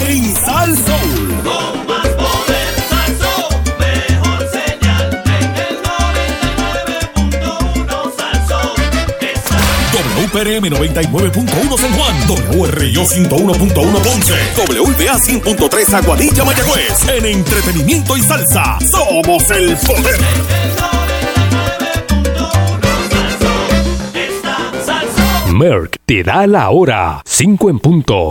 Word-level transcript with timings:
en 0.00 0.34
Sal 0.34 0.74
Soul. 0.76 1.42
Con 1.42 1.86
más 1.86 2.08
poder, 2.08 2.74
Salsón, 2.88 3.62
mejor 3.78 4.48
señal 4.50 5.22
en 5.24 5.56
el 5.56 5.82
99.1 5.82 8.12
Salsón. 8.16 8.76
Está 9.20 9.58
WPRM 10.16 10.64
99.1 10.70 11.78
San 11.78 11.92
Juan, 11.92 12.16
WRIO 12.50 13.04
101.1 13.04 13.74
Ponce, 13.74 14.34
WBA 14.56 15.18
100.3 15.18 15.92
Aguadilla 15.94 16.44
Mayagüez. 16.44 17.08
En 17.08 17.26
entretenimiento 17.26 18.16
y 18.16 18.22
salsa, 18.22 18.78
somos 18.90 19.50
el 19.50 19.76
poder. 19.78 20.14
el 20.14 20.20
99.1 22.20 23.10
Salsón. 23.10 24.14
Está 24.14 24.56
Salsón. 24.84 25.58
Merck 25.58 25.96
te 26.04 26.22
da 26.22 26.46
la 26.46 26.70
hora. 26.70 27.22
5 27.24 27.70
en 27.70 27.78
punto. 27.80 28.30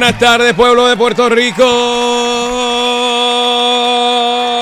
Buenas 0.00 0.16
tardes, 0.20 0.54
pueblo 0.54 0.86
de 0.86 0.96
Puerto 0.96 1.28
Rico. 1.28 1.64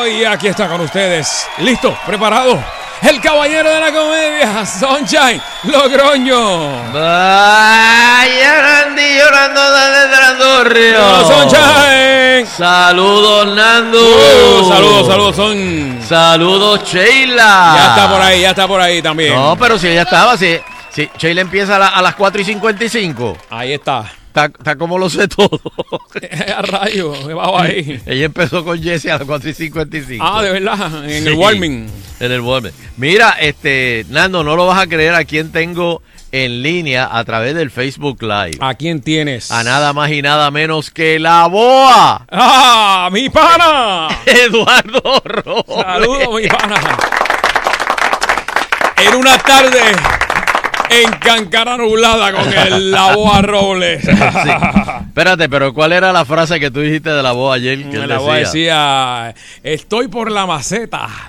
Y 0.06 0.24
aquí 0.24 0.46
está 0.48 0.66
con 0.66 0.80
ustedes. 0.80 1.46
Listo, 1.58 1.94
preparado. 2.06 2.58
El 3.02 3.20
caballero 3.20 3.68
de 3.70 3.78
la 3.80 3.92
comedia, 3.92 4.64
Sunshine 4.64 5.38
Logroño. 5.64 6.90
Vaya 6.90 8.62
Randy 8.62 9.18
llorando 9.18 9.60
desde 9.72 10.16
Trandorrio. 10.16 10.98
Hola, 11.06 11.24
Sunshine. 11.26 12.46
Saludos 12.56 13.54
Nando. 13.54 13.98
Uh, 14.00 14.68
saludos, 14.72 15.06
saludos, 15.06 15.36
son. 15.36 16.00
Saludos 16.08 16.80
Sheila. 16.90 17.74
Ya 17.76 17.88
está 17.90 18.10
por 18.10 18.22
ahí, 18.22 18.40
ya 18.40 18.50
está 18.50 18.66
por 18.66 18.80
ahí 18.80 19.02
también. 19.02 19.34
No, 19.34 19.54
pero 19.58 19.78
si 19.78 19.88
ella 19.88 20.02
estaba, 20.02 20.38
si, 20.38 20.58
si 20.90 21.10
Sheila 21.18 21.42
empieza 21.42 21.76
a, 21.76 21.78
la- 21.78 21.88
a 21.88 22.00
las 22.00 22.14
4 22.14 22.40
y 22.40 22.44
55. 22.46 23.36
Ahí 23.50 23.74
está. 23.74 24.06
Está, 24.44 24.76
como 24.76 24.98
lo 24.98 25.08
sé 25.08 25.28
todo. 25.28 25.48
A 26.56 26.62
rayo, 26.62 27.14
me 27.26 27.32
bajo 27.34 27.58
ahí. 27.58 28.00
ella 28.04 28.26
empezó 28.26 28.64
con 28.64 28.82
Jesse 28.82 29.06
a 29.06 29.18
las 29.18 29.26
4 29.26 29.48
y 29.50 29.54
55. 29.54 30.24
Ah, 30.26 30.42
de 30.42 30.50
verdad, 30.52 31.04
en 31.08 31.22
Sí. 31.22 31.28
el 31.28 31.34
warming. 31.34 31.86
En 32.20 32.32
el 32.32 32.40
warming. 32.42 32.72
Mira, 32.98 33.36
este, 33.40 34.04
Nando, 34.10 34.44
no 34.44 34.54
lo 34.56 34.66
vas 34.66 34.78
a 34.82 34.86
creer 34.86 35.14
a 35.14 35.24
quién 35.24 35.52
tengo 35.52 36.02
en 36.32 36.62
línea 36.62 37.08
a 37.10 37.24
través 37.24 37.54
del 37.54 37.70
Facebook 37.70 38.22
Live. 38.22 38.58
¿A 38.60 38.74
quién 38.74 39.00
tienes? 39.00 39.50
A 39.50 39.62
nada 39.64 39.92
más 39.94 40.10
y 40.10 40.20
nada 40.20 40.50
menos 40.50 40.90
que 40.90 41.18
la 41.18 41.46
boa. 41.46 42.26
¡Ah, 42.30 43.08
mi 43.12 43.30
pana! 43.30 44.08
Eduardo 44.26 45.22
Robles. 45.24 45.82
Saludos, 45.84 46.42
mi 46.42 46.48
pana. 46.48 46.98
En 48.98 49.14
una 49.14 49.38
tarde 49.38 49.78
en 50.90 51.10
Cancara 51.18 51.76
nublada 51.76 52.32
con 52.32 52.52
el 52.52 52.90
la 52.90 53.14
boa 53.14 53.42
Robles. 53.42 54.02
Sí. 54.06 54.50
Espérate, 55.08 55.48
pero 55.48 55.72
¿cuál 55.72 55.92
era 55.92 56.12
la 56.12 56.24
frase 56.24 56.60
que 56.60 56.70
tú 56.70 56.80
dijiste 56.80 57.10
de 57.10 57.22
la 57.22 57.32
voz 57.32 57.56
ayer? 57.56 57.88
Que 57.90 57.98
la 58.06 58.18
boa 58.18 58.36
decía? 58.36 59.32
decía, 59.32 59.34
estoy 59.62 60.08
por 60.08 60.30
la 60.30 60.44
maceta. 60.46 61.08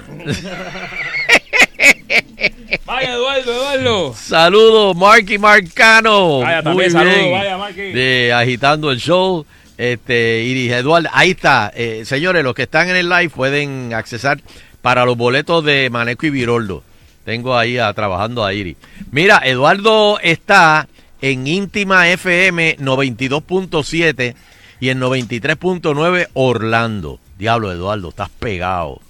Vaya, 2.85 3.13
Eduardo, 3.13 3.51
Eduardo. 3.53 4.13
Saludos, 4.13 4.95
Marky 4.95 5.37
Marcano. 5.37 6.39
Vaya, 6.39 6.55
Muy 6.57 6.63
también 6.63 6.91
saludos, 6.91 7.17
bien. 7.17 7.31
vaya, 7.31 7.57
Marky. 7.57 7.81
De 7.81 8.33
Agitando 8.33 8.91
el 8.91 8.99
Show. 8.99 9.45
Este, 9.77 10.41
Iris 10.43 10.71
Eduardo, 10.71 11.09
ahí 11.13 11.31
está. 11.31 11.71
Eh, 11.75 12.01
señores, 12.05 12.43
los 12.43 12.55
que 12.55 12.63
están 12.63 12.89
en 12.89 12.95
el 12.95 13.09
live 13.09 13.29
pueden 13.29 13.93
accesar 13.93 14.39
para 14.81 15.05
los 15.05 15.15
boletos 15.17 15.63
de 15.63 15.89
Maneco 15.89 16.25
y 16.25 16.29
Viroldo. 16.31 16.83
Tengo 17.27 17.57
ahí 17.57 17.77
a, 17.77 17.91
trabajando 17.93 18.45
a 18.45 18.53
Iris. 18.53 18.77
Mira, 19.11 19.41
Eduardo 19.43 20.17
está 20.21 20.87
en 21.21 21.45
Íntima 21.45 22.07
FM 22.07 22.77
92.7 22.77 24.33
y 24.79 24.87
en 24.87 25.01
93.9 25.01 26.29
Orlando. 26.35 27.19
Diablo, 27.37 27.73
Eduardo, 27.73 28.07
estás 28.07 28.29
pegado. 28.29 29.01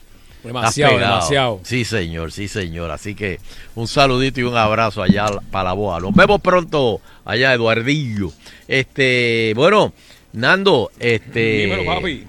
Demasiado, 0.44 0.94
Estás 0.94 1.00
pegado. 1.00 1.16
demasiado. 1.16 1.60
Sí, 1.62 1.86
señor, 1.86 2.32
sí, 2.32 2.48
señor. 2.48 2.90
Así 2.90 3.14
que 3.14 3.40
un 3.76 3.88
saludito 3.88 4.40
y 4.40 4.46
un 4.46 4.58
abrazo 4.58 5.04
allá 5.04 5.28
para 5.52 5.66
la 5.66 5.74
boa. 5.74 6.00
Nos 6.00 6.16
vemos 6.16 6.42
pronto 6.42 7.00
allá, 7.24 7.54
Eduardillo. 7.54 8.32
Este, 8.68 9.54
bueno, 9.56 9.94
Nando, 10.34 10.90
este. 10.98 11.68
Dímelo, 11.68 11.86
papi. 11.86 12.24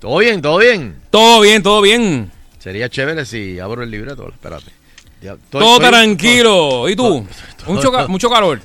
¿Todo 0.00 0.16
bien? 0.16 0.40
¿Todo 0.40 0.56
bien? 0.56 0.96
Todo 1.10 1.42
bien, 1.42 1.62
todo 1.62 1.82
bien. 1.82 2.32
Sería 2.58 2.88
chévere 2.88 3.26
si 3.26 3.58
abro 3.60 3.82
el 3.82 3.90
libreto. 3.90 4.26
Espérate. 4.30 4.80
Ya, 5.22 5.32
estoy- 5.34 5.60
todo 5.60 5.76
estoy- 5.76 5.88
tranquilo. 5.88 6.88
¿Y 6.88 6.96
tú? 6.96 7.24
todo- 7.56 7.72
Mucho, 7.74 7.92
ca- 7.92 8.08
mucho 8.08 8.28
calor. 8.30 8.60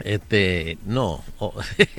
Este, 0.00 0.78
no. 0.86 1.22
oh, 1.38 1.54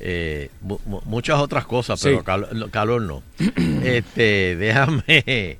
eh, 0.00 0.50
mu- 0.60 0.78
mu- 0.84 1.00
muchas 1.06 1.40
otras 1.40 1.64
cosas, 1.66 1.98
Sí. 1.98 2.08
pero 2.10 2.22
calor, 2.24 2.54
no, 2.54 2.68
calor 2.70 3.00
no. 3.02 3.22
este, 3.84 4.56
déjame. 4.56 5.58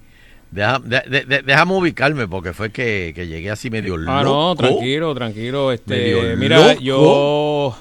deja- 0.50 0.78
de- 0.78 1.02
de- 1.08 1.24
de- 1.24 1.42
déjame 1.42 1.72
ubicarme 1.74 2.28
porque 2.28 2.52
fue 2.52 2.70
que, 2.70 3.12
que 3.14 3.26
llegué 3.26 3.50
así 3.50 3.70
medio 3.70 3.96
loco. 3.96 4.12
Ah, 4.12 4.22
no, 4.22 4.54
tranquilo, 4.54 5.14
tranquilo. 5.14 5.72
Este, 5.72 6.36
mira, 6.36 6.58
loco. 6.74 6.80
yo 6.80 7.76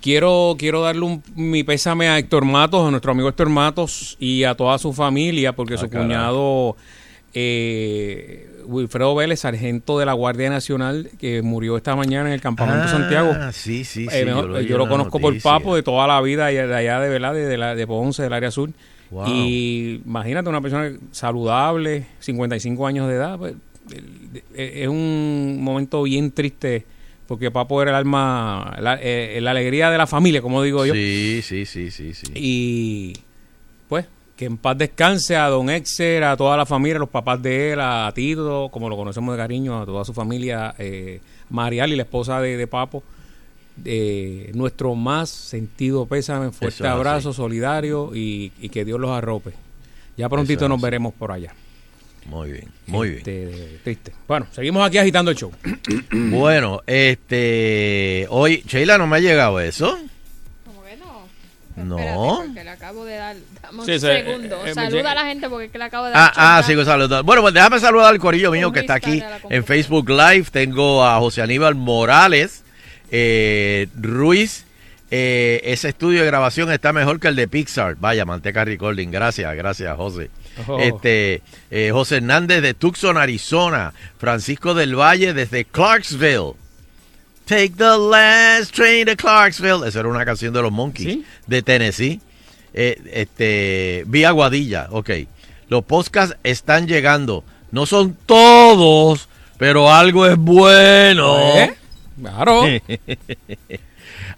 quiero, 0.00 0.56
quiero 0.58 0.80
darle 0.80 1.02
un- 1.02 1.22
mi 1.36 1.62
pésame 1.62 2.08
a 2.08 2.18
Héctor 2.18 2.46
Matos, 2.46 2.88
a 2.88 2.90
nuestro 2.90 3.12
amigo 3.12 3.28
Héctor 3.28 3.50
Matos 3.50 4.16
y 4.18 4.44
a 4.44 4.54
toda 4.54 4.78
su 4.78 4.92
familia, 4.94 5.52
porque 5.52 5.74
Ah, 5.74 5.78
su 5.78 5.88
carajo. 5.90 6.06
cuñado 6.06 6.76
eh, 7.34 8.49
Wilfredo 8.70 9.14
Vélez, 9.14 9.40
sargento 9.40 9.98
de 9.98 10.06
la 10.06 10.12
Guardia 10.12 10.48
Nacional, 10.50 11.10
que 11.18 11.42
murió 11.42 11.76
esta 11.76 11.96
mañana 11.96 12.28
en 12.28 12.34
el 12.34 12.40
Campamento 12.40 12.84
Ah, 12.84 12.88
Santiago. 12.88 13.32
Sí, 13.52 13.84
sí, 13.84 14.06
sí. 14.08 14.16
Eh, 14.16 14.24
vi 14.24 14.66
yo 14.66 14.78
lo 14.78 14.88
conozco 14.88 15.18
por 15.20 15.32
noticia. 15.32 15.50
Papo 15.50 15.74
de 15.76 15.82
toda 15.82 16.06
la 16.06 16.20
vida 16.20 16.46
de 16.46 16.74
allá 16.74 17.00
de 17.00 17.08
verdad, 17.08 17.34
de, 17.34 17.56
la, 17.58 17.74
de 17.74 17.86
Ponce, 17.86 18.22
del 18.22 18.32
área 18.32 18.50
sur. 18.50 18.70
Wow. 19.10 19.24
Y 19.28 20.00
imagínate 20.06 20.48
una 20.48 20.60
persona 20.60 20.90
saludable, 21.10 22.06
55 22.20 22.86
años 22.86 23.08
de 23.08 23.14
edad, 23.16 23.38
pues, 23.38 23.54
el- 23.92 24.42
eh, 24.54 24.82
es 24.82 24.88
un 24.88 25.58
momento 25.60 26.02
bien 26.04 26.30
triste 26.30 26.86
porque 27.26 27.50
Papo 27.50 27.80
era 27.82 27.90
el 27.92 27.96
alma, 27.96 28.76
la, 28.80 28.98
eh, 29.00 29.38
la 29.40 29.52
alegría 29.52 29.90
de 29.90 29.98
la 29.98 30.06
familia, 30.06 30.42
como 30.42 30.62
digo 30.62 30.84
yo. 30.86 30.94
Sí, 30.94 31.40
sí, 31.42 31.64
sí, 31.66 31.90
sí, 31.90 32.12
sí. 32.14 32.32
Y 32.34 33.12
que 34.40 34.46
en 34.46 34.56
paz 34.56 34.78
descanse 34.78 35.36
a 35.36 35.48
don 35.48 35.68
Exer, 35.68 36.24
a 36.24 36.34
toda 36.34 36.56
la 36.56 36.64
familia, 36.64 36.96
a 36.96 37.00
los 37.00 37.10
papás 37.10 37.42
de 37.42 37.72
él, 37.72 37.78
a 37.78 38.10
Tito, 38.14 38.70
como 38.72 38.88
lo 38.88 38.96
conocemos 38.96 39.34
de 39.34 39.38
cariño, 39.38 39.82
a 39.82 39.84
toda 39.84 40.02
su 40.02 40.14
familia, 40.14 40.74
eh, 40.78 41.20
Marial 41.50 41.92
y 41.92 41.96
la 41.96 42.04
esposa 42.04 42.40
de, 42.40 42.56
de 42.56 42.66
Papo. 42.66 43.02
Eh, 43.84 44.50
nuestro 44.54 44.94
más 44.94 45.28
sentido 45.28 46.06
pésame, 46.06 46.52
fuerte 46.52 46.84
Eso 46.84 46.88
abrazo, 46.88 47.34
solidario 47.34 48.16
y, 48.16 48.50
y 48.58 48.70
que 48.70 48.86
Dios 48.86 48.98
los 48.98 49.10
arrope. 49.10 49.52
Ya 50.16 50.30
prontito 50.30 50.60
Eso 50.60 50.70
nos 50.70 50.80
veremos 50.80 51.12
por 51.12 51.32
allá. 51.32 51.52
Muy 52.24 52.50
bien, 52.50 52.68
muy 52.86 53.08
bien. 53.08 53.18
Este, 53.18 53.78
Triste. 53.84 54.12
Bueno, 54.26 54.46
seguimos 54.52 54.86
aquí 54.86 54.96
agitando 54.96 55.30
el 55.30 55.36
show. 55.36 55.52
Bueno, 56.30 56.80
este. 56.86 58.26
Hoy, 58.30 58.64
Sheila, 58.66 58.96
¿no 58.96 59.06
me 59.06 59.18
ha 59.18 59.20
llegado 59.20 59.60
eso? 59.60 59.98
No. 61.84 61.96
Espérate, 62.44 62.46
porque 62.46 62.64
le 62.64 62.70
acabo 62.70 63.04
de 63.04 63.16
dar. 63.16 63.36
Dame 63.62 63.78
un 63.80 63.86
Sí, 63.86 63.92
sí, 63.94 64.00
segundo. 64.00 64.56
eh, 64.66 64.70
eh, 64.70 64.74
Saluda 64.74 64.96
llega. 64.96 65.10
a 65.12 65.14
la 65.14 65.24
gente 65.24 65.48
porque 65.48 65.66
es 65.66 65.72
que 65.72 65.78
le 65.78 65.84
acabo 65.84 66.06
de 66.06 66.12
dar. 66.12 66.32
Ah, 66.36 66.58
ah, 66.58 66.62
sigo 66.62 66.84
saludando. 66.84 67.24
Bueno, 67.24 67.42
pues 67.42 67.54
déjame 67.54 67.78
saludar 67.80 68.08
al 68.12 68.18
corillo 68.18 68.50
mío 68.50 68.70
que 68.72 68.80
está 68.80 68.94
aquí 68.94 69.22
en. 69.48 69.64
Facebook 69.64 70.08
Live. 70.08 70.46
Tengo 70.50 71.04
a 71.04 71.18
José 71.18 71.42
Aníbal 71.42 71.74
Morales, 71.74 72.64
eh, 73.10 73.86
Ruiz, 73.98 74.64
eh, 75.10 75.60
ese 75.64 75.88
estudio 75.88 76.20
de 76.20 76.26
grabación 76.26 76.70
está 76.70 76.92
mejor 76.92 77.18
que 77.18 77.28
el 77.28 77.36
de 77.36 77.48
Pixar. 77.48 77.96
Vaya, 77.96 78.24
Manteca 78.24 78.64
Recording. 78.64 79.10
Gracias, 79.10 79.54
gracias, 79.56 79.96
José. 79.96 80.30
Oh. 80.68 80.78
Este, 80.78 81.42
eh, 81.70 81.90
José 81.92 82.16
Hernández 82.18 82.62
de 82.62 82.74
Tucson, 82.74 83.16
Arizona. 83.18 83.92
Francisco 84.18 84.74
del 84.74 84.94
Valle 84.94 85.32
desde 85.34 85.64
Clarksville. 85.64 86.52
Take 87.50 87.74
the 87.78 87.98
last 87.98 88.76
train 88.76 89.06
to 89.06 89.16
Clarksville. 89.16 89.82
Esa 89.84 89.98
era 89.98 90.08
una 90.08 90.24
canción 90.24 90.54
de 90.54 90.62
los 90.62 90.70
Monkeys 90.70 91.14
¿Sí? 91.14 91.24
de 91.48 91.62
Tennessee. 91.62 92.20
Eh, 92.72 93.02
este, 93.12 94.04
vía 94.06 94.30
Guadilla, 94.30 94.86
ok. 94.92 95.10
Los 95.68 95.82
podcasts 95.82 96.36
están 96.44 96.86
llegando. 96.86 97.42
No 97.72 97.86
son 97.86 98.16
todos, 98.24 99.28
pero 99.58 99.92
algo 99.92 100.28
es 100.28 100.36
bueno. 100.36 101.38
¿Eh? 101.56 101.74
Claro. 102.20 102.62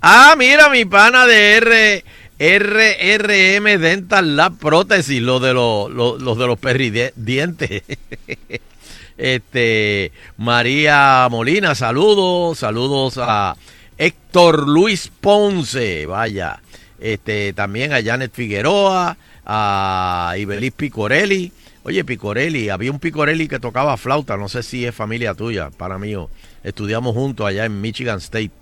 Ah, 0.05 0.35
mira, 0.37 0.69
mi 0.69 0.85
pana 0.85 1.27
de 1.27 1.57
R, 1.59 2.05
RRM 2.41 3.81
Dental 3.81 4.35
Lab 4.35 4.59
Prótesis, 4.59 5.23
lo 5.23 5.39
de 5.39 5.55
los, 5.55 5.93
los, 5.93 6.21
los 6.21 6.37
de 6.39 6.47
los 6.49 6.59
perridientes. 6.59 7.83
Este, 9.17 10.13
María 10.37 11.27
Molina, 11.31 11.75
saludos, 11.75 12.59
saludos 12.59 13.19
a 13.19 13.57
Héctor 13.99 14.69
Luis 14.69 15.11
Ponce, 15.21 16.07
vaya. 16.07 16.61
Este, 16.99 17.53
también 17.53 17.93
a 17.93 18.03
Janet 18.03 18.33
Figueroa, 18.33 19.17
a 19.45 20.35
Ibelis 20.39 20.73
Picorelli. 20.73 21.53
Oye, 21.85 22.05
Picorelli, 22.05 22.69
había 22.69 22.93
un 22.93 23.01
Picorelli 23.01 23.49
que 23.49 23.59
tocaba 23.59 23.97
flauta, 23.97 24.37
no 24.37 24.49
sé 24.49 24.63
si 24.63 24.87
es 24.87 24.95
familia 24.95 25.35
tuya, 25.35 25.71
para 25.71 25.99
mí. 25.99 26.15
Estudiamos 26.63 27.15
juntos 27.15 27.47
allá 27.47 27.65
en 27.65 27.81
Michigan 27.81 28.19
State. 28.19 28.53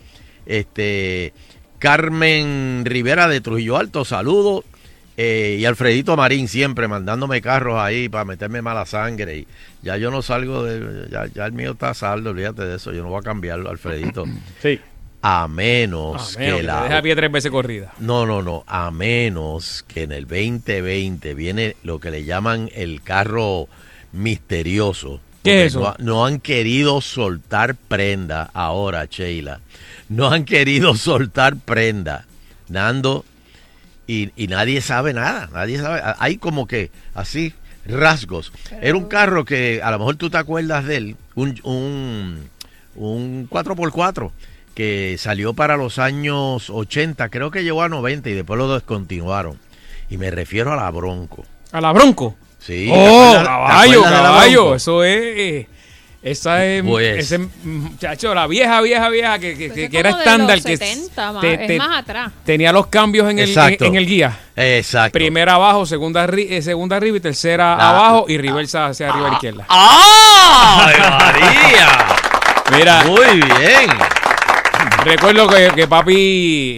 Este, 0.46 1.34
Carmen 1.78 2.82
Rivera 2.86 3.28
de 3.28 3.40
Trujillo 3.40 3.76
Alto, 3.76 4.04
saludos. 4.04 4.64
Eh, 5.22 5.58
y 5.60 5.66
Alfredito 5.66 6.16
Marín 6.16 6.48
siempre 6.48 6.88
mandándome 6.88 7.42
carros 7.42 7.78
ahí 7.78 8.08
para 8.08 8.24
meterme 8.24 8.62
mala 8.62 8.86
sangre. 8.86 9.40
Y 9.40 9.46
ya 9.82 9.98
yo 9.98 10.10
no 10.10 10.22
salgo 10.22 10.64
de. 10.64 11.10
Ya, 11.10 11.26
ya 11.26 11.44
el 11.44 11.52
mío 11.52 11.72
está 11.72 11.92
saldo, 11.92 12.30
olvídate 12.30 12.64
de 12.64 12.76
eso. 12.76 12.90
Yo 12.90 13.02
no 13.02 13.10
voy 13.10 13.18
a 13.18 13.22
cambiarlo, 13.22 13.68
Alfredito. 13.68 14.24
Sí. 14.62 14.80
A 15.22 15.46
menos 15.46 16.38
menos 16.38 16.54
que 16.54 16.56
que 16.56 16.62
la. 16.62 16.78
te 16.78 16.84
deja 16.84 16.98
a 16.98 17.02
pie 17.02 17.16
tres 17.16 17.30
veces 17.30 17.50
corrida. 17.50 17.92
No, 17.98 18.24
no, 18.24 18.40
no. 18.40 18.64
A 18.66 18.90
menos 18.90 19.84
que 19.86 20.04
en 20.04 20.12
el 20.12 20.26
2020 20.26 21.34
viene 21.34 21.76
lo 21.82 21.98
que 22.00 22.10
le 22.10 22.24
llaman 22.24 22.70
el 22.74 23.02
carro 23.02 23.68
misterioso. 24.12 25.20
¿Qué 25.44 25.66
es 25.66 25.72
eso? 25.72 25.80
No, 25.80 25.94
no 25.98 26.24
han 26.24 26.40
querido 26.40 27.02
soltar 27.02 27.74
prenda 27.74 28.48
ahora, 28.54 29.04
Sheila. 29.04 29.60
No 30.08 30.30
han 30.30 30.46
querido 30.46 30.94
soltar 30.96 31.56
prenda. 31.56 32.24
Nando. 32.70 33.26
Y, 34.10 34.32
y 34.34 34.48
nadie 34.48 34.80
sabe 34.80 35.14
nada. 35.14 35.48
Nadie 35.52 35.78
sabe. 35.78 36.02
Hay 36.18 36.36
como 36.38 36.66
que 36.66 36.90
así 37.14 37.54
rasgos. 37.86 38.52
Era 38.82 38.96
un 38.96 39.04
carro 39.04 39.44
que 39.44 39.80
a 39.84 39.92
lo 39.92 40.00
mejor 40.00 40.16
tú 40.16 40.30
te 40.30 40.36
acuerdas 40.36 40.84
de 40.84 40.96
él. 40.96 41.16
Un, 41.36 41.60
un, 41.62 42.50
un 42.96 43.48
4x4 43.48 44.32
que 44.74 45.14
salió 45.16 45.54
para 45.54 45.76
los 45.76 46.00
años 46.00 46.70
80, 46.70 47.28
creo 47.28 47.52
que 47.52 47.62
llegó 47.62 47.84
a 47.84 47.88
90 47.88 48.30
y 48.30 48.32
después 48.32 48.58
lo 48.58 48.74
descontinuaron. 48.74 49.60
Y 50.08 50.16
me 50.16 50.32
refiero 50.32 50.72
a 50.72 50.76
la 50.76 50.90
Bronco. 50.90 51.44
A 51.70 51.80
la 51.80 51.92
Bronco. 51.92 52.34
Sí, 52.58 52.86
¿te 52.86 52.92
oh, 52.92 53.44
caballo, 53.44 54.02
caballo. 54.02 54.74
Eso 54.74 55.04
es. 55.04 55.68
Esa 56.22 56.66
es. 56.66 56.82
Pues- 56.82 57.18
ese, 57.32 57.38
muchacho, 57.64 58.34
la 58.34 58.46
vieja, 58.46 58.80
vieja, 58.82 59.08
vieja 59.08 59.38
que, 59.38 59.56
que, 59.56 59.66
Pues 59.68 59.72
que- 59.72 59.84
es 59.84 59.90
que 59.90 59.98
era 59.98 60.10
estándar. 60.10 60.56
los 60.58 60.66
que 60.66 60.76
70, 60.76 61.32
más- 61.32 61.40
te- 61.40 61.72
es 61.74 61.78
más 61.78 61.98
atrás. 61.98 62.32
Tenía 62.44 62.72
los 62.72 62.88
cambios 62.88 63.30
en 63.30 63.38
el, 63.38 63.56
en, 63.56 63.94
el 63.96 64.06
guía. 64.06 64.38
Exacto. 64.54 65.12
Primera 65.18 65.54
abajo, 65.54 65.86
segunda, 65.86 66.26
eh, 66.26 66.60
segunda 66.60 66.96
arriba 66.96 67.16
y 67.16 67.20
tercera 67.20 67.74
La- 67.76 67.88
abajo 67.90 68.26
y 68.28 68.36
reversa 68.36 68.86
hacia 68.88 69.08
arriba 69.08 69.26
a 69.26 69.28
la 69.30 69.34
izquierda. 69.34 69.64
¡Ay, 69.68 70.94
María! 71.00 71.88
Mira, 72.76 73.04
Muy 73.04 73.36
bien. 73.40 73.90
recuerdo 75.04 75.48
que, 75.48 75.70
que 75.74 75.88
papi, 75.88 76.14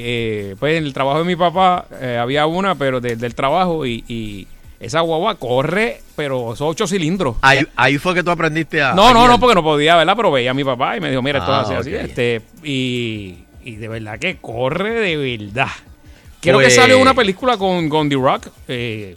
eh, 0.04 0.56
pues 0.58 0.78
en 0.78 0.84
el 0.84 0.92
trabajo 0.92 1.18
de 1.18 1.24
mi 1.24 1.36
papá 1.36 1.84
eh, 2.00 2.16
había 2.20 2.46
una, 2.46 2.74
pero 2.76 3.00
de- 3.00 3.16
del 3.16 3.34
trabajo 3.34 3.84
y, 3.84 4.04
y 4.08 4.46
esa 4.82 5.00
guagua 5.00 5.36
corre, 5.36 6.00
pero 6.16 6.54
son 6.56 6.68
ocho 6.68 6.86
cilindros. 6.86 7.36
Ahí, 7.40 7.66
ahí 7.76 7.96
fue 7.98 8.14
que 8.14 8.22
tú 8.22 8.30
aprendiste 8.30 8.82
a. 8.82 8.92
No, 8.94 9.08
a 9.08 9.12
no, 9.14 9.20
guiar. 9.20 9.30
no, 9.30 9.40
porque 9.40 9.54
no 9.54 9.62
podía, 9.62 9.96
¿verdad? 9.96 10.14
Pero 10.16 10.30
veía 10.32 10.50
a 10.50 10.54
mi 10.54 10.64
papá 10.64 10.96
y 10.96 11.00
me 11.00 11.08
dijo, 11.10 11.22
mira, 11.22 11.38
esto 11.38 11.52
Ah, 11.54 11.62
es 11.62 11.70
así, 11.70 11.94
así. 11.94 11.94
ok. 11.94 12.00
Este, 12.10 12.42
y, 12.64 13.36
y 13.64 13.76
de 13.76 13.88
verdad 13.88 14.18
que 14.18 14.36
corre 14.38 14.90
de 15.00 15.16
verdad. 15.38 15.68
Creo 16.40 16.56
Pues- 16.56 16.68
que 16.68 16.74
salió 16.74 16.98
una 16.98 17.14
película 17.14 17.56
con, 17.56 17.88
con 17.88 18.08
The 18.08 18.16
Rock. 18.16 18.48
eh, 18.68 19.16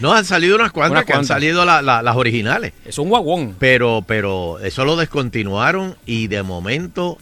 No, 0.00 0.12
han 0.12 0.24
salido 0.24 0.56
unas 0.56 0.72
cuantas 0.72 0.92
Unas 0.92 1.04
que 1.04 1.12
han 1.12 1.24
salido 1.24 1.64
la- 1.64 1.82
la- 1.82 2.02
las 2.02 2.16
originales. 2.16 2.72
es 2.84 2.98
un 2.98 3.08
guaguón. 3.08 3.56
Pero, 3.58 4.04
pero 4.06 4.58
eso 4.60 4.84
lo 4.84 4.96
descontinuaron 4.96 5.96
y 6.06 6.26
de 6.28 6.42
momento 6.42 7.18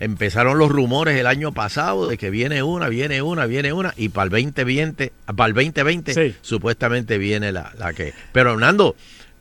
empezaron 0.00 0.58
los 0.58 0.70
rumores 0.70 1.18
el 1.18 1.26
año 1.26 1.52
pasado 1.52 2.08
de 2.08 2.18
que 2.18 2.30
viene 2.30 2.62
una, 2.62 2.88
viene 2.88 3.22
una, 3.22 3.46
viene 3.46 3.72
una 3.72 3.94
y 3.96 4.08
para 4.08 4.24
el 4.24 4.30
2020, 4.30 5.12
para 5.36 5.46
el 5.48 5.54
2020 5.54 6.14
Sí. 6.14 6.36
supuestamente 6.42 7.18
viene 7.18 7.52
la, 7.52 7.72
la 7.78 7.92
que. 7.92 8.12
Pero 8.32 8.52
Hernando, 8.52 8.96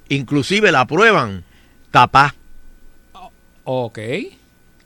inclusive 0.10 0.72
la 0.72 0.86
prueban 0.86 1.44
tapá, 1.92 2.36
Ok. 3.64 4.00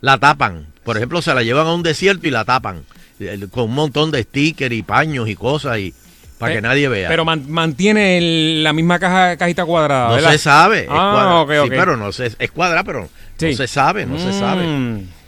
la 0.02 0.18
tapan. 0.18 0.68
Por 0.84 0.98
ejemplo, 0.98 1.22
se 1.22 1.34
la 1.34 1.44
llevan 1.44 1.68
a 1.68 1.74
un 1.74 1.84
desierto 1.84 2.28
y 2.28 2.32
la 2.32 2.46
tapan 2.46 2.84
eh, 3.20 3.48
con 3.50 3.66
un 3.66 3.74
montón 3.74 4.12
de 4.12 4.24
stickers 4.24 4.74
y 4.76 4.84
paños 4.84 5.28
y 5.28 5.36
cosas 5.36 5.80
y 5.80 5.94
para 6.38 6.52
que 6.54 6.60
Eh, 6.60 6.62
nadie 6.62 6.88
vea. 6.88 7.10
Pero 7.10 7.26
man- 7.26 7.50
mantiene 7.50 8.20
el- 8.20 8.64
la 8.64 8.72
misma 8.74 9.00
caja, 9.00 9.36
cajita 9.38 9.66
cuadrada, 9.66 10.10
no 10.10 10.16
¿verdad? 10.16 10.32
se 10.34 10.38
sabe. 10.38 10.82
es 10.82 10.88
Ah, 10.92 11.12
cuadra. 11.14 11.36
ok, 11.42 11.52
Sí, 11.52 11.58
ok. 11.58 11.70
pero 11.70 11.98
no 11.98 12.12
se, 12.12 12.28
es 12.38 12.52
cuadra, 12.52 12.84
pero 12.84 13.10
Sí. 13.38 13.48
no 13.48 13.54
se 13.58 13.68
sabe, 13.68 14.06
no 14.06 14.20
se 14.20 14.32
sabe. 14.34 14.64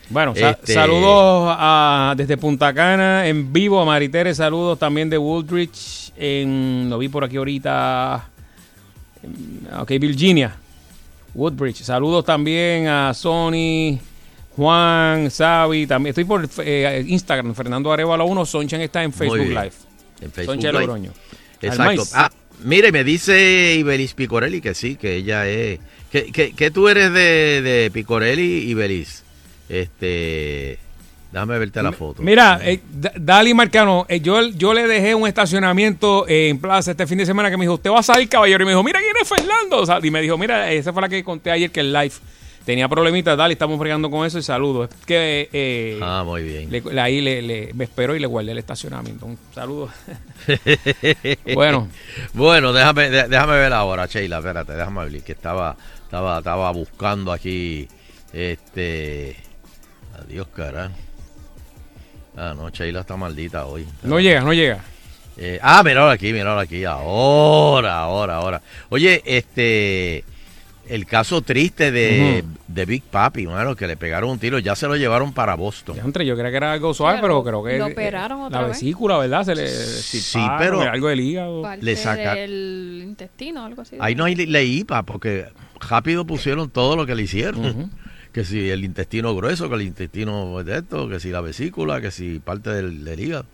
Bueno, 0.10 0.34
Este- 0.36 0.74
saludos 0.74 1.54
a- 1.58 2.14
desde 2.18 2.36
Punta 2.38 2.74
Cana 2.74 3.28
en 3.28 3.54
vivo 3.54 3.80
a 3.80 3.86
Maritere, 3.86 4.34
saludos 4.34 4.80
también 4.80 5.10
de 5.10 5.18
Woodridge, 5.18 6.12
en, 6.18 6.88
lo 6.90 6.98
vi 6.98 7.10
por 7.10 7.24
aquí 7.24 7.38
ahorita, 7.38 8.28
ok, 9.80 9.90
Virginia, 10.00 10.56
Woodbridge, 11.36 11.84
saludos 11.84 12.26
también 12.26 12.88
a 12.88 13.14
Sony, 13.14 14.00
Juan, 14.56 15.30
Sabi, 15.30 15.86
también 15.86 16.10
estoy 16.12 16.24
por 16.26 16.50
eh, 16.66 17.04
Instagram, 17.08 17.54
Fernando 17.54 17.92
Arevalo 17.92 18.26
1, 18.26 18.46
Sonchan 18.46 18.82
está 18.82 19.04
en 19.04 19.14
Facebook. 19.14 19.38
Live, 19.48 19.72
En 20.22 20.32
Facebook 20.32 20.46
Soncha 20.56 20.72
Live. 20.72 20.82
Logroño. 20.88 21.12
Exacto. 21.62 22.04
Ah, 22.14 22.32
mire, 22.64 22.92
me 22.92 23.04
dice 23.04 23.76
Ibelis 23.78 24.14
Picorelli 24.16 24.60
que 24.60 24.74
sí, 24.74 24.96
que 24.96 25.16
ella 25.18 25.48
es. 25.48 25.80
que, 26.12 26.32
que, 26.32 26.54
que 26.54 26.72
tú 26.72 26.88
eres 26.90 27.14
de, 27.14 27.62
de 27.62 27.92
Picorelli, 27.94 28.70
Ibelis? 28.70 29.24
Este. 29.70 30.80
Déjame 31.32 31.60
verte 31.60 31.84
la 31.84 31.92
foto. 31.92 32.24
Mira, 32.24 32.60
eh, 32.64 32.80
Dali 33.16 33.54
Marcano, 33.54 34.04
eh, 34.10 34.20
yo, 34.20 34.42
yo 34.48 34.74
le 34.74 34.88
dejé 34.88 35.14
un 35.14 35.28
estacionamiento 35.28 36.26
en 36.28 36.58
plaza 36.58 36.90
este 36.90 37.06
fin 37.06 37.20
de 37.20 37.26
semana 37.28 37.52
que 37.52 37.58
me 37.58 37.66
dijo, 37.66 37.76
¿usted 37.76 37.92
va 37.92 38.00
a 38.00 38.04
salir, 38.04 38.28
caballero? 38.28 38.64
Y 38.64 38.66
me 38.66 38.72
dijo, 38.72 38.84
mira, 38.84 39.00
¿quién 39.00 39.14
es 39.22 39.28
Fernando? 39.30 39.78
O 39.78 39.86
sea, 39.86 40.00
y 40.02 40.10
me 40.10 40.22
dijo, 40.22 40.40
mira, 40.40 40.72
esa 40.72 40.92
fue 40.92 41.04
la 41.04 41.08
que 41.10 41.24
conté 41.24 41.52
ayer 41.52 41.70
que 41.70 41.82
el 41.82 41.94
live 41.94 42.14
tenía 42.66 42.90
problemitas. 42.90 43.38
Dali, 43.38 43.54
estamos 43.54 43.78
fregando 43.78 44.10
con 44.10 44.26
eso 44.26 44.40
y 44.40 44.42
saludos. 44.42 44.90
Es 45.00 45.06
que 45.06 45.50
eh, 45.54 46.00
Ah, 46.02 46.24
muy 46.26 46.42
bien. 46.42 46.72
le- 46.72 47.00
ahí 47.00 47.22
le, 47.22 47.44
le- 47.44 47.74
me 47.76 47.84
esperó 47.84 48.16
y 48.16 48.20
le 48.20 48.26
guardé 48.26 48.54
el 48.54 48.58
estacionamiento. 48.58 49.28
Un 49.28 49.38
saludo. 49.54 49.90
bueno, 51.54 51.88
Bueno, 52.34 52.74
déjame, 52.74 53.10
déjame 53.10 53.54
ver 53.54 53.74
ahora, 53.74 54.08
Sheila, 54.08 54.40
espérate, 54.40 54.74
déjame 54.74 55.06
ver, 55.08 55.22
que 55.22 55.32
estaba, 55.34 55.78
estaba, 56.04 56.40
estaba 56.40 56.72
buscando 56.72 57.32
aquí, 57.32 57.88
este, 58.34 59.36
adiós, 60.22 60.48
cara. 60.56 60.92
Ah, 62.36 62.54
no, 62.56 62.70
Sheila 62.70 63.02
está 63.02 63.18
maldita 63.18 63.66
hoy. 63.66 63.86
no 64.04 64.20
llega, 64.20 64.42
no 64.42 64.54
llega. 64.54 64.80
Eh, 65.38 65.60
ah, 65.62 65.82
mira 65.84 66.12
aquí, 66.12 66.32
mira 66.34 66.60
aquí, 66.60 66.84
ahora, 66.86 68.00
ahora, 68.00 68.36
ahora. 68.36 68.62
Oye, 68.90 69.22
este, 69.26 70.24
el 70.88 71.06
caso 71.06 71.42
triste 71.42 71.92
de, 71.92 72.44
de 72.68 72.86
Big 72.86 73.04
Papi, 73.04 73.48
mano, 73.48 73.76
que 73.76 73.88
le 73.88 73.96
pegaron 73.96 74.32
un 74.32 74.40
tiro, 74.40 74.60
ya 74.60 74.76
se 74.76 74.88
lo 74.88 74.96
llevaron 74.98 75.34
para 75.34 75.56
Boston. 75.56 75.98
Entre, 76.04 76.26
yo 76.26 76.36
creía 76.36 76.52
que 76.52 76.58
era 76.58 76.74
algo 76.74 76.94
suave, 76.94 77.20
pero, 77.22 77.42
Pero 77.44 77.62
creo 77.62 77.64
que 77.64 77.78
lo 77.80 77.88
eh, 77.88 77.92
operaron 77.94 78.42
otra 78.42 78.62
la 78.62 78.68
vez. 78.68 78.78
vesícula, 78.78 79.18
¿verdad? 79.18 79.44
Se 79.46 79.56
le 79.56 79.68
Sí, 79.68 80.40
pero- 80.58 80.82
algo 80.82 81.08
del 81.08 81.20
hígado. 81.22 81.64
Le 81.82 81.96
saca- 81.96 82.36
del 82.36 83.02
intestino, 83.06 83.64
algo 83.66 83.82
así. 83.84 83.96
Ahí 84.00 84.16
no 84.16 84.26
hay 84.26 84.36
leí, 84.36 84.84
pa, 84.84 85.04
porque 85.04 85.46
rápido 85.90 86.26
pusieron 86.26 86.70
todo 86.70 86.96
lo 86.98 87.06
que 87.06 87.16
le 87.16 87.24
hicieron. 87.24 87.92
Que 88.40 88.46
si 88.46 88.70
el 88.70 88.86
intestino 88.86 89.36
grueso, 89.36 89.68
que 89.68 89.76
el 89.76 89.82
intestino 89.82 90.64
de 90.64 90.78
esto, 90.78 91.10
que 91.10 91.20
si 91.20 91.30
la 91.30 91.42
vesícula, 91.42 92.00
que 92.00 92.10
si 92.12 92.40
parte 92.40 92.70
del, 92.70 93.04
del 93.04 93.20
hígado. 93.20 93.46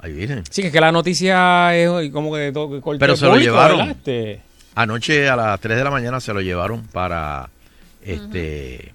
Ahí 0.00 0.12
vienen. 0.12 0.42
Sí, 0.50 0.62
que 0.62 0.68
es 0.68 0.72
que 0.72 0.80
la 0.80 0.90
noticia 0.92 1.76
es 1.76 2.10
como 2.10 2.32
que 2.34 2.40
de 2.40 2.52
todo 2.52 2.70
que 2.70 2.80
corte 2.80 2.98
Pero 2.98 3.16
se 3.16 3.26
lo 3.26 3.36
llevaron. 3.36 3.88
Este, 3.90 4.40
Anoche 4.74 5.28
a 5.28 5.36
las 5.36 5.60
3 5.60 5.76
de 5.78 5.84
la 5.84 5.90
mañana 5.90 6.20
se 6.20 6.34
lo 6.34 6.40
llevaron 6.40 6.82
para 6.88 7.48
este 8.02 8.92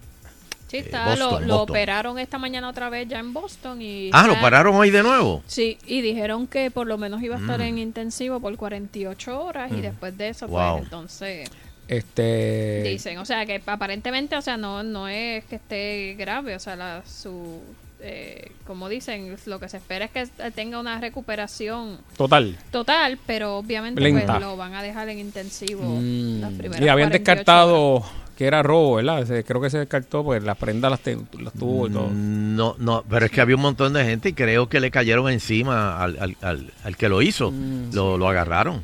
Sí, 0.67 0.77
Eh, 0.77 0.79
está, 0.85 1.05
Boston, 1.09 1.19
lo, 1.19 1.39
lo 1.47 1.57
Boston. 1.57 1.69
operaron 1.69 2.19
esta 2.19 2.37
mañana 2.37 2.69
otra 2.69 2.89
vez 2.89 3.07
ya 3.07 3.19
en 3.19 3.33
Boston 3.33 3.81
y... 3.81 4.09
Ah, 4.13 4.25
¿lo 4.27 4.39
pararon 4.39 4.75
hoy 4.75 4.89
de 4.89 5.03
nuevo? 5.03 5.43
Sí, 5.47 5.77
y 5.85 6.01
dijeron 6.01 6.47
que 6.47 6.71
por 6.71 6.87
lo 6.87 6.97
menos 6.97 7.21
iba 7.21 7.35
a 7.35 7.39
estar 7.39 7.59
Mm. 7.59 7.63
en 7.63 7.77
intensivo 7.79 8.39
por 8.39 8.55
48 8.55 9.43
horas 9.43 9.71
y 9.71 9.81
después 9.81 10.17
de 10.17 10.29
eso, 10.29 10.47
Wow. 10.47 10.73
pues 10.73 10.83
entonces 10.83 11.49
Este. 11.91 12.83
dicen, 12.85 13.17
o 13.17 13.25
sea, 13.25 13.45
que 13.45 13.61
aparentemente, 13.65 14.35
o 14.37 14.41
sea, 14.41 14.57
no 14.57 14.81
no 14.81 15.07
es 15.07 15.43
que 15.45 15.57
esté 15.57 16.15
grave, 16.17 16.55
o 16.55 16.59
sea, 16.59 16.75
la, 16.77 17.03
su, 17.05 17.59
eh, 17.99 18.51
como 18.65 18.87
dicen, 18.89 19.35
lo 19.45 19.59
que 19.59 19.67
se 19.69 19.77
espera 19.77 20.05
es 20.05 20.11
que 20.11 20.25
tenga 20.55 20.79
una 20.79 20.99
recuperación 21.01 21.97
Total. 22.17 22.57
total, 22.71 23.19
pero 23.27 23.57
obviamente 23.57 24.01
pues, 24.09 24.39
lo 24.39 24.55
van 24.57 24.73
a 24.73 24.81
dejar 24.81 25.09
en 25.09 25.19
intensivo 25.19 25.83
Mm. 25.83 26.39
las 26.41 26.53
primeras 26.53 26.81
Y 26.81 26.87
habían 26.87 27.09
48 27.09 27.11
descartado 27.11 28.03
que 28.37 28.45
era 28.47 28.63
robo, 28.63 28.95
¿verdad? 28.95 29.27
Creo 29.45 29.61
que 29.61 29.69
se 29.69 29.77
descartó, 29.77 30.23
pues 30.23 30.41
las 30.41 30.57
prendas 30.57 30.89
las, 30.89 31.01
las 31.39 31.53
tuvo 31.53 31.87
y 31.87 31.91
todo. 31.91 32.07
Mm, 32.09 32.55
No, 32.55 32.75
no, 32.79 33.03
pero 33.07 33.25
es 33.27 33.31
que 33.31 33.39
había 33.41 33.55
un 33.57 33.61
montón 33.61 33.93
de 33.93 34.03
gente 34.03 34.29
y 34.29 34.33
creo 34.33 34.67
que 34.67 34.79
le 34.79 34.89
cayeron 34.89 35.29
encima 35.29 36.01
al, 36.01 36.17
al- 36.19 36.37
al- 36.41 36.73
al 36.83 36.97
que 36.97 37.07
lo 37.09 37.21
hizo. 37.21 37.51
Mm, 37.51 37.93
lo, 37.93 38.17
lo 38.17 38.27
agarraron. 38.29 38.81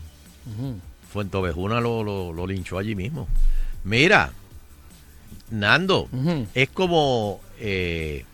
Fuentovejuna 1.11 1.79
lo, 1.81 2.03
lo, 2.03 2.33
lo 2.33 2.47
linchó 2.47 2.77
allí 2.77 2.95
mismo. 2.95 3.27
Mira, 3.83 4.31
Nando, 5.49 6.09
es 6.53 6.69
como 6.69 7.39
eh, 7.59 8.25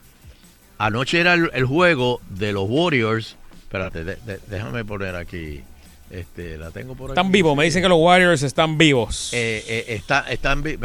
anoche 0.80 1.20
era 1.20 1.34
el, 1.36 1.52
el 1.54 1.66
juego 1.66 2.20
de 2.30 2.52
los 2.54 2.66
Warriors. 2.68 3.36
Espérate, 3.62 4.04
de- 4.04 4.16
de- 4.26 4.40
déjame 4.48 4.84
poner 4.86 5.16
aquí. 5.16 5.62
Este, 6.10 6.58
la 6.60 6.70
tengo 6.70 6.94
por 6.96 7.10
aquí. 7.10 7.20
Están 7.20 7.32
vivos, 7.32 7.56
me 7.58 7.64
dicen 7.66 7.82
que 7.82 7.90
los 7.90 7.98
Warriors 8.00 8.44
están 8.44 8.78
vivos. 8.78 9.30
Eh, 9.34 9.64
eh, 9.68 9.86
está, 9.90 10.22
están 10.30 10.62
vi- 10.62 10.78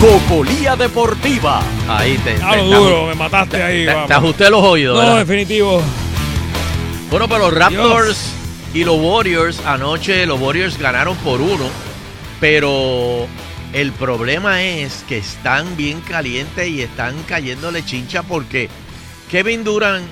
Cocolía 0.00 0.76
Deportiva. 0.76 1.62
Ahí 1.88 2.16
te, 2.18 2.36
Ah, 2.42 2.52
te- 2.54 2.62
duro, 2.62 3.06
me 3.06 3.14
mataste 3.14 3.62
ahí. 3.62 3.84
te- 3.84 3.92
vamos. 3.92 4.08
te 4.08 4.14
ajusté 4.14 4.50
los 4.50 4.62
oídos. 4.62 4.96
no, 4.96 5.02
¿verdad? 5.02 5.18
definitivo. 5.18 5.82
Bueno, 7.10 7.28
pero 7.28 7.50
los 7.50 7.54
Raptors 7.54 8.32
y 8.74 8.84
los 8.84 8.98
Warriors, 9.00 9.60
anoche 9.64 10.26
los 10.26 10.40
Warriors 10.40 10.78
ganaron 10.78 11.16
por 11.18 11.40
uno, 11.40 11.68
pero 12.40 13.26
el 13.72 13.92
problema 13.92 14.62
es 14.62 15.04
que 15.08 15.18
están 15.18 15.76
bien 15.76 16.00
calientes 16.00 16.68
y 16.68 16.82
están 16.82 17.14
cayéndole 17.22 17.84
chincha 17.84 18.22
porque 18.22 18.68
Kevin 19.30 19.64
Durant 19.64 20.04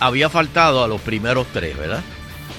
había 0.00 0.28
faltado 0.30 0.82
a 0.84 0.88
los 0.88 1.00
primeros 1.00 1.46
tres, 1.52 1.76
¿verdad? 1.76 2.00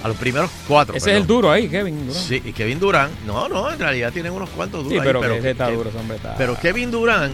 A 0.04 0.08
los 0.10 0.18
primeros 0.18 0.50
cuatro. 0.68 0.96
Ese 0.96 1.12
es 1.12 1.18
el 1.18 1.28
duro 1.28 1.52
ahí, 1.52 1.68
Kevin. 1.68 2.08
Durant. 2.08 2.26
Sí, 2.26 2.42
y 2.46 2.52
Kevin 2.54 2.80
Durant, 2.80 3.12
no, 3.26 3.48
no, 3.50 3.72
en 3.72 3.80
realidad 3.80 4.12
tienen 4.14 4.32
unos 4.34 4.50
cuantos 4.50 4.84
duros 4.84 4.94
Sí, 4.94 5.00
ahí, 5.00 5.06
pero, 5.06 5.20
pero, 5.22 5.42
que 5.42 5.50
está 5.52 5.68
que- 5.68 5.74
duro, 5.76 5.92
hombre 5.98 6.18
está. 6.18 6.36
pero 6.36 6.58
Kevin 6.60 6.92
Durant 6.92 7.34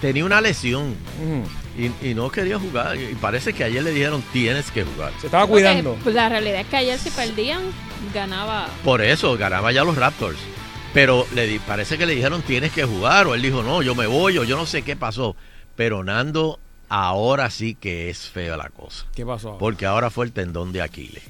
tenía 0.00 0.24
una 0.24 0.40
lesión 0.40 0.94
Ujú. 1.22 1.42
Y, 1.78 2.10
y 2.10 2.14
no 2.14 2.28
quería 2.30 2.58
jugar 2.58 2.96
y 2.96 3.14
parece 3.14 3.52
que 3.52 3.62
ayer 3.64 3.82
le 3.82 3.92
dijeron 3.92 4.22
tienes 4.32 4.70
que 4.70 4.84
jugar. 4.84 5.12
Se 5.20 5.26
estaba 5.28 5.46
Porque, 5.46 5.62
cuidando. 5.62 5.94
pues, 6.02 6.14
la 6.14 6.28
realidad 6.28 6.60
es 6.62 6.66
que 6.66 6.76
ayer 6.76 6.98
si 6.98 7.10
perdían, 7.10 7.62
ganaba. 8.12 8.68
Por 8.84 9.00
eso 9.00 9.36
ganaba 9.38 9.70
ya 9.72 9.84
los 9.84 9.96
Raptors. 9.96 10.38
Pero 10.92 11.26
le 11.34 11.46
di- 11.46 11.58
parece 11.60 11.96
que 11.98 12.06
le 12.06 12.14
dijeron 12.14 12.42
tienes 12.42 12.72
que 12.72 12.84
jugar 12.84 13.26
o 13.26 13.34
él 13.34 13.42
dijo 13.42 13.62
no, 13.62 13.82
yo 13.82 13.94
me 13.94 14.06
voy 14.06 14.38
o 14.38 14.44
yo 14.44 14.56
no 14.56 14.66
sé 14.66 14.82
qué 14.82 14.96
pasó. 14.96 15.36
Pero 15.76 16.02
Nando, 16.02 16.58
ahora 16.88 17.50
sí 17.50 17.74
que 17.74 18.10
es 18.10 18.28
fea 18.28 18.56
la 18.56 18.70
cosa. 18.70 19.06
¿Qué 19.14 19.24
pasó? 19.24 19.48
ahora? 19.50 19.58
Porque 19.60 19.86
ahora 19.86 20.10
fue 20.10 20.24
el 20.26 20.32
tendón 20.32 20.72
de 20.72 20.82
Aquiles. 20.82 21.22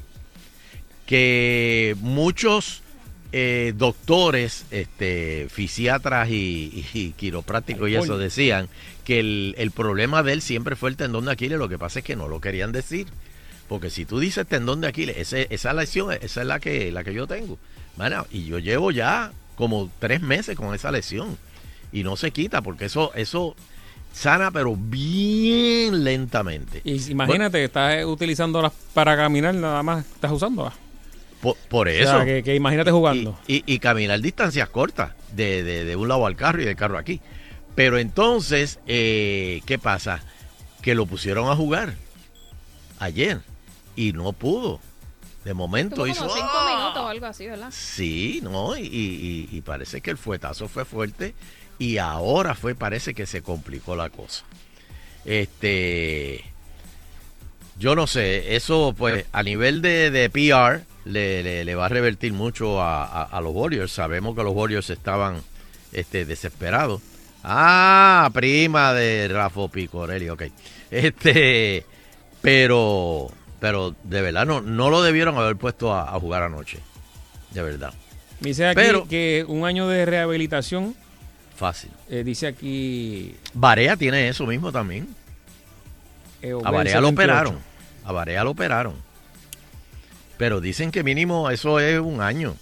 Que 1.07 1.97
muchos 2.01 2.83
eh, 3.33 3.73
doctores, 3.77 4.65
este, 4.71 5.49
fisiatras 5.51 6.29
y, 6.31 6.87
y 6.95 7.13
quiroprácticos 7.13 7.89
y 7.91 7.97
eso 7.97 8.17
decían 8.19 8.69
que 9.09 9.21
el, 9.21 9.55
el 9.57 9.71
problema 9.71 10.23
de 10.23 10.35
él 10.35 10.43
siempre 10.43 10.77
fue 10.77 10.91
el 10.91 10.97
tendón 10.99 11.25
de 11.25 11.33
Aquiles. 11.33 11.59
Lo 11.59 11.71
que 11.71 11.79
pasa 11.79 12.01
es 12.01 12.05
que 12.05 12.15
no 12.15 12.29
lo 12.29 12.43
querían 12.43 12.73
decir. 12.73 13.07
Porque 13.67 13.89
si 13.89 14.05
tú 14.05 14.19
dices 14.19 14.47
tendón 14.47 14.83
de 14.83 14.89
Aquiles, 14.89 15.17
ese- 15.17 15.47
esa 15.49 15.73
lesión, 15.73 16.13
esa 16.13 16.41
es 16.43 16.47
la 16.47 16.61
que, 16.61 16.93
la 16.93 17.05
que 17.05 17.15
yo 17.15 17.27
tengo. 17.27 17.59
Mano, 17.97 18.27
y 18.31 18.45
yo 18.45 18.59
llevo 18.59 18.91
ya 18.91 19.33
como 19.57 19.91
tres 19.99 20.21
meses 20.21 20.57
con 20.57 20.75
esa 20.75 20.91
lesión. 20.93 21.39
Y 21.91 22.03
no 22.05 22.17
se 22.17 22.33
quita, 22.33 22.61
porque 22.61 22.85
eso, 22.85 23.11
eso 23.15 23.57
sana, 24.13 24.51
pero 24.51 24.77
bien 24.77 26.05
lentamente. 26.05 26.83
Y 26.85 27.11
imagínate, 27.11 27.65
estás 27.65 28.05
utilizándolas 28.05 28.73
para 28.93 29.17
caminar, 29.17 29.55
nada 29.55 29.83
más 29.83 30.05
estás 30.05 30.33
usándolas. 30.33 30.75
Por, 31.41 31.57
por 31.71 31.87
O 31.87 31.91
eso. 31.91 32.11
sea, 32.11 32.25
que, 32.27 32.43
que 32.43 32.55
imagínate 32.55 32.91
y, 32.91 32.93
jugando. 32.93 33.39
y- 33.47 33.63
y 33.65 33.79
caminar 33.79 34.21
distancias 34.21 34.69
cortas, 34.69 35.13
de, 35.35 35.63
de- 35.63 35.85
de 35.85 35.97
un 35.97 36.09
lado 36.09 36.27
al 36.27 36.37
carro 36.37 36.61
y 36.61 36.65
del 36.67 36.77
carro 36.77 36.99
aquí. 36.99 37.21
Pero 37.79 37.97
entonces, 38.01 38.81
eh, 38.89 39.61
¿qué 39.65 39.79
pasa? 39.79 40.21
Que 40.83 40.97
lo 40.97 41.07
pusieron 41.07 41.49
a 41.49 41.55
jugar 41.55 41.95
ayer 42.99 43.41
y 43.95 44.13
no 44.13 44.33
pudo. 44.33 44.81
De 45.45 45.55
momento 45.55 45.95
Tuvo 45.95 46.09
hizo. 46.09 46.23
como 46.23 46.35
cinco 46.35 46.49
¡ah! 46.55 46.75
minutos 46.77 47.03
o 47.05 47.07
algo 47.07 47.27
así, 47.27 47.47
¿verdad? 47.47 47.69
Sí, 47.71 48.41
no, 48.43 48.77
y, 48.77 48.81
y- 48.83 49.49
y 49.53 49.61
parece 49.61 50.01
que 50.01 50.11
el 50.11 50.19
fuetazo 50.19 50.67
fue 50.67 50.85
fuerte 50.85 51.37
y 51.79 51.99
ahora 51.99 52.57
fue, 52.57 52.75
parece 52.75 53.15
que 53.15 53.27
se 53.27 53.43
complicó 53.43 53.95
la 53.95 54.11
cosa. 54.11 54.43
Este, 55.25 56.45
yo 57.79 57.95
no 57.95 58.09
sé, 58.09 58.57
eso 58.57 58.93
pues 58.99 59.25
a 59.31 59.45
nivel 59.45 59.83
de, 59.83 60.11
de 60.11 60.29
PR 60.31 60.85
le, 61.05 61.45
le- 61.45 61.65
le 61.65 61.75
va 61.77 61.87
a 61.87 61.89
revertir 61.89 62.33
mucho 62.33 62.83
a, 62.83 63.05
a- 63.05 63.23
a 63.23 63.41
los 63.41 63.55
Warriors. 63.55 63.93
Sabemos 63.93 64.35
que 64.35 64.43
los 64.43 64.53
Warriors 64.53 64.91
estaban 64.91 65.43
este, 65.93 66.25
desesperados. 66.25 67.03
Ah, 67.43 68.31
prima 68.35 68.93
de 68.93 69.29
Rafa 69.29 69.69
Picorelli, 69.69 70.29
ok. 70.29 70.43
Este, 70.91 71.85
pero, 72.43 73.31
pero 73.61 73.95
de 74.05 74.23
verdad 74.23 74.47
no, 74.47 74.61
no 74.61 74.91
lo 74.91 75.03
debieron 75.03 75.37
haber 75.37 75.57
puesto 75.57 75.95
a, 75.95 76.15
a 76.15 76.21
jugar 76.21 76.43
anoche. 76.43 76.79
De 77.53 77.63
verdad. 77.63 77.93
Dice 78.41 78.67
aquí 78.67 78.75
pero- 78.77 79.09
que 79.09 79.45
un 79.49 79.65
año 79.65 79.89
de 79.89 80.05
rehabilitación, 80.05 80.95
Fácil. 81.57 81.91
eh, 82.09 82.23
dice 82.25 82.47
aquí... 82.47 83.35
Barea 83.55 83.97
tiene 83.97 84.29
eso 84.29 84.47
mismo 84.47 84.71
también. 84.71 85.09
eh, 86.43 86.53
A 86.53 86.71
Barea 86.71 87.01
lo 87.01 87.09
78. 87.09 87.13
operaron. 87.13 87.59
A 88.05 88.13
Barea 88.13 88.45
lo 88.45 88.51
operaron. 88.51 88.95
Pero 90.37 90.61
dicen 90.61 90.93
que 90.93 91.03
mínimo 91.03 91.51
eso 91.51 91.81
es 91.81 91.99
un 91.99 92.21
año. 92.21 92.55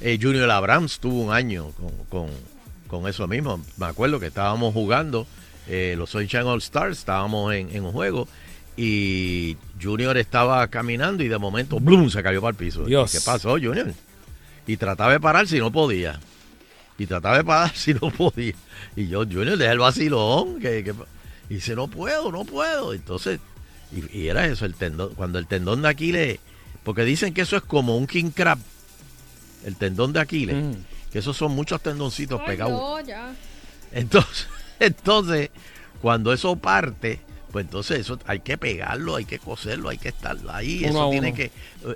Eh, 0.00 0.18
Junior 0.20 0.50
Abrams 0.50 0.98
tuvo 0.98 1.22
un 1.22 1.32
año 1.32 1.70
con, 1.72 1.90
con- 2.26 2.53
con 3.00 3.08
eso 3.08 3.26
mismo. 3.26 3.60
Me 3.76 3.86
acuerdo 3.86 4.18
que 4.20 4.26
estábamos 4.26 4.72
jugando 4.74 5.26
eh, 5.68 5.94
los 5.96 6.10
Sunshine 6.10 6.42
All 6.44 6.58
Stars, 6.58 6.98
estábamos 6.98 7.52
en, 7.54 7.74
en 7.74 7.84
un 7.84 7.92
juego 7.92 8.28
y 8.76 9.56
Junior 9.80 10.16
estaba 10.18 10.66
caminando 10.68 11.22
y 11.22 11.28
de 11.28 11.38
momento 11.38 11.78
¡blum! 11.80 12.10
se 12.10 12.22
cayó 12.22 12.40
para 12.40 12.50
el 12.50 12.56
piso. 12.56 12.84
Dios. 12.84 13.12
¿Qué 13.12 13.20
pasó, 13.20 13.50
Junior? 13.52 13.92
Y 14.66 14.76
trataba 14.76 15.12
de 15.12 15.20
parar 15.20 15.46
si 15.46 15.58
no 15.58 15.70
podía. 15.70 16.18
Y 16.98 17.06
trataba 17.06 17.36
de 17.38 17.44
parar 17.44 17.70
si 17.74 17.94
no 17.94 18.10
podía. 18.10 18.54
Y 18.96 19.08
yo, 19.08 19.20
Junior, 19.24 19.56
deja 19.56 19.72
el 19.72 19.78
vacilón. 19.78 20.60
Que, 20.60 20.82
que- 20.84 20.94
y 21.50 21.54
dice, 21.54 21.74
no 21.76 21.88
puedo, 21.88 22.32
no 22.32 22.44
puedo. 22.44 22.94
Entonces, 22.94 23.38
y, 23.92 24.18
y 24.18 24.28
era 24.28 24.46
eso, 24.46 24.64
el 24.64 24.74
tendón. 24.74 25.14
Cuando 25.14 25.38
el 25.38 25.46
tendón 25.46 25.82
de 25.82 25.88
Aquiles, 25.88 26.38
porque 26.82 27.04
dicen 27.04 27.34
que 27.34 27.42
eso 27.42 27.56
es 27.56 27.62
como 27.62 27.96
un 27.96 28.06
king 28.06 28.30
crab, 28.34 28.58
el 29.64 29.76
tendón 29.76 30.12
de 30.12 30.20
Aquiles, 30.20 30.56
Mm. 30.56 30.72
Que 31.14 31.20
esos 31.20 31.36
son 31.36 31.52
muchos 31.52 31.80
tendoncitos 31.80 32.40
Ay, 32.40 32.46
pegados. 32.48 32.72
no, 32.72 33.00
ya. 33.00 33.32
Entonces, 33.92 34.48
entonces, 34.80 35.50
cuando 36.02 36.32
eso 36.32 36.56
parte, 36.56 37.20
pues 37.52 37.66
entonces 37.66 38.00
eso 38.00 38.18
hay 38.26 38.40
que 38.40 38.58
pegarlo, 38.58 39.14
hay 39.14 39.24
que 39.24 39.38
coserlo, 39.38 39.90
hay 39.90 39.98
que 39.98 40.08
estar 40.08 40.36
ahí. 40.50 40.80
Uno 40.90 40.90
eso 41.04 41.10
tiene 41.10 41.32
que, 41.34 41.50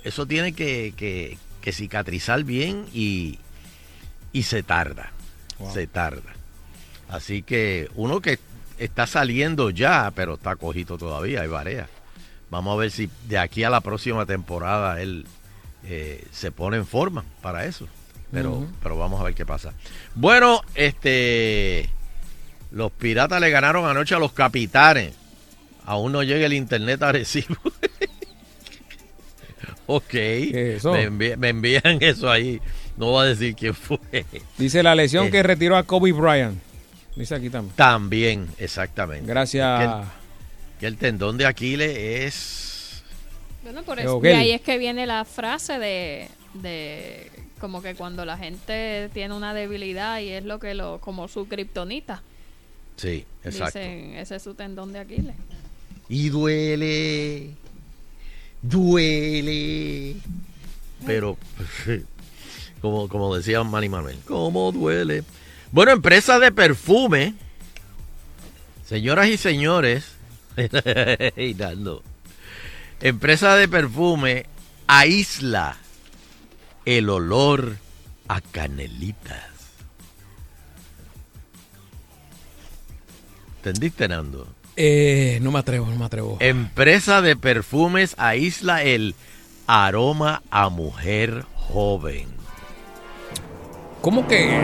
eso 0.04 0.24
tiene 0.26 0.52
que, 0.52 0.94
que- 0.96 1.36
que 1.60 1.72
cicatrizar 1.72 2.44
bien 2.44 2.86
y, 2.94 3.40
y 4.32 4.44
se 4.44 4.62
tarda. 4.62 5.10
Wow. 5.58 5.74
Se 5.74 5.88
tarda. 5.88 6.32
Así 7.08 7.42
que 7.42 7.90
uno 7.96 8.20
que 8.20 8.38
está 8.78 9.08
saliendo 9.08 9.70
ya, 9.70 10.12
pero 10.14 10.34
está 10.34 10.54
cojito 10.54 10.96
todavía, 10.96 11.40
hay 11.40 11.48
Barea. 11.48 11.88
Vamos 12.50 12.74
a 12.74 12.76
ver 12.78 12.92
si 12.92 13.10
de 13.26 13.38
aquí 13.38 13.64
a 13.64 13.70
la 13.70 13.80
próxima 13.80 14.24
temporada 14.26 15.02
él 15.02 15.26
eh, 15.84 16.24
se 16.30 16.52
pone 16.52 16.76
en 16.76 16.86
forma 16.86 17.24
para 17.42 17.64
eso. 17.66 17.88
Pero, 18.30 18.66
pero 18.82 18.98
vamos 18.98 19.20
a 19.20 19.24
ver 19.24 19.34
qué 19.34 19.46
pasa. 19.46 19.72
Bueno, 20.14 20.60
este 20.74 21.88
los 22.70 22.92
piratas 22.92 23.40
le 23.40 23.48
ganaron 23.50 23.86
anoche 23.86 24.14
a 24.14 24.18
los 24.18 24.32
capitanes. 24.32 25.14
Aún 25.86 26.12
no 26.12 26.22
llega 26.22 26.44
el 26.44 26.52
internet 26.52 27.02
a 27.02 27.12
Recibo. 27.12 27.56
ok. 29.86 30.14
es 30.14 30.54
eso? 30.78 30.92
Me, 30.92 31.08
envi- 31.10 31.36
me 31.36 31.48
envían 31.50 31.98
eso 32.00 32.30
ahí. 32.30 32.60
No 32.96 33.06
voy 33.06 33.26
a 33.26 33.28
decir 33.30 33.54
quién 33.54 33.74
fue. 33.74 33.98
Dice 34.56 34.82
la 34.82 34.94
lesión 34.94 35.26
Eh. 35.26 35.30
que 35.30 35.42
retiró 35.42 35.76
a 35.76 35.84
Kobe 35.84 36.12
Bryant. 36.12 36.58
Dice 37.16 37.34
aquí 37.34 37.50
también. 37.50 37.74
También, 37.76 38.48
exactamente. 38.58 39.26
Gracias. 39.26 39.78
Que 39.80 39.84
el, 39.86 40.02
que 40.80 40.86
el 40.86 40.96
tendón 40.98 41.36
de 41.38 41.46
Aquiles 41.46 41.96
es. 41.96 43.02
Bueno, 43.62 43.82
por 43.82 43.98
eso. 43.98 44.20
De 44.20 44.34
ahí 44.34 44.50
es 44.52 44.60
que 44.60 44.78
viene 44.78 45.06
la 45.06 45.24
frase 45.24 45.78
de, 45.78 46.28
de 46.54 47.30
como 47.58 47.82
que 47.82 47.94
cuando 47.94 48.24
la 48.24 48.38
gente 48.38 49.10
tiene 49.12 49.34
una 49.34 49.54
debilidad 49.54 50.20
y 50.20 50.30
es 50.30 50.44
lo 50.44 50.58
que 50.58 50.74
lo, 50.74 51.00
como 51.00 51.28
su 51.28 51.46
kriptonita. 51.48 52.22
Sí, 52.96 53.24
exacto. 53.44 53.78
Dicen, 53.78 54.14
ese 54.14 54.36
es 54.36 54.42
su 54.42 54.54
tendón 54.54 54.92
de 54.92 54.98
Aquiles. 55.00 55.36
Y 56.08 56.30
duele. 56.30 57.50
Duele. 58.62 60.16
Pero, 61.06 61.36
como, 62.80 63.08
como 63.08 63.36
decía 63.36 63.62
Manny 63.62 63.88
Manuel, 63.88 64.18
¿cómo 64.26 64.72
duele? 64.72 65.22
Bueno, 65.70 65.92
empresa 65.92 66.38
de 66.38 66.50
perfume. 66.50 67.34
Señoras 68.86 69.28
y 69.28 69.36
señores. 69.36 70.12
Empresa 73.00 73.54
de 73.54 73.68
perfume 73.68 74.46
aísla 74.88 75.76
el 76.96 77.10
olor 77.10 77.76
a 78.28 78.40
canelitas. 78.40 79.42
¿Entendiste, 83.58 84.08
Nando? 84.08 84.46
Eh, 84.76 85.38
no 85.42 85.50
me 85.50 85.58
atrevo, 85.58 85.86
no 85.86 85.96
me 85.96 86.04
atrevo. 86.04 86.36
Empresa 86.40 87.20
de 87.20 87.36
perfumes 87.36 88.14
aísla 88.16 88.82
el 88.84 89.14
aroma 89.66 90.42
a 90.50 90.68
mujer 90.68 91.44
joven. 91.54 92.28
¿Cómo 94.00 94.26
que? 94.28 94.58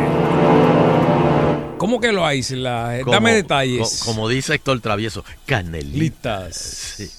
¿Cómo 1.78 2.00
que 2.00 2.12
lo 2.12 2.24
aísla? 2.24 2.98
Eh, 2.98 3.02
Como- 3.02 3.12
Dame 3.12 3.34
detalles. 3.34 4.00
co- 4.02 4.06
como 4.12 4.28
dice 4.28 4.54
Héctor 4.54 4.80
Travieso, 4.80 5.24
canelitas. 5.44 6.56
Sí. 6.56 7.10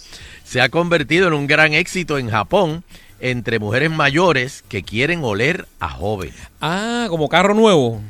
Se 0.44 0.62
ha 0.62 0.70
convertido 0.70 1.28
en 1.28 1.34
un 1.34 1.46
gran 1.46 1.74
éxito 1.74 2.18
en 2.18 2.30
Japón 2.30 2.84
entre 3.20 3.60
mujeres 3.60 3.90
mayores 3.92 4.64
que 4.68 4.84
quieren 4.84 5.24
oler 5.24 5.68
a 5.80 5.90
joven. 5.90 6.32
Ah, 6.62 7.08
como 7.10 7.30
carro 7.30 7.54
nuevo. 7.54 8.02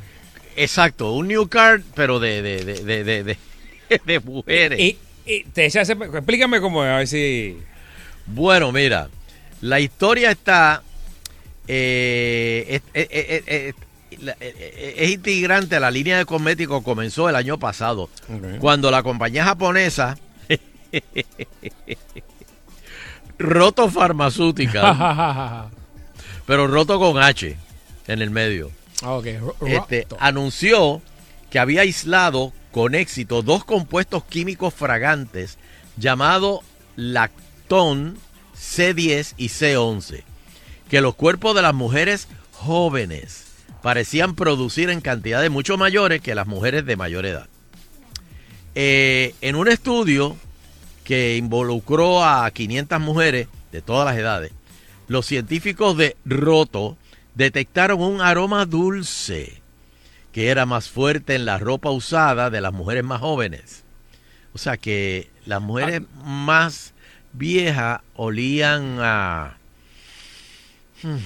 Exacto, 0.55 1.11
un 1.13 1.27
new 1.27 1.47
car, 1.47 1.81
pero 1.95 2.19
de, 2.19 2.41
de, 2.41 2.63
de, 2.63 2.83
de, 2.83 3.03
de, 3.03 3.23
de- 3.23 3.37
de 4.05 4.19
mujeres. 4.21 4.79
Y, 4.79 4.97
y 5.25 5.43
te 5.45 5.65
ese- 5.65 5.79
explícame 5.81 6.61
cómo 6.61 6.83
es, 6.85 6.89
a 6.91 6.97
ver 6.97 7.07
si. 7.07 7.57
Bueno, 8.25 8.71
mira, 8.71 9.09
la 9.61 9.79
historia 9.79 10.31
está. 10.31 10.81
eh, 11.67 12.79
es, 12.93 13.07
es- 13.09 13.27
es- 13.29 13.43
es- 13.47 13.75
la- 14.21 14.37
es- 14.39 14.55
es 14.97 15.09
integrante 15.11 15.75
a 15.75 15.79
la 15.81 15.91
línea 15.91 16.17
de 16.17 16.25
cosméticos 16.25 16.83
comenzó 16.83 17.27
el 17.29 17.35
año 17.35 17.59
pasado, 17.59 18.09
cuando 18.59 18.89
la 18.91 19.03
compañía 19.03 19.43
japonesa 19.43 20.17
Roto 23.37 23.89
Farmacéutica, 23.89 25.69
pero 26.45 26.67
Roto 26.67 26.99
con 26.99 27.21
H 27.21 27.57
en 28.07 28.21
el 28.21 28.29
medio, 28.29 28.71
Ah, 29.01 29.13
ok. 29.13 29.25
ro- 29.39 29.55
este, 29.67 30.07
anunció 30.19 31.01
que 31.49 31.59
había 31.59 31.81
aislado 31.81 32.53
con 32.71 32.95
éxito 32.95 33.41
dos 33.41 33.63
compuestos 33.65 34.23
químicos 34.25 34.73
fragantes 34.73 35.57
llamados 35.97 36.59
lactón 36.95 38.17
C10 38.57 39.33
y 39.37 39.49
C11, 39.49 40.23
que 40.89 41.01
los 41.01 41.15
cuerpos 41.15 41.55
de 41.55 41.61
las 41.61 41.73
mujeres 41.73 42.27
jóvenes 42.53 43.43
parecían 43.81 44.35
producir 44.35 44.89
en 44.89 45.01
cantidades 45.01 45.51
mucho 45.51 45.77
mayores 45.77 46.21
que 46.21 46.35
las 46.35 46.47
mujeres 46.47 46.85
de 46.85 46.95
mayor 46.95 47.25
edad. 47.25 47.47
Eh, 48.75 49.35
en 49.41 49.55
un 49.55 49.67
estudio 49.67 50.35
que 51.05 51.37
involucró 51.37 52.25
a 52.25 52.51
500 52.51 52.99
mujeres 52.99 53.47
de 53.71 53.81
todas 53.81 54.05
las 54.05 54.17
edades, 54.17 54.51
los 55.07 55.25
científicos 55.25 55.95
de 55.95 56.17
Roto 56.25 56.97
detectaron 57.35 58.01
un 58.01 58.19
aroma 58.19 58.65
dulce 58.65 59.61
que 60.33 60.49
era 60.49 60.65
más 60.65 60.89
fuerte 60.89 61.35
en 61.35 61.45
la 61.45 61.59
ropa 61.59 61.91
usada 61.91 62.49
de 62.49 62.59
las 62.59 62.73
mujeres 62.73 63.05
más 63.05 63.21
jóvenes. 63.21 63.85
O 64.53 64.57
sea 64.57 64.75
que 64.75 65.29
las 65.45 65.61
mujeres 65.61 66.01
más 66.25 66.93
viejas 67.31 68.01
olían 68.17 68.97
a... 68.99 69.55
Hmm. 71.01 71.19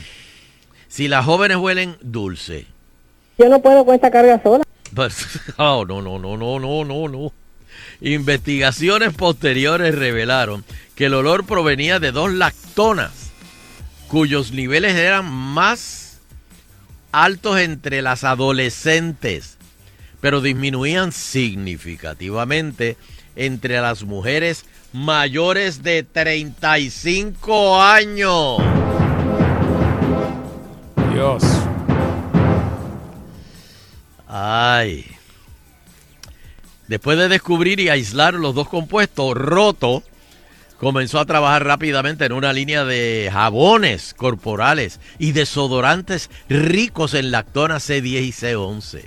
Si 0.87 1.07
las 1.07 1.25
jóvenes 1.25 1.57
huelen 1.57 1.97
dulce. 2.01 2.67
Yo 3.39 3.49
no 3.49 3.59
puedo 3.61 3.83
con 3.83 3.95
esta 3.95 4.11
carga 4.11 4.39
sola. 4.43 4.63
Pues, 4.93 5.39
oh, 5.57 5.85
no, 5.87 6.03
no, 6.03 6.19
no, 6.19 6.37
no, 6.37 6.59
no, 6.59 6.85
no, 6.85 7.07
no. 7.07 7.31
Investigaciones 8.01 9.13
posteriores 9.13 9.93
revelaron 9.95 10.63
que 10.95 11.05
el 11.05 11.13
olor 11.13 11.45
provenía 11.45 11.99
de 11.99 12.11
dos 12.11 12.31
lactonas, 12.31 13.31
cuyos 14.07 14.51
niveles 14.51 14.95
eran 14.95 15.29
más 15.31 16.19
altos 17.11 17.59
entre 17.59 18.01
las 18.01 18.23
adolescentes, 18.23 19.57
pero 20.21 20.41
disminuían 20.41 21.11
significativamente 21.11 22.95
entre 23.35 23.81
las 23.81 24.03
mujeres 24.03 24.65
mayores 24.93 25.83
de 25.83 26.03
35 26.03 27.81
años. 27.81 28.57
Dios. 31.13 31.43
Ay. 34.27 35.18
Después 36.89 37.19
de 37.19 37.29
descubrir 37.29 37.79
y 37.79 37.89
aislar 37.89 38.33
los 38.33 38.55
dos 38.55 38.67
compuestos, 38.67 39.37
Roto 39.37 40.01
comenzó 40.79 41.19
a 41.19 41.25
trabajar 41.27 41.63
rápidamente 41.63 42.25
en 42.25 42.31
una 42.31 42.51
línea 42.51 42.83
de 42.83 43.29
jabones 43.31 44.15
corporales 44.15 44.99
y 45.19 45.31
desodorantes 45.33 46.31
ricos 46.49 47.13
en 47.13 47.29
lactona 47.29 47.75
C10 47.75 48.23
y 48.23 48.31
C11. 48.31 49.05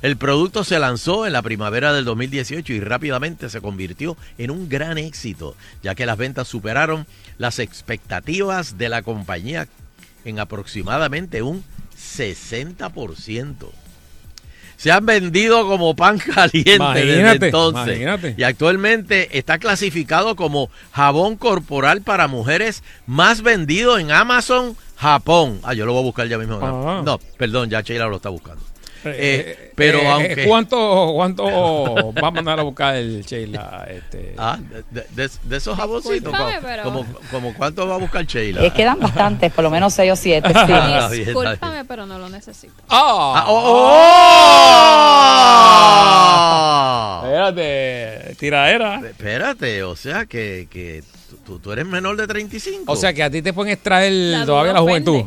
El 0.00 0.16
producto 0.16 0.64
se 0.64 0.78
lanzó 0.78 1.26
en 1.26 1.34
la 1.34 1.42
primavera 1.42 1.92
del 1.92 2.06
2018 2.06 2.72
y 2.72 2.80
rápidamente 2.80 3.50
se 3.50 3.60
convirtió 3.60 4.16
en 4.38 4.50
un 4.50 4.70
gran 4.70 4.96
éxito, 4.96 5.56
ya 5.82 5.94
que 5.94 6.06
las 6.06 6.16
ventas 6.16 6.48
superaron 6.48 7.06
las 7.36 7.58
expectativas 7.58 8.78
de 8.78 8.88
la 8.88 9.02
compañía 9.02 9.68
en 10.24 10.38
aproximadamente 10.38 11.42
un 11.42 11.64
60%. 11.98 13.83
Se 14.84 14.92
han 14.92 15.06
vendido 15.06 15.66
como 15.66 15.96
pan 15.96 16.18
caliente 16.34 17.06
desde 17.06 17.46
entonces. 17.46 17.86
imagínate. 17.86 18.34
Y 18.36 18.42
actualmente 18.42 19.38
está 19.38 19.56
clasificado 19.56 20.36
como 20.36 20.68
jabón 20.92 21.36
corporal 21.36 22.02
para 22.02 22.28
mujeres 22.28 22.82
más 23.06 23.40
vendido 23.40 23.98
en 23.98 24.10
Amazon, 24.10 24.76
Japón. 24.96 25.58
Ah, 25.62 25.72
yo 25.72 25.86
lo 25.86 25.94
voy 25.94 26.02
a 26.02 26.04
buscar 26.04 26.28
ya 26.28 26.36
mismo. 26.36 26.58
Ah. 26.60 27.00
No, 27.02 27.18
perdón, 27.38 27.70
ya 27.70 27.80
Sheila 27.80 28.08
lo 28.08 28.16
está 28.16 28.28
buscando. 28.28 28.62
Eh, 29.06 29.56
Eh, 29.58 29.72
pero 29.74 29.98
eh, 29.98 30.08
aunque... 30.08 30.44
¿Cuánto, 30.46 31.12
cuánto 31.14 31.44
va 32.12 32.28
a 32.28 32.30
mandar 32.30 32.58
a 32.60 32.62
buscar 32.62 32.94
el 32.96 33.22
Sheila? 33.24 33.86
Este, 33.88 34.34
Ah, 34.38 34.58
de, 34.90 35.04
de- 35.10 35.30
de 35.42 35.56
esos 35.56 35.76
jaboncitos. 35.76 36.32
Como, 36.32 36.50
pero- 36.62 36.82
como, 36.84 37.04
como 37.30 37.54
cuánto 37.54 37.86
va 37.88 37.94
a 37.96 37.98
buscar 37.98 38.24
Sheila. 38.26 38.62
Es 38.64 38.72
que 38.72 38.84
dan 38.84 39.00
bastantes, 39.00 39.52
por 39.52 39.64
lo 39.64 39.70
menos 39.70 39.92
seis 39.94 40.12
o 40.12 40.16
siete. 40.16 40.48
sí. 40.48 40.54
Ah. 40.74 41.08
Discúlpame, 41.10 41.84
pero 41.84 42.06
no 42.06 42.18
lo 42.18 42.28
necesito. 42.28 42.74
¡Ah! 42.88 43.34
Ah, 43.36 43.44
oh, 43.48 43.90
oh. 47.20 47.26
Espérate, 47.26 48.34
tiradera. 48.38 49.00
Espérate, 49.06 49.82
o 49.82 49.96
sea 49.96 50.26
que, 50.26 50.68
que 50.70 51.02
tú, 51.46 51.58
tú 51.58 51.72
eres 51.72 51.86
menor 51.86 52.16
de 52.16 52.26
35. 52.26 52.90
O 52.92 52.96
sea 52.96 53.12
que 53.12 53.22
a 53.22 53.30
ti 53.30 53.42
te 53.42 53.52
pueden 53.52 53.72
extraer 53.72 54.12
La 54.12 54.46
todavía 54.46 54.72
la 54.74 54.80
juventud. 54.80 55.24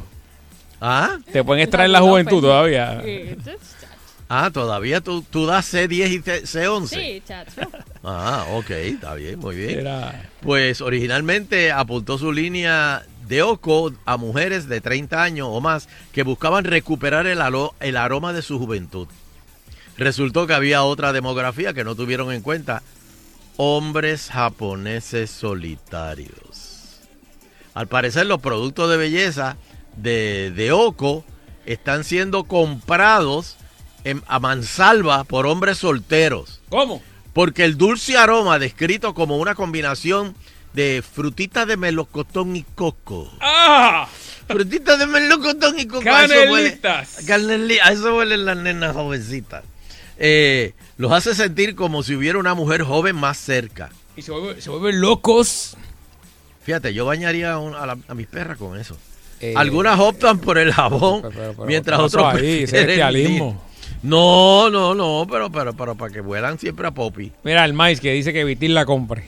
Ah, 0.79 1.17
Te 1.31 1.43
pueden 1.43 1.63
extraer 1.63 1.89
la 1.89 2.01
juventud 2.01 2.41
todavía. 2.41 3.01
Ah, 4.29 4.49
todavía 4.51 4.99
tú, 5.01 5.21
tú 5.21 5.45
das 5.45 5.73
C10 5.73 6.09
y 6.11 6.21
C- 6.21 6.43
C11. 6.43 6.87
Sí, 6.87 7.23
chacho. 7.25 7.61
Ah, 8.03 8.45
ok, 8.51 8.69
está 8.71 9.13
bien, 9.15 9.39
muy 9.39 9.55
bien. 9.55 9.79
Era- 9.79 10.29
Pues 10.41 10.81
originalmente 10.81 11.71
apuntó 11.71 12.17
su 12.17 12.31
línea 12.33 13.03
de 13.27 13.41
Oco 13.41 13.91
a 14.05 14.17
mujeres 14.17 14.67
de 14.67 14.81
30 14.81 15.23
años 15.23 15.47
o 15.49 15.61
más 15.61 15.87
que 16.11 16.23
buscaban 16.23 16.65
recuperar 16.65 17.25
el, 17.25 17.39
alo- 17.41 17.73
el 17.79 17.95
aroma 17.97 18.33
de 18.33 18.41
su 18.41 18.59
juventud. 18.59 19.07
Resultó 19.97 20.45
que 20.45 20.53
había 20.53 20.83
otra 20.83 21.13
demografía 21.13 21.73
que 21.73 21.83
no 21.85 21.95
tuvieron 21.95 22.31
en 22.33 22.41
cuenta. 22.41 22.83
Hombres 23.55 24.29
japoneses 24.31 25.31
solitarios. 25.31 26.99
Al 27.73 27.87
parecer 27.87 28.25
los 28.27 28.39
productos 28.41 28.89
de 28.89 28.97
belleza 28.97 29.55
de, 29.97 30.51
de 30.55 30.71
Oco 30.71 31.25
están 31.65 32.03
siendo 32.03 32.45
comprados 32.45 33.57
en- 34.03 34.23
a 34.27 34.39
mansalva 34.39 35.23
por 35.25 35.45
hombres 35.47 35.79
solteros. 35.79 36.61
¿Cómo? 36.69 37.01
Porque 37.33 37.65
el 37.65 37.77
dulce 37.77 38.17
aroma, 38.17 38.57
descrito 38.59 39.13
como 39.13 39.37
una 39.37 39.53
combinación 39.55 40.35
de 40.73 41.03
frutitas 41.03 41.67
de 41.67 41.77
melocotón 41.77 42.55
y 42.55 42.63
coco. 42.63 43.31
¡Ah! 43.41 44.07
Frutitas 44.47 44.97
de 44.99 45.07
melocotón 45.07 45.77
y 45.79 45.85
coco. 45.87 46.03
a 46.09 46.23
eso 46.25 46.33
huele- 46.51 46.79
Canelitas. 47.25 47.87
A 47.87 47.91
eso 47.91 48.15
huelen 48.15 48.45
las 48.45 48.57
nenas 48.57 48.93
jovencitas. 48.95 49.63
Eh, 50.19 50.73
los 50.97 51.11
hace 51.11 51.35
sentir 51.35 51.75
como 51.75 52.01
si 52.01 52.15
hubiera 52.15 52.39
una 52.39 52.53
mujer 52.53 52.81
joven 52.83 53.15
más 53.15 53.37
cerca. 53.37 53.89
Y 54.15 54.21
se, 54.21 54.31
vuelve- 54.31 54.59
se 54.61 54.69
vuelven 54.69 54.99
locos. 55.01 55.75
Fíjate, 56.63 56.93
yo 56.93 57.05
bañaría 57.05 57.49
la- 57.57 57.97
a 58.07 58.13
mis 58.13 58.27
perras 58.27 58.57
con 58.57 58.79
eso. 58.79 58.97
Eh, 59.39 59.53
Algunas 59.55 59.99
optan 59.99 60.39
por 60.39 60.57
el 60.57 60.71
jabón, 60.73 61.21
pero- 61.21 61.33
pero- 61.33 61.53
pero- 61.53 61.65
mientras 61.65 61.99
¿qué 61.99 62.05
otros 62.05 62.25
ahí? 62.33 62.65
Prefieren 62.67 63.55
No, 64.03 64.69
no, 64.69 64.95
no, 64.95 65.27
pero, 65.29 65.51
pero, 65.51 65.73
pero 65.75 65.95
para 65.95 66.11
que 66.13 66.21
vuelan 66.21 66.57
siempre 66.59 66.87
a 66.87 66.91
Poppy. 66.91 67.31
Mira, 67.43 67.63
el 67.65 67.73
maíz 67.73 67.99
que 67.99 68.11
dice 68.13 68.33
que 68.33 68.43
Vitil 68.43 68.73
la 68.73 68.85
compre. 68.85 69.25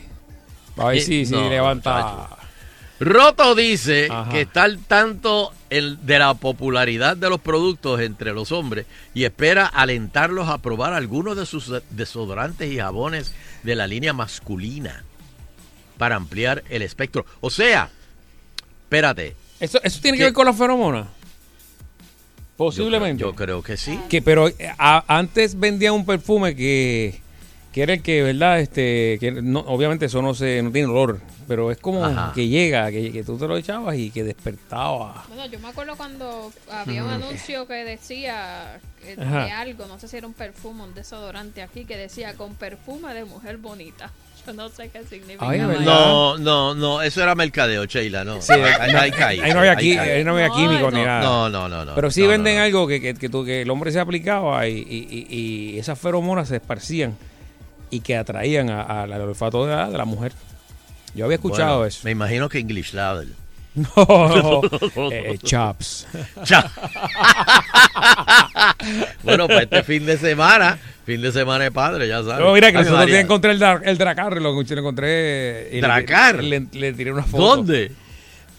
A 0.77 0.85
ver 0.87 0.97
Eh, 0.97 1.01
si, 1.01 1.25
levanta. 1.25 2.29
Roto 3.01 3.55
dice 3.55 4.07
Ajá. 4.11 4.29
que 4.29 4.41
está 4.41 4.63
al 4.63 4.79
tanto 4.79 5.53
el, 5.69 6.05
de 6.05 6.19
la 6.19 6.33
popularidad 6.33 7.15
de 7.15 7.29
los 7.29 7.39
productos 7.39 8.01
entre 8.01 8.33
los 8.33 8.51
hombres 8.51 8.87
y 9.13 9.23
espera 9.23 9.65
alentarlos 9.67 10.49
a 10.49 10.57
probar 10.57 10.93
algunos 10.93 11.37
de 11.37 11.45
sus 11.45 11.71
desodorantes 11.91 12.69
y 12.71 12.77
jabones 12.77 13.33
de 13.63 13.75
la 13.75 13.87
línea 13.87 14.11
masculina 14.11 15.03
para 15.97 16.15
ampliar 16.17 16.63
el 16.69 16.81
espectro. 16.81 17.25
O 17.41 17.49
sea, 17.49 17.89
espérate. 18.83 19.35
¿Eso, 19.59 19.79
eso 19.83 19.99
tiene 20.01 20.17
que 20.17 20.21
¿Qué? 20.21 20.25
ver 20.25 20.33
con 20.33 20.45
las 20.45 20.57
feromonas? 20.57 21.05
yo 21.05 22.65
Posiblemente. 22.65 23.23
creo- 23.23 23.31
Yo, 23.31 23.35
creo 23.35 23.63
que 23.63 23.77
sí. 23.77 23.97
que 24.09 24.21
pero 24.21 24.49
a- 24.77 25.03
antes 25.07 25.57
vendían 25.57 25.93
un 25.93 26.05
perfume 26.05 26.55
que, 26.55 27.21
que 27.71 27.83
era 27.83 27.93
el 27.93 28.01
que, 28.03 28.21
¿verdad? 28.21 28.59
Este, 28.59 29.17
que 29.19 29.31
no, 29.31 29.59
obviamente 29.61 30.05
eso 30.07 30.21
no 30.21 30.33
se 30.33 30.61
no 30.61 30.69
tiene 30.71 30.87
olor, 30.89 31.21
pero 31.47 31.71
es 31.71 31.77
como 31.77 32.03
Ajá. 32.03 32.33
que 32.35 32.47
llega, 32.49 32.91
que, 32.91 33.11
que 33.13 33.23
tú 33.23 33.37
te 33.37 33.47
lo 33.47 33.55
echabas 33.55 33.95
y 33.97 34.11
que 34.11 34.23
despertaba. 34.25 35.23
Bueno, 35.29 35.45
yo 35.45 35.57
me 35.59 35.69
acuerdo 35.69 35.95
cuando 35.95 36.51
había 36.69 37.03
un 37.03 37.09
anuncio 37.11 37.65
que 37.65 37.75
decía 37.85 38.77
eh, 39.05 39.15
de 39.15 39.51
algo, 39.51 39.85
no 39.85 39.97
sé 39.97 40.09
si 40.09 40.17
era 40.17 40.27
un 40.27 40.33
perfume, 40.33 40.83
un 40.83 40.93
desodorante 40.93 41.61
aquí, 41.61 41.85
que 41.85 41.95
decía 41.95 42.33
con 42.33 42.55
perfume 42.55 43.13
de 43.13 43.23
mujer 43.23 43.55
bonita. 43.57 44.11
Yo 44.47 44.53
no 44.53 44.69
sé 44.69 44.89
qué 44.89 45.03
significa. 45.03 45.45
No, 45.45 46.37
no, 46.37 46.73
no, 46.73 47.01
eso 47.01 47.21
era 47.21 47.35
mercadeo, 47.35 47.85
Sheila, 47.85 48.23
no. 48.23 48.41
Sí, 48.41 48.53
ahí, 48.53 48.91
ahí 48.95 49.11
caí, 49.11 49.39
ahí 49.39 49.53
no 49.53 49.59
había, 49.59 49.73
ahí 49.73 50.23
no 50.23 50.31
había 50.33 50.47
No, 50.47 50.55
químico 50.55 50.91
ni 50.91 50.99
no. 50.99 51.05
nada. 51.05 51.21
No, 51.21 51.49
no, 51.49 51.69
no, 51.69 51.85
no. 51.85 51.95
Pero 51.95 52.09
sí 52.09 52.23
no, 52.23 52.29
venden 52.29 52.57
no. 52.57 52.63
algo 52.63 52.87
que, 52.87 52.99
que, 53.01 53.13
que, 53.13 53.29
tú- 53.29 53.45
que 53.45 53.61
el 53.61 53.69
hombre 53.69 53.91
se 53.91 53.99
aplicaba 53.99 54.67
y, 54.67 54.77
y- 54.77 55.07
y- 55.29 55.35
y 55.75 55.79
esas 55.79 55.99
feromonas 55.99 56.47
se 56.47 56.55
esparcían 56.55 57.15
y 57.91 57.99
que 57.99 58.15
atraían 58.17 58.69
a- 58.69 59.03
al 59.03 59.11
olfato 59.21 59.65
de 59.65 59.75
la, 59.75 59.89
de 59.89 59.97
la 59.97 60.05
mujer. 60.05 60.31
Yo 61.13 61.25
había 61.25 61.35
escuchado 61.35 61.77
Bueno, 61.79 61.85
eso. 61.87 62.01
Me 62.03 62.11
imagino 62.11 62.49
que 62.49 62.59
English 62.59 62.93
Level. 62.93 63.33
No, 63.75 64.61
eh, 65.11 65.37
chops. 65.43 66.07
Cha. 66.43 66.71
bueno, 69.23 69.47
pues 69.47 69.63
este 69.63 69.83
fin 69.83 70.05
de 70.05 70.17
semana, 70.17 70.79
fin 71.05 71.21
de 71.21 71.31
semana 71.31 71.65
de 71.65 71.71
padre, 71.71 72.07
ya 72.07 72.23
sabes. 72.23 72.39
No, 72.39 72.53
mira 72.53 72.71
que 72.71 72.79
nosotros 72.79 73.05
día 73.05 73.19
encontré 73.19 73.51
el, 73.51 73.61
el 73.83 73.97
Dracar, 73.97 74.33
lo, 74.41 74.53
lo 74.53 74.61
encontré. 74.61 75.69
y 75.71 75.75
le- 75.75 75.81
¿Dracar? 75.81 76.43
Le, 76.43 76.65
le 76.71 76.93
tiré 76.93 77.11
una 77.11 77.23
foto. 77.23 77.43
¿Dónde? 77.43 77.91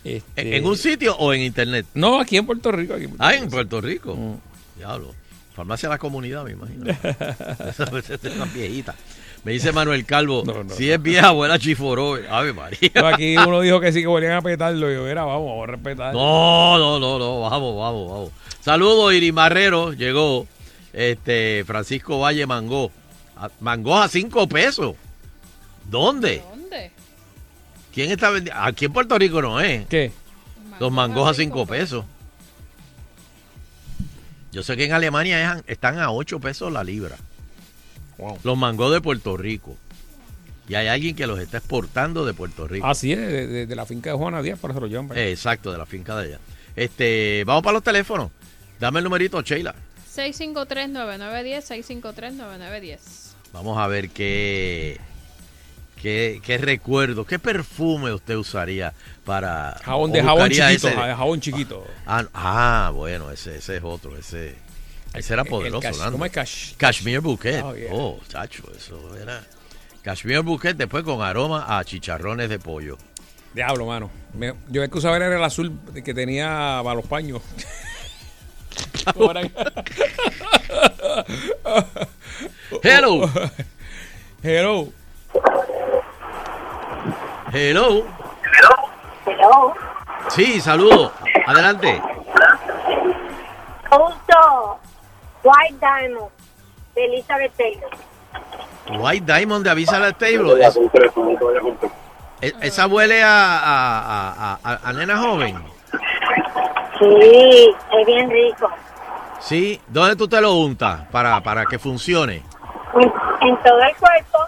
Este, 0.04 0.56
¿En, 0.56 0.64
un 0.64 0.76
sitio 0.78 1.16
o 1.16 1.32
en 1.34 1.42
internet? 1.42 1.86
No, 1.94 2.20
aquí 2.20 2.36
en 2.36 2.46
Puerto 2.46 2.70
Rico. 2.72 2.94
Aquí 2.94 3.04
en 3.04 3.10
Puerto 3.10 3.24
Ah, 3.24 3.32
Rico. 3.32 3.44
en 3.44 3.50
Puerto 3.50 3.80
Rico. 3.80 4.14
Mm. 4.16 4.78
Diablo. 4.78 5.14
Farmacia 5.54 5.88
de 5.88 5.94
la 5.94 5.98
comunidad, 5.98 6.44
me 6.44 6.52
imagino. 6.52 6.90
Esa 6.90 7.84
es 7.84 8.34
una 8.36 8.44
viejita. 8.46 8.94
Me 9.42 9.52
dice 9.52 9.72
Manuel 9.72 10.04
Calvo, 10.04 10.42
No, 10.44 10.64
no, 10.64 10.74
si 10.74 10.90
es 10.90 11.00
vieja, 11.00 11.28
abuela 11.28 11.58
chiforó. 11.58 12.18
Ave 12.30 12.52
María. 12.52 12.90
Aquí 13.14 13.36
uno 13.38 13.60
dijo 13.62 13.80
que 13.80 13.90
sí 13.92 14.00
que 14.02 14.06
volvían 14.06 14.32
a 14.32 14.42
petarlo. 14.42 14.90
Y 14.90 14.94
yo, 14.94 15.06
era, 15.08 15.24
vamos, 15.24 15.46
vamos 15.48 15.68
a 15.68 15.72
respetar. 15.72 16.12
No, 16.12 16.76
no, 16.78 16.98
no, 17.00 17.18
no, 17.18 17.40
vamos, 17.40 17.76
vamos, 17.78 18.10
vamos. 18.10 18.30
Saludos, 18.60 19.14
Iri 19.14 19.32
Marrero, 19.32 19.92
llegó. 19.94 20.46
Este, 20.92 21.64
Francisco 21.66 22.18
Valle 22.18 22.46
Mangó. 22.46 22.90
A- 23.36 23.50
Mangó 23.60 23.96
a 23.98 24.08
cinco 24.08 24.46
pesos. 24.46 24.94
¿Dónde? 25.88 26.42
¿Dónde? 26.50 26.90
¿Quién 27.94 28.10
está 28.10 28.28
vendiendo? 28.30 28.60
Aquí 28.62 28.84
en 28.84 28.92
Puerto 28.92 29.18
Rico 29.18 29.40
no 29.40 29.58
es. 29.60 29.86
¿Qué? 29.86 30.12
Los 30.78 30.92
mangos 30.92 31.28
a 31.30 31.34
cinco 31.34 31.64
pesos. 31.66 32.04
Yo 34.52 34.62
sé 34.62 34.76
que 34.76 34.84
en 34.84 34.92
Alemania 34.92 35.54
es- 35.56 35.64
están 35.66 35.98
a 35.98 36.10
8 36.10 36.40
pesos 36.40 36.72
la 36.72 36.82
libra. 36.84 37.16
Los 38.42 38.56
mangos 38.58 38.92
de 38.92 39.00
Puerto 39.00 39.36
Rico. 39.36 39.76
Y 40.68 40.74
hay 40.76 40.86
alguien 40.88 41.16
que 41.16 41.26
los 41.26 41.40
está 41.40 41.58
exportando 41.58 42.24
de 42.24 42.32
Puerto 42.34 42.68
Rico. 42.68 42.86
Así 42.86 43.12
es, 43.12 43.18
de, 43.18 43.46
de- 43.46 43.66
de 43.66 43.74
la 43.76 43.86
finca 43.86 44.10
de 44.10 44.16
Juana 44.16 44.40
Díaz, 44.42 44.58
para 44.58 44.74
allá. 44.78 45.02
Eh, 45.16 45.30
exacto, 45.32 45.72
de 45.72 45.78
la 45.78 45.86
finca 45.86 46.16
de 46.16 46.26
allá. 46.28 46.38
Este, 46.76 47.42
vamos 47.44 47.62
para 47.64 47.72
los 47.74 47.82
teléfonos. 47.82 48.30
Dame 48.78 48.98
el 49.00 49.04
numerito, 49.04 49.40
Sheila. 49.42 49.74
653-9910, 50.14 51.62
653-9910. 51.62 52.98
Vamos 53.52 53.78
a 53.78 53.86
ver 53.88 54.10
qué, 54.10 54.98
qué, 56.00 56.40
qué 56.44 56.58
recuerdo, 56.58 57.24
qué 57.26 57.38
perfume 57.38 58.12
usted 58.12 58.36
usaría 58.36 58.92
para... 59.24 59.76
Jabón 59.82 60.12
de 60.12 60.22
jabón 60.22 60.50
chiquito, 60.50 60.88
ese- 60.88 60.92
jabón 60.96 61.40
chiquito. 61.40 61.86
Ah, 62.06 62.24
ah, 62.32 62.92
bueno, 62.94 63.30
ese, 63.30 63.56
ese 63.56 63.76
es 63.78 63.82
otro, 63.84 64.16
ese, 64.16 64.54
ese 65.14 65.32
era 65.34 65.42
El- 65.42 65.48
el 65.48 65.50
poderoso, 65.50 65.80
cash-. 65.88 66.10
¿Cómo 66.12 66.24
es 66.24 66.32
cash? 66.32 66.72
Cashmere 66.76 67.18
Bouquet. 67.18 67.62
Oh, 67.62 67.74
yeah. 67.74 67.88
Oh, 67.92 68.18
chacho, 68.28 68.62
eso 68.76 69.16
era. 69.16 69.42
Cashmere 70.02 70.40
Bouquet 70.40 70.76
después 70.76 71.04
con 71.04 71.20
aroma 71.22 71.78
a 71.78 71.84
chicharrones 71.84 72.48
de 72.48 72.58
pollo. 72.58 72.96
Diablo, 73.52 73.86
mano. 73.86 74.10
Me- 74.32 74.54
yo 74.68 74.82
el 74.82 74.90
que 74.90 74.98
usaba 74.98 75.16
era 75.16 75.26
el 75.36 75.42
azul 75.42 75.78
que 76.04 76.14
tenía 76.14 76.80
para 76.84 76.94
los 76.94 77.06
paños. 77.06 77.42
Ahora- 79.16 79.40
Hello, 82.82 83.28
Hello. 84.42 84.92
hello. 87.52 88.04
Hello. 89.26 89.74
Sí, 90.30 90.60
saludo. 90.60 91.12
Adelante. 91.46 92.00
Justo. 93.90 94.78
White 95.42 95.76
Diamond. 95.80 96.30
De 96.94 97.04
Elizabeth 97.04 97.52
Taylor. 97.56 97.90
White 98.98 99.32
Diamond 99.32 99.64
de 99.64 99.70
al 99.70 100.16
Table. 100.16 100.64
Es- 102.40 102.54
esa 102.62 102.86
huele 102.86 103.22
a, 103.22 103.58
a, 103.58 104.32
a, 104.54 104.58
a- 104.64 104.80
a 104.88 104.92
nena 104.92 105.18
joven. 105.18 105.56
Sí, 106.98 107.70
es 108.00 108.06
bien 108.06 108.30
rico. 108.30 108.68
Sí. 109.40 109.80
¿Dónde 109.88 110.16
tú 110.16 110.28
te 110.28 110.40
lo 110.40 110.54
untas 110.54 111.06
para, 111.10 111.40
para 111.42 111.64
que 111.66 111.78
funcione? 111.78 112.42
En, 112.94 113.02
en 113.48 113.56
todo 113.62 113.80
el 113.80 113.96
cuerpo. 113.96 114.38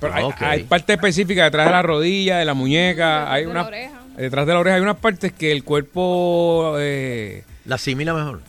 Pero 0.00 0.14
hay, 0.14 0.24
Ok. 0.24 0.42
hay 0.42 0.62
parte 0.64 0.92
específica 0.92 1.44
detrás 1.44 1.66
de 1.66 1.72
la 1.72 1.82
rodilla, 1.82 2.38
de 2.38 2.44
la 2.44 2.54
muñeca. 2.54 3.32
Hay 3.32 3.44
de 3.44 3.50
una, 3.50 3.62
la 3.62 3.68
oreja. 3.68 3.98
detrás 4.16 4.46
de 4.46 4.52
la 4.54 4.60
oreja 4.60 4.76
hay 4.76 4.82
unas 4.82 4.96
partes 4.98 5.32
que 5.32 5.50
el 5.50 5.64
cuerpo. 5.64 6.74
eh, 6.78 7.44
La 7.64 7.76
asimila 7.76 8.14
mejor. 8.14 8.40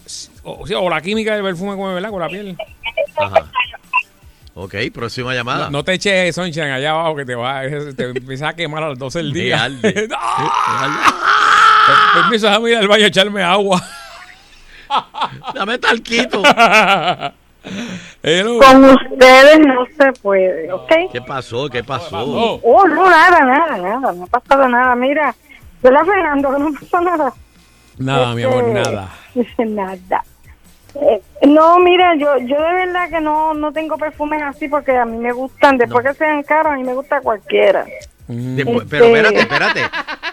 O, 0.43 0.67
sea, 0.67 0.79
o 0.79 0.89
la 0.89 1.01
química 1.01 1.33
del 1.35 1.43
perfume, 1.43 1.71
como 1.71 1.93
¿verdad? 1.93 2.09
Con 2.09 2.21
la 2.21 2.27
piel. 2.27 2.57
Ajá. 3.17 3.45
Ok, 4.55 4.75
próxima 4.93 5.33
llamada. 5.33 5.65
No, 5.65 5.71
no 5.77 5.83
te 5.83 5.93
eches 5.93 6.35
sunshine 6.35 6.71
allá 6.71 6.91
abajo 6.91 7.15
que 7.15 7.25
te 7.25 7.35
va 7.35 7.61
te 7.95 8.09
empiezas 8.09 8.49
a 8.49 8.53
quemar 8.53 8.83
a 8.83 8.89
las 8.89 8.99
12 8.99 9.19
del 9.19 9.33
día. 9.33 9.69
¡Ah! 10.17 12.13
Permiso, 12.13 12.47
déjame 12.47 12.71
ir 12.71 12.77
al 12.77 12.87
baño 12.87 13.05
a 13.05 13.07
echarme 13.07 13.41
agua. 13.41 13.81
Dame 15.53 15.77
talquito. 15.77 16.43
Hello. 18.21 18.59
Con 18.59 18.85
ustedes 18.85 19.59
no 19.59 19.85
se 19.97 20.11
puede, 20.21 20.71
¿ok? 20.71 20.91
¿Qué 21.11 21.21
pasó? 21.21 21.69
¿Qué 21.69 21.83
pasó? 21.83 22.09
pasó? 22.11 22.59
Oh, 22.63 22.87
no, 22.87 23.09
nada, 23.09 23.39
nada, 23.41 23.77
nada. 23.77 24.13
No 24.13 24.23
ha 24.23 24.27
pasado 24.27 24.67
nada. 24.67 24.95
Mira, 24.95 25.33
¿verdad, 25.81 26.05
Fernando? 26.05 26.51
Que 26.51 26.59
no 26.59 26.71
pasó 26.73 27.01
nada. 27.01 27.33
Nada, 27.97 28.33
mi 28.33 28.43
amor, 28.43 28.63
Este, 28.67 28.73
nada. 28.73 29.09
Nada. 29.57 30.23
Eh, 30.95 31.21
no, 31.47 31.77
mira, 31.79 32.15
yo 32.15 32.37
yo 32.39 32.55
de 32.55 32.73
verdad 32.73 33.09
que 33.09 33.21
no 33.21 33.53
no 33.53 33.71
tengo 33.71 33.97
perfumes 33.97 34.41
así 34.41 34.67
porque 34.67 34.97
a 34.97 35.05
mí 35.05 35.17
me 35.17 35.31
gustan, 35.31 35.77
después 35.77 36.03
que 36.05 36.13
sean 36.15 36.41
caros, 36.43 36.73
a 36.73 36.75
mí 36.77 36.83
me 36.83 36.93
gusta 36.95 37.21
cualquiera. 37.21 37.85
Mm. 38.27 38.55
Después- 38.55 38.87
pero 38.89 39.05
Este- 39.05 39.39
espérate, 39.39 39.39
espérate. 39.39 39.81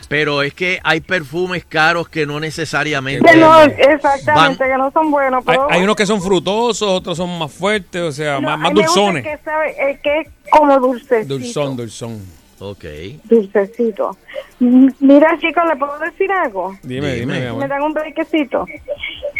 Pero 0.08 0.42
es 0.42 0.54
que 0.54 0.78
hay 0.84 1.00
perfumes 1.00 1.64
caros 1.64 2.08
que 2.08 2.26
no 2.26 2.38
necesariamente. 2.38 3.28
Que 3.28 3.36
no, 3.38 3.60
exactamente, 3.62 4.64
que 4.64 4.76
no 4.78 4.90
son 4.92 5.10
buenos. 5.10 5.42
Hay, 5.46 5.56
Pero, 5.56 5.70
hay 5.70 5.82
unos 5.82 5.96
que 5.96 6.06
son 6.06 6.22
frutosos, 6.22 6.88
otros 6.88 7.16
son 7.16 7.38
más 7.38 7.52
fuertes, 7.52 8.00
o 8.02 8.12
sea, 8.12 8.34
no, 8.34 8.42
más, 8.42 8.54
a 8.54 8.56
más 8.58 8.72
mí 8.72 8.80
me 8.80 8.86
gusta 8.86 9.00
dulzones. 9.00 9.26
El 9.26 9.32
que, 9.38 9.44
sabe, 9.44 9.90
el 9.90 9.98
que 10.00 10.20
es 10.20 10.28
como 10.50 10.78
dulcecito. 10.78 11.34
Dulzón, 11.34 11.76
dulzón. 11.76 12.22
Ok. 12.58 12.84
Dulcecito. 13.24 14.16
Mira, 14.58 15.36
chicos, 15.38 15.64
¿le 15.68 15.76
puedo 15.76 15.98
decir 15.98 16.30
algo? 16.32 16.74
Dime, 16.82 17.14
dime, 17.14 17.52
Me 17.52 17.68
dan 17.68 17.82
un 17.82 17.92
brequecito. 17.92 18.66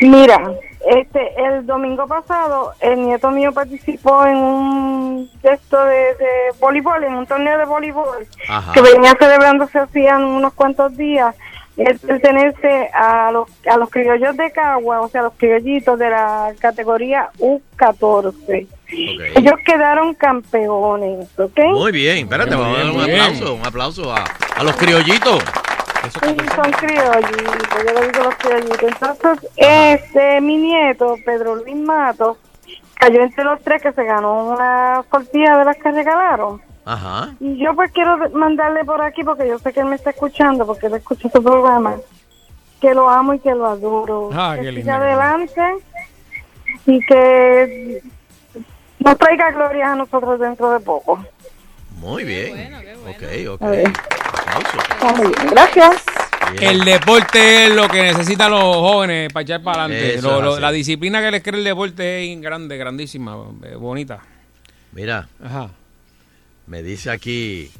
Mira, 0.02 0.52
este, 0.90 1.33
el 1.42 1.64
domingo 1.64 2.07
pasado, 2.07 2.72
el 2.81 3.02
nieto 3.07 3.31
mío 3.31 3.52
participó 3.52 4.26
en 4.26 4.37
un 4.37 5.31
gesto 5.40 5.83
de, 5.85 5.96
de 5.96 6.29
voleibol, 6.61 7.02
en 7.05 7.14
un 7.14 7.26
torneo 7.26 7.57
de 7.59 7.64
voleibol, 7.64 8.26
Ajá. 8.48 8.72
que 8.72 8.83
venía 8.83 9.14
celebrándose 9.18 9.79
hacían 9.79 10.22
unos 10.22 10.52
cuantos 10.52 10.94
días. 10.96 11.35
Él 11.79 11.98
pertenece 11.98 12.88
a 12.94 13.31
los, 13.33 13.48
a 13.66 13.76
los 13.76 13.90
criollos 13.90 14.37
de 14.37 14.50
Cagua, 14.50 15.00
o 15.02 15.09
sea, 15.09 15.22
los 15.22 15.35
criollitos 15.35 15.98
de 15.98 16.09
la 16.11 16.55
categoría 16.59 17.31
U14. 17.38 18.66
Ok. 18.87 19.37
Ellos 19.37 19.55
quedaron 19.64 20.14
campeones, 20.14 21.29
¿ok? 21.38 21.59
Muy 21.72 21.92
bien, 21.92 22.18
espérate, 22.18 22.55
Muy 22.57 22.64
vamos 22.64 22.79
a 22.79 22.83
dar 22.85 22.90
un 22.94 23.01
aplauso, 23.03 23.55
un 23.55 23.66
aplauso 23.66 24.12
a, 24.14 24.25
a 24.57 24.62
los 24.62 24.77
criollitos. 24.77 25.42
Eso 26.07 26.20
Sí, 26.22 26.37
son 26.55 26.70
criollitos, 26.72 27.85
yo 27.85 28.01
le 28.01 28.07
digo 28.07 28.25
los 28.25 28.35
criollitos. 28.37 28.83
Entonces, 28.83 29.51
este, 29.57 30.40
mi 30.40 30.57
nieto, 30.59 31.16
Pedro 31.25 31.57
Luis 31.57 31.77
Matos, 31.77 32.38
cayó 32.94 33.22
entre 33.22 33.42
los 33.44 33.61
tres 33.62 33.83
que 33.83 33.92
se 33.92 34.05
ganó 34.05 34.44
una 34.51 35.03
tortilla 35.11 35.59
de 35.59 35.64
las 35.64 35.77
que 35.79 35.90
regalaron. 35.90 36.62
Ajá. 36.85 37.31
Y 37.40 37.57
yo 37.59 37.75
pues 37.75 37.90
quiero 37.90 38.16
mandarle 38.31 38.85
por 38.85 39.03
aquí 39.03 39.25
porque 39.25 39.49
yo 39.49 39.59
sé 39.59 39.72
que 39.72 39.81
él 39.81 39.87
me 39.87 39.96
está 39.96 40.11
escuchando, 40.11 40.64
porque 40.64 40.87
él 40.87 40.94
escucha 40.94 41.29
su 41.29 41.42
programa, 41.42 41.96
que 42.81 42.94
lo 42.94 43.09
amo 43.11 43.35
y 43.35 43.40
que 43.40 43.51
lo 43.53 43.66
adoro. 43.66 44.31
Ah, 44.33 44.55
que 44.57 44.62
qué 44.62 44.68
siga 44.68 44.72
linda. 44.72 44.96
adelante 44.99 45.62
y 46.87 47.01
que 47.05 48.03
nos 49.07 49.19
traiga 49.19 49.51
gloria 49.53 49.92
a 49.92 49.97
nosotros 49.97 50.40
dentro 50.40 50.71
de 50.73 50.81
poco. 50.81 51.25
Muy 51.99 52.25
bien. 52.25 52.51
bueno, 52.57 52.81
qué 52.81 52.97
bueno. 52.97 53.59
Ok, 53.59 53.62
ok. 53.62 55.51
Gracias. 55.51 56.03
Bien. 56.53 56.62
El 56.62 56.85
deporte 56.85 57.66
es 57.66 57.75
lo 57.75 57.88
que 57.88 58.03
necesitan 58.03 58.51
los 58.51 58.62
jóvenes 58.77 59.33
para 59.33 59.42
echar 59.42 59.62
para 59.62 59.85
adelante. 59.85 60.23
Lo- 60.23 60.40
lo- 60.40 60.61
la 60.61 60.71
disciplina 60.71 61.21
que 61.21 61.31
les 61.31 61.42
cree 61.42 61.59
el 61.59 61.64
deporte 61.64 62.33
es 62.33 62.40
grande, 62.40 62.77
grandísima, 62.77 63.37
eh, 63.64 63.75
bonita. 63.75 64.21
Mira, 64.92 65.29
Ajá. 65.45 65.71
me 66.66 66.83
dice 66.83 67.11
aquí 67.11 67.71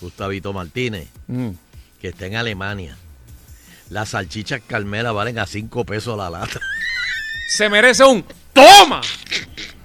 Gustavito 0.00 0.52
Martínez 0.52 1.08
Mm. 1.26 1.50
que 2.00 2.08
está 2.08 2.26
en 2.26 2.36
Alemania. 2.36 2.96
Las 3.90 4.10
salchichas 4.10 4.60
Carmela 4.66 5.12
valen 5.12 5.38
a 5.38 5.46
5 5.46 5.84
pesos 5.84 6.16
la 6.16 6.28
lata. 6.30 6.60
Se 7.56 7.68
merece 7.68 8.04
un 8.04 8.24
¡Toma! 8.52 9.00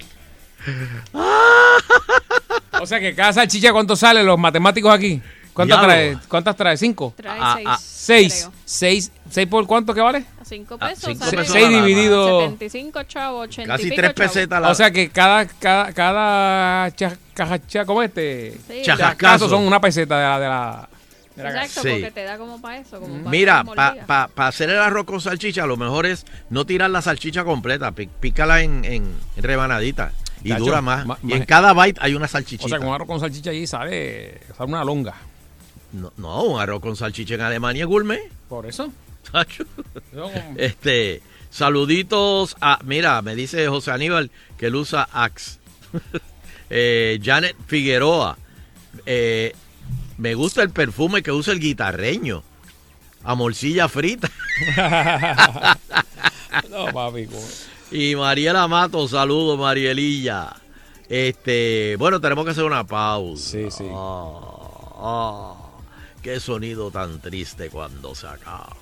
o 2.81 2.85
sea 2.85 2.99
que 2.99 3.15
cada 3.15 3.33
salchicha, 3.33 3.71
¿cuánto 3.73 3.95
sale 3.95 4.23
los 4.23 4.37
matemáticos 4.37 4.93
aquí? 4.93 5.21
¿Cuántas 5.53 5.79
Diablo. 5.79 5.87
trae? 5.93 6.17
¿Cuántas 6.27 6.55
trae? 6.55 6.77
¿Cinco? 6.77 7.13
Trae 7.17 7.39
Ah, 7.41 7.53
seis. 7.55 7.67
ah, 7.67 7.77
Seis. 7.81 8.33
creo. 8.41 8.53
Seis. 8.63 9.11
¿Seis 9.29 9.47
por 9.47 9.65
cuánto 9.65 9.93
que 9.95 10.01
vale? 10.01 10.23
A 10.39 10.45
cinco 10.45 10.77
Ah, 10.79 10.89
pesos. 10.89 11.05
cinco 11.05 11.25
sale 11.25 11.37
pesos 11.37 11.53
Seis 11.53 11.67
dividido- 11.69 12.41
75 12.41 13.03
chavos, 13.03 13.47
80 13.47 13.73
Casi 13.73 13.87
y 13.87 13.89
pico 13.89 14.01
3 14.01 14.13
chavos. 14.15 14.31
pesetas 14.33 14.61
la 14.61 14.69
O 14.69 14.75
sea 14.75 14.91
que 14.91 15.09
cada, 15.09 15.45
cada, 15.47 15.91
cada 15.93 16.91
cha- 16.95 17.17
caja, 17.33 17.59
cha- 17.65 17.85
¿cómo 17.85 18.03
este? 18.03 18.55
Sí, 18.67 18.83
Chaja- 18.85 19.15
son 19.49 19.63
una 19.65 19.81
peseta 19.81 20.15
de 20.17 20.23
la, 20.23 20.39
de 20.39 20.47
la, 20.47 20.89
de 21.35 21.43
la 21.43 21.49
Exacto, 21.65 21.81
Sí. 21.81 21.89
porque 21.89 22.11
te 22.11 22.23
da 22.23 22.37
como 22.37 22.61
para 22.61 22.77
eso. 22.77 22.99
Como 22.99 23.17
para 23.17 23.29
Mira, 23.31 23.63
para 24.05 24.47
hacer 24.47 24.69
el 24.69 24.77
arroz 24.79 25.05
con 25.05 25.19
salchicha, 25.21 25.65
lo 25.65 25.75
mejor 25.75 26.05
es 26.05 26.23
no 26.51 26.65
tirar 26.67 26.91
la 26.91 27.01
salchicha 27.01 27.43
completa, 27.43 27.91
pi- 27.93 28.09
pícala 28.19 28.61
en, 28.61 28.85
en, 28.85 29.11
en 29.35 29.43
rebanadita 29.43 30.11
y 30.47 30.51
Chacho, 30.51 30.65
dura 30.65 30.81
más. 30.81 31.05
y 31.23 31.33
en 31.33 31.45
cada 31.45 31.73
bite 31.73 31.99
hay 32.03 32.15
una 32.15 32.25
O 32.25 32.29
salchichita. 32.29 32.69
sea, 32.69 32.79
con 32.79 32.89
arroz 32.89 33.07
con 33.07 33.19
salchicha 33.19 33.49
allí 33.51 33.67
sale, 33.67 34.39
sale 34.57 34.69
una 34.71 34.83
longa. 34.83 35.15
no, 35.93 36.11
no, 36.17 36.43
un 36.43 36.59
arroz 36.59 36.81
con 36.81 36.95
salchicha 36.95 37.35
en 37.35 37.41
Alemania 37.41 37.83
es 37.83 37.87
gourmet. 37.87 38.21
Por 38.49 38.65
eso. 38.65 38.91
chacho. 39.31 39.65
Este, 40.55 41.21
saluditos 41.49 42.55
a, 42.61 42.79
mira, 42.83 43.21
me 43.21 43.35
dice 43.35 43.67
José 43.67 43.91
Aníbal 43.91 44.31
que 44.57 44.67
él 44.67 44.75
usa 44.75 45.07
Axe. 45.11 45.59
Eh, 46.69 47.17
Janet 47.23 47.55
Figueroa, 47.65 48.37
eh, 49.05 49.55
me 50.17 50.35
gusta 50.35 50.61
el 50.63 50.69
perfume 50.71 51.23
que 51.23 51.31
usa 51.31 51.53
el 51.53 51.61
guitarreño. 51.61 52.43
A 53.23 53.35
morcilla 53.35 53.87
frita. 53.87 54.29
no, 56.69 56.87
papi. 56.93 57.27
Y 57.91 58.15
Mariela 58.15 58.67
Mato, 58.67 59.07
saludos, 59.07 59.57
Marielilla. 59.57 60.55
Este, 61.07 61.95
bueno, 61.97 62.19
tenemos 62.19 62.43
que 62.43 62.51
hacer 62.51 62.65
una 62.65 62.83
pausa. 62.85 63.51
Sí, 63.51 63.71
sí. 63.71 63.87
Ah, 63.93 64.49
ah, 64.95 65.55
qué 66.21 66.39
sonido 66.39 66.91
tan 66.91 67.21
triste 67.21 67.69
cuando 67.69 68.13
se 68.13 68.27
acaba. 68.27 68.75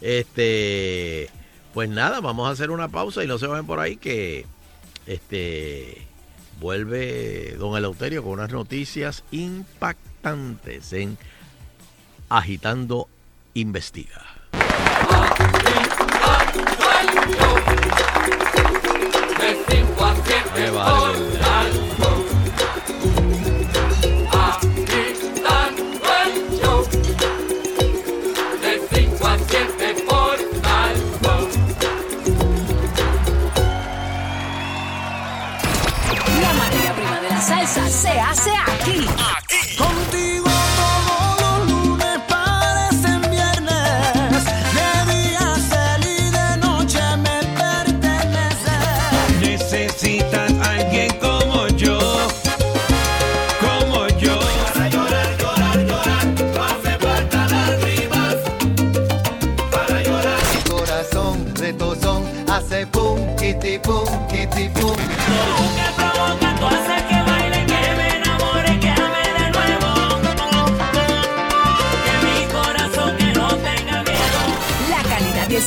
Este, 0.00 1.28
pues 1.74 1.90
nada, 1.90 2.20
vamos 2.20 2.48
a 2.48 2.52
hacer 2.52 2.70
una 2.70 2.88
pausa 2.88 3.22
y 3.22 3.26
no 3.26 3.38
se 3.38 3.46
vayan 3.46 3.66
por 3.66 3.78
ahí 3.78 3.96
que 3.96 4.46
este 5.06 6.06
vuelve 6.60 7.56
don 7.58 7.76
Eleuterio 7.76 8.22
con 8.22 8.32
unas 8.32 8.50
noticias 8.50 9.24
impactantes 9.30 10.92
en 10.92 11.18
Agitando 12.28 13.08
Investiga. 13.54 14.24
Ahí 19.70 20.70
va, 20.70 21.12
Eleuterio. 21.12 21.89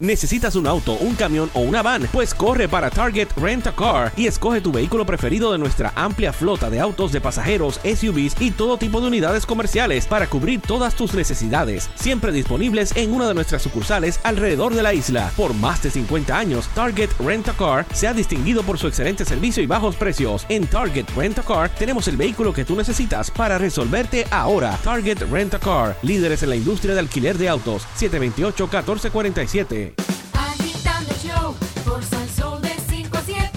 ¿Necesitas 0.00 0.54
un 0.54 0.68
auto, 0.68 0.92
un 0.92 1.16
camión 1.16 1.50
o 1.54 1.60
una 1.60 1.82
van? 1.82 2.06
Pues 2.12 2.32
corre 2.32 2.68
para 2.68 2.88
Target 2.88 3.30
Rent 3.36 3.66
a 3.66 3.74
Car 3.74 4.12
y 4.16 4.28
escoge 4.28 4.60
tu 4.60 4.70
vehículo 4.70 5.04
preferido 5.04 5.50
de 5.50 5.58
nuestra 5.58 5.92
amplia 5.96 6.32
flota 6.32 6.70
de 6.70 6.78
autos 6.78 7.10
de 7.10 7.20
pasajeros, 7.20 7.80
SUVs 7.82 8.36
y 8.38 8.52
todo 8.52 8.76
tipo 8.76 9.00
de 9.00 9.08
unidades 9.08 9.44
comerciales 9.44 10.06
para 10.06 10.28
cubrir 10.28 10.60
todas 10.60 10.94
tus 10.94 11.14
necesidades. 11.14 11.90
Siempre 11.96 12.30
disponibles 12.30 12.94
en 12.94 13.12
una 13.12 13.26
de 13.26 13.34
nuestras 13.34 13.60
sucursales 13.62 14.20
alrededor 14.22 14.72
de 14.72 14.84
la 14.84 14.94
isla. 14.94 15.32
Por 15.36 15.52
más 15.52 15.82
de 15.82 15.90
50 15.90 16.38
años, 16.38 16.68
Target 16.76 17.10
Rent 17.18 17.48
a 17.48 17.54
Car 17.54 17.84
se 17.92 18.06
ha 18.06 18.14
distinguido 18.14 18.62
por 18.62 18.78
su 18.78 18.86
excelente 18.86 19.24
servicio 19.24 19.64
y 19.64 19.66
bajos 19.66 19.96
precios. 19.96 20.46
En 20.48 20.68
Target 20.68 21.06
Rent 21.16 21.40
a 21.40 21.42
Car 21.42 21.70
tenemos 21.74 22.06
el 22.06 22.16
vehículo 22.16 22.52
que 22.52 22.64
tú 22.64 22.76
necesitas 22.76 23.32
para 23.32 23.58
resolverte 23.58 24.28
ahora. 24.30 24.78
Target 24.84 25.22
Rent 25.28 25.54
a 25.54 25.58
Car, 25.58 25.96
líderes 26.02 26.44
en 26.44 26.50
la 26.50 26.56
industria 26.56 26.94
de 26.94 27.00
alquiler 27.00 27.36
de 27.36 27.48
autos. 27.48 27.84
728-1447. 27.98 29.87
Agitando 30.32 31.14
show 31.22 31.54
por 31.84 32.02
Salsón 32.04 32.62
de 32.62 32.74
5 32.88 33.16
a 33.16 33.22
7. 33.22 33.48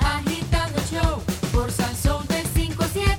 Agitando 0.00 0.78
el 0.78 0.84
show 0.86 1.22
por 1.52 1.70
Salsón 1.70 2.26
de 2.28 2.42
5 2.54 2.82
a 2.82 2.88
7. 2.88 3.16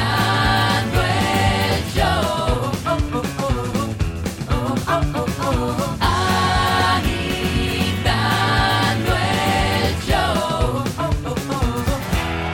Agitando 0.00 1.00
el 1.02 1.82
show. 1.94 2.72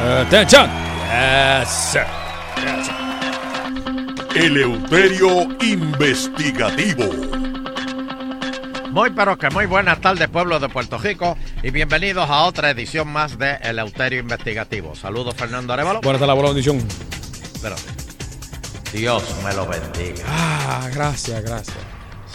Oh. 0.03 0.23
Attention. 0.23 0.69
Yes, 1.09 1.69
sir. 1.69 2.26
Eleuterio 4.37 5.49
Investigativo. 5.63 7.05
Muy 8.91 9.09
pero 9.11 9.39
que 9.39 9.49
muy 9.49 9.65
buenas 9.65 9.99
tardes 10.03 10.29
pueblo 10.29 10.61
de 10.61 10.69
Puerto 10.69 10.99
Rico 10.99 11.39
y 11.63 11.71
bienvenidos 11.71 12.29
a 12.29 12.43
otra 12.43 12.69
edición 12.69 13.09
más 13.09 13.39
de 13.39 13.55
Eleuterio 13.63 14.21
Investigativo. 14.21 14.95
Saludos 14.95 15.35
Fernando 15.37 15.73
Arevalo. 15.73 16.03
Buenas 16.03 16.21
tardes, 16.21 16.29
la 16.29 16.35
buena 16.35 16.51
bendición. 16.51 16.87
Espérate. 17.55 17.83
Dios 18.93 19.25
me 19.43 19.55
lo 19.55 19.67
bendiga. 19.67 20.27
Ah, 20.29 20.87
gracias, 20.93 21.43
gracias. 21.43 21.79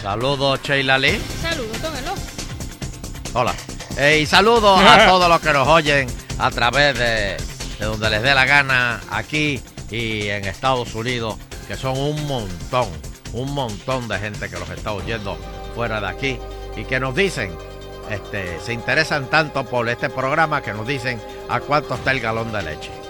Saludos 0.02 0.60
Sheila 0.64 0.98
Lee. 0.98 1.20
Saludos, 1.40 1.82
don 1.82 1.96
Elo. 1.96 2.14
Hola. 3.32 3.54
Eh, 3.96 4.18
y 4.22 4.26
saludos 4.26 4.80
a 4.80 5.06
todos 5.08 5.28
los 5.28 5.40
que 5.40 5.52
nos 5.52 5.68
oyen 5.68 6.08
a 6.40 6.50
través 6.50 6.98
de, 6.98 7.36
de 7.78 7.84
donde 7.86 8.10
les 8.10 8.22
dé 8.22 8.34
la 8.34 8.44
gana 8.44 9.00
aquí 9.08 9.62
y 9.92 10.28
en 10.30 10.46
Estados 10.46 10.94
Unidos, 10.94 11.36
que 11.66 11.76
son 11.76 11.98
un 11.98 12.26
montón, 12.26 12.88
un 13.32 13.52
montón 13.54 14.08
de 14.08 14.18
gente 14.18 14.48
que 14.48 14.58
los 14.58 14.68
está 14.70 14.92
oyendo 14.92 15.36
fuera 15.74 16.00
de 16.00 16.08
aquí 16.08 16.38
y 16.76 16.84
que 16.84 17.00
nos 17.00 17.14
dicen, 17.14 17.56
este, 18.10 18.60
se 18.60 18.72
interesan 18.72 19.26
tanto 19.30 19.64
por 19.64 19.88
este 19.88 20.10
programa 20.10 20.62
que 20.62 20.72
nos 20.72 20.86
dicen 20.86 21.20
a 21.48 21.60
cuánto 21.60 21.94
está 21.94 22.10
el 22.10 22.20
galón 22.20 22.52
de 22.52 22.62
leche. 22.62 22.90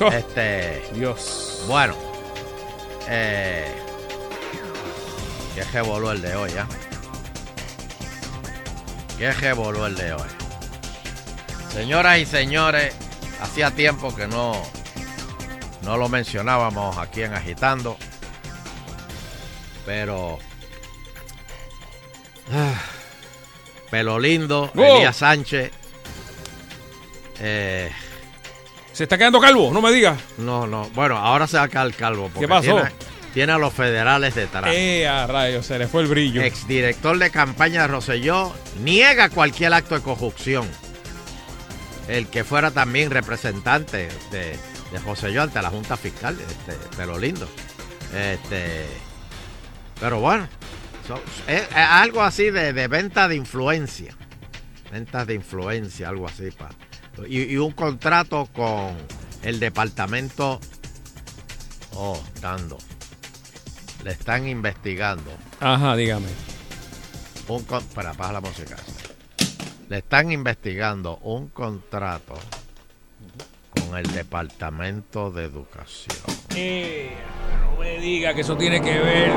Este, 0.00 0.82
Dios. 0.94 1.62
Bueno, 1.68 1.94
eh, 3.06 3.70
que 5.70 5.80
voló 5.82 6.12
el 6.12 6.22
de 6.22 6.34
hoy, 6.34 6.50
¿ah? 6.58 6.66
Que 9.18 9.52
voló 9.52 9.86
el 9.86 9.94
de 9.94 10.14
hoy. 10.14 10.28
Señoras 11.72 12.18
y 12.18 12.26
señores, 12.26 12.94
hacía 13.42 13.70
tiempo 13.70 14.14
que 14.16 14.26
no, 14.26 14.60
no 15.82 15.96
lo 15.96 16.08
mencionábamos 16.08 16.96
aquí 16.98 17.22
en 17.22 17.34
Agitando. 17.34 17.96
Pero. 19.86 20.38
ah, 22.52 22.80
pelo 23.90 24.18
lindo, 24.18 24.70
¡Oh! 24.76 24.96
Elías 24.96 25.16
Sánchez. 25.16 25.72
Eh, 27.40 27.90
¿Se 28.92 29.04
está 29.04 29.16
quedando 29.16 29.40
calvo? 29.40 29.70
No 29.72 29.80
me 29.80 29.92
digas. 29.92 30.18
no, 30.38 30.66
no. 30.66 30.90
Bueno, 30.90 31.16
ahora 31.16 31.46
se 31.46 31.56
va 31.56 31.64
a 31.64 31.68
quedar 31.68 31.92
calvo. 31.94 32.24
porque 32.24 32.40
¿Qué 32.40 32.48
pasó? 32.48 32.74
Tiene, 32.74 32.90
tiene 33.32 33.52
a 33.52 33.58
los 33.58 33.72
federales 33.72 34.34
detrás. 34.34 34.66
Eh, 34.68 35.06
a 35.06 35.26
rayos, 35.26 35.66
se 35.66 35.78
le 35.78 35.86
fue 35.88 36.02
el 36.02 36.08
brillo. 36.08 36.42
Exdirector 36.42 37.18
de 37.18 37.30
campaña 37.30 37.82
de 37.82 37.88
Roselló 37.88 38.52
niega 38.82 39.30
cualquier 39.30 39.72
acto 39.72 39.94
de 39.94 40.02
corrupción. 40.02 40.68
El 42.08 42.26
que 42.26 42.42
fuera 42.42 42.72
también 42.72 43.10
representante 43.10 44.08
de, 44.32 44.56
de 44.92 44.98
Roselló 45.00 45.42
ante 45.42 45.60
la 45.62 45.70
Junta 45.70 45.96
Fiscal, 45.96 46.38
este, 46.40 46.76
pero 46.96 47.18
lindo. 47.18 47.48
Este, 48.14 48.86
pero 50.00 50.20
bueno, 50.20 50.48
so- 51.06 51.22
es, 51.46 51.62
es 51.62 51.76
algo 51.76 52.22
así 52.22 52.50
de, 52.50 52.72
de 52.72 52.88
venta 52.88 53.28
de 53.28 53.36
influencia. 53.36 54.14
Ventas 54.90 55.26
de 55.26 55.34
influencia, 55.34 56.08
algo 56.08 56.26
así. 56.26 56.50
pa- 56.50 56.70
y, 57.28 57.42
y 57.42 57.56
un 57.58 57.72
contrato 57.72 58.46
con 58.52 58.96
el 59.42 59.60
departamento. 59.60 60.58
Oh, 61.94 62.20
dando. 62.40 62.78
Le 64.04 64.12
están 64.12 64.48
investigando. 64.48 65.30
Ajá, 65.60 65.94
dígame. 65.94 66.28
Un 67.48 67.64
baja 68.12 68.32
la 68.32 68.40
música. 68.40 68.76
Le 69.88 69.98
están 69.98 70.30
investigando 70.32 71.18
un 71.18 71.48
contrato 71.48 72.34
con 73.90 73.98
el 73.98 74.06
Departamento 74.12 75.32
de 75.32 75.44
Educación. 75.44 76.16
Eh, 76.54 77.10
no 77.64 77.80
me 77.80 77.98
diga 77.98 78.34
que 78.34 78.42
eso 78.42 78.56
tiene 78.56 78.80
que 78.80 78.98
ver. 79.00 79.32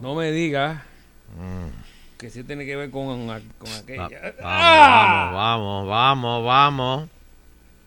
No 0.00 0.14
me 0.16 0.32
diga 0.32 0.84
que 2.18 2.28
sí 2.30 2.42
tiene 2.42 2.66
que 2.66 2.74
ver 2.74 2.90
con, 2.90 3.26
con 3.26 3.72
aquella. 3.72 4.34
Vamos, 4.42 5.34
vamos, 5.34 5.88
vamos, 5.88 6.44
vamos. 6.44 7.08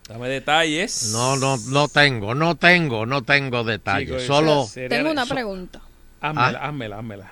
Dame 0.07 0.30
detalles. 0.30 1.09
No, 1.11 1.36
no, 1.36 1.57
no 1.57 1.88
tengo, 1.89 2.34
no 2.36 2.55
tengo, 2.55 3.05
no 3.05 3.22
tengo 3.24 3.63
detalles. 3.65 4.07
Chico, 4.07 4.20
Solo. 4.34 4.67
Tengo 4.74 5.11
una 5.11 5.26
so- 5.26 5.34
pregunta. 5.34 5.82
Házmela, 6.22 6.59
Ah. 6.61 6.67
házmela, 6.67 6.97
házmela. 6.99 7.32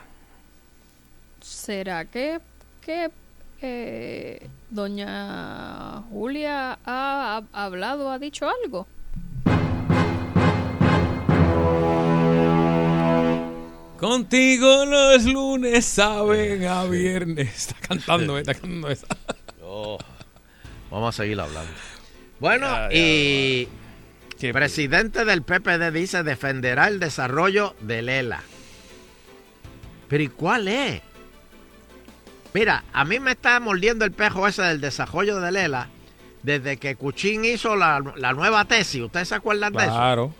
¿Será 1.41 2.05
que, 2.05 2.39
que 2.81 3.09
eh, 3.61 4.47
doña 4.73 6.01
Julia 6.09 6.79
ha, 6.85 7.41
ha 7.53 7.63
hablado, 7.65 8.11
ha 8.11 8.19
dicho 8.19 8.49
algo? 8.63 8.87
Contigo 14.03 14.85
los 14.85 15.23
lunes 15.23 15.85
saben 15.85 16.65
a 16.65 16.83
viernes. 16.83 17.55
Está 17.55 17.75
cantando, 17.87 18.37
eh, 18.37 18.41
está 18.41 18.53
cantando 18.53 18.89
esa. 18.89 19.07
Oh, 19.65 19.97
vamos 20.91 21.15
a 21.15 21.23
seguir 21.23 21.39
hablando. 21.39 21.71
Bueno, 22.39 22.67
Ya, 22.67 22.89
ya, 22.91 22.95
y 22.95 23.67
presidente 24.51 25.23
del 25.25 25.41
PPD 25.41 25.91
dice 25.91 26.21
defenderá 26.21 26.89
el 26.89 26.99
desarrollo 26.99 27.75
de 27.79 28.01
Lela. 28.01 28.43
Pero 30.09 30.23
¿y 30.23 30.27
cuál 30.27 30.67
es? 30.67 31.01
Mira, 32.53 32.83
a 32.93 33.03
mí 33.05 33.19
me 33.19 33.31
está 33.31 33.59
mordiendo 33.59 34.05
el 34.05 34.11
pejo 34.11 34.47
ese 34.47 34.61
del 34.61 34.79
desarrollo 34.81 35.39
de 35.39 35.51
Lela 35.51 35.89
desde 36.43 36.77
que 36.77 36.95
Cuchín 36.95 37.45
hizo 37.45 37.75
la, 37.75 38.01
la 38.17 38.33
nueva 38.33 38.65
tesis. 38.65 39.01
¿Ustedes 39.01 39.29
se 39.29 39.35
acuerdan 39.35 39.73
de 39.73 39.83
eso? 39.83 39.91
Claro. 39.93 40.35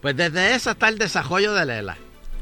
Pues 0.00 0.16
desde 0.16 0.54
esa 0.54 0.72
está 0.72 0.88
el 0.88 0.98
desarrollo 0.98 1.52
de 1.54 1.66
Lela. 1.66 1.96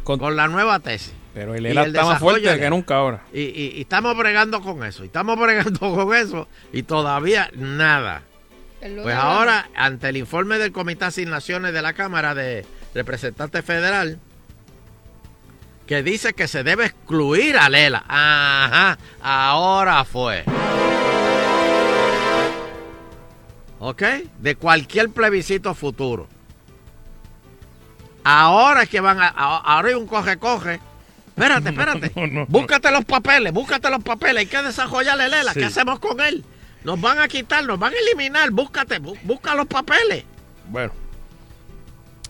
Con, 0.04 0.36
la 0.36 0.48
nueva 0.48 0.80
tesis. 0.80 1.14
Pero 1.32 1.54
el 1.54 1.64
ELA 1.66 1.82
el 1.84 1.88
está 1.88 2.04
más 2.04 2.20
fuerte 2.20 2.48
de- 2.48 2.60
que 2.60 2.70
nunca 2.70 2.96
ahora. 2.96 3.22
Y, 3.32 3.40
y- 3.40 3.72
y 3.76 3.80
estamos 3.80 4.16
bregando 4.16 4.60
con 4.60 4.84
eso. 4.84 5.02
Y 5.02 5.06
estamos 5.06 5.36
bregando 5.40 5.80
con 5.80 6.14
eso. 6.14 6.46
Y 6.72 6.82
todavía 6.82 7.50
nada. 7.54 8.22
Pues 9.02 9.16
ahora, 9.16 9.70
ante 9.74 10.10
el 10.10 10.18
informe 10.18 10.58
del 10.58 10.70
Comité 10.70 11.00
de 11.00 11.06
Asignaciones 11.06 11.72
de 11.72 11.80
la 11.80 11.94
Cámara 11.94 12.34
de 12.34 12.66
Representantes 12.94 13.64
Federal, 13.64 14.18
que 15.86 16.02
dice 16.02 16.32
que 16.32 16.48
se 16.48 16.62
debe 16.64 16.86
excluir 16.86 17.56
a 17.58 17.68
Lela. 17.68 18.04
Ajá, 18.08 18.98
ahora 19.22 20.04
fue. 20.04 20.44
¿Ok? 23.80 24.02
De 24.38 24.56
cualquier 24.56 25.10
plebiscito 25.10 25.74
futuro. 25.74 26.28
Ahora 28.22 28.84
es 28.84 28.88
que 28.88 29.00
van 29.00 29.20
a. 29.20 29.28
a- 29.28 29.58
Ahora 29.58 29.88
hay 29.88 29.94
un 29.94 30.06
coge-coge. 30.06 30.80
Espérate, 31.28 31.68
espérate. 31.70 32.12
Búscate 32.48 32.90
los 32.90 33.04
papeles, 33.04 33.52
búscate 33.52 33.90
los 33.90 34.02
papeles. 34.02 34.36
Hay 34.38 34.46
que 34.46 34.62
desarrollarle 34.62 35.28
Lela. 35.28 35.52
Sí. 35.52 35.60
¿Qué 35.60 35.66
hacemos 35.66 35.98
con 35.98 36.20
él? 36.20 36.44
Nos 36.84 37.00
van 37.00 37.18
a 37.18 37.28
quitar, 37.28 37.64
nos 37.64 37.78
van 37.78 37.92
a 37.92 37.96
eliminar. 37.98 38.50
Búscate, 38.50 39.00
bú- 39.02 39.18
busca 39.22 39.54
los 39.54 39.66
papeles. 39.66 40.24
Bueno. 40.68 40.92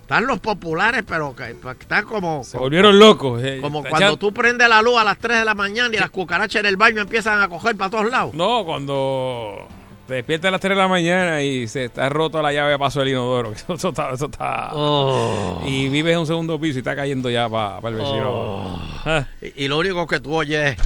Están 0.04 0.26
los 0.26 0.38
populares, 0.38 1.02
pero 1.08 1.34
que, 1.34 1.56
que 1.62 1.70
están 1.80 2.04
como. 2.04 2.44
Se 2.44 2.58
volvieron 2.58 2.98
locos. 2.98 3.42
eh. 3.42 3.58
Como 3.62 3.78
Está 3.78 3.88
cuando 3.88 4.16
tú 4.18 4.34
prendes 4.34 4.68
la 4.68 4.82
luz 4.82 4.98
a 4.98 5.04
las 5.04 5.16
3 5.18 5.38
de 5.38 5.44
la 5.46 5.54
mañana 5.54 5.94
y 5.96 5.98
las 5.98 6.10
cucarachas 6.10 6.60
en 6.60 6.66
el 6.66 6.76
baño 6.76 7.00
empiezan 7.00 7.40
a 7.40 7.48
coger 7.48 7.74
para 7.74 7.88
todos 7.90 8.10
lados. 8.10 8.34
No, 8.34 8.66
cuando 8.66 9.66
te 10.06 10.14
despiertas 10.14 10.48
a 10.48 10.52
las 10.52 10.60
3 10.60 10.76
de 10.76 10.82
la 10.82 10.88
mañana 10.88 11.40
y 11.42 11.66
se 11.68 11.86
está 11.86 12.10
roto 12.10 12.42
la 12.42 12.52
llave 12.52 12.72
de 12.72 12.78
paso 12.78 13.00
del 13.00 13.08
inodoro. 13.08 13.52
Eso, 13.74 13.88
está. 13.88 14.10
Eso 14.12 14.26
está 14.26 14.72
Oh. 14.74 15.62
Y 15.66 15.88
vives 15.88 16.12
en 16.12 16.18
un 16.18 16.26
segundo 16.26 16.60
piso 16.60 16.76
y 16.76 16.80
está 16.80 16.94
cayendo 16.94 17.30
ya 17.30 17.48
para 17.48 17.78
el 17.88 17.94
vecino. 17.94 18.30
Oh. 18.30 18.78
Ah. 19.06 19.26
Y, 19.40 19.64
y 19.64 19.68
lo 19.68 19.78
único 19.78 20.06
que 20.06 20.20
tú 20.20 20.34
oyes 20.34 20.76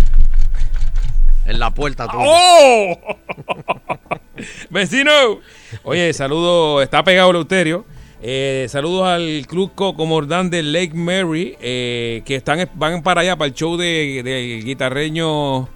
en 1.45 1.59
la 1.59 1.71
puerta 1.71 2.07
tuya. 2.07 2.25
¡Oh! 2.25 2.99
¡Vecino! 4.71 5.41
Oye, 5.83 6.13
saludo, 6.13 6.81
está 6.83 7.03
pegado 7.03 7.33
Leuterio. 7.33 7.85
Eh, 8.21 8.67
saludos 8.69 9.07
al 9.07 9.47
Club 9.47 9.73
Cocomordán 9.75 10.51
de 10.51 10.63
Lake 10.63 10.93
Mary, 10.95 11.57
eh, 11.61 12.23
que 12.25 12.35
están 12.35 12.69
van 12.75 13.03
para 13.03 13.21
allá 13.21 13.37
para 13.37 13.47
el 13.49 13.55
show 13.55 13.77
de, 13.77 14.23
del 14.25 14.65
guitarreño 14.65 15.69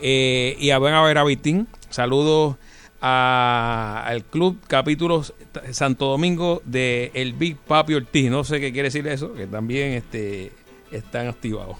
eh, 0.00 0.56
y 0.58 0.70
a 0.70 0.78
van 0.78 0.94
a 0.94 1.02
ver 1.02 1.18
a 1.18 1.24
Vitín. 1.24 1.68
Saludos 1.90 2.56
a- 3.00 4.02
al 4.06 4.24
Club 4.24 4.58
Capítulos 4.66 5.34
Santo 5.70 6.06
Domingo 6.06 6.62
de 6.64 7.12
El 7.14 7.32
Big 7.34 7.56
Papi 7.58 7.94
Ortiz. 7.94 8.28
No 8.28 8.42
sé 8.42 8.58
qué 8.60 8.72
quiere 8.72 8.88
decir 8.88 9.06
eso, 9.06 9.32
que 9.34 9.46
también 9.46 9.92
este, 9.92 10.50
están 10.90 11.28
activados. 11.28 11.76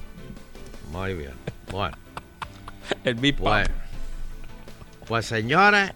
Muy 0.92 1.14
bien. 1.14 1.32
Bueno. 1.72 1.96
El 3.04 3.16
Big 3.16 3.34
Papi. 3.36 3.68
Pues, 3.68 3.70
pues 5.08 5.26
señores, 5.26 5.90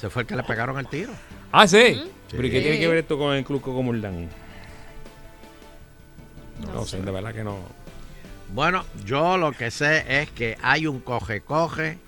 se 0.00 0.08
fue 0.08 0.22
el 0.22 0.28
que 0.28 0.36
le 0.36 0.44
pegaron 0.44 0.78
el 0.78 0.86
tiro. 0.86 1.10
Ah, 1.50 1.66
sí. 1.66 2.00
Pero 2.32 2.46
¿y 2.46 2.50
qué 2.50 2.60
tiene 2.60 2.80
que 2.80 2.88
ver 2.88 2.98
esto 2.98 3.18
con 3.18 3.34
el 3.34 3.44
Club 3.44 3.60
Cocomordán? 3.60 4.28
No, 6.72 6.84
sé, 6.84 7.00
de 7.00 7.10
verdad 7.10 7.34
que 7.34 7.44
no. 7.44 7.58
Bueno, 8.54 8.84
yo 9.04 9.38
lo 9.38 9.52
que 9.52 9.70
sé 9.70 10.22
es 10.22 10.30
que 10.30 10.56
hay 10.62 10.86
un 10.86 11.00
coge-coge 11.00 11.98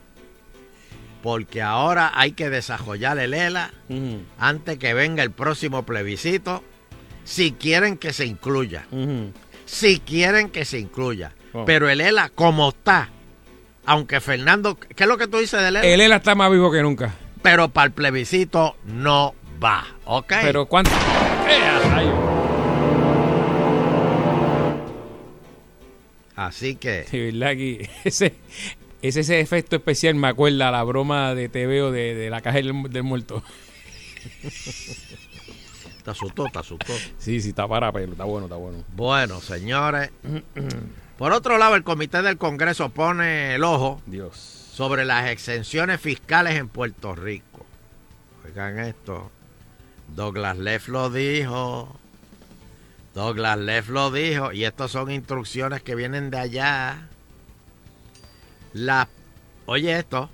porque 1.22 1.62
ahora 1.62 2.12
hay 2.14 2.32
que 2.32 2.50
desarrollar 2.50 3.18
el 3.18 3.32
ELA 3.32 3.72
antes 4.38 4.78
que 4.78 4.92
venga 4.92 5.22
el 5.22 5.30
próximo 5.30 5.84
plebiscito 5.84 6.62
si 7.24 7.52
quieren 7.52 7.96
que 7.96 8.12
se 8.12 8.26
incluya. 8.26 8.86
Si 9.64 10.00
quieren 10.00 10.50
que 10.50 10.66
se 10.66 10.78
incluya. 10.78 11.32
Oh. 11.54 11.64
Pero 11.64 11.88
el 11.88 12.02
ELA 12.02 12.28
como 12.28 12.68
está, 12.68 13.08
aunque 13.86 14.20
Fernando, 14.20 14.78
¿qué 14.78 15.04
es 15.04 15.08
lo 15.08 15.16
que 15.16 15.26
tú 15.26 15.38
dices 15.38 15.62
del 15.62 15.76
ELA? 15.76 15.86
El 15.86 16.00
ELA 16.02 16.16
está 16.16 16.34
más 16.34 16.50
vivo 16.50 16.70
que 16.70 16.82
nunca. 16.82 17.14
Pero 17.42 17.68
para 17.70 17.86
el 17.86 17.92
plebiscito 17.92 18.76
no 18.84 19.34
va, 19.64 19.86
¿ok? 20.04 20.32
Pero 20.42 20.66
¿cuánto? 20.66 20.90
Así 26.36 26.76
que... 26.76 27.04
Sí, 27.04 27.30
verdad 27.30 27.52
que 27.52 27.88
ese, 28.04 28.34
ese, 29.02 29.20
ese 29.20 29.40
efecto 29.40 29.76
especial 29.76 30.14
me 30.16 30.28
acuerda 30.28 30.68
a 30.68 30.72
la 30.72 30.82
broma 30.82 31.34
de 31.34 31.48
TVO 31.48 31.90
de, 31.90 32.14
de 32.14 32.30
la 32.30 32.40
caja 32.40 32.56
del, 32.58 32.90
del 32.90 33.02
muerto. 33.02 33.42
Te 36.04 36.10
asustó, 36.10 36.44
te 36.52 36.58
asustó. 36.58 36.92
Sí, 37.18 37.40
sí, 37.40 37.50
está 37.50 37.66
para 37.66 37.90
pelo, 37.92 38.12
está 38.12 38.24
bueno, 38.24 38.46
está 38.46 38.56
bueno. 38.56 38.84
Bueno, 38.94 39.40
señores. 39.40 40.10
Por 41.18 41.32
otro 41.32 41.56
lado, 41.58 41.76
el 41.76 41.84
Comité 41.84 42.22
del 42.22 42.36
Congreso 42.36 42.88
pone 42.90 43.54
el 43.54 43.62
ojo 43.62 44.02
Dios. 44.04 44.36
sobre 44.36 45.04
las 45.04 45.30
exenciones 45.30 46.00
fiscales 46.00 46.56
en 46.56 46.68
Puerto 46.68 47.14
Rico. 47.14 47.64
Oigan 48.44 48.80
esto. 48.80 49.30
Douglas 50.14 50.56
Leff 50.58 50.88
lo 50.88 51.10
dijo. 51.10 51.96
Douglas 53.14 53.58
Leff 53.58 53.88
lo 53.88 54.10
dijo. 54.10 54.52
Y 54.52 54.64
estas 54.64 54.92
son 54.92 55.10
instrucciones 55.10 55.82
que 55.82 55.94
vienen 55.94 56.30
de 56.30 56.38
allá. 56.38 57.08
La, 58.72 59.08
oye 59.66 59.98
esto. 59.98 60.30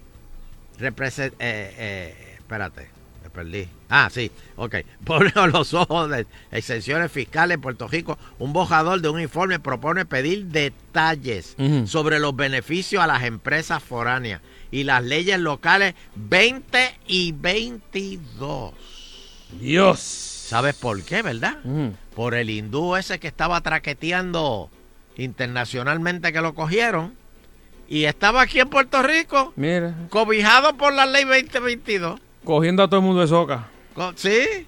Represent, 0.78 1.34
eh, 1.34 1.74
eh, 1.76 2.34
espérate, 2.38 2.88
me 3.22 3.28
perdí. 3.30 3.68
Ah, 3.88 4.08
sí, 4.10 4.30
ok. 4.56 4.76
Pone 5.04 5.32
a 5.34 5.46
los 5.46 5.74
ojos 5.74 6.10
de 6.10 6.26
exenciones 6.50 7.10
fiscales 7.12 7.56
en 7.56 7.60
Puerto 7.60 7.88
Rico. 7.88 8.18
Un 8.38 8.52
bojador 8.52 9.00
de 9.00 9.08
un 9.08 9.20
informe 9.20 9.60
propone 9.60 10.04
pedir 10.04 10.46
detalles 10.46 11.56
sobre 11.86 12.18
los 12.18 12.36
beneficios 12.36 13.02
a 13.02 13.06
las 13.06 13.24
empresas 13.24 13.82
foráneas 13.82 14.40
y 14.70 14.84
las 14.84 15.02
leyes 15.02 15.38
locales 15.38 15.94
20 16.14 16.98
y 17.06 17.32
22. 17.32 18.99
Dios. 19.58 20.00
¿Sabes 20.00 20.74
por 20.74 21.02
qué, 21.04 21.22
verdad? 21.22 21.56
Por 22.14 22.34
el 22.34 22.50
hindú 22.50 22.96
ese 22.96 23.18
que 23.18 23.28
estaba 23.28 23.60
traqueteando 23.60 24.68
internacionalmente 25.16 26.32
que 26.32 26.40
lo 26.40 26.54
cogieron 26.54 27.14
y 27.88 28.04
estaba 28.04 28.42
aquí 28.42 28.60
en 28.60 28.68
Puerto 28.68 29.02
Rico 29.02 29.52
Mira, 29.56 29.94
cobijado 30.10 30.76
por 30.76 30.92
la 30.92 31.06
ley 31.06 31.24
2022. 31.24 32.20
cogiendo 32.44 32.82
a 32.82 32.88
todo 32.88 33.00
el 33.00 33.06
mundo 33.06 33.20
de 33.22 33.28
soca. 33.28 33.68
Co- 33.94 34.12
¿Sí? 34.16 34.66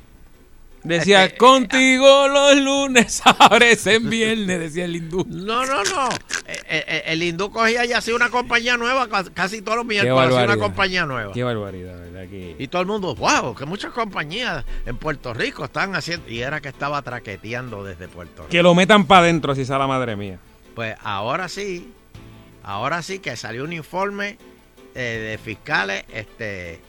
Decía, 0.84 1.36
contigo 1.36 2.26
los 2.28 2.56
lunes 2.56 3.22
aparecen 3.24 4.10
viernes, 4.10 4.58
decía 4.58 4.84
el 4.84 4.96
hindú. 4.96 5.24
No, 5.28 5.64
no, 5.64 5.84
no. 5.84 6.08
Eh, 6.46 6.56
eh, 6.68 6.84
eh, 6.86 7.02
el 7.06 7.22
hindú 7.22 7.50
cogía 7.50 7.84
y 7.84 7.92
hacía 7.92 8.14
una 8.16 8.30
compañía 8.30 8.76
nueva 8.76 9.08
ca- 9.08 9.30
casi 9.32 9.62
todos 9.62 9.78
los 9.78 9.86
miércoles 9.86 10.34
una 10.34 10.56
compañía 10.56 11.06
nueva. 11.06 11.32
Qué 11.32 11.44
barbaridad, 11.44 11.98
¿verdad? 11.98 12.28
Que... 12.28 12.56
Y 12.58 12.66
todo 12.68 12.82
el 12.82 12.88
mundo, 12.88 13.14
wow, 13.14 13.54
que 13.54 13.64
muchas 13.64 13.92
compañías 13.92 14.64
en 14.84 14.96
Puerto 14.96 15.32
Rico 15.32 15.64
están 15.64 15.94
haciendo. 15.94 16.28
Y 16.28 16.40
era 16.40 16.60
que 16.60 16.68
estaba 16.68 17.00
traqueteando 17.02 17.84
desde 17.84 18.08
Puerto 18.08 18.42
Rico. 18.42 18.50
Que 18.50 18.62
lo 18.62 18.74
metan 18.74 19.06
para 19.06 19.22
adentro, 19.22 19.54
si 19.54 19.64
sea 19.64 19.78
la 19.78 19.86
madre 19.86 20.16
mía. 20.16 20.38
Pues 20.74 20.96
ahora 21.02 21.48
sí, 21.48 21.92
ahora 22.64 23.02
sí 23.02 23.18
que 23.20 23.36
salió 23.36 23.62
un 23.64 23.72
informe 23.72 24.36
eh, 24.94 25.28
de 25.30 25.38
fiscales 25.38 26.04
este, 26.12 26.80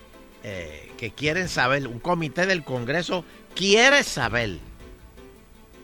eh, 0.44 0.91
que 0.98 1.12
quieren 1.12 1.48
saber, 1.48 1.88
un 1.88 2.00
comité 2.00 2.46
del 2.46 2.64
Congreso 2.64 3.24
quiere 3.56 4.04
saber. 4.04 4.60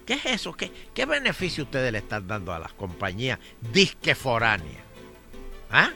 ¿Qué 0.06 0.14
es 0.14 0.26
eso? 0.26 0.54
¿Qué, 0.54 0.72
qué 0.94 1.06
beneficio 1.06 1.66
ustedes 1.66 1.92
le 1.92 1.98
están 2.00 2.28
dando 2.28 2.54
a 2.54 2.60
las 2.60 2.74
compañías 2.74 3.40
disque 3.72 4.16
foráneas? 4.16 4.84
¿Ah? 5.70 5.92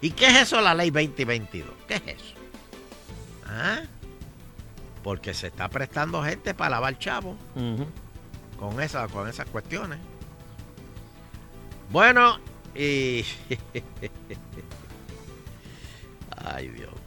¿Y 0.00 0.12
qué 0.12 0.28
es 0.28 0.36
eso 0.36 0.60
la 0.60 0.74
ley 0.74 0.90
2022? 0.90 1.68
¿Qué 1.86 1.94
es 1.94 2.02
eso? 2.06 2.34
¿Ah? 3.46 3.80
Porque 5.02 5.34
se 5.34 5.48
está 5.48 5.68
prestando 5.68 6.22
gente 6.22 6.54
para 6.54 6.70
lavar 6.70 6.98
chavo 6.98 7.36
con, 8.58 8.80
esa, 8.80 9.08
con 9.08 9.28
esas 9.28 9.46
cuestiones. 9.46 9.98
Bueno, 11.90 12.38
y... 12.74 13.24
Ay, 16.44 16.68
Dios 16.68 16.99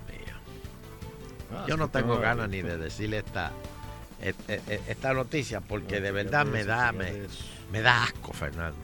mío. 1.53 1.67
Yo 1.67 1.77
no 1.77 1.87
tengo 1.89 2.17
ganas 2.19 2.49
ni 2.49 2.61
de 2.61 2.77
decirle 2.77 3.19
esta, 3.19 3.51
eh, 4.21 4.33
eh, 4.47 4.61
eh, 4.67 4.81
esta 4.87 5.13
noticia 5.13 5.61
porque 5.61 6.01
de 6.01 6.11
verdad 6.11 6.45
me 6.45 6.63
da, 6.63 6.91
me, 6.91 7.11
me 7.71 7.81
da 7.81 8.03
asco, 8.03 8.33
Fernando. 8.33 8.77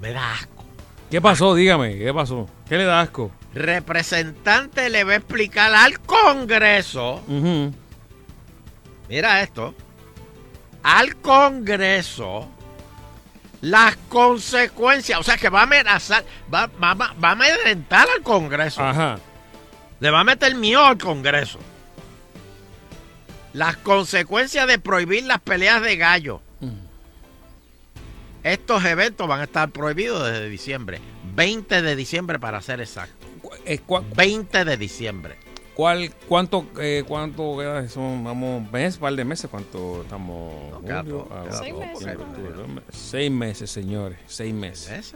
Me 0.00 0.12
da 0.12 0.32
asco. 0.34 0.64
¿Qué 1.10 1.20
pasó? 1.20 1.54
Dígame, 1.54 1.98
¿qué 1.98 2.12
pasó? 2.14 2.48
¿Qué 2.68 2.78
le 2.78 2.84
da 2.84 3.00
asco? 3.02 3.30
Representante 3.54 4.88
le 4.88 5.04
va 5.04 5.12
a 5.12 5.16
explicar 5.16 5.74
al 5.74 6.00
Congreso. 6.00 7.22
Mira 9.08 9.42
esto. 9.42 9.74
Al 10.82 11.16
Congreso 11.16 12.48
las 13.60 13.96
consecuencias. 14.08 15.20
O 15.20 15.22
sea 15.22 15.36
que 15.36 15.48
va 15.48 15.60
a 15.60 15.62
amenazar, 15.64 16.24
va, 16.52 16.66
va, 16.66 16.94
va- 16.94 17.14
va 17.22 17.28
a 17.28 17.32
amedrentar 17.32 18.08
al 18.16 18.22
Congreso. 18.22 18.82
Ajá. 18.82 19.18
Le 20.00 20.10
va 20.10 20.20
a 20.20 20.24
meter 20.24 20.54
miedo 20.56 20.84
al 20.84 20.98
Congreso. 20.98 21.58
Las 23.52 23.76
consecuencias 23.76 24.66
de 24.66 24.78
prohibir 24.78 25.24
las 25.24 25.40
peleas 25.40 25.82
de 25.82 25.96
gallo. 25.96 26.40
Estos 28.42 28.84
eventos 28.84 29.28
van 29.28 29.40
a 29.40 29.44
estar 29.44 29.70
prohibidos 29.70 30.24
desde 30.26 30.48
diciembre. 30.48 31.00
20 31.34 31.82
de 31.82 31.96
diciembre 31.96 32.38
para 32.40 32.60
ser 32.60 32.80
exacto. 32.80 33.26
20 34.16 34.64
de 34.64 34.76
diciembre. 34.76 35.36
¿Cuál, 35.74 36.12
cuánto, 36.28 36.66
eh, 36.78 37.02
cuánto? 37.06 37.56
Son, 37.88 38.22
vamos, 38.24 38.70
mes, 38.70 38.98
par 38.98 39.14
de 39.14 39.24
meses, 39.24 39.48
¿cuánto 39.50 40.02
estamos? 40.02 40.82
queda 40.84 41.00
Julio, 41.00 41.28
Seis 41.50 41.74
meses. 41.74 42.16
octubre, 42.16 42.82
Seis 42.90 43.30
meses, 43.30 43.70
señores, 43.70 44.18
seis 44.26 44.52
meses. 44.52 44.90
meses. 44.90 45.14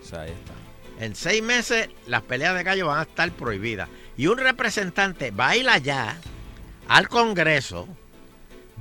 O 0.00 0.04
sea, 0.06 0.20
ahí 0.22 0.30
está. 0.30 1.04
En 1.04 1.14
seis 1.16 1.42
meses 1.42 1.88
las 2.06 2.22
peleas 2.22 2.54
de 2.54 2.62
gallo 2.62 2.86
van 2.86 3.00
a 3.00 3.02
estar 3.02 3.30
prohibidas. 3.32 3.88
Y 4.16 4.28
un 4.28 4.38
representante 4.38 5.30
va 5.32 5.48
a 5.50 5.56
ir 5.56 5.68
allá 5.68 6.16
al 6.88 7.08
Congreso, 7.08 7.86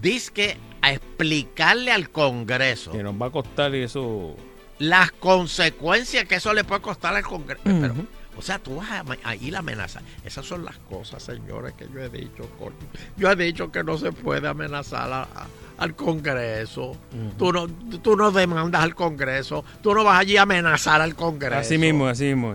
dice 0.02 0.58
a 0.82 0.92
explicarle 0.94 1.92
al 1.92 2.10
Congreso 2.12 2.92
Que 2.92 3.02
nos 3.04 3.20
va 3.20 3.28
a 3.28 3.32
costar 3.32 3.74
eso. 3.74 4.36
las 4.80 5.12
consecuencias 5.12 6.26
que 6.26 6.36
eso 6.36 6.54
le 6.54 6.64
puede 6.64 6.82
costar 6.82 7.16
al 7.16 7.24
Congreso. 7.24 7.62
Ujú. 7.66 7.80
Pero, 7.82 7.96
o 8.38 8.42
sea, 8.42 8.60
tú 8.60 8.76
vas 8.76 8.90
a, 8.92 9.04
a 9.24 9.36
ir 9.36 9.56
a 9.56 9.60
amenazar. 9.60 10.04
Esas 10.26 10.46
son 10.46 10.66
las 10.66 10.78
cosas, 10.78 11.24
señores, 11.24 11.74
que 11.74 11.88
yo 11.94 12.02
he 12.02 12.10
dicho, 12.10 12.50
coño. 12.60 12.76
Yo 13.16 13.32
he 13.32 13.36
dicho 13.38 13.72
que 13.72 13.84
no 13.84 13.98
se 13.98 14.12
puede 14.12 14.48
amenazar 14.48 15.12
a- 15.12 15.22
a- 15.24 15.48
al 15.78 15.96
Congreso. 15.96 16.96
tú, 17.38 17.52
no, 17.54 17.68
tú 17.68 18.16
no 18.18 18.32
demandas 18.32 18.84
al 18.84 18.94
Congreso. 18.96 19.64
Tú 19.82 19.94
no 19.94 20.04
vas 20.04 20.20
allí 20.20 20.36
a 20.38 20.42
amenazar 20.44 21.02
al 21.02 21.16
Congreso. 21.16 21.60
Así 21.62 21.78
mismo, 21.78 22.08
así 22.08 22.26
mismo. 22.26 22.54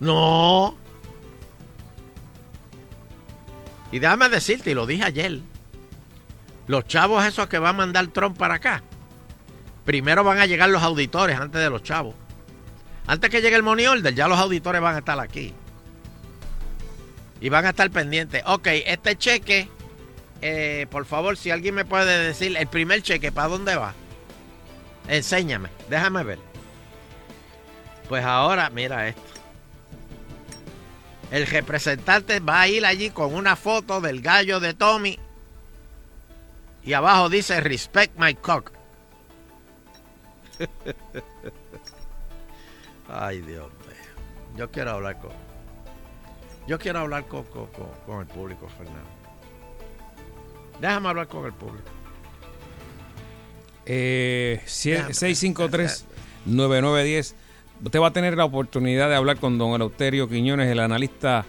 No. 0.00 0.74
Y 3.92 3.98
déjame 3.98 4.28
decirte, 4.28 4.70
y 4.70 4.74
lo 4.74 4.86
dije 4.86 5.04
ayer, 5.04 5.40
los 6.66 6.86
chavos 6.86 7.24
esos 7.24 7.46
que 7.48 7.58
va 7.58 7.70
a 7.70 7.72
mandar 7.72 8.08
Trump 8.08 8.36
para 8.36 8.54
acá, 8.54 8.82
primero 9.84 10.24
van 10.24 10.38
a 10.38 10.46
llegar 10.46 10.68
los 10.68 10.82
auditores 10.82 11.38
antes 11.38 11.60
de 11.60 11.70
los 11.70 11.82
chavos. 11.82 12.14
Antes 13.06 13.30
que 13.30 13.40
llegue 13.40 13.56
el 13.56 13.62
money 13.62 13.86
order, 13.86 14.14
ya 14.14 14.26
los 14.26 14.38
auditores 14.38 14.80
van 14.80 14.96
a 14.96 14.98
estar 14.98 15.18
aquí. 15.20 15.54
Y 17.40 17.48
van 17.48 17.66
a 17.66 17.70
estar 17.70 17.88
pendientes. 17.90 18.42
Ok, 18.46 18.66
este 18.86 19.16
cheque, 19.16 19.68
eh, 20.42 20.86
por 20.90 21.04
favor, 21.04 21.36
si 21.36 21.50
alguien 21.50 21.74
me 21.74 21.84
puede 21.84 22.18
decir, 22.26 22.56
el 22.56 22.66
primer 22.66 23.02
cheque, 23.02 23.30
¿para 23.30 23.48
dónde 23.48 23.76
va? 23.76 23.94
Enséñame, 25.06 25.68
déjame 25.88 26.24
ver. 26.24 26.38
Pues 28.08 28.24
ahora, 28.24 28.70
mira 28.70 29.08
esto. 29.08 29.35
El 31.30 31.46
representante 31.46 32.40
va 32.40 32.60
a 32.62 32.68
ir 32.68 32.84
allí 32.86 33.10
con 33.10 33.34
una 33.34 33.56
foto 33.56 34.00
del 34.00 34.20
gallo 34.22 34.60
de 34.60 34.74
Tommy. 34.74 35.18
Y 36.84 36.92
abajo 36.92 37.28
dice 37.28 37.60
Respect 37.60 38.16
my 38.18 38.34
cock. 38.34 38.70
Ay, 43.08 43.40
Dios 43.42 43.68
mío. 43.70 43.96
Yo 44.56 44.70
quiero 44.70 44.92
hablar 44.92 45.18
con. 45.20 45.30
Yo 46.66 46.78
quiero 46.78 47.00
hablar 47.00 47.26
con, 47.26 47.44
con- 47.44 47.66
con- 47.68 47.90
con 48.06 48.20
el 48.20 48.26
público, 48.26 48.68
Fernando. 48.68 49.08
Déjame 50.80 51.08
hablar 51.08 51.28
con 51.28 51.44
el 51.46 51.52
público. 51.52 51.88
Eh, 53.84 54.60
sie- 54.66 54.94
Déjame. 54.94 55.14
653-9910. 56.46 57.34
Usted 57.84 58.00
va 58.00 58.06
a 58.08 58.12
tener 58.12 58.36
la 58.36 58.44
oportunidad 58.44 59.08
de 59.08 59.14
hablar 59.16 59.38
con 59.38 59.58
don 59.58 59.72
Eleuterio 59.74 60.28
Quiñones, 60.28 60.68
el 60.70 60.80
analista 60.80 61.44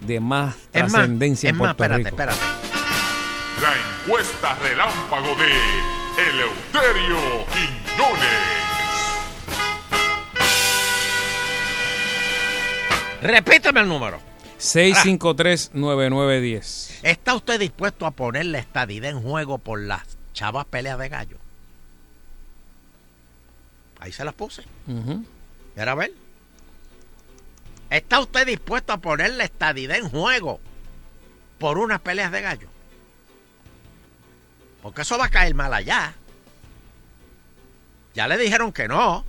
de 0.00 0.20
más 0.20 0.56
Es 0.72 0.82
más, 0.82 0.92
trascendencia 0.92 1.48
es 1.48 1.52
en 1.52 1.58
más, 1.58 1.74
Puerto 1.74 1.94
espérate, 1.94 2.10
Rico. 2.10 2.22
espérate. 2.22 2.40
La 3.60 3.72
encuesta 4.04 4.54
relámpago 4.56 5.34
de 5.36 5.50
Eleuterio 6.30 7.18
Quiñones. 7.52 8.52
Repíteme 13.22 13.80
el 13.80 13.88
número. 13.88 14.18
653-9910. 14.58 17.00
¿Está 17.02 17.34
usted 17.34 17.58
dispuesto 17.60 18.06
a 18.06 18.10
poner 18.12 18.46
la 18.46 18.58
estadidad 18.58 19.10
en 19.10 19.20
juego 19.22 19.58
por 19.58 19.80
las 19.80 20.02
chavas 20.32 20.64
peleas 20.66 20.98
de 20.98 21.08
gallo? 21.08 21.36
Ahí 24.02 24.10
se 24.12 24.24
las 24.24 24.34
puse. 24.34 24.64
Ujú. 24.88 25.24
¿Era 25.76 25.94
ver? 25.94 26.12
¿Está 27.88 28.18
usted 28.20 28.46
dispuesto 28.46 28.92
a 28.92 28.98
poner 28.98 29.32
la 29.34 29.44
estadidad 29.44 29.96
en 29.96 30.08
juego 30.08 30.60
por 31.58 31.78
unas 31.78 32.00
peleas 32.00 32.32
de 32.32 32.40
gallo? 32.42 32.68
Porque 34.82 35.02
eso 35.02 35.16
va 35.18 35.26
a 35.26 35.30
caer 35.30 35.54
mal 35.54 35.72
allá. 35.72 36.14
Ya 38.14 38.26
le 38.26 38.36
dijeron 38.38 38.72
que 38.72 38.88
no. 38.88 39.24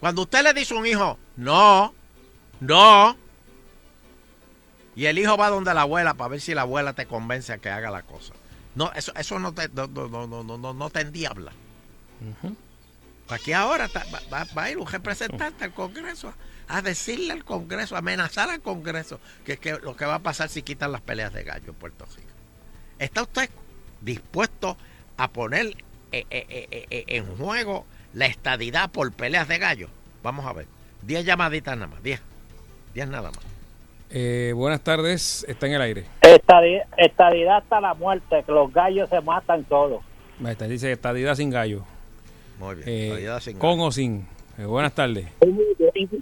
Cuando 0.00 0.22
usted 0.22 0.42
le 0.42 0.54
dice 0.54 0.72
a 0.72 0.78
un 0.78 0.86
hijo, 0.86 1.18
no, 1.36 1.94
no, 2.60 3.16
y 4.94 5.06
el 5.06 5.18
hijo 5.18 5.36
va 5.36 5.48
donde 5.48 5.72
la 5.74 5.82
abuela 5.82 6.14
para 6.14 6.28
ver 6.28 6.40
si 6.40 6.54
la 6.54 6.62
abuela 6.62 6.92
te 6.94 7.06
convence 7.06 7.52
a 7.52 7.58
que 7.58 7.68
haga 7.68 7.90
la 7.90 8.02
cosa. 8.02 8.32
No, 8.74 8.90
eso, 8.94 9.12
eso 9.16 9.38
no 9.38 9.52
te, 9.52 9.68
no, 9.68 9.86
no, 9.86 10.08
no, 10.08 10.42
no, 10.42 10.58
no, 10.58 10.74
no 10.74 10.90
te 10.90 11.00
endiabla. 11.00 11.52
Aquí 13.28 13.52
ahora 13.52 13.86
está- 13.86 14.04
va, 14.12 14.20
va- 14.32 14.46
va 14.56 14.62
a 14.64 14.70
ir 14.70 14.78
un 14.78 14.86
representante 14.86 15.64
al 15.64 15.72
Congreso 15.72 16.32
a, 16.68 16.76
a 16.78 16.82
decirle 16.82 17.32
al 17.32 17.44
Congreso, 17.44 17.94
a 17.94 18.00
amenazar 18.00 18.50
al 18.50 18.60
Congreso 18.60 19.20
que, 19.44 19.56
que 19.58 19.72
lo 19.78 19.96
que 19.96 20.04
va 20.04 20.16
a 20.16 20.18
pasar 20.18 20.48
si 20.48 20.62
quitan 20.62 20.92
las 20.92 21.00
peleas 21.00 21.32
de 21.32 21.42
gallo 21.44 21.68
en 21.68 21.74
Puerto 21.74 22.04
Rico. 22.16 22.28
¿Está 22.98 23.22
usted 23.22 23.48
dispuesto 24.00 24.76
a 25.16 25.28
poner 25.28 25.66
eh, 26.12 26.26
eh, 26.30 26.86
eh, 26.90 27.04
en 27.08 27.36
juego 27.36 27.86
la 28.12 28.26
estadidad 28.26 28.90
por 28.90 29.10
peleas 29.12 29.48
de 29.48 29.58
gallo? 29.58 29.88
Vamos 30.22 30.46
a 30.46 30.52
ver. 30.52 30.66
10 31.02 31.24
llamaditas 31.24 31.74
nada 31.76 31.88
más, 31.88 32.02
10. 32.02 32.20
10 32.94 33.08
nada 33.08 33.30
más. 33.30 33.40
Eh, 34.10 34.52
buenas 34.54 34.82
tardes, 34.82 35.44
está 35.48 35.66
en 35.66 35.72
el 35.72 35.80
aire. 35.82 36.04
Estadi- 36.20 36.82
Estadidad 36.98 37.58
hasta 37.58 37.80
la 37.80 37.94
muerte, 37.94 38.42
que 38.44 38.52
los 38.52 38.70
gallos 38.72 39.08
se 39.08 39.20
matan 39.22 39.64
está, 40.52 40.68
dice 40.68 40.92
estadidad 40.92 41.34
sin 41.34 41.48
gallo. 41.50 41.84
Muy 42.58 42.76
bien, 42.76 42.88
Eh, 42.88 43.54
con 43.58 43.80
o 43.80 43.90
sin. 43.90 44.26
Eh, 44.58 44.64
buenas 44.64 44.92
tardes. 44.92 45.26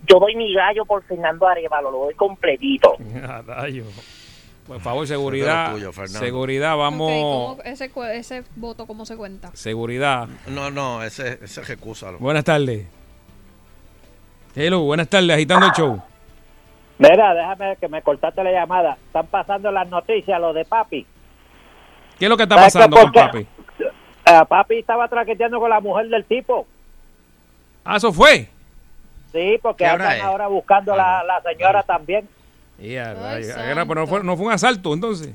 Yo 0.07 0.19
doy 0.19 0.35
mi 0.37 0.55
gallo 0.55 0.85
por 0.85 1.03
Fernando 1.05 1.47
Arevalo, 1.47 1.91
lo 1.91 1.99
doy 2.05 2.15
completito. 2.15 2.97
Ah. 3.25 3.67
Por 4.67 4.81
favor, 4.81 5.05
seguridad. 5.05 5.73
Tuyo, 5.73 5.91
seguridad, 6.07 6.77
vamos. 6.77 7.11
Ok, 7.59 7.59
¿cómo- 7.93 8.05
ese, 8.07 8.45
voto, 8.55 8.87
¿cómo 8.87 9.05
se 9.05 9.17
cuenta? 9.17 9.51
Seguridad. 9.55 10.29
No, 10.47 10.71
no, 10.71 11.03
ese, 11.03 11.41
ese 11.43 11.63
recúsalo. 11.63 12.19
Buenas 12.19 12.45
tardes. 12.45 12.87
Hello, 14.55 14.83
buenas 14.83 15.09
tardes, 15.09 15.31
agitando 15.31 15.67
el 15.67 15.73
show. 15.73 16.01
Mira, 16.99 17.35
déjame 17.35 17.77
que 17.81 17.89
me 17.89 18.01
cortaste 18.03 18.45
la 18.45 18.53
llamada. 18.53 18.97
Están 19.07 19.27
pasando 19.27 19.73
las 19.73 19.89
noticias, 19.89 20.41
lo 20.41 20.53
de 20.53 20.65
papi. 20.65 21.05
¿Qué 22.19 22.27
es 22.27 22.29
lo 22.29 22.37
que 22.37 22.45
está 22.45 22.55
pasando 22.57 22.97
con 22.97 23.11
papi? 23.11 23.47
Ah, 24.33 24.45
papi 24.45 24.79
estaba 24.79 25.09
traqueteando 25.09 25.59
con 25.59 25.71
la 25.71 25.81
mujer 25.81 26.09
del 26.09 26.25
tipo. 26.25 26.67
Ah, 27.85 27.97
eso 27.97 28.13
fue. 28.13 28.49
Sí, 29.33 29.59
porque 29.63 29.85
¿Qué 29.85 29.91
hora 29.91 30.05
andan 30.05 30.17
es? 30.19 30.23
ahora 30.23 30.47
buscando 30.49 30.95
la, 30.97 31.23
la 31.25 31.41
señora 31.43 31.83
también. 31.83 32.29
Ya, 32.79 33.15
pero 33.87 33.95
no 34.01 34.07
fue, 34.07 34.23
no 34.25 34.37
fue 34.37 34.47
un 34.47 34.53
asalto, 34.53 34.95
entonces. 34.95 35.35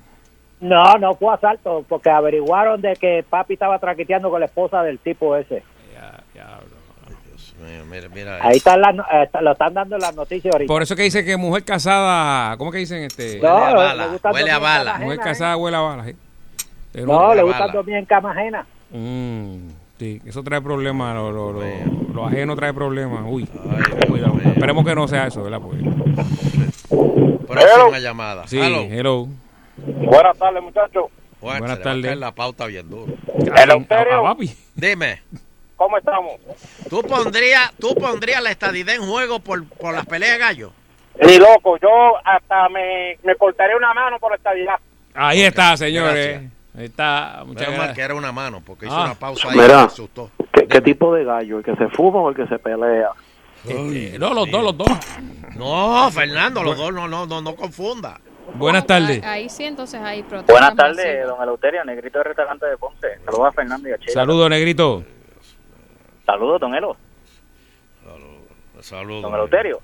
No, 0.59 0.95
no 0.97 1.13
fue 1.15 1.33
asalto, 1.33 1.85
porque 1.87 2.09
averiguaron 2.09 2.81
de 2.81 2.95
que 2.95 3.23
papi 3.29 3.53
estaba 3.53 3.77
traqueteando 3.79 4.29
con 4.29 4.39
la 4.39 4.45
esposa 4.47 4.81
del 4.83 4.99
tipo 4.99 5.35
ese. 5.35 5.63
Dios 7.35 7.53
mío, 7.59 7.85
mira, 7.85 8.09
mira. 8.09 8.39
Ahí 8.41 8.57
están 8.57 8.81
las, 8.81 8.95
no- 8.95 9.05
eh, 9.11 9.29
lo 9.41 9.51
están 9.51 9.73
dando 9.73 9.97
las 9.97 10.15
noticias 10.15 10.53
ahorita. 10.53 10.67
Por 10.71 10.81
eso 10.81 10.95
que 10.95 11.03
dice 11.03 11.23
que 11.23 11.37
mujer 11.37 11.63
casada, 11.63 12.57
¿cómo 12.57 12.71
que 12.71 12.79
dicen 12.79 13.03
este? 13.03 13.39
No, 13.39 13.55
Huele 13.55 13.71
a 13.71 13.73
bala, 13.73 14.07
huele 14.31 14.51
a 14.51 14.59
Mujer 14.59 15.19
ajena, 15.19 15.23
casada 15.23 15.57
huele 15.57 15.77
a 15.77 15.79
bala. 15.79 16.05
No, 16.93 17.33
le 17.35 17.43
gusta 17.43 17.67
dormir 17.67 17.95
en 17.95 18.05
cama 18.05 18.31
ajena. 18.31 18.65
Mm, 18.97 19.71
sí, 19.99 20.21
eso 20.25 20.41
trae 20.41 20.61
problemas, 20.61 21.13
lo, 21.15 21.31
lo, 21.31 21.51
lo, 21.51 21.61
lo 22.13 22.25
ajeno 22.25 22.55
trae 22.55 22.73
problemas. 22.73 23.23
Uy, 23.27 23.45
cuidado. 24.07 24.39
Esperemos 24.45 24.85
que 24.85 24.95
no 24.95 25.07
sea 25.07 25.27
eso, 25.27 25.43
¿verdad? 25.43 25.59
Porque- 25.61 25.83
Próxima 27.47 27.99
llamada. 27.99 28.47
Sí, 28.47 28.57
Hello. 28.59 28.81
hello. 28.89 29.27
Buenas 29.77 30.37
tardes, 30.37 30.63
muchachos. 30.63 31.05
Buenas 31.41 31.81
tardes. 31.81 32.17
la 32.17 32.31
pauta 32.33 32.65
bien 32.67 32.89
duro. 32.89 33.13
A- 33.53 33.63
a 33.63 34.23
papi. 34.23 34.49
Dime. 34.75 35.21
¿Cómo 35.75 35.97
estamos? 35.97 36.35
¿Tú 36.89 37.01
pondrías, 37.03 37.73
tú 37.79 37.93
pondrías 37.95 38.41
la 38.41 38.51
estadidad 38.51 38.95
en 38.95 39.01
juego 39.05 39.39
por, 39.41 39.67
por 39.67 39.93
las 39.93 40.05
peleas 40.05 40.33
de 40.33 40.37
gallo? 40.39 40.71
Ni 41.21 41.37
loco, 41.37 41.77
yo 41.77 41.89
hasta 42.23 42.69
me, 42.69 43.17
me 43.23 43.35
cortaré 43.35 43.75
una 43.75 43.93
mano 43.93 44.17
por 44.19 44.33
esta 44.33 44.53
vida. 44.53 44.79
Ahí 45.13 45.41
está, 45.41 45.75
señores. 45.75 46.27
Gracias. 46.39 46.51
Ahí 46.77 46.85
está. 46.85 47.43
Muchas 47.45 47.61
Menos 47.61 47.75
gracias. 47.75 47.95
que 47.95 48.01
era 48.01 48.15
una 48.15 48.31
mano, 48.31 48.61
porque 48.65 48.85
hizo 48.87 48.95
Ah. 48.95 49.05
una 49.05 49.15
pausa 49.15 49.47
ahí 49.49 49.55
y 49.57 49.61
Mira. 49.61 49.77
me 49.77 49.83
asustó. 49.83 50.29
¿Qué, 50.51 50.67
qué 50.67 50.81
tipo 50.81 51.13
de 51.13 51.23
gallo? 51.23 51.59
¿El 51.59 51.63
que 51.63 51.75
se 51.75 51.87
fuma 51.89 52.19
o 52.19 52.29
el 52.29 52.35
que 52.35 52.47
se 52.47 52.59
pelea? 52.59 53.09
Este, 53.65 54.19
no, 54.19 54.33
los 54.33 54.49
dos, 54.51 54.63
los 54.63 54.77
dos. 54.77 54.89
No, 55.55 56.09
Fernando, 56.11 56.61
los 56.63 56.77
dos 56.77 56.93
no, 56.93 57.07
no, 57.07 57.25
no, 57.25 57.41
no 57.41 57.55
confunda. 57.55 58.19
Buenas 58.55 58.85
tardes. 58.85 59.23
Ahí, 59.23 59.43
ahí 59.43 59.49
sí, 59.49 59.63
entonces 59.63 59.99
ahí 60.01 60.21
protesta 60.21 60.53
Buenas 60.53 60.75
tardes, 60.75 61.25
don 61.25 61.41
Eleuterio, 61.41 61.83
negrito 61.83 62.19
de 62.19 62.25
restaurante 62.25 62.65
de 62.67 62.77
Ponce. 62.77 63.07
Saludos 63.25 63.47
a 63.47 63.51
Fernando 63.53 63.89
y 63.89 63.91
a 63.93 63.97
Chela. 63.97 64.13
Saludos, 64.13 64.49
negrito. 64.49 65.03
Saludos, 66.25 66.61
don 66.61 66.75
Elo. 66.75 66.95
Saludos. 68.81 69.21
Don 69.23 69.33
Eleuterio. 69.33 69.79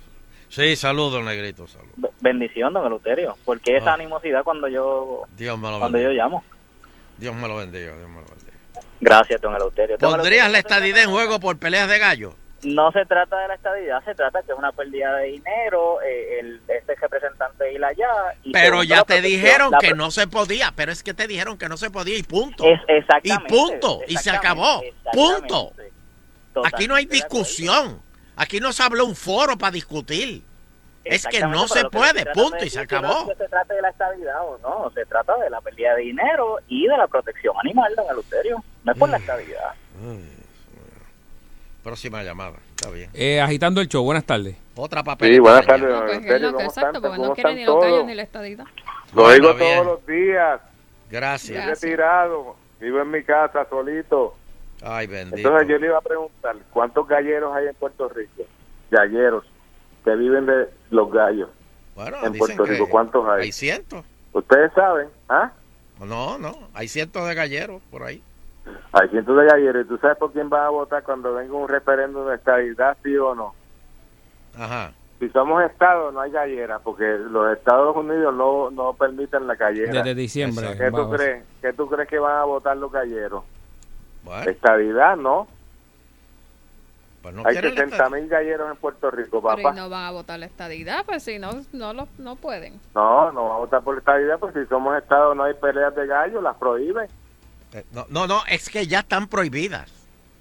Sí, 0.49 0.75
saludos, 0.75 1.23
negrito. 1.23 1.65
Saludos. 1.65 1.93
B- 1.95 2.09
Bendición, 2.21 2.73
don 2.73 2.85
Eleuterio. 2.85 3.35
¿Por 3.45 3.59
qué 3.61 3.77
esa 3.77 3.91
Ah. 3.91 3.93
animosidad 3.95 4.43
cuando 4.43 4.67
yo 4.67 5.23
Dios 5.37 5.57
me 5.57 5.71
lo 5.71 5.79
cuando 5.79 5.97
yo 5.97 6.09
llamo? 6.11 6.43
Dios 7.17 7.35
me 7.35 7.47
lo 7.47 7.57
bendiga. 7.57 7.95
Dios 7.95 8.09
me 8.09 8.21
lo 8.21 8.27
bendiga. 8.27 8.51
Gracias, 8.99 9.41
don 9.41 9.55
Eleuterio. 9.55 9.97
¿Pondrías 9.97 10.51
la 10.51 10.59
estadidad 10.59 11.03
en 11.03 11.09
juego 11.09 11.39
por 11.39 11.57
peleas 11.57 11.89
de 11.89 11.97
gallo? 11.99 12.35
No 12.63 12.91
se 12.91 13.05
trata 13.07 13.39
de 13.39 13.47
la 13.47 13.55
estadidad, 13.55 14.03
se 14.05 14.13
trata 14.13 14.43
que 14.43 14.51
es 14.51 14.57
una 14.57 14.71
pérdida 14.71 15.15
de 15.15 15.29
dinero, 15.29 15.99
eh, 16.03 16.39
el, 16.39 16.61
este 16.67 16.93
representante 16.93 17.73
ir 17.73 17.83
allá. 17.83 18.07
Y 18.43 18.51
Pero 18.51 18.83
ya 18.83 19.03
te 19.03 19.19
dijeron 19.19 19.73
que 19.79 19.95
no 19.95 20.11
se 20.11 20.27
podía, 20.27 20.71
pero 20.75 20.91
es 20.91 21.01
que 21.01 21.15
te 21.15 21.25
dijeron 21.25 21.57
que 21.57 21.67
no 21.67 21.77
se 21.77 21.89
podía 21.89 22.15
y 22.17 22.23
punto. 22.23 22.63
Es- 22.65 22.79
y 22.87 22.91
exactamente, 22.93 23.47
punto, 23.55 24.01
y 24.07 24.15
se 24.17 24.29
acabó. 24.29 24.83
Punto. 25.11 25.73
Totalmente 26.53 26.75
Aquí 26.77 26.87
no 26.87 26.93
hay 26.95 27.05
discusión. 27.05 27.99
Aquí 28.35 28.59
no 28.59 28.71
se 28.73 28.83
habló 28.83 29.05
un 29.05 29.15
foro 29.15 29.57
para 29.57 29.71
discutir. 29.71 30.43
Es 31.03 31.25
que 31.25 31.39
no 31.41 31.67
se 31.67 31.83
puede, 31.89 32.25
punto, 32.33 32.63
y 32.63 32.69
se 32.69 32.77
no 32.77 32.83
acabó. 32.83 33.21
es 33.31 33.37
que 33.37 33.43
se 33.43 33.49
trata 33.49 33.73
de 33.73 33.81
la 33.81 33.89
estabilidad 33.89 34.45
o 34.47 34.57
no, 34.59 34.91
se 34.91 35.05
trata 35.05 35.35
de 35.37 35.49
la 35.49 35.59
pérdida 35.61 35.95
de 35.95 36.01
dinero 36.03 36.57
y 36.67 36.87
de 36.87 36.95
la 36.97 37.07
protección 37.07 37.55
animal, 37.63 37.93
don 37.95 38.05
Eleuterio. 38.09 38.63
No 38.83 38.91
es 38.91 38.97
por 38.97 39.09
la 39.09 39.17
estabilidad. 39.17 39.73
Próxima 41.83 42.21
llamada, 42.21 42.57
está 42.75 42.91
bien. 42.91 43.09
Eh, 43.13 43.41
agitando 43.41 43.81
el 43.81 43.87
show, 43.87 44.03
buenas 44.03 44.23
tardes. 44.23 44.55
Otra 44.75 45.03
papeleta. 45.03 45.35
Sí, 45.35 45.39
buenas 45.39 45.65
tardes, 45.65 45.89
don 45.89 45.99
Pues 46.05 46.11
es 46.11 46.25
Eleuterio. 46.25 46.51
lo 46.51 46.57
que 46.57 46.63
¿Cómo 46.63 46.69
exacto, 46.69 46.87
están? 46.97 47.01
porque 47.01 47.17
no 47.17 47.23
¿Cómo 47.23 47.33
quiere 47.35 47.55
ni 47.55 47.65
los 47.65 47.75
gallos 47.75 47.89
todos? 47.95 48.05
ni 48.05 48.13
la 48.15 48.21
estadidad. 48.23 48.65
Lo 49.15 49.27
bien. 49.27 49.41
todos 49.41 49.85
los 49.85 50.05
días. 50.05 50.61
Gracias. 51.09 51.67
Estoy 51.67 51.89
retirado. 51.89 52.55
Vivo 52.79 53.01
en 53.01 53.11
mi 53.11 53.23
casa 53.23 53.65
solito. 53.69 54.35
Ay, 54.83 55.07
bendito. 55.07 55.37
Entonces 55.37 55.67
yo 55.69 55.77
le 55.79 55.87
iba 55.87 55.97
a 55.97 56.01
preguntar, 56.01 56.55
¿cuántos 56.71 57.07
galleros 57.07 57.55
hay 57.55 57.67
en 57.67 57.75
Puerto 57.75 58.09
Rico? 58.09 58.43
Galleros 58.91 59.43
que 60.03 60.15
viven 60.15 60.45
de 60.45 60.69
los 60.89 61.11
gallos. 61.11 61.49
Bueno, 61.95 62.17
en 62.23 62.33
dicen 62.33 62.57
Puerto 62.57 62.63
que 62.63 62.71
Rico, 62.71 62.89
¿cuántos 62.89 63.27
hay? 63.27 63.43
Hay 63.43 63.51
cientos. 63.51 64.05
Ustedes 64.33 64.71
saben, 64.73 65.09
¿ah? 65.29 65.51
No, 65.99 66.37
no, 66.37 66.55
hay 66.73 66.87
cientos 66.87 67.27
de 67.27 67.35
galleros 67.35 67.81
por 67.91 68.03
ahí. 68.03 68.23
Hay 68.93 69.07
cientos 69.09 69.37
de 69.37 69.45
galleros. 69.45 69.85
¿Y 69.85 69.87
tú 69.87 69.97
sabes 69.97 70.17
por 70.17 70.31
quién 70.31 70.49
vas 70.49 70.61
a 70.61 70.69
votar 70.69 71.03
cuando 71.03 71.33
venga 71.33 71.53
un 71.53 71.67
referéndum 71.67 72.27
de 72.27 72.35
estabilidad, 72.35 72.97
sí 73.03 73.15
o 73.17 73.35
no? 73.35 73.53
Ajá. 74.57 74.93
Si 75.19 75.29
somos 75.29 75.63
Estado, 75.63 76.11
no 76.11 76.19
hay 76.21 76.31
gallera, 76.31 76.79
porque 76.79 77.03
los 77.29 77.55
Estados 77.55 77.95
Unidos 77.95 78.33
no, 78.33 78.71
no 78.71 78.93
permiten 78.93 79.45
la 79.45 79.53
gallera. 79.55 79.91
Desde 79.91 80.15
diciembre. 80.15 80.75
¿Qué 80.75 80.89
tú 80.89 81.09
crees? 81.11 81.43
¿Qué 81.61 81.73
tú 81.73 81.87
crees 81.87 82.09
que 82.09 82.17
van 82.17 82.37
a 82.37 82.43
votar 82.45 82.75
los 82.75 82.91
galleros? 82.91 83.43
Bueno, 84.23 84.49
Estabilidad, 84.49 85.17
¿no? 85.17 85.47
Pues 87.21 87.33
no 87.35 87.43
hay 87.45 87.53
quieren 87.53 87.75
la 87.75 87.81
60 87.85 88.09
mil 88.09 88.27
galleros 88.27 88.71
en 88.71 88.77
Puerto 88.77 89.11
Rico, 89.11 89.41
Pero 89.41 89.59
y 89.59 89.63
papá. 89.63 89.75
no 89.75 89.89
van 89.89 90.05
a 90.05 90.11
votar 90.11 90.39
la 90.39 90.45
estadidad, 90.47 91.05
pues 91.05 91.23
si 91.23 91.37
no, 91.39 91.51
no, 91.73 91.93
lo, 91.93 92.07
no 92.17 92.35
pueden. 92.35 92.79
No, 92.95 93.31
no 93.31 93.43
vamos 93.43 93.55
a 93.55 93.59
votar 93.59 93.81
por 93.83 93.97
estabilidad, 93.97 94.39
porque 94.39 94.61
si 94.63 94.67
somos 94.67 94.97
Estado 94.97 95.35
no 95.35 95.43
hay 95.43 95.53
peleas 95.53 95.95
de 95.95 96.07
gallos, 96.07 96.41
las 96.41 96.55
prohíben. 96.57 97.07
Eh, 97.73 97.85
No, 97.93 98.05
no, 98.09 98.27
no, 98.27 98.41
es 98.49 98.69
que 98.69 98.85
ya 98.87 98.99
están 98.99 99.27
prohibidas. 99.27 99.91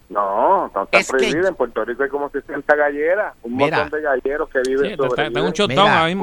No, 0.09 0.63
no 0.63 0.67
están 0.67 0.89
Es 1.01 1.07
que- 1.07 1.19
prohibidas. 1.19 1.49
En 1.51 1.55
Puerto 1.55 1.85
Rico 1.85 2.03
hay 2.03 2.09
como 2.09 2.29
60 2.31 2.75
galleras, 2.75 3.35
un 3.43 3.57
Mira. 3.57 3.79
montón 3.79 4.01
de 4.01 4.05
galleros 4.07 4.49
que 4.49 4.59
viven 4.67 4.91
Sí, 4.91 4.97
sobre 4.97 5.29
un 5.41 5.53
shutdown. 5.53 6.19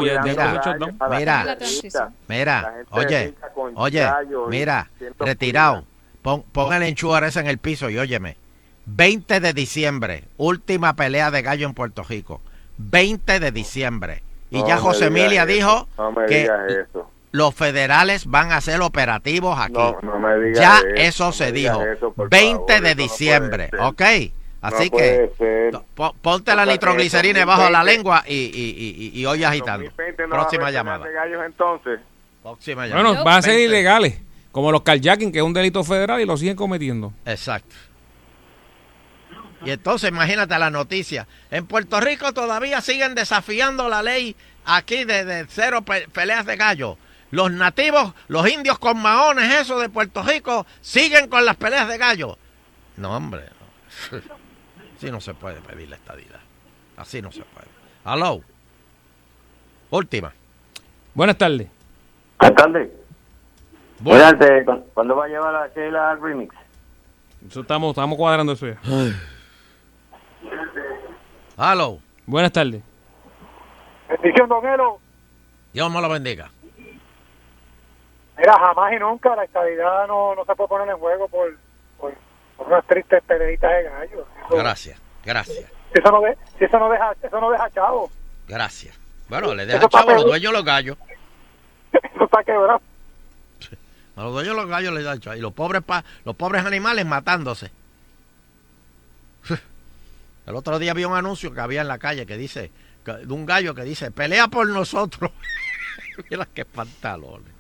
Mira. 1.18 1.44
La. 1.46 1.58
Mira, 2.28 2.62
La 2.62 2.72
gente 2.74 2.88
oye, 2.92 3.34
oye, 3.76 4.08
mira, 4.50 4.90
retirado, 5.20 5.84
pon, 6.22 6.44
pon 6.52 6.74
el 6.74 6.84
ese 6.84 7.40
en 7.40 7.48
el 7.48 7.60
piso 7.60 7.90
y 7.90 7.98
óyeme. 7.98 8.36
20 8.88 9.40
de 9.42 9.54
diciembre, 9.54 10.24
última 10.38 10.96
pelea 10.96 11.30
de 11.30 11.42
gallo 11.42 11.68
en 11.68 11.74
Puerto 11.74 12.04
Rico. 12.04 12.42
20 12.78 13.40
de 13.40 13.52
diciembre. 13.52 14.24
Y 14.50 14.60
No 14.62 14.68
ya 14.68 14.78
José 14.78 15.08
Emilia 15.08 15.44
eso, 15.44 15.54
dijo 15.54 15.88
no 15.98 16.12
me 16.14 16.26
que 16.26 16.42
digas 16.44 16.72
eso. 16.72 17.10
los 17.32 17.54
federales 17.54 18.26
van 18.28 18.52
a 18.54 18.62
ser 18.62 18.82
operativos 18.82 19.60
aquí. 19.60 19.74
No, 19.74 19.98
no 20.02 20.20
me 20.20 20.36
digas 20.40 20.60
ya 20.60 20.80
eso, 20.96 21.30
eso, 21.30 21.32
se 21.34 21.52
dijo. 21.52 21.82
eso, 21.84 22.14
por 22.14 22.30
20 22.30 22.64
favor, 22.66 22.82
de 22.88 22.96
diciembre. 22.96 23.70
¿ok? 23.80 24.02
Así 24.62 24.90
que 24.90 25.30
ponte 26.22 26.56
la 26.56 26.64
O 26.64 26.66
sea, 26.66 26.74
nitroglicerina 26.74 27.40
de 27.42 27.46
la 27.46 27.56
2020 27.56 27.86
lengua 27.86 28.24
y, 28.26 28.34
y, 28.36 29.12
y, 29.16 29.20
y 29.22 29.26
oye 29.26 29.46
agitando. 29.46 29.84
2020 29.86 30.24
no 30.24 30.30
va 30.30 30.36
a 30.36 30.40
Próxima 30.40 30.72
llamada. 30.72 31.06
de 31.06 31.14
gallos 31.14 31.42
entonces. 31.46 32.00
Próxima 32.42 32.88
llamada. 32.88 33.04
Bueno, 33.10 33.24
van 33.26 33.38
a 33.38 33.42
ser 33.42 33.56
20. 33.56 33.66
ilegales. 33.66 34.20
Como 34.52 34.72
los 34.72 34.82
carjacking, 34.82 35.32
que 35.32 35.40
es 35.40 35.44
un 35.44 35.54
delito 35.54 35.84
federal 35.84 36.22
y 36.22 36.26
lo 36.26 36.38
siguen 36.38 36.56
cometiendo. 36.56 37.12
Exacto. 37.26 37.76
Y 39.68 39.72
entonces 39.72 40.12
imagínate 40.12 40.58
la 40.58 40.70
noticia. 40.70 41.28
En 41.52 41.66
Puerto 41.68 42.00
Rico 42.00 42.32
todavía 42.32 42.80
siguen 42.80 43.16
desafiando 43.16 43.90
la 43.90 44.02
ley 44.02 44.34
aquí 44.64 45.04
de, 45.04 45.26
de 45.26 45.46
cero 45.50 45.82
pe- 45.82 46.08
peleas 46.08 46.46
de 46.46 46.56
gallo. 46.56 46.98
Los 47.32 47.52
nativos, 47.52 48.14
los 48.30 48.50
indios 48.50 48.80
con 48.80 48.98
maones, 49.02 49.54
eso 49.54 49.78
de 49.78 49.90
Puerto 49.90 50.24
Rico, 50.24 50.66
siguen 50.80 51.28
con 51.28 51.44
las 51.44 51.58
peleas 51.58 51.90
de 51.90 51.98
gallo. 51.98 52.38
No, 52.96 53.18
hombre. 53.18 53.44
no. 54.14 54.20
Así 54.98 55.12
no 55.12 55.20
se 55.20 55.34
puede 55.34 55.60
pedir 55.60 55.90
la 55.90 55.98
estadidad. 55.98 56.40
Así 56.96 57.22
no 57.22 57.30
se 57.34 57.42
puede. 57.44 57.68
Aló. 58.06 58.40
Última. 59.90 60.32
Buenas 61.14 61.38
tardes. 61.38 61.68
Buenas 62.40 64.40
tardes. 64.40 64.66
¿cu- 64.66 64.86
¿cuándo 64.94 65.14
va 65.18 65.26
a 65.26 65.28
llevar 65.28 65.54
a 65.56 65.68
Sheila 65.76 66.12
al 66.12 66.22
remix? 66.22 66.56
Eso 67.50 67.60
estamos, 67.60 67.90
estamos 67.90 68.18
cuadrando 68.18 68.54
eso 68.54 68.66
ya. 68.68 68.80
Aló. 71.58 72.00
Buenas 72.26 72.52
tardes. 72.52 72.82
Bendición, 74.10 74.48
don 74.48 74.66
Elo. 74.66 75.00
Dios 75.74 75.92
me 75.92 76.02
lo 76.02 76.10
bendiga. 76.10 76.50
Mira, 78.38 78.54
jamás 78.60 78.94
y 78.94 79.00
nunca 79.00 79.36
la 79.36 79.44
estabilidad 79.44 80.08
no, 80.08 80.36
no 80.36 80.46
se 80.46 80.56
puede 80.56 80.68
poner 80.70 80.90
en 80.90 80.98
juego 80.98 81.28
por, 81.28 81.58
por, 81.98 82.14
por 82.56 82.68
unas 82.68 82.86
tristes 82.86 83.24
peleitas 83.24 83.72
de 83.72 83.84
gallos. 83.84 84.28
Gracias. 84.52 85.02
Gracias. 85.26 85.72
si 85.94 86.00
eso 86.00 86.12
no 86.12 86.22
de- 86.22 86.38
si 86.58 86.66
eso 86.66 86.80
no 86.80 86.90
deja, 86.90 87.14
eso 87.22 87.42
no 87.42 87.50
deja 87.52 87.70
chavo. 87.72 88.10
Gracias. 88.48 88.98
Bueno, 89.28 89.54
le 89.56 89.64
está 89.64 89.90
chavo 89.90 90.12
a 90.12 90.14
los 90.14 90.26
dueños 90.26 90.54
los 90.54 90.64
gallos. 90.64 90.98
Eso 91.92 92.24
está 92.26 92.44
quebrado. 92.44 92.82
A 94.16 94.24
los 94.24 94.34
dueños 94.34 94.56
los 94.56 94.68
gallos 94.68 94.94
les 94.94 95.04
dan 95.04 95.20
chavo. 95.20 95.36
Y 95.36 95.42
los 95.42 95.54
pobres, 95.54 95.84
pa- 95.84 96.04
los 96.26 96.36
pobres 96.36 96.66
animales 96.66 97.06
matándose. 97.06 97.72
El 100.48 100.56
otro 100.56 100.80
día 100.80 100.94
vi 100.94 101.04
un 101.04 101.14
anuncio 101.16 101.54
que 101.54 101.60
había 101.60 101.82
en 101.82 101.88
la 101.90 101.98
calle 102.00 102.26
que 102.26 102.38
dice, 102.38 102.72
que- 103.06 103.12
de 103.18 103.34
un 103.34 103.46
gallo 103.46 103.76
que 103.76 103.84
dice, 103.84 104.10
pelea 104.12 104.48
por 104.48 104.68
nosotros. 104.68 105.32
Mira 106.32 106.48
qué 106.54 106.66
pantalones. 106.66 107.52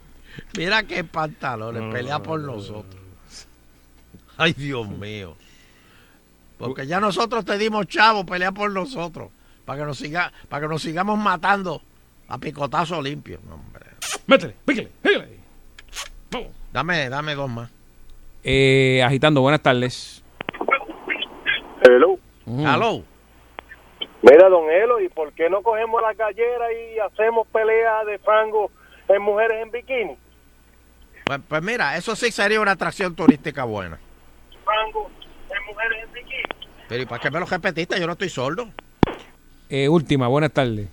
Mira 0.58 0.84
qué 0.84 1.04
pantalones, 1.04 1.94
pelea 1.94 2.20
por 2.20 2.40
nosotros. 2.40 3.02
Ay, 4.38 4.54
Dios 4.54 4.88
mío. 4.88 5.36
Porque 6.58 6.88
ya 6.88 7.00
nosotros 7.00 7.44
te 7.46 7.58
dimos 7.58 7.88
chavo, 7.88 8.26
pelea 8.26 8.52
por 8.52 8.72
nosotros. 8.72 9.30
Para 9.66 9.80
que 9.80 9.86
nos 9.86 9.98
siga, 9.98 10.32
para 10.48 10.62
que 10.66 10.68
nos 10.74 10.82
sigamos 10.82 11.20
matando 11.20 11.82
a 12.30 12.38
picotazo 12.38 13.02
limpio. 13.02 13.40
No, 13.48 13.56
hombre. 13.56 13.86
Métele, 14.28 14.56
píquele, 14.66 14.92
píquele. 15.02 15.38
Dame, 16.72 17.10
dame 17.10 17.36
dos 17.36 17.50
más. 17.50 17.70
Eh, 18.44 19.02
agitando, 19.04 19.42
buenas 19.42 19.62
tardes. 19.62 20.24
Hello. 21.84 22.20
Aló. 22.66 23.04
Mira, 24.22 24.50
don 24.50 24.70
Elo, 24.70 25.02
¿y 25.02 25.10
por 25.10 25.32
qué 25.34 25.50
no 25.50 25.62
cogemos 25.62 26.02
la 26.02 26.14
gallera 26.14 26.72
y 26.74 27.00
hacemos 27.00 27.48
pelea 27.48 28.04
de 28.06 28.18
fango 28.20 28.72
en 29.08 29.22
mujeres 29.22 29.62
en 29.64 29.72
bikini? 29.72 30.18
Pues, 31.26 31.40
pues 31.48 31.62
mira, 31.62 31.98
eso 31.98 32.16
sí 32.16 32.32
sería 32.32 32.62
una 32.62 32.72
atracción 32.72 33.16
turística 33.16 33.64
buena. 33.64 34.00
Fango 34.64 35.10
en 35.50 35.66
mujeres 35.66 36.04
en 36.06 36.14
bikini. 36.14 36.44
Pero 36.88 37.04
¿y 37.04 37.06
para 37.06 37.22
qué 37.22 37.32
me 37.32 37.40
lo 37.40 37.46
repetiste? 37.46 38.00
Yo 38.00 38.06
no 38.08 38.14
estoy 38.14 38.30
sordo. 38.30 38.70
Eh, 39.70 39.90
última, 39.90 40.28
buenas 40.28 40.52
tardes. 40.52 40.88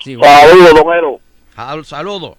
Sí, 0.00 0.16
Saludos, 0.20 0.74
don 0.74 0.92
Elo. 0.92 1.20
Sal- 1.54 1.84
Saludo. 1.84 2.36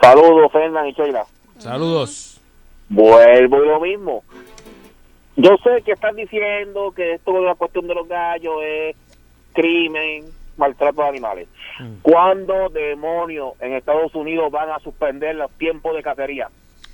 Saludos, 0.00 0.52
Fernan 0.52 0.86
y 0.86 0.92
Sheila. 0.92 1.24
Saludos. 1.58 2.40
Vuelvo 2.88 3.64
y 3.64 3.68
lo 3.68 3.80
mismo. 3.80 4.22
Yo 5.36 5.56
sé 5.62 5.82
que 5.82 5.92
están 5.92 6.16
diciendo 6.16 6.92
que 6.94 7.14
esto 7.14 7.32
de 7.32 7.42
la 7.42 7.54
cuestión 7.54 7.86
de 7.86 7.94
los 7.94 8.08
gallos 8.08 8.54
es 8.62 8.96
crimen, 9.52 10.24
maltrato 10.56 11.02
de 11.02 11.08
animales. 11.08 11.48
¿Cuándo 12.02 12.68
demonios 12.68 13.54
en 13.60 13.72
Estados 13.74 14.14
Unidos 14.14 14.50
van 14.52 14.70
a 14.70 14.78
suspender 14.78 15.34
los 15.34 15.50
tiempos 15.52 15.94
de 15.96 16.02
cacería? 16.02 16.48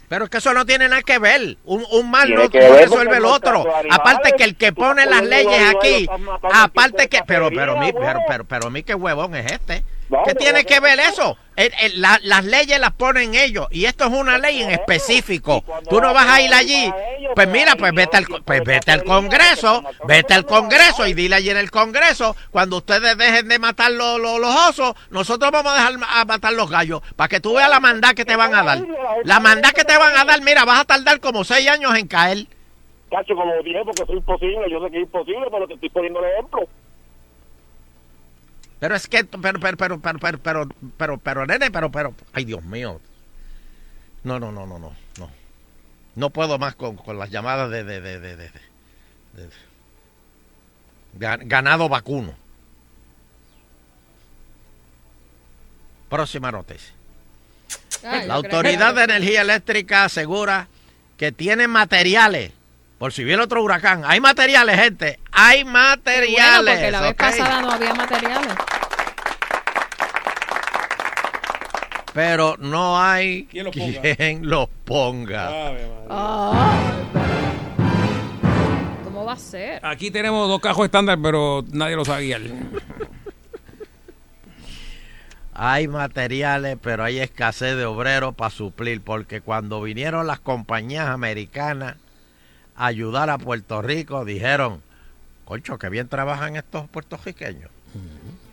Pero 0.08 0.24
es 0.24 0.30
que 0.30 0.38
eso 0.38 0.52
no 0.52 0.66
tiene 0.66 0.88
nada 0.88 1.02
que 1.02 1.20
ver. 1.20 1.56
Un, 1.64 1.84
un 1.92 2.10
mal 2.10 2.28
no, 2.28 2.48
resuelve 2.48 3.18
el 3.18 3.24
otro. 3.24 3.64
Aparte 3.90 4.32
que 4.36 4.42
el 4.42 4.56
que 4.56 4.72
pone 4.72 5.06
las 5.06 5.22
leyes 5.22 5.74
aquí, 5.76 6.08
aparte 6.52 7.08
que, 7.08 7.20
pero, 7.24 7.48
pero, 7.50 7.76
mi, 7.76 7.92
pero, 7.92 8.04
bueno. 8.04 8.20
pero, 8.26 8.44
pero 8.44 8.66
a 8.66 8.70
mí 8.70 8.82
qué 8.82 8.94
huevón 8.94 9.36
es 9.36 9.52
este. 9.52 9.84
No, 10.08 10.24
¿Qué 10.24 10.34
pero 10.34 11.36
El- 11.60 11.72
el- 11.80 12.00
la- 12.00 12.18
las 12.22 12.44
leyes 12.44 12.78
las 12.80 12.92
ponen 12.92 13.34
ellos 13.34 13.66
y 13.70 13.84
esto 13.84 14.04
es 14.04 14.10
una 14.12 14.38
ley 14.38 14.62
en 14.62 14.70
específico. 14.70 15.62
Tú 15.88 16.00
no 16.00 16.14
vas 16.14 16.26
a 16.26 16.40
ir 16.40 16.52
allí. 16.54 16.92
Pues 17.34 17.48
mira, 17.48 17.76
pues 17.76 17.92
vete 17.92 18.16
al, 18.16 18.24
pues 18.44 18.64
vete 18.64 18.90
al 18.92 19.04
Congreso, 19.04 19.84
vete 20.06 20.34
al 20.34 20.46
Congreso 20.46 21.06
y 21.06 21.12
dile 21.14 21.36
allí 21.36 21.50
en 21.50 21.58
el 21.58 21.70
Congreso, 21.70 22.34
cuando 22.50 22.78
ustedes 22.78 23.16
dejen 23.16 23.46
de 23.48 23.58
matar 23.58 23.90
los, 23.92 24.18
los, 24.18 24.38
los 24.40 24.54
osos, 24.68 24.94
nosotros 25.10 25.50
vamos 25.52 25.72
a 25.72 25.76
dejar 25.76 25.94
a 26.08 26.24
matar 26.24 26.52
los 26.54 26.70
gallos, 26.70 27.02
para 27.14 27.28
que 27.28 27.40
tú 27.40 27.54
veas 27.54 27.68
la 27.68 27.78
mandad 27.80 28.14
que 28.14 28.24
te 28.24 28.36
van 28.36 28.54
a 28.54 28.62
dar. 28.62 28.78
La 29.24 29.38
mandad 29.38 29.70
que 29.72 29.84
te 29.84 29.96
van 29.96 30.16
a 30.16 30.24
dar, 30.24 30.40
mira, 30.42 30.64
vas 30.64 30.80
a 30.80 30.84
tardar 30.84 31.20
como 31.20 31.44
seis 31.44 31.68
años 31.68 31.94
en 31.96 32.08
caer. 32.08 32.46
Cacho, 33.10 33.34
como 33.34 33.52
dije, 33.62 33.80
porque 33.84 34.02
es 34.02 34.10
imposible. 34.10 34.70
Yo 34.70 34.82
sé 34.84 34.90
que 34.90 34.96
es 34.98 35.02
imposible, 35.02 35.46
pero 35.50 35.66
te 35.66 35.74
estoy 35.74 35.88
poniendo 35.90 36.20
el 36.24 36.32
ejemplo. 36.32 36.60
Pero 38.80 38.94
es 38.96 39.06
que, 39.06 39.24
pero, 39.24 39.60
pero, 39.60 39.76
pero, 39.76 40.00
pero, 40.00 40.18
pero, 40.18 40.38
pero, 40.42 40.68
pero, 40.96 41.18
pero, 41.18 41.46
nene, 41.46 41.70
pero, 41.70 41.90
pero, 41.92 42.14
ay 42.32 42.44
Dios 42.46 42.64
mío. 42.64 43.00
No, 44.24 44.40
no, 44.40 44.50
no, 44.52 44.66
no, 44.66 44.78
no, 44.78 44.92
no. 45.18 45.30
No 46.16 46.30
puedo 46.30 46.58
más 46.58 46.74
con, 46.74 46.96
con 46.96 47.18
las 47.18 47.30
llamadas 47.30 47.70
de, 47.70 47.84
de, 47.84 48.00
de, 48.00 48.18
de, 48.20 48.36
de- 48.36 48.48
de- 48.48 49.42
de- 49.46 49.50
Ga- 51.18 51.40
ganado 51.44 51.88
vacuno. 51.88 52.34
Próxima 56.08 56.50
noticia. 56.50 56.92
La 58.02 58.34
Autoridad 58.34 58.94
de 58.94 59.04
Energía 59.04 59.42
Eléctrica 59.42 60.04
asegura 60.04 60.68
que 61.16 61.32
tiene 61.32 61.68
materiales. 61.68 62.52
Por 63.00 63.14
si 63.14 63.24
viene 63.24 63.42
otro 63.42 63.62
huracán. 63.62 64.02
Hay 64.04 64.20
materiales, 64.20 64.78
gente. 64.78 65.18
Hay 65.32 65.60
Qué 65.60 65.64
bueno, 65.64 65.78
materiales. 65.88 66.74
porque 66.74 66.90
la 66.90 67.00
vez 67.00 67.14
pasada 67.14 67.62
no 67.62 67.70
había 67.70 67.94
materiales. 67.94 68.54
pero 72.12 72.56
no 72.58 73.00
hay 73.00 73.44
¿Quién 73.46 73.64
los 73.64 73.74
ponga? 73.74 74.00
quien 74.16 74.50
los 74.50 74.68
ponga. 74.84 75.48
Ah, 76.10 76.92
¿Cómo 79.04 79.24
va 79.24 79.32
a 79.32 79.36
ser? 79.36 79.80
Aquí 79.86 80.10
tenemos 80.10 80.46
dos 80.46 80.60
cajos 80.60 80.84
estándar, 80.84 81.18
pero 81.22 81.64
nadie 81.72 81.96
lo 81.96 82.04
sabe 82.04 82.24
guiar. 82.24 82.42
Hay 85.54 85.88
materiales, 85.88 86.76
pero 86.82 87.02
hay 87.02 87.18
escasez 87.20 87.76
de 87.76 87.86
obreros 87.86 88.34
para 88.34 88.50
suplir, 88.50 89.00
porque 89.00 89.40
cuando 89.40 89.80
vinieron 89.80 90.26
las 90.26 90.40
compañías 90.40 91.06
americanas 91.08 91.96
ayudar 92.86 93.30
a 93.30 93.38
Puerto 93.38 93.82
Rico, 93.82 94.24
dijeron, 94.24 94.82
concho, 95.44 95.78
que 95.78 95.88
bien 95.88 96.08
trabajan 96.08 96.56
estos 96.56 96.88
puertorriqueños. 96.88 97.70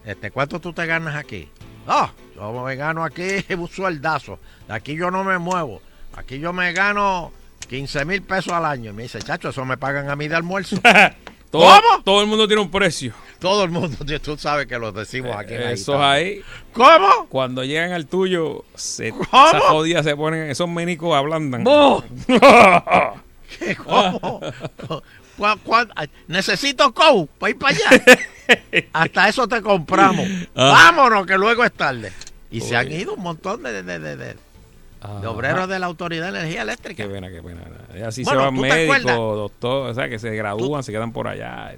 Este, 0.05 0.31
¿Cuánto 0.31 0.59
tú 0.59 0.73
te 0.73 0.85
ganas 0.85 1.15
aquí? 1.15 1.49
Ah, 1.87 2.11
yo 2.35 2.51
me 2.63 2.75
gano 2.75 3.03
aquí 3.03 3.23
un 3.57 3.67
sueldazo. 3.67 4.39
De 4.67 4.73
aquí 4.73 4.95
yo 4.95 5.09
no 5.11 5.23
me 5.23 5.37
muevo. 5.37 5.81
Aquí 6.15 6.39
yo 6.39 6.51
me 6.53 6.73
gano 6.73 7.31
15 7.69 8.05
mil 8.05 8.21
pesos 8.21 8.53
al 8.53 8.65
año. 8.65 8.91
Y 8.91 8.93
me 8.93 9.03
dice, 9.03 9.19
chacho, 9.19 9.49
eso 9.49 9.63
me 9.65 9.77
pagan 9.77 10.09
a 10.09 10.15
mí 10.15 10.27
de 10.27 10.35
almuerzo. 10.35 10.77
Todo, 11.51 11.61
¿Cómo? 11.61 12.03
Todo 12.03 12.21
el 12.21 12.27
mundo 12.27 12.45
tiene 12.47 12.61
un 12.61 12.69
precio. 12.69 13.13
Todo 13.39 13.63
el 13.63 13.69
mundo, 13.69 13.97
tú 14.23 14.37
sabes 14.37 14.67
que 14.67 14.77
lo 14.77 14.91
decimos 14.91 15.35
aquí. 15.37 15.53
en 15.53 15.61
Esos 15.61 15.95
ahí. 15.95 16.41
¿Cómo? 16.73 17.27
Cuando 17.29 17.63
llegan 17.63 17.93
al 17.93 18.07
tuyo, 18.07 18.65
se, 18.75 19.11
¿Cómo? 19.11 19.23
esas 19.47 19.63
jodidas 19.63 20.03
se 20.05 20.15
ponen, 20.17 20.49
esos 20.49 20.67
ménicos 20.67 21.15
ablandan. 21.15 21.63
¡Oh! 21.65 22.03
¿Qué, 23.59 23.75
¿Cómo? 23.75 24.41
¿Cuá- 25.37 25.57
cuá- 25.63 25.87
ay, 25.95 26.09
Necesito 26.27 26.93
COU 26.93 27.27
para 27.39 27.49
ir 27.51 27.57
para 27.59 27.75
allá. 27.75 28.03
Hasta 28.93 29.29
eso 29.29 29.47
te 29.47 29.61
compramos. 29.61 30.27
Ah. 30.55 30.91
Vámonos, 30.93 31.25
que 31.27 31.37
luego 31.37 31.63
es 31.63 31.71
tarde. 31.73 32.11
Y 32.49 32.61
se 32.61 32.75
han 32.75 32.91
ido 32.91 33.13
un 33.13 33.21
montón 33.21 33.61
de, 33.63 33.71
de, 33.83 33.83
de, 33.83 33.99
de- 33.99 34.15
de 34.17 34.35
Ajá. 35.01 35.29
obreros 35.29 35.69
de 35.69 35.77
la 35.77 35.85
Autoridad 35.85 36.31
de 36.31 36.39
Energía 36.39 36.63
Eléctrica. 36.63 37.03
Qué 37.03 37.09
pena, 37.09 37.29
qué 37.29 37.43
pena. 37.43 37.61
Así 38.07 38.23
Bueno, 38.23 38.39
se 38.39 38.45
van 38.45 38.55
¿tú 38.55 38.61
te 38.63 38.67
médicos, 38.69 39.03
doctores, 39.03 39.91
o 39.91 39.93
sea, 39.99 40.09
que 40.09 40.17
se 40.17 40.31
gradúan, 40.35 40.81
se 40.83 40.91
quedan 40.91 41.11
por 41.11 41.27
allá. 41.27 41.75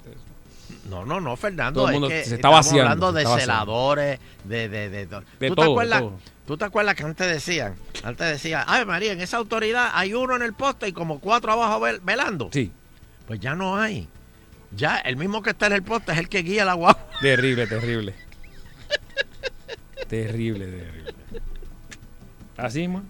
No, 0.89 1.05
no, 1.05 1.19
no, 1.19 1.35
Fernando. 1.35 1.81
Todo 1.81 1.89
el 1.89 1.95
es 1.95 1.99
mundo 1.99 2.07
que 2.09 2.15
se 2.15 2.21
está 2.23 2.35
estamos 2.35 2.57
vaciando, 2.65 2.81
hablando 2.83 3.11
se 3.11 3.17
de 3.17 3.23
vaciando. 3.25 3.41
celadores, 3.41 4.19
de... 4.45 4.69
de, 4.69 4.89
de, 4.89 5.05
de- 5.05 5.21
De 5.39 5.47
¿Tú, 5.49 5.55
todo, 5.55 5.55
te 5.55 5.61
de 5.63 5.71
acuerdas, 5.71 5.99
todo. 6.01 6.19
¿Tú 6.49 6.57
te 6.57 6.65
acuerdas 6.65 6.95
que 6.95 7.03
antes 7.03 7.27
decían? 7.27 7.75
Antes 8.01 8.27
decían, 8.27 8.63
ay 8.65 8.83
María, 8.83 9.11
en 9.11 9.21
esa 9.21 9.37
autoridad 9.37 9.91
hay 9.93 10.15
uno 10.15 10.35
en 10.35 10.41
el 10.41 10.53
poste 10.55 10.87
y 10.87 10.93
como 10.93 11.19
cuatro 11.19 11.51
abajo 11.51 11.79
vel- 11.79 11.99
velando. 12.01 12.49
Sí. 12.51 12.71
Pues 13.27 13.39
ya 13.39 13.53
no 13.53 13.77
hay. 13.77 14.07
Ya, 14.71 14.97
el 14.97 15.15
mismo 15.15 15.43
que 15.43 15.51
está 15.51 15.67
en 15.67 15.73
el 15.73 15.83
poste 15.83 16.11
es 16.11 16.17
el 16.17 16.27
que 16.27 16.41
guía 16.41 16.63
el 16.63 16.69
agua. 16.69 16.97
Terrible, 17.21 17.67
terrible. 17.67 18.15
terrible, 20.07 20.65
terrible. 20.65 21.13
Así, 22.57 22.87
man. 22.87 23.03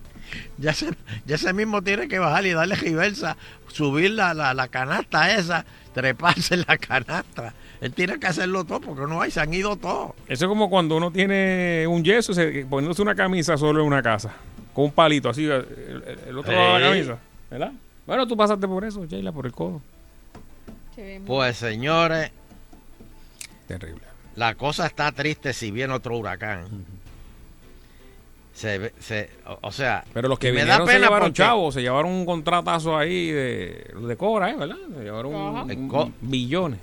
Ya 0.58 0.72
ese, 0.72 0.90
ya 1.26 1.36
ese 1.36 1.54
mismo 1.54 1.82
tiene 1.82 2.10
que 2.10 2.20
bajar 2.20 2.46
y 2.46 2.52
darle 2.52 2.76
reversa, 2.76 3.38
subir 3.70 4.12
la, 4.12 4.34
la, 4.34 4.54
la 4.54 4.68
canasta 4.68 5.34
esa, 5.34 5.66
treparse 5.94 6.56
en 6.56 6.66
la 6.68 6.78
canasta. 6.78 7.54
Él 7.82 7.94
tiene 7.94 8.20
que 8.20 8.28
hacerlo 8.28 8.66
todo 8.66 8.82
porque 8.82 9.02
no 9.04 9.22
hay, 9.22 9.32
se 9.32 9.40
han 9.40 9.54
ido 9.54 9.76
todos. 9.78 10.12
Eso 10.28 10.46
es 10.46 10.50
como 10.50 10.70
cuando 10.70 10.98
uno 10.98 11.12
tiene 11.12 11.86
un 11.88 12.04
yeso, 12.04 12.34
se, 12.34 12.66
poniéndose 12.70 13.02
una 13.02 13.16
camisa 13.16 13.58
solo 13.58 13.80
en 13.82 13.88
una 13.88 14.02
casa, 14.04 14.34
con 14.74 14.86
un 14.86 14.92
palito 14.92 15.30
así, 15.30 15.46
el, 15.46 16.38
otro 16.38 16.52
lado 16.52 16.74
de 16.76 16.80
la 16.82 16.90
camisa, 16.90 17.18
¿verdad? 17.50 17.72
Bueno, 18.06 18.28
tú 18.28 18.36
pasaste 18.36 18.68
por 18.68 18.84
eso, 18.84 19.06
Sheila, 19.06 19.32
por 19.32 19.46
el 19.46 19.54
codo. 19.54 19.82
Pues 21.26 21.56
señores, 21.56 22.32
Terrible. 23.68 24.02
la 24.36 24.56
cosa 24.56 24.86
está 24.86 25.12
triste 25.14 25.54
si 25.54 25.72
viene 25.72 25.94
otro 25.94 26.18
huracán. 26.18 26.68
Se, 28.54 28.78
ve- 28.78 28.94
se, 29.00 29.30
o, 29.48 29.58
o 29.62 29.72
sea, 29.72 30.04
Pero 30.14 30.28
los 30.28 30.38
que 30.38 30.52
vinieron 30.52 30.86
da 30.86 30.92
se 30.92 31.00
llevaron 31.00 31.28
porque- 31.30 31.38
chavos, 31.38 31.74
se 31.74 31.82
llevaron 31.82 32.12
un 32.12 32.26
contratazo 32.26 32.98
ahí 32.98 33.32
de, 33.32 33.90
de 34.02 34.18
Cobra, 34.18 34.50
¿eh? 34.52 34.56
¿verdad? 34.58 34.76
Se 34.98 35.04
llevaron 35.04 35.34
un- 35.34 36.14
billones. 36.20 36.80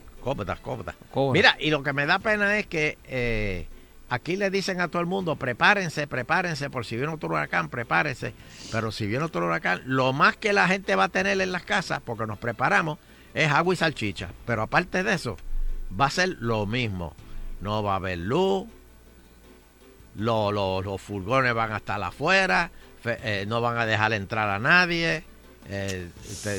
Cópeta. 0.57 0.97
Cobra. 1.12 1.33
Mira, 1.39 1.57
y 1.61 1.70
lo 1.70 1.83
que 1.83 1.93
me 1.93 2.05
da 2.07 2.18
pena 2.18 2.59
es 2.59 2.66
que 2.66 2.99
eh, 3.05 3.68
aquí 4.09 4.37
le 4.37 4.51
dicen 4.51 4.81
a 4.81 4.89
todo 4.89 5.01
el 5.01 5.07
mundo, 5.07 5.37
prepárense, 5.37 6.07
prepárense, 6.07 6.68
por 6.68 6.85
si 6.85 6.97
viene 6.97 7.12
otro 7.12 7.29
huracán, 7.29 7.68
prepárense. 7.68 8.35
Pero 8.72 8.91
si 8.91 9.07
viene 9.07 9.24
otro 9.24 9.47
huracán, 9.47 9.83
lo 9.87 10.12
más 10.12 10.37
que 10.37 10.53
la 10.53 10.66
gente 10.68 10.97
va 10.97 11.05
a 11.05 11.09
tener 11.11 11.41
en 11.41 11.53
las 11.53 11.62
casas, 11.62 12.01
porque 12.05 12.27
nos 12.27 12.39
preparamos, 12.39 12.99
es 13.35 13.51
agua 13.51 13.74
y 13.74 13.77
salchicha. 13.77 14.29
Pero 14.47 14.62
aparte 14.62 15.03
de 15.05 15.14
eso, 15.14 15.37
va 15.99 16.07
a 16.07 16.11
ser 16.11 16.37
lo 16.41 16.66
mismo. 16.66 17.14
No 17.61 17.83
va 17.83 17.93
a 17.93 17.97
haber 17.97 18.18
luz, 18.18 18.66
lo- 20.16 20.51
lo- 20.53 20.83
los 20.83 21.01
furgones 21.01 21.55
van 21.55 21.72
a 21.72 21.77
estar 21.77 22.03
afuera, 22.03 22.70
fe- 23.03 23.18
eh, 23.22 23.47
no 23.47 23.61
van 23.61 23.79
a 23.79 23.87
dejar 23.87 24.12
entrar 24.12 24.49
a 24.49 24.59
nadie. 24.59 25.24
Eh, 25.69 26.09
este, 26.31 26.57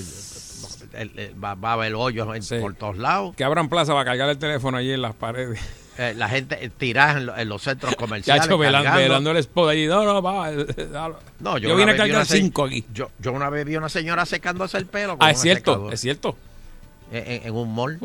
el- 0.94 1.20
el- 1.20 1.44
va, 1.44 1.56
va 1.56 1.70
a 1.72 1.74
haber 1.74 1.96
hoyos 1.96 2.36
en- 2.36 2.44
Sí. 2.44 2.58
por 2.60 2.74
todos 2.76 2.98
lados. 2.98 3.36
Que 3.36 3.44
abran 3.44 3.70
plaza 3.70 3.94
para 3.94 4.06
cargar 4.06 4.30
el 4.30 4.38
teléfono 4.38 4.78
allí 4.78 4.92
en 4.92 5.02
las 5.02 5.16
paredes. 5.16 5.60
Eh, 6.00 6.14
la 6.16 6.30
gente 6.30 6.64
eh, 6.64 6.70
tirada 6.70 7.18
en, 7.18 7.26
lo- 7.26 7.38
en 7.38 7.50
los 7.50 7.62
centros 7.64 7.96
comerciales. 7.98 8.44
Chacho, 8.44 8.58
velando 8.58 9.32
el 9.32 9.38
spot 9.38 9.70
allí. 9.70 9.88
No, 9.88 10.04
no, 10.04 10.22
va. 10.22 10.52
No, 11.40 11.58
yo 11.58 11.76
vine 11.76 11.92
a 11.94 11.98
cargar 11.98 12.26
cinco 12.26 12.66
aquí. 12.66 12.86
Yo, 12.94 13.10
yo 13.20 13.32
una 13.34 13.50
vez 13.50 13.66
vi 13.66 13.76
una 13.78 13.90
señora 13.90 14.26
secándose 14.26 14.78
el 14.78 14.86
pelo. 14.86 15.18
con 15.18 15.28
Ah, 15.28 15.32
es 15.32 15.42
cierto, 15.42 15.72
secadora. 15.72 15.94
es 15.96 16.02
cierto. 16.02 16.38
En, 17.12 17.52
un 17.54 17.74
mall. 17.74 18.00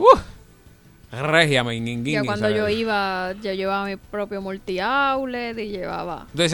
Regia, 1.11 1.62
meninguín. 1.62 2.14
Ya 2.14 2.24
cuando 2.24 2.46
¿sabes? 2.46 2.57
yo 2.57 2.68
iba, 2.70 3.32
yo 3.42 3.53
llevaba 3.53 3.84
mi 3.84 3.96
propio 3.96 4.40
multi-outlet 4.40 5.59
y 5.59 5.68
llevaba... 5.68 6.26
Entonces 6.30 6.53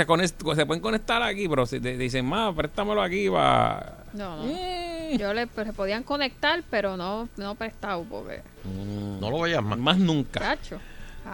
se, 0.57 0.67
pueden 0.67 0.81
conectar 0.83 1.23
aquí, 1.23 1.49
pero 1.49 1.65
si 1.65 1.79
te 1.79 1.97
dicen, 1.97 2.27
más, 2.27 2.53
préstamelo 2.57 3.01
aquí 3.01 3.29
va. 3.29 3.98
No, 4.13 4.45
no. 4.45 5.17
Yo 5.17 5.33
le 5.35 5.47
pues, 5.47 5.67
se 5.67 5.73
podían 5.73 6.03
conectar, 6.03 6.63
pero 6.71 6.97
no, 6.97 7.29
no 7.37 7.55
prestado 7.55 8.05
porque... 8.05 8.43
No 8.65 9.31
lo 9.31 9.39
voy 9.39 9.55
a 9.55 9.61
más. 9.61 9.79
Más 9.79 9.99
nunca. 9.99 10.41
Cacho. 10.41 10.81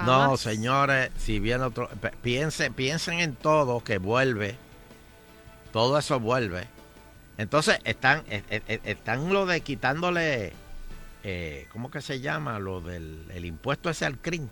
No, 0.05 0.37
señores, 0.37 1.11
si 1.16 1.39
viene 1.39 1.64
otro. 1.64 1.89
Piensen, 2.22 2.75
piensen 2.75 3.20
en 3.20 3.37
todo 3.37 3.83
que 3.83 3.99
vuelve. 3.99 4.57
Todo 5.72 5.99
eso 5.99 6.18
vuelve. 6.18 6.66
Entonces, 7.39 7.79
están, 7.85 8.22
eh, 8.29 8.43
eh, 8.51 8.62
eh, 8.66 8.81
están 8.85 9.33
lo 9.33 9.47
de 9.47 9.61
quitándole. 9.61 10.53
Eh, 11.22 11.68
¿Cómo 11.72 11.91
que 11.91 12.01
se 12.01 12.20
llama? 12.20 12.59
Lo 12.59 12.81
del 12.81 13.25
el 13.33 13.45
impuesto 13.45 13.89
ese 13.89 14.05
al 14.05 14.18
CRIM. 14.18 14.49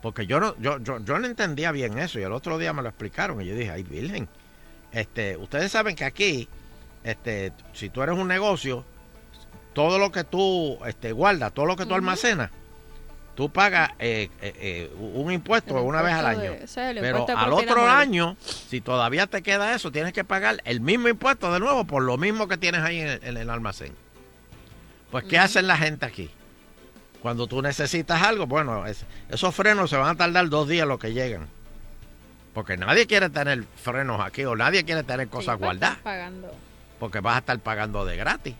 Porque 0.00 0.26
yo 0.26 0.38
no, 0.38 0.56
yo, 0.58 0.78
yo, 0.78 1.00
yo 1.00 1.18
no 1.18 1.26
entendía 1.26 1.72
bien 1.72 1.98
eso. 1.98 2.18
Y 2.18 2.22
el 2.22 2.32
otro 2.32 2.58
día 2.58 2.72
me 2.72 2.82
lo 2.82 2.88
explicaron. 2.88 3.40
Y 3.42 3.46
yo 3.46 3.54
dije, 3.54 3.70
ay, 3.70 3.82
Virgen. 3.82 4.28
este, 4.92 5.36
ustedes 5.36 5.72
saben 5.72 5.96
que 5.96 6.04
aquí, 6.04 6.48
este, 7.04 7.52
si 7.72 7.90
tú 7.90 8.02
eres 8.02 8.16
un 8.16 8.28
negocio, 8.28 8.84
todo 9.72 9.98
lo 9.98 10.10
que 10.12 10.24
tú 10.24 10.78
este, 10.86 11.12
guardas, 11.12 11.52
todo 11.52 11.66
lo 11.66 11.76
que 11.76 11.84
tú 11.86 11.94
almacenas, 11.94 12.50
tú 13.34 13.50
pagas 13.50 13.90
eh, 14.00 14.30
eh, 14.40 14.52
eh, 14.58 14.92
un 14.98 15.30
impuesto 15.32 15.78
El 15.78 15.84
una 15.84 16.02
vez 16.02 16.14
al 16.14 16.26
año. 16.26 16.52
de- 16.52 16.66
Pero 17.00 17.18
al 17.38 17.52
otro 17.52 17.86
año, 17.88 18.36
si 18.40 18.80
todavía 18.80 19.26
te 19.28 19.42
queda 19.42 19.74
eso, 19.74 19.92
tienes 19.92 20.12
que 20.12 20.24
pagar 20.24 20.60
el 20.64 20.80
mismo 20.80 21.08
impuesto 21.08 21.52
de 21.52 21.60
nuevo 21.60 21.84
por 21.84 22.02
lo 22.02 22.16
mismo 22.18 22.48
que 22.48 22.56
tienes 22.56 22.80
ahí 22.82 23.00
en 23.00 23.08
el, 23.08 23.20
en 23.24 23.36
el 23.36 23.50
almacén. 23.50 23.94
Pues, 25.12 25.24
¿qué 25.24 25.38
hacen 25.38 25.66
la 25.66 25.76
gente 25.76 26.04
aquí? 26.04 26.30
Cuando 27.22 27.46
tú 27.46 27.62
necesitas 27.62 28.22
algo, 28.22 28.46
bueno, 28.46 28.86
es- 28.86 29.04
esos 29.28 29.54
frenos 29.54 29.90
se 29.90 29.96
van 29.96 30.08
a 30.10 30.14
tardar 30.16 30.48
dos 30.48 30.68
días 30.68 30.86
lo 30.86 30.98
que 30.98 31.12
llegan. 31.12 31.46
Porque 32.54 32.76
nadie 32.76 33.06
quiere 33.06 33.30
tener 33.30 33.64
frenos 33.76 34.20
aquí 34.20 34.44
o 34.44 34.56
nadie 34.56 34.84
quiere 34.84 35.04
tener 35.04 35.28
cosas 35.28 35.54
Sí, 35.54 35.58
pues, 35.60 35.78
guardadas 35.78 35.98
pagando. 35.98 36.52
Porque 36.98 37.20
vas 37.20 37.36
a 37.36 37.38
estar 37.38 37.58
pagando 37.60 38.04
de 38.04 38.16
gratis. 38.16 38.54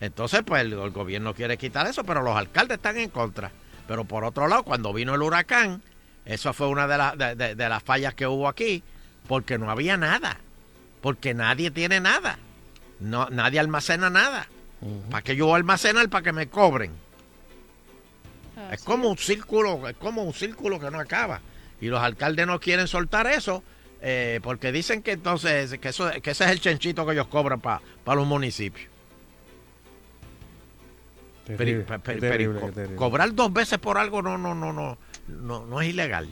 Entonces, 0.00 0.42
pues 0.44 0.62
el, 0.62 0.72
el 0.72 0.90
gobierno 0.90 1.34
quiere 1.34 1.56
quitar 1.56 1.86
eso, 1.86 2.04
pero 2.04 2.22
los 2.22 2.36
alcaldes 2.36 2.76
están 2.78 2.96
en 2.98 3.10
contra. 3.10 3.50
Pero 3.86 4.04
por 4.04 4.24
otro 4.24 4.48
lado, 4.48 4.62
cuando 4.64 4.92
vino 4.92 5.14
el 5.14 5.22
huracán, 5.22 5.82
eso 6.24 6.52
fue 6.52 6.68
una 6.68 6.86
de, 6.86 6.98
las 6.98 7.18
de, 7.18 7.34
de- 7.36 7.54
de 7.54 7.68
las 7.68 7.82
fallas 7.82 8.14
que 8.14 8.26
hubo 8.26 8.48
aquí, 8.48 8.82
porque 9.28 9.58
no 9.58 9.70
había 9.70 9.96
nada, 9.96 10.38
porque 11.00 11.34
nadie 11.34 11.70
tiene 11.70 12.00
nada, 12.00 12.38
no, 13.00 13.28
nadie 13.30 13.60
almacena 13.60 14.10
nada. 14.10 14.48
¿Para 15.10 15.22
qué 15.22 15.36
yo 15.36 15.46
voy 15.46 15.54
a 15.54 15.56
almacenar 15.56 16.08
para 16.10 16.22
que 16.24 16.32
me 16.32 16.48
cobren? 16.48 16.92
es 18.70 18.82
como 18.82 19.08
un 19.08 19.18
círculo, 19.18 19.88
es 19.88 19.96
como 19.96 20.22
un 20.22 20.32
círculo 20.34 20.78
que 20.80 20.90
no 20.90 20.98
acaba. 21.00 21.40
Y 21.80 21.86
los 21.88 22.00
alcaldes 22.02 22.46
no 22.46 22.60
quieren 22.60 22.86
soltar 22.88 23.26
eso 23.26 23.62
eh, 24.06 24.38
porque 24.42 24.70
dicen 24.70 25.02
que 25.02 25.12
entonces 25.12 25.78
que 25.78 25.88
eso 25.88 26.10
que 26.22 26.30
ese 26.32 26.44
es 26.44 26.50
el 26.50 26.60
chenchito 26.60 27.06
que 27.06 27.12
ellos 27.12 27.26
cobran 27.28 27.58
para 27.60 27.80
los 28.14 28.26
municipios. 28.26 28.88
Pero- 31.46 31.58
Terrible, 31.58 31.84
pero- 31.86 32.02
qué 32.02 32.12
pero- 32.12 32.20
terrible, 32.20 32.60
co- 32.60 32.66
qué 32.66 32.72
terrible. 32.72 32.96
cobrar 32.96 33.34
dos 33.34 33.52
veces 33.52 33.78
por 33.78 33.98
algo 33.98 34.22
no 34.22 34.36
no 34.38 34.54
no 34.54 34.72
no 34.72 34.98
no, 35.28 35.66
no 35.66 35.80
es 35.80 35.88
ilegal. 35.88 36.28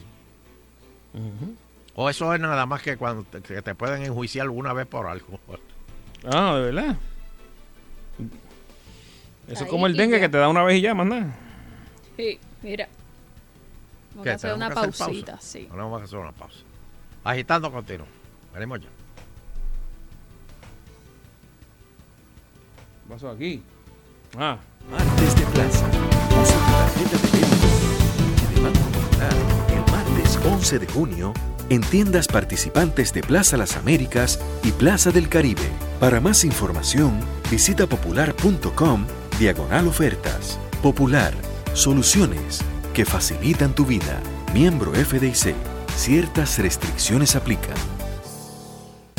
O 1.94 2.08
eso 2.08 2.32
es 2.34 2.40
nada 2.40 2.64
más 2.66 2.80
que 2.82 2.96
cuando 2.96 3.22
te, 3.24 3.42
que 3.42 3.60
te 3.60 3.74
pueden 3.74 4.02
enjuiciar 4.02 4.48
una 4.48 4.72
vez 4.72 4.86
por 4.86 5.06
algo. 5.06 5.38
Ah, 6.24 6.54
de 6.56 6.62
verdad. 6.72 6.96
Eso 9.48 9.64
es 9.64 9.70
como 9.70 9.86
el 9.86 9.96
dengue 9.96 10.16
ya. 10.16 10.20
que 10.22 10.28
te 10.30 10.38
da 10.38 10.48
una 10.48 10.62
vez 10.62 10.78
y 10.78 10.80
ya, 10.82 10.94
más 10.94 11.06
nada. 11.06 11.34
Sí, 12.16 12.38
mira. 12.62 12.88
Vamos 14.14 14.26
a 14.26 14.34
hacer 14.34 14.50
¿Tenemos 14.52 14.66
una 14.74 14.74
pausita, 14.82 15.32
pausa? 15.32 15.46
sí. 15.46 15.68
Ahora 15.70 15.82
vamos 15.84 16.00
a 16.00 16.04
hacer 16.04 16.18
una 16.18 16.32
pausa. 16.32 16.60
Agitando 17.24 17.70
continuo. 17.70 18.06
Veremos 18.52 18.80
ya. 18.80 18.88
¿Qué 23.02 23.08
pasó 23.08 23.30
aquí? 23.30 23.62
Ah. 24.36 24.58
Martes 24.90 25.36
de 25.36 25.46
Plaza. 25.46 25.86
Usa 26.40 26.56
tu 26.56 26.72
tarjeta 26.72 27.18
de 27.18 27.38
débito 27.38 27.66
y 28.50 28.54
de 28.54 28.60
Banco 28.60 28.88
Popular 28.90 29.34
el 29.68 29.92
martes 29.92 30.38
11 30.44 30.78
de 30.78 30.86
junio 30.88 31.32
en 31.68 31.80
tiendas 31.82 32.26
participantes 32.26 33.12
de 33.12 33.22
Plaza 33.22 33.56
Las 33.56 33.76
Américas 33.76 34.40
y 34.64 34.72
Plaza 34.72 35.10
del 35.10 35.28
Caribe. 35.28 35.70
Para 36.00 36.20
más 36.20 36.44
información, 36.44 37.20
visita 37.50 37.86
popular.com 37.86 39.06
diagonal 39.38 39.86
ofertas. 39.86 40.58
Popular, 40.82 41.32
soluciones 41.74 42.60
que 42.92 43.04
facilitan 43.04 43.74
tu 43.74 43.86
vida. 43.86 44.20
Miembro 44.52 44.92
FDIC. 44.92 45.71
Ciertas 45.96 46.58
restricciones 46.58 47.36
aplican. 47.36 48.01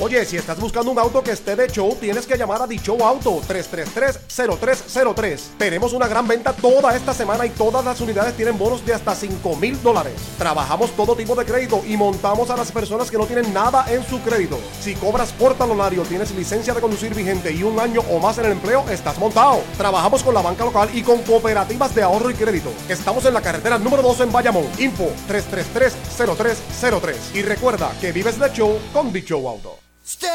Oye, 0.00 0.24
si 0.24 0.36
estás 0.36 0.58
buscando 0.58 0.90
un 0.90 0.98
auto 0.98 1.22
que 1.22 1.30
esté 1.30 1.54
de 1.54 1.68
show, 1.68 1.96
tienes 2.00 2.26
que 2.26 2.36
llamar 2.36 2.60
a 2.60 2.66
Dicho 2.66 2.96
Auto 3.00 3.40
333-0303. 3.48 5.40
Tenemos 5.56 5.92
una 5.92 6.08
gran 6.08 6.26
venta 6.26 6.52
toda 6.52 6.96
esta 6.96 7.14
semana 7.14 7.46
y 7.46 7.50
todas 7.50 7.84
las 7.84 8.00
unidades 8.00 8.34
tienen 8.34 8.58
bonos 8.58 8.84
de 8.84 8.92
hasta 8.92 9.14
5 9.14 9.54
mil 9.54 9.80
dólares. 9.80 10.14
Trabajamos 10.36 10.90
todo 10.96 11.14
tipo 11.14 11.36
de 11.36 11.44
crédito 11.44 11.80
y 11.86 11.96
montamos 11.96 12.50
a 12.50 12.56
las 12.56 12.72
personas 12.72 13.08
que 13.08 13.18
no 13.18 13.26
tienen 13.26 13.54
nada 13.54 13.86
en 13.88 14.04
su 14.04 14.20
crédito. 14.20 14.58
Si 14.80 14.96
cobras 14.96 15.32
por 15.32 15.54
talonario, 15.54 16.02
tienes 16.02 16.32
licencia 16.32 16.74
de 16.74 16.80
conducir 16.80 17.14
vigente 17.14 17.52
y 17.52 17.62
un 17.62 17.78
año 17.78 18.00
o 18.10 18.18
más 18.18 18.36
en 18.38 18.46
el 18.46 18.52
empleo, 18.52 18.84
estás 18.90 19.16
montado. 19.18 19.62
Trabajamos 19.78 20.24
con 20.24 20.34
la 20.34 20.42
banca 20.42 20.64
local 20.64 20.90
y 20.92 21.02
con 21.02 21.22
cooperativas 21.22 21.94
de 21.94 22.02
ahorro 22.02 22.30
y 22.30 22.34
crédito. 22.34 22.72
Estamos 22.88 23.24
en 23.26 23.34
la 23.34 23.42
carretera 23.42 23.78
número 23.78 24.02
2 24.02 24.22
en 24.22 24.32
Bayamón. 24.32 24.66
Info 24.78 25.08
333-0303. 25.28 27.14
Y 27.34 27.42
recuerda 27.42 27.92
que 28.00 28.10
vives 28.10 28.40
de 28.40 28.52
show 28.52 28.76
con 28.92 29.12
Dicho 29.12 29.36
Auto. 29.48 29.84
¡Steak! 30.06 30.30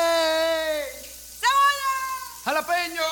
¡Cebolla! 1.39 1.95
¡Jalapeño! 2.43 3.03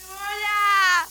¡Cebolla! 0.00 1.06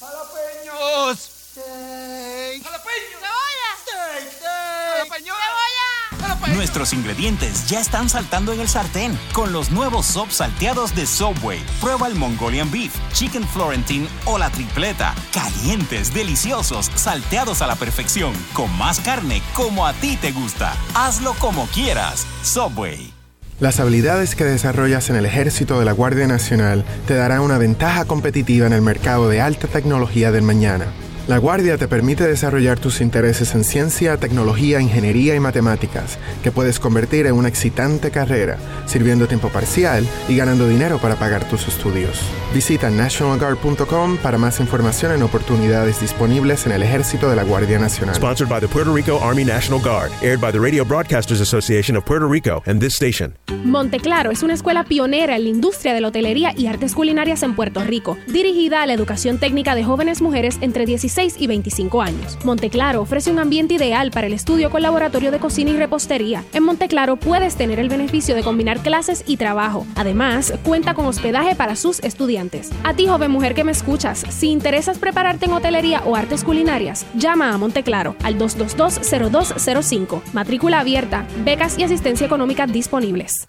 ¡Jalapeños! 0.00 1.18
¡Steak! 1.52 2.64
¡Jalapeño! 2.64 3.18
¡Cebolla! 3.20 3.70
¡Steak! 3.80 4.32
¡Steak! 4.32 4.98
¡Jalapeño! 4.98 5.34
¡Cebolla! 5.34 6.54
Nuestros 6.54 6.92
ingredientes 6.92 7.68
ya 7.68 7.80
están 7.80 8.08
saltando 8.08 8.52
en 8.52 8.60
el 8.60 8.68
sartén 8.68 9.16
con 9.32 9.52
los 9.52 9.70
nuevos 9.70 10.06
sop 10.06 10.30
salteados 10.30 10.94
de 10.96 11.06
Subway. 11.06 11.64
Prueba 11.80 12.08
el 12.08 12.16
Mongolian 12.16 12.70
Beef, 12.72 12.92
Chicken 13.12 13.46
Florentine 13.48 14.08
o 14.24 14.36
la 14.36 14.50
tripleta. 14.50 15.14
Calientes, 15.32 16.12
deliciosos, 16.12 16.90
salteados 16.96 17.62
a 17.62 17.68
la 17.68 17.76
perfección, 17.76 18.34
con 18.52 18.76
más 18.76 18.98
carne 19.00 19.42
como 19.54 19.86
a 19.86 19.92
ti 19.94 20.16
te 20.16 20.32
gusta. 20.32 20.74
Hazlo 20.94 21.34
como 21.34 21.66
quieras. 21.68 22.26
Subway. 22.42 23.13
Las 23.60 23.78
habilidades 23.78 24.34
que 24.34 24.44
desarrollas 24.44 25.10
en 25.10 25.16
el 25.16 25.26
ejército 25.26 25.78
de 25.78 25.84
la 25.84 25.92
Guardia 25.92 26.26
Nacional 26.26 26.84
te 27.06 27.14
darán 27.14 27.40
una 27.40 27.56
ventaja 27.56 28.04
competitiva 28.04 28.66
en 28.66 28.72
el 28.72 28.82
mercado 28.82 29.28
de 29.28 29.40
alta 29.40 29.68
tecnología 29.68 30.32
del 30.32 30.42
mañana. 30.42 30.86
La 31.26 31.38
Guardia 31.38 31.78
te 31.78 31.88
permite 31.88 32.26
desarrollar 32.26 32.78
tus 32.78 33.00
intereses 33.00 33.54
en 33.54 33.64
ciencia, 33.64 34.18
tecnología, 34.18 34.82
ingeniería 34.82 35.34
y 35.34 35.40
matemáticas, 35.40 36.18
que 36.42 36.52
puedes 36.52 36.78
convertir 36.78 37.24
en 37.24 37.32
una 37.32 37.48
excitante 37.48 38.10
carrera, 38.10 38.58
sirviendo 38.84 39.26
tiempo 39.26 39.48
parcial 39.48 40.06
y 40.28 40.36
ganando 40.36 40.68
dinero 40.68 40.98
para 40.98 41.14
pagar 41.16 41.48
tus 41.48 41.66
estudios. 41.66 42.20
Visita 42.52 42.90
nationalguard.com 42.90 44.18
para 44.18 44.36
más 44.36 44.60
información 44.60 45.12
en 45.12 45.22
oportunidades 45.22 45.98
disponibles 45.98 46.66
en 46.66 46.72
el 46.72 46.82
ejército 46.82 47.30
de 47.30 47.36
la 47.36 47.42
Guardia 47.44 47.78
Nacional. 47.78 48.14
Sponsored 48.14 48.50
by 48.50 48.60
the 48.60 48.68
Puerto 48.68 48.92
Rico 48.92 49.18
Army 49.22 49.46
National 49.46 49.80
Guard, 49.80 50.12
aired 50.20 50.42
by 50.42 50.52
the 50.52 50.60
Radio 50.60 50.84
Broadcasters 50.84 51.40
Association 51.40 51.96
of 51.96 52.04
Puerto 52.04 52.28
Rico 52.28 52.62
and 52.66 52.82
this 52.82 52.92
station. 52.94 53.34
Monteclaro 53.64 54.30
es 54.30 54.42
una 54.42 54.52
escuela 54.52 54.84
pionera 54.84 55.36
en 55.36 55.44
la 55.44 55.48
industria 55.48 55.94
de 55.94 56.02
la 56.02 56.08
hotelería 56.08 56.52
y 56.54 56.66
artes 56.66 56.94
culinarias 56.94 57.42
en 57.42 57.56
Puerto 57.56 57.82
Rico, 57.82 58.18
dirigida 58.26 58.82
a 58.82 58.86
la 58.86 58.92
educación 58.92 59.38
técnica 59.38 59.74
de 59.74 59.84
jóvenes 59.84 60.20
mujeres 60.20 60.58
entre 60.60 60.84
16 60.84 61.13
y 61.16 61.46
25 61.46 62.02
años. 62.02 62.36
Monteclaro 62.44 63.00
ofrece 63.00 63.30
un 63.30 63.38
ambiente 63.38 63.74
ideal 63.74 64.10
para 64.10 64.26
el 64.26 64.32
estudio 64.32 64.68
con 64.68 64.82
laboratorio 64.82 65.30
de 65.30 65.38
cocina 65.38 65.70
y 65.70 65.76
repostería. 65.76 66.42
En 66.52 66.64
Monteclaro 66.64 67.16
puedes 67.16 67.54
tener 67.54 67.78
el 67.78 67.88
beneficio 67.88 68.34
de 68.34 68.42
combinar 68.42 68.80
clases 68.80 69.22
y 69.24 69.36
trabajo. 69.36 69.86
Además, 69.94 70.52
cuenta 70.64 70.94
con 70.94 71.06
hospedaje 71.06 71.54
para 71.54 71.76
sus 71.76 72.00
estudiantes. 72.00 72.70
A 72.82 72.94
ti, 72.94 73.06
joven 73.06 73.30
mujer 73.30 73.54
que 73.54 73.62
me 73.62 73.70
escuchas, 73.70 74.24
si 74.28 74.50
interesas 74.50 74.98
prepararte 74.98 75.46
en 75.46 75.52
hotelería 75.52 76.02
o 76.04 76.16
artes 76.16 76.42
culinarias, 76.42 77.06
llama 77.14 77.54
a 77.54 77.58
Monteclaro 77.58 78.16
al 78.24 78.36
222-0205. 78.36 80.20
Matrícula 80.32 80.80
abierta, 80.80 81.26
becas 81.44 81.78
y 81.78 81.84
asistencia 81.84 82.26
económica 82.26 82.66
disponibles. 82.66 83.46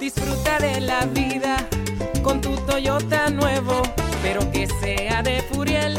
Disfruta 0.00 0.58
de 0.58 0.80
la 0.80 1.04
vida 1.04 1.68
con 2.22 2.40
tu 2.40 2.56
Toyota 2.66 3.28
nuevo, 3.28 3.82
pero 4.22 4.50
que 4.50 4.66
sea 4.80 5.22
de 5.22 5.42
Furiel, 5.42 5.98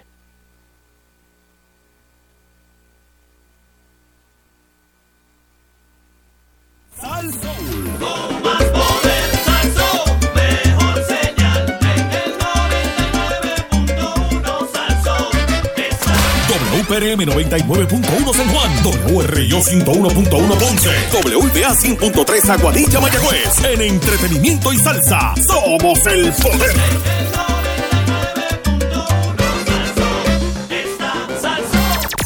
WPRM 17.01 17.25
99.1 17.25 18.33
San 18.33 18.47
Juan, 18.49 18.71
WRIO 19.15 19.59
101.1 19.59 20.29
Ponce, 20.29 20.89
WPA 21.11 21.73
100.3 21.73 22.49
Aguadilla 22.49 22.99
Mayagüez. 22.99 23.63
En 23.65 23.81
entretenimiento 23.81 24.71
y 24.71 24.77
salsa, 24.77 25.33
somos 25.47 26.05
el 26.05 26.31
poder. 26.33 26.75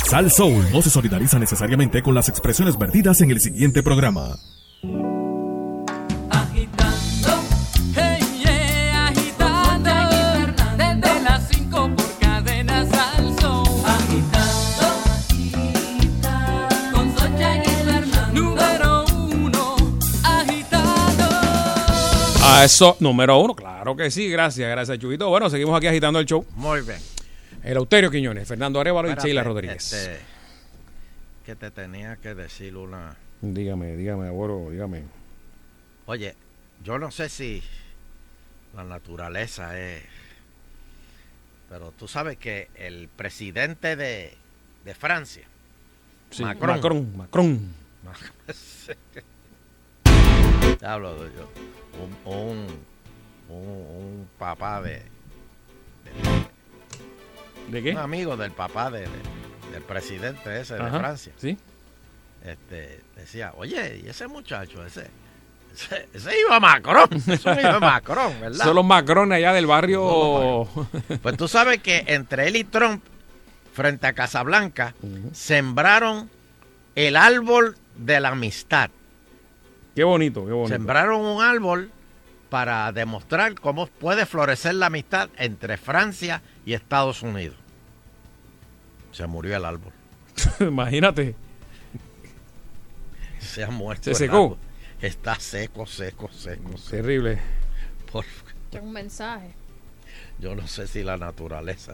Sal 0.09 0.32
Soul 0.32 0.65
no 0.73 0.82
se 0.82 0.89
solidariza 0.89 1.39
necesariamente 1.39 2.01
con 2.01 2.13
las 2.13 2.28
expresiones 2.28 2.78
vertidas 2.78 3.21
en 3.21 3.32
el 3.32 3.39
siguiente 3.39 3.82
programa. 3.82 4.38
A 22.48 22.64
eso, 22.64 22.96
número 23.00 23.39
uno, 23.39 23.56
claro 23.56 23.96
que 23.96 24.12
sí, 24.12 24.30
gracias, 24.30 24.70
gracias, 24.70 25.00
Chubito. 25.00 25.28
Bueno, 25.30 25.50
seguimos 25.50 25.76
aquí 25.76 25.88
agitando 25.88 26.20
el 26.20 26.28
show. 26.28 26.46
Muy 26.56 26.82
bien. 26.82 27.00
El 27.64 27.78
Euterio 27.78 28.12
Quiñones, 28.12 28.48
Fernando 28.48 28.80
Arevalo 28.80 29.10
y 29.12 29.16
Sheila 29.16 29.43
Rodríguez. 29.43 29.91
este, 29.91 30.20
que 31.43 31.56
te 31.56 31.72
tenía 31.72 32.18
que 32.18 32.36
decir 32.36 32.78
una. 32.78 33.16
Dígame, 33.41 33.96
dígame, 33.96 34.28
abuelo, 34.28 34.70
dígame. 34.70 35.04
Oye, 36.06 36.36
yo 36.84 37.00
no 37.00 37.10
sé 37.10 37.30
si 37.30 37.64
la 38.76 38.84
naturaleza 38.84 39.80
es. 39.80 40.04
Pero 41.68 41.91
tú 41.98 42.08
sabes 42.08 42.38
que 42.38 42.68
el 42.76 43.08
presidente 43.08 43.96
de, 43.96 44.36
de 44.86 44.93
Francia, 44.96 45.48
Sí, 46.30 46.43
Macron, 46.43 46.76
Macron, 46.76 47.18
Macron. 47.18 47.74
Te 50.80 50.86
hablo 50.86 51.16
de 51.24 51.32
yo. 51.36 51.50
Un, 52.02 52.34
un, 52.34 52.68
un, 53.50 53.58
un 53.58 54.30
papá 54.38 54.82
de, 54.82 55.02
¿De 57.70 57.82
qué? 57.84 57.91
Un 57.91 57.98
amigo 57.98 58.38
del 58.38 58.52
papá 58.52 58.91
de, 58.91 59.02
de- 59.02 59.08
del 59.72 59.82
presidente 59.84 60.60
ese 60.62 60.76
de 60.76 60.89
Francia. 60.89 61.34
Sí. 61.38 61.58
Este, 62.46 63.02
decía, 63.16 63.54
oye, 63.58 64.02
y 64.06 64.08
ese 64.10 64.28
muchacho, 64.28 64.86
ese, 64.86 65.08
ese, 65.74 66.08
ese 66.14 66.39
iba 66.39 66.56
a 66.58 66.60
Macron, 66.60 67.10
eso 67.28 67.54
iba 67.60 67.76
a 67.76 67.80
Macron, 67.80 68.39
¿verdad? 68.39 68.64
Son 68.66 68.76
los 68.76 68.86
Macron 68.86 69.32
allá 69.32 69.52
del 69.54 69.66
barrio. 69.66 70.68
Pues 71.24 71.38
tú 71.38 71.48
sabes 71.48 71.82
que 71.82 72.04
entre 72.08 72.48
él 72.48 72.56
y 72.58 72.64
Trump, 72.64 73.04
frente 73.74 74.06
a 74.08 74.14
Casablanca, 74.14 74.93
sembraron 75.34 76.30
el 76.93 77.18
árbol 77.18 77.76
de 77.98 78.20
la 78.20 78.30
amistad. 78.30 78.89
Qué 79.96 80.04
bonito, 80.04 80.46
qué 80.46 80.52
bonito. 80.52 80.76
Sembraron 80.76 81.22
un 81.22 81.41
árbol 81.41 81.89
para 82.50 82.91
demostrar 82.91 83.56
cómo 83.56 83.88
puede 83.88 84.26
florecer 84.26 84.76
la 84.76 84.88
amistad 84.88 85.30
entre 85.38 85.78
Francia 85.78 86.41
y 86.66 86.74
Estados 86.74 87.24
Unidos. 87.24 87.56
Se 89.12 89.26
murió 89.28 89.56
el 89.56 89.64
árbol. 89.66 89.93
Imagínate. 90.60 91.36
Se 93.39 93.64
ha 93.64 93.70
muerto. 93.72 94.04
¿Se 94.04 94.10
el 94.12 94.16
secó? 94.18 94.36
árbol. 94.43 94.58
Está 95.02 95.36
seco, 95.39 95.86
seco, 95.86 96.30
seco. 96.32 96.78
seco. 96.78 96.89
Terrible. 96.91 97.39
Por- 98.12 98.26
Es 98.72 98.82
un 98.82 98.91
mensaje. 98.91 99.54
yo 100.39 100.56
no 100.56 100.68
sé 100.68 100.88
si 100.88 101.04
la 101.04 101.18
naturaleza. 101.18 101.93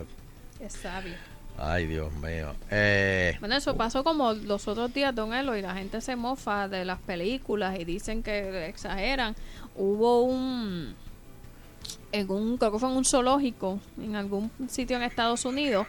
Es 0.59 0.73
sabio. 0.73 1.13
Ay, 1.57 1.85
Dios 1.85 2.11
mío. 2.13 2.53
Eh, 2.71 3.35
Bueno, 3.39 3.55
eso 3.55 3.75
pasó 3.75 4.03
como 4.03 4.33
los 4.33 4.67
otros 4.67 4.93
días, 4.93 5.13
Don 5.13 5.33
Elo, 5.33 5.55
y 5.55 5.61
la 5.61 5.75
gente 5.75 6.01
se 6.01 6.15
mofa 6.15 6.67
de 6.67 6.85
las 6.85 6.99
películas 6.99 7.79
y 7.79 7.85
dicen 7.85 8.23
que 8.23 8.65
exageran. 8.67 9.35
Hubo 9.75 10.23
un, 10.23 10.95
en 12.11 12.29
un, 12.31 12.57
creo 12.57 12.71
que 12.71 12.79
fue 12.79 12.89
en 12.89 12.97
un 12.97 13.05
zoológico, 13.05 13.79
en 14.01 14.15
algún 14.15 14.49
sitio 14.69 14.97
en 14.97 15.03
Estados 15.03 15.45
Unidos, 15.45 15.85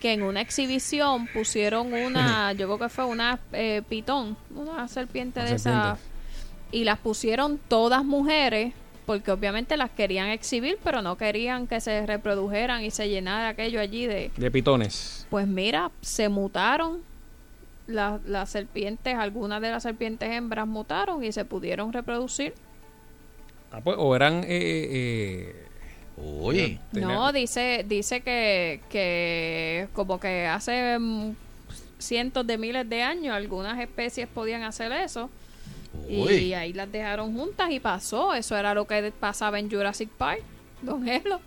que 0.00 0.12
en 0.12 0.22
una 0.22 0.42
exhibición 0.42 1.26
pusieron 1.32 1.92
una, 1.94 2.52
yo 2.54 2.66
creo 2.66 2.78
que 2.78 2.88
fue 2.90 3.04
una 3.06 3.38
eh, 3.52 3.82
pitón, 3.88 4.36
una 4.54 4.86
serpiente 4.88 5.40
Una 5.40 5.48
de 5.48 5.56
esas, 5.56 5.98
serpiente. 5.98 6.76
y 6.76 6.84
las 6.84 6.98
pusieron 6.98 7.58
todas 7.68 8.04
mujeres, 8.04 8.74
porque 9.06 9.30
obviamente 9.30 9.76
las 9.76 9.90
querían 9.90 10.28
exhibir, 10.28 10.78
pero 10.82 11.02
no 11.02 11.16
querían 11.16 11.66
que 11.66 11.80
se 11.80 12.06
reprodujeran 12.06 12.82
y 12.84 12.90
se 12.90 13.08
llenara 13.08 13.48
aquello 13.48 13.80
allí 13.80 14.06
de, 14.06 14.30
De 14.36 14.50
pitones. 14.50 15.26
pues 15.30 15.46
mira, 15.46 15.90
se 16.00 16.28
mutaron 16.28 17.02
la- 17.86 18.20
las 18.26 18.50
serpientes, 18.50 19.14
algunas 19.14 19.60
de 19.60 19.70
las 19.70 19.82
serpientes 19.82 20.30
hembras 20.30 20.66
mutaron 20.66 21.22
y 21.22 21.32
se 21.32 21.44
pudieron 21.44 21.92
reproducir. 21.92 22.54
Ah, 23.72 23.80
pues, 23.82 23.96
o 23.98 24.14
eran. 24.16 24.44
Eh, 24.44 24.46
eh, 24.48 25.60
Uy. 26.16 26.78
No, 26.92 27.32
dice 27.32 27.84
dice 27.88 28.20
que, 28.20 28.80
que 28.88 29.88
como 29.94 30.20
que 30.20 30.46
hace 30.46 30.96
mm, 30.98 31.32
cientos 31.98 32.46
de 32.46 32.56
miles 32.56 32.88
de 32.88 33.02
años 33.02 33.34
algunas 33.34 33.80
especies 33.80 34.28
podían 34.28 34.62
hacer 34.62 34.92
eso. 34.92 35.28
Y 36.08 36.52
ahí 36.52 36.72
las 36.72 36.90
dejaron 36.90 37.34
juntas 37.36 37.70
y 37.70 37.80
pasó. 37.80 38.34
Eso 38.34 38.56
era 38.56 38.74
lo 38.74 38.86
que 38.86 39.12
pasaba 39.18 39.58
en 39.58 39.70
Jurassic 39.70 40.08
Park, 40.10 40.42
Don 40.82 41.06
Elo. 41.08 41.40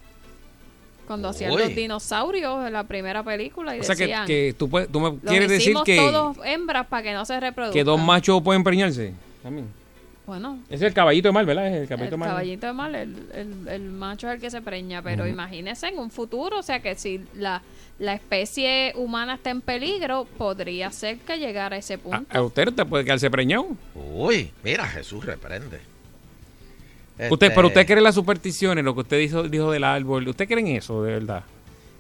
Cuando 1.05 1.29
hacían 1.29 1.51
Uy. 1.53 1.59
los 1.61 1.73
dinosaurios 1.75 2.67
en 2.67 2.73
la 2.73 2.83
primera 2.83 3.23
película 3.23 3.75
y 3.77 3.79
O 3.79 3.83
sea, 3.83 3.95
que, 3.95 4.03
decían... 4.03 4.27
que 4.27 4.53
tú, 4.57 4.69
puedes- 4.69 4.91
tú 4.91 4.99
me 4.99 5.11
"Los 5.11 5.19
quieres 5.21 5.49
decir 5.49 5.73
que, 5.85 5.95
todos 5.95 6.37
hembras 6.43 6.85
para 6.87 7.01
que 7.03 7.13
no 7.13 7.23
se 7.23 7.39
reproduzcan. 7.39 7.73
que 7.73 7.83
dos 7.85 7.99
machos 8.01 8.41
pueden 8.41 8.63
preñarse. 8.63 9.13
También. 9.41 9.67
Bueno, 10.25 10.59
Ese 10.65 10.75
es 10.75 10.81
el 10.81 10.93
caballito 10.93 11.29
de 11.29 11.31
mal, 11.31 11.45
¿verdad? 11.45 11.67
Es 11.67 11.73
el 11.75 11.81
el 11.83 11.87
caballito 11.87 12.11
de 12.11 12.17
mal. 12.17 12.29
caballito 12.29 12.67
de 12.67 12.73
mal, 12.73 12.95
el, 12.95 13.15
el, 13.33 13.67
el 13.69 13.81
macho 13.91 14.27
es 14.27 14.35
el 14.35 14.41
que 14.41 14.51
se 14.51 14.61
preña, 14.61 15.01
pero 15.01 15.23
Ujú. 15.23 15.31
imagínese 15.31 15.87
en 15.87 15.97
un 15.99 16.11
futuro, 16.11 16.59
o 16.59 16.63
sea 16.63 16.81
que 16.81 16.95
si 16.95 17.21
la, 17.35 17.61
la 17.99 18.13
especie 18.13 18.93
humana 18.95 19.35
está 19.35 19.49
en 19.49 19.61
peligro, 19.61 20.25
podría 20.37 20.91
ser 20.91 21.17
que 21.19 21.37
llegara 21.37 21.75
a 21.75 21.79
ese 21.79 21.97
punto. 21.97 22.25
¿A 22.29 22.41
usted 22.41 22.71
te 22.73 22.85
puede 22.85 23.03
quedarse 23.03 23.29
preñado? 23.31 23.67
Uy, 23.95 24.51
mira, 24.63 24.85
Jesús 24.87 25.25
reprende. 25.25 25.79
Usted, 27.17 27.47
Este, 27.47 27.51
pero 27.51 27.67
usted 27.67 27.85
cree 27.85 27.97
en 27.97 28.03
las 28.03 28.13
supersticiones, 28.15 28.83
lo 28.83 28.93
que 28.93 29.01
usted 29.01 29.17
dijo, 29.19 29.43
dijo 29.43 29.71
del 29.71 29.83
árbol. 29.83 30.27
¿Usted 30.27 30.47
cree 30.47 30.59
en 30.59 30.67
eso, 30.67 31.01
de 31.03 31.13
verdad? 31.13 31.43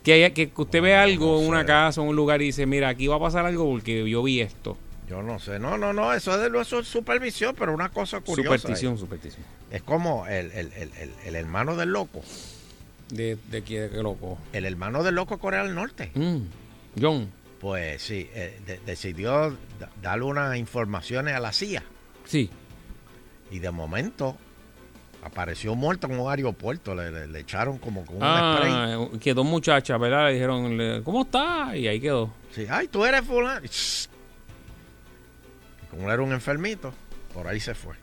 Que, 0.03 0.13
haya- 0.13 0.29
que 0.33 0.51
usted 0.55 0.81
ve 0.81 0.95
algo 0.95 1.41
en 1.41 1.47
una 1.49 1.65
casa 1.65 1.99
o 2.01 2.03
en 2.03 2.11
un 2.11 2.15
lugar 2.15 2.41
y 2.41 2.45
dice, 2.45 2.65
mira, 2.67 2.87
aquí 2.89 3.07
va 3.07 3.15
a 3.15 3.19
pasar 3.19 3.45
algo 3.45 3.65
porque 3.69 4.07
yo 4.07 4.21
vi 4.21 4.41
esto. 4.41 4.77
Yo 5.09 5.23
no 5.23 5.39
sé, 5.39 5.57
no, 5.57 5.77
no, 5.77 5.93
no, 5.93 6.13
eso 6.13 6.35
es 6.35 6.51
de 6.51 6.61
eso 6.61 6.79
es 6.79 6.87
supervisión, 6.87 7.55
pero 7.57 7.73
una 7.73 7.89
cosa 7.89 8.19
curiosa. 8.21 8.57
Superstición, 8.57 8.93
es- 8.93 8.99
superstición. 8.99 9.43
Es 9.71 9.81
como 9.81 10.27
el, 10.27 10.51
el, 10.51 10.71
el, 10.73 10.91
el, 10.99 11.11
el 11.25 11.35
hermano 11.35 11.75
del 11.75 11.89
loco. 11.89 12.21
¿De, 13.09 13.37
de 13.49 13.63
qué, 13.63 13.89
qué 13.91 14.03
loco? 14.03 14.37
El 14.53 14.65
hermano 14.65 15.03
del 15.03 15.15
loco 15.15 15.35
de 15.35 15.41
Corea 15.41 15.63
del 15.63 15.75
Norte. 15.75 16.11
Mm, 16.13 16.37
John. 17.01 17.31
Pues 17.59 18.01
sí, 18.01 18.29
eh, 18.33 18.59
de- 18.65 18.79
decidió 18.85 19.51
da- 19.79 19.89
darle 20.01 20.25
unas 20.25 20.57
informaciones 20.57 21.33
a 21.33 21.39
la 21.39 21.51
CIA. 21.53 21.83
Sí. 22.25 22.49
Y 23.49 23.59
de 23.59 23.71
momento 23.71 24.35
apareció 25.23 25.73
muerto 25.75 26.07
en 26.07 26.19
un 26.19 26.29
aeropuerto. 26.29 26.93
Le, 26.93 27.09
le- 27.11 27.27
le 27.27 27.39
echaron 27.39 27.77
como 27.77 28.05
con 28.05 28.17
un 28.17 28.21
spray. 28.21 28.71
Ah, 28.73 29.07
que 29.21 29.33
dos 29.33 29.45
muchachas, 29.45 29.99
¿verdad? 29.99 30.27
Le 30.27 30.33
dijeron, 30.33 31.01
¿cómo 31.03 31.21
está? 31.23 31.75
Y 31.77 31.87
ahí 31.87 31.99
quedó. 32.01 32.31
Sí, 32.53 32.65
ay, 32.69 32.87
tú 32.89 33.05
eres 33.05 33.21
fulano. 33.21 33.61
Como 35.89 36.11
era 36.11 36.21
un 36.21 36.33
enfermito, 36.33 36.93
por 37.33 37.47
ahí 37.47 37.59
se 37.59 37.73
fue. 37.73 37.95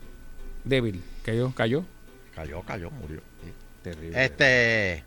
Débil. 0.63 1.01
Cayó, 1.23 1.53
cayó. 1.53 1.83
Cayó, 2.35 2.61
cayó, 2.63 2.89
murió. 2.91 3.21
Terrible. 3.85 4.25
Este, 4.25 5.03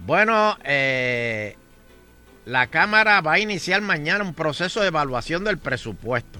bueno, 0.00 0.58
eh, 0.62 1.56
la 2.44 2.66
Cámara 2.66 3.22
va 3.22 3.32
a 3.32 3.38
iniciar 3.38 3.80
mañana 3.80 4.22
un 4.22 4.34
proceso 4.34 4.82
de 4.82 4.88
evaluación 4.88 5.42
del 5.42 5.56
presupuesto. 5.56 6.38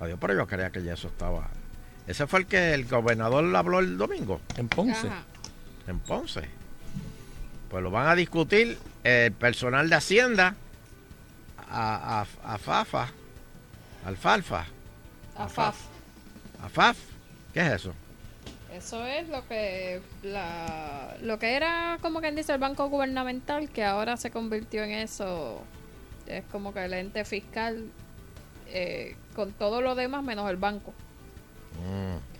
Adiós, 0.00 0.16
pero 0.18 0.32
yo 0.32 0.46
creía 0.46 0.70
que 0.70 0.82
ya 0.82 0.94
eso 0.94 1.08
estaba. 1.08 1.50
Ese 2.06 2.26
fue 2.26 2.40
el 2.40 2.46
que 2.46 2.72
el 2.72 2.86
gobernador 2.86 3.54
habló 3.54 3.80
el 3.80 3.98
domingo. 3.98 4.40
En 4.56 4.68
Ponce. 4.68 5.08
Ajá. 5.08 5.24
En 5.86 5.98
Ponce. 5.98 6.48
Pues 7.68 7.82
lo 7.82 7.90
van 7.90 8.06
a 8.06 8.14
discutir 8.14 8.78
el 9.04 9.32
personal 9.32 9.90
de 9.90 9.96
Hacienda, 9.96 10.54
a, 11.70 12.22
a, 12.22 12.54
a 12.54 12.56
Fafa, 12.56 13.10
Alfalfa, 14.06 14.64
Afaf. 15.36 15.76
AFAF. 16.64 16.96
¿Qué 17.52 17.60
es 17.60 17.72
eso? 17.72 17.94
Eso 18.74 19.04
es 19.04 19.28
lo 19.28 19.46
que 19.48 20.00
la, 20.22 21.16
lo 21.22 21.38
que 21.38 21.54
era 21.54 21.98
como 22.00 22.20
quien 22.20 22.36
dice 22.36 22.52
el 22.52 22.58
banco 22.58 22.88
gubernamental 22.88 23.68
que 23.68 23.84
ahora 23.84 24.16
se 24.16 24.30
convirtió 24.30 24.84
en 24.84 24.92
eso. 24.92 25.62
Es 26.26 26.44
como 26.52 26.72
que 26.72 26.84
el 26.84 26.94
ente 26.94 27.24
fiscal 27.24 27.90
eh, 28.68 29.16
con 29.34 29.52
todo 29.52 29.82
lo 29.82 29.94
demás 29.96 30.22
menos 30.22 30.48
el 30.48 30.56
banco. 30.56 30.94
Mm. 31.84 32.30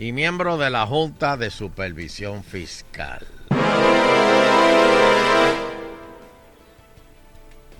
Y 0.00 0.12
miembro 0.12 0.56
de 0.56 0.70
la 0.70 0.86
Junta 0.86 1.36
de 1.36 1.50
Supervisión 1.50 2.44
Fiscal. 2.44 3.26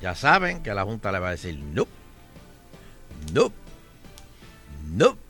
Ya 0.02 0.14
saben 0.14 0.62
que 0.62 0.74
la 0.74 0.84
Junta 0.84 1.10
le 1.12 1.18
va 1.20 1.28
a 1.28 1.30
decir 1.32 1.56
no. 1.58 1.86
No. 3.32 3.52
No. 4.90 5.27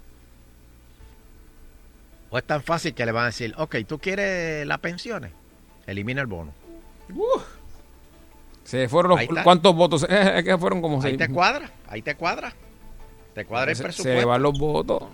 O 2.31 2.39
es 2.39 2.45
tan 2.45 2.62
fácil 2.62 2.95
que 2.95 3.07
le 3.07 3.12
van 3.12 3.24
a 3.24 3.26
decir, 3.26 3.55
ok, 3.57 3.76
¿tú 3.87 3.99
quieres 3.99 4.66
las 4.66 4.79
pensiones? 4.81 5.33
Elimina 5.87 6.20
el 6.20 6.26
bono. 6.26 6.53
Se 8.64 8.89
fueron 8.89 9.12
los. 9.26 9.43
¿Cuántos 9.45 9.74
votos? 9.74 10.07
Eh, 10.11 10.43
que 10.45 10.59
fueron 10.59 10.83
como 10.83 10.97
Ahí 10.97 11.03
seis. 11.03 11.18
te 11.18 11.29
cuadra, 11.29 11.70
ahí 11.89 12.03
te 12.03 12.14
cuadra. 12.14 12.53
Te 13.35 13.45
cuadra 13.47 13.72
el 13.72 13.79
presupuesto. 13.79 14.20
Se 14.20 14.24
van 14.26 14.43
los 14.43 14.59
votos. 14.59 15.05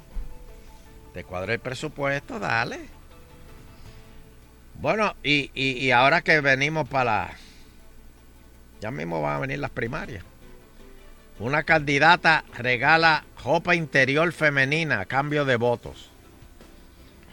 Te 1.13 1.23
cuadra 1.25 1.53
el 1.53 1.61
presupuesto, 1.61 2.41
dale. 2.41 2.81
Bueno, 4.81 5.15
y, 5.23 5.51
y, 5.55 5.79
y 5.79 5.91
ahora 5.93 6.23
que 6.23 6.41
venimos 6.41 6.89
para 6.89 7.05
la... 7.05 7.31
Ya 8.81 8.91
mismo 8.91 9.23
van 9.23 9.37
a 9.37 9.39
venir 9.39 9.61
las 9.61 9.71
primarias. 9.71 10.25
Una 11.39 11.63
candidata 11.63 12.45
regala 12.59 13.25
ropa 13.45 13.75
interior 13.77 14.33
femenina 14.33 15.01
a 15.01 15.05
cambio 15.07 15.45
de 15.45 15.57
votos. 15.57 16.11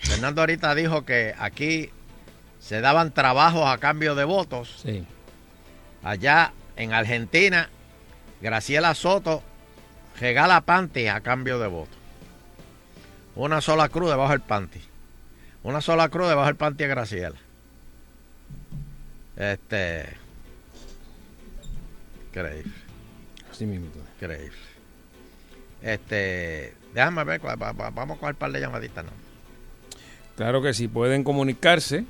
Fernando 0.01 0.41
ahorita 0.41 0.75
dijo 0.75 1.05
que 1.05 1.33
aquí 1.37 1.91
se 2.59 2.81
daban 2.81 3.11
trabajos 3.11 3.67
a 3.67 3.77
cambio 3.77 4.15
de 4.15 4.23
votos. 4.23 4.81
Sí. 4.83 5.05
Allá 6.03 6.53
en 6.75 6.93
Argentina, 6.93 7.69
Graciela 8.41 8.93
Soto 8.95 9.43
regala 10.19 10.61
panty 10.61 11.07
a 11.07 11.21
cambio 11.21 11.59
de 11.59 11.67
votos. 11.67 11.97
Una 13.35 13.61
sola 13.61 13.89
cruz 13.89 14.09
debajo 14.09 14.31
del 14.31 14.41
panty. 14.41 14.81
Una 15.63 15.81
sola 15.81 16.09
cruz 16.09 16.29
debajo 16.29 16.47
del 16.47 16.55
panty 16.55 16.83
a 16.83 16.87
Graciela. 16.87 17.39
Este. 19.37 20.17
Increíble. 22.29 22.73
Así 23.49 23.65
mismo. 23.65 23.87
Increíble. 24.15 24.57
Este. 25.81 26.75
Déjame 26.93 27.23
ver, 27.23 27.39
vamos 27.39 28.17
a 28.17 28.19
coger 28.19 28.33
un 28.33 28.35
par 28.35 28.51
de 28.51 28.59
llamaditas, 28.59 29.05
¿no? 29.05 29.20
Claro 30.35 30.61
que 30.61 30.73
sí, 30.73 30.87
pueden 30.87 31.23
comunicarse 31.23 32.05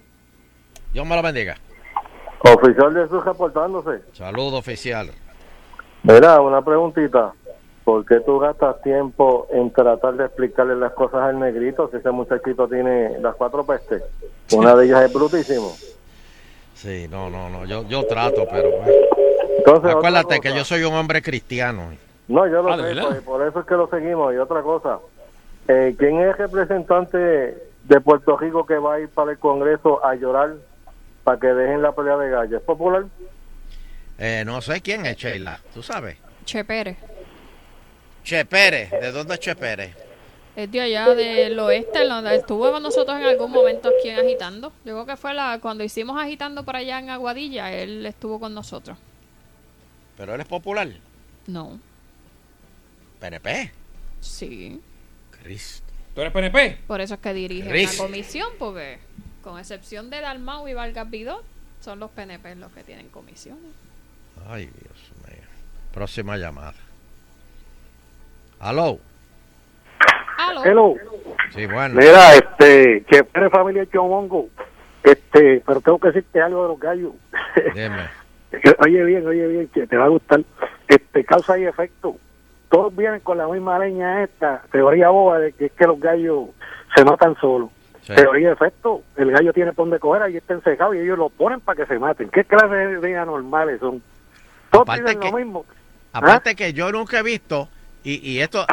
Dios 0.94 1.06
me 1.06 1.16
lo 1.16 1.22
bendiga. 1.22 1.58
Oficial 2.40 2.94
de 2.94 3.04
Jesús 3.04 3.26
reportándose. 3.26 4.02
Saludo 4.14 4.58
oficial. 4.58 5.12
Mira, 6.04 6.40
una 6.40 6.64
preguntita. 6.64 7.34
¿Por 7.86 8.04
qué 8.04 8.20
tú 8.20 8.40
gastas 8.40 8.82
tiempo 8.82 9.48
en 9.52 9.72
tratar 9.72 10.16
de 10.16 10.26
explicarle 10.26 10.76
las 10.76 10.92
cosas 10.94 11.22
al 11.22 11.40
negrito 11.40 11.88
si 11.92 11.98
ese 11.98 12.10
muchachito 12.10 12.68
tiene 12.68 13.20
las 13.20 13.36
cuatro 13.36 13.64
pestes? 13.64 14.02
Una 14.52 14.76
de 14.76 14.86
ellas 14.88 15.04
es 15.04 15.14
brutísimo. 15.14 15.72
Sí, 16.74 17.08
no, 17.10 17.30
no, 17.30 17.48
no. 17.50 17.66
Yo, 17.66 17.88
yo 17.88 18.04
trato, 18.08 18.44
pero. 18.52 18.70
eh. 18.70 19.10
Entonces, 19.60 19.92
Acuérdate 19.92 20.40
que 20.40 20.54
yo 20.54 20.66
soy 20.66 20.84
un 20.84 20.96
hombre 20.96 21.22
cristiano. 21.22 21.92
No, 22.28 22.48
yo 22.48 22.64
lo 22.64 22.74
Ah, 22.74 22.78
¿de 22.78 22.96
sé, 22.96 23.02
pues, 23.02 23.22
por 23.22 23.48
eso 23.48 23.60
es 23.60 23.66
que 23.68 23.76
lo 23.76 23.88
seguimos. 23.88 24.34
Y 24.34 24.38
otra 24.38 24.64
cosa, 24.64 24.98
eh, 25.68 25.96
¿quién 25.98 26.20
es 26.22 26.28
el 26.30 26.38
representante 26.38 27.18
de 27.18 28.02
Puerto 28.02 28.36
Rico 28.36 28.66
que 28.66 28.80
va 28.80 28.96
a 28.96 29.00
ir 29.00 29.10
para 29.10 29.32
el 29.32 29.38
Congreso 29.38 30.04
a 30.04 30.16
llorar 30.16 30.56
para 31.24 31.40
que 31.40 31.48
dejen 31.48 31.84
la 31.84 31.92
pelea 31.92 32.18
de 32.18 32.30
gallo? 32.32 32.58
¿Es 32.58 32.64
popular? 32.64 33.06
Eh, 34.18 34.42
no 34.44 34.60
sé 34.62 34.82
quién 34.82 35.06
es 35.06 35.18
Sheila, 35.18 35.60
tú 35.72 35.84
sabes. 35.84 36.18
Che 36.46 36.64
Pérez. 36.66 36.98
Che 38.26 38.44
Pérez, 38.44 38.90
¿de 38.90 39.12
dónde 39.12 39.36
es 39.36 39.40
Che 39.40 39.56
Pérez? 39.56 39.96
Es 40.56 40.72
de 40.72 40.82
allá 40.82 41.14
del 41.14 41.60
oeste, 41.60 42.02
en 42.02 42.10
donde 42.10 42.36
estuvo 42.36 42.72
con 42.72 42.82
nosotros 42.82 43.18
en 43.20 43.24
algún 43.24 43.52
momento 43.52 43.90
aquí 43.90 44.10
en 44.10 44.18
Agitando. 44.18 44.70
Yo 44.84 44.94
creo 44.94 45.06
que 45.06 45.16
fue 45.16 45.36
la 45.36 45.60
cuando 45.62 45.84
hicimos 45.84 46.20
Agitando 46.20 46.64
por 46.64 46.76
allá 46.76 46.98
en 46.98 47.12
Aguadilla, 47.12 47.72
él 47.72 48.04
estuvo 48.04 48.40
con 48.40 48.56
nosotros. 48.56 48.98
Pero 50.18 50.34
él 50.34 50.42
es 50.42 50.48
popular. 50.48 50.90
No, 51.46 51.80
PNP. 53.20 53.72
sí. 54.22 54.82
Cristo. 55.44 55.86
¿Tú 56.16 56.22
eres 56.22 56.34
PNP? 56.34 56.80
Por 56.88 57.02
eso 57.02 57.14
es 57.14 57.20
que 57.20 57.34
dirige 57.34 57.84
la 57.84 57.98
comisión, 57.98 58.50
porque 58.58 58.98
con 59.44 59.60
excepción 59.60 60.10
de 60.10 60.22
Dalmau 60.22 60.68
y 60.68 60.74
Vargas 60.74 61.08
Vidot, 61.12 61.44
son 61.80 62.00
los 62.00 62.10
PNP 62.10 62.56
los 62.56 62.72
que 62.72 62.84
tienen 62.84 63.10
comisiones. 63.10 63.72
Ay, 64.48 64.66
Dios 64.66 65.12
mío. 65.28 65.44
Próxima 65.94 66.38
llamada. 66.38 66.85
Aló. 68.60 69.00
Aló. 70.38 70.64
Hello. 70.64 70.96
Sí, 71.54 71.66
bueno. 71.66 71.96
Mira, 72.00 72.34
este, 72.36 73.04
que 73.04 73.26
eres 73.34 73.52
familia 73.52 73.86
Chomongo, 73.92 74.48
este, 75.04 75.62
pero 75.66 75.82
tengo 75.82 76.00
que 76.00 76.08
decirte 76.08 76.42
algo 76.42 76.64
de 76.64 76.68
los 76.70 76.80
gallos. 76.80 77.14
Dime. 77.74 78.10
oye 78.80 79.04
bien, 79.04 79.26
oye 79.28 79.48
bien, 79.48 79.68
que 79.70 79.88
te 79.88 79.98
va 79.98 80.06
a 80.06 80.10
gustar. 80.10 80.42
Este, 80.88 81.24
causa 81.24 81.58
y 81.58 81.66
efecto. 81.66 82.18
Todos 82.70 82.96
vienen 82.96 83.20
con 83.22 83.38
la 83.38 83.48
misma 83.48 83.80
leña 83.80 84.24
esta, 84.24 84.64
teoría 84.72 85.10
boba 85.10 85.40
de 85.40 85.54
que 85.54 85.66
es 85.66 85.72
que 85.72 85.86
los 85.86 86.00
gallos 86.00 86.50
se 86.96 87.06
matan 87.06 87.36
solos. 87.40 87.70
Sí. 88.02 88.14
Teoría 88.14 88.50
de 88.50 88.54
efecto, 88.54 89.02
el 89.16 89.32
gallo 89.32 89.52
tiene 89.54 89.74
por 89.74 89.86
donde 89.86 90.00
coger, 90.00 90.22
ahí 90.24 90.38
está 90.38 90.54
encejado 90.54 90.94
y 90.94 91.00
ellos 91.00 91.18
lo 91.18 91.30
ponen 91.30 91.60
para 91.60 91.78
que 91.78 91.86
se 91.88 91.98
maten. 91.98 92.30
¿Qué 92.30 92.44
clase 92.44 92.76
de, 92.76 93.18
anormales 93.18 93.80
son? 93.80 94.02
Todos 94.70 94.84
Aparte 94.84 95.18
que- 95.18 95.32
lo 95.32 95.38
mismo. 95.38 95.66
Aparte 96.14 96.56
que 96.56 96.74
yo 96.74 96.92
nunca 96.92 97.20
he 97.20 97.24
visto, 97.24 97.68
y, 98.06 98.32
y 98.32 98.40
esto, 98.40 98.66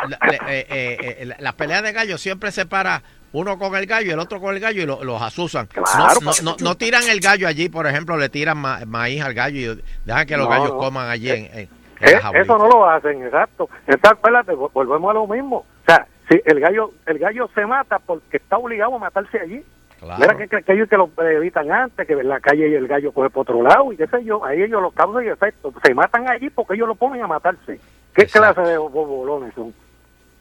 eh, 0.49 0.67
eh, 0.71 0.97
eh, 1.21 1.25
la- 1.27 1.37
las 1.41 1.55
peleas 1.55 1.83
de 1.83 1.93
gallos 1.93 2.21
siempre 2.21 2.53
se 2.53 2.67
para 2.67 3.03
uno 3.33 3.59
con 3.59 3.75
el 3.75 3.87
gallo 3.87 4.09
y 4.09 4.11
el 4.13 4.19
otro 4.19 4.41
con 4.41 4.55
el 4.55 4.61
gallo 4.61 4.83
y 4.83 4.87
lo- 4.87 5.03
los 5.03 5.21
asusan. 5.23 5.67
Claro, 5.67 5.87
no, 5.91 6.05
no, 6.21 6.21
porque- 6.27 6.43
no- 6.43 6.57
no 6.61 6.75
tiran 6.77 7.03
el 7.09 7.19
gallo 7.21 7.49
allí, 7.49 7.69
por 7.69 7.87
ejemplo, 7.87 8.17
le 8.19 8.29
tiran 8.29 8.59
ma- 8.59 8.81
maíz 8.87 9.23
al 9.23 9.35
gallo 9.35 9.73
y 9.73 9.83
dejan 10.05 10.27
que 10.27 10.37
los 10.37 10.49
gallos 10.49 10.73
coman 10.73 11.09
allí 11.09 11.31
en, 11.31 11.45
en- 11.47 11.59
en 11.59 11.69
Eh, 12.01 12.21
eso 12.35 12.59
no 12.59 12.69
lo 12.69 12.89
hacen, 12.89 13.25
exacto. 13.25 13.71
Entonces, 13.87 14.19
vol- 14.23 14.71
volvemos 14.73 15.11
a 15.11 15.15
lo 15.15 15.27
mismo. 15.27 15.59
O 15.59 15.85
sea, 15.87 16.07
si 16.29 16.41
el 16.45 16.59
gallo 16.61 16.93
el 17.07 17.19
gallo 17.19 17.49
se 17.55 17.65
mata 17.65 17.99
porque 18.01 18.37
está 18.39 18.59
obligado 18.59 18.97
a 18.97 18.99
matarse 18.99 19.39
allí. 19.41 19.65
Claro. 20.03 20.19
Mira 20.21 20.37
que, 20.37 20.49
que, 20.49 20.63
que 20.65 20.73
ellos 20.73 20.89
que 20.89 20.97
lo 20.97 21.11
evitan 21.31 21.71
antes, 21.71 22.05
que 22.07 22.15
en 22.15 22.29
la 22.29 22.41
calle 22.41 22.69
y 22.69 22.75
el 22.75 22.89
gallo 22.89 23.13
coge 23.13 23.31
por 23.31 23.43
otro 23.43 23.63
lado 23.63 23.93
y 23.93 23.97
qué 23.97 24.09
sé 24.09 24.25
yo. 24.25 24.45
Ahí 24.45 24.61
ellos 24.63 24.83
los 24.83 24.93
causan 24.95 25.25
y 25.25 25.29
efecto. 25.29 25.73
Se 25.85 25.95
matan 25.95 26.29
allí 26.29 26.51
porque 26.51 26.75
ellos 26.75 26.89
lo 26.89 26.97
ponen 26.97 27.23
a 27.23 27.29
matarse. 27.29 27.79
¿Qué 28.13 28.23
Exacto. 28.23 28.55
clase 28.63 28.71
de 28.73 28.79
bobolones 28.79 29.55
son? 29.55 29.73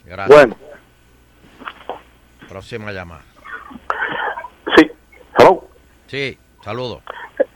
Gracias. 0.03 0.35
Bueno, 0.35 0.55
Próxima 2.49 2.91
llamada. 2.91 3.21
sí. 4.75 4.91
Hello. 5.37 5.67
Sí, 6.07 6.37
saludos. 6.63 7.01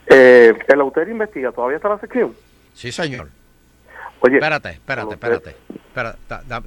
Eh, 0.06 0.54
el 0.68 0.80
autor 0.80 1.08
investiga, 1.08 1.50
¿todavía 1.52 1.76
está 1.76 1.88
la 1.88 1.98
sección? 1.98 2.34
Sí, 2.72 2.92
señor. 2.92 3.28
Oye. 4.20 4.36
Espérate, 4.36 4.70
espérate, 4.70 5.14
espérate. 5.14 5.50
Espera, 5.74 6.14
da, 6.28 6.60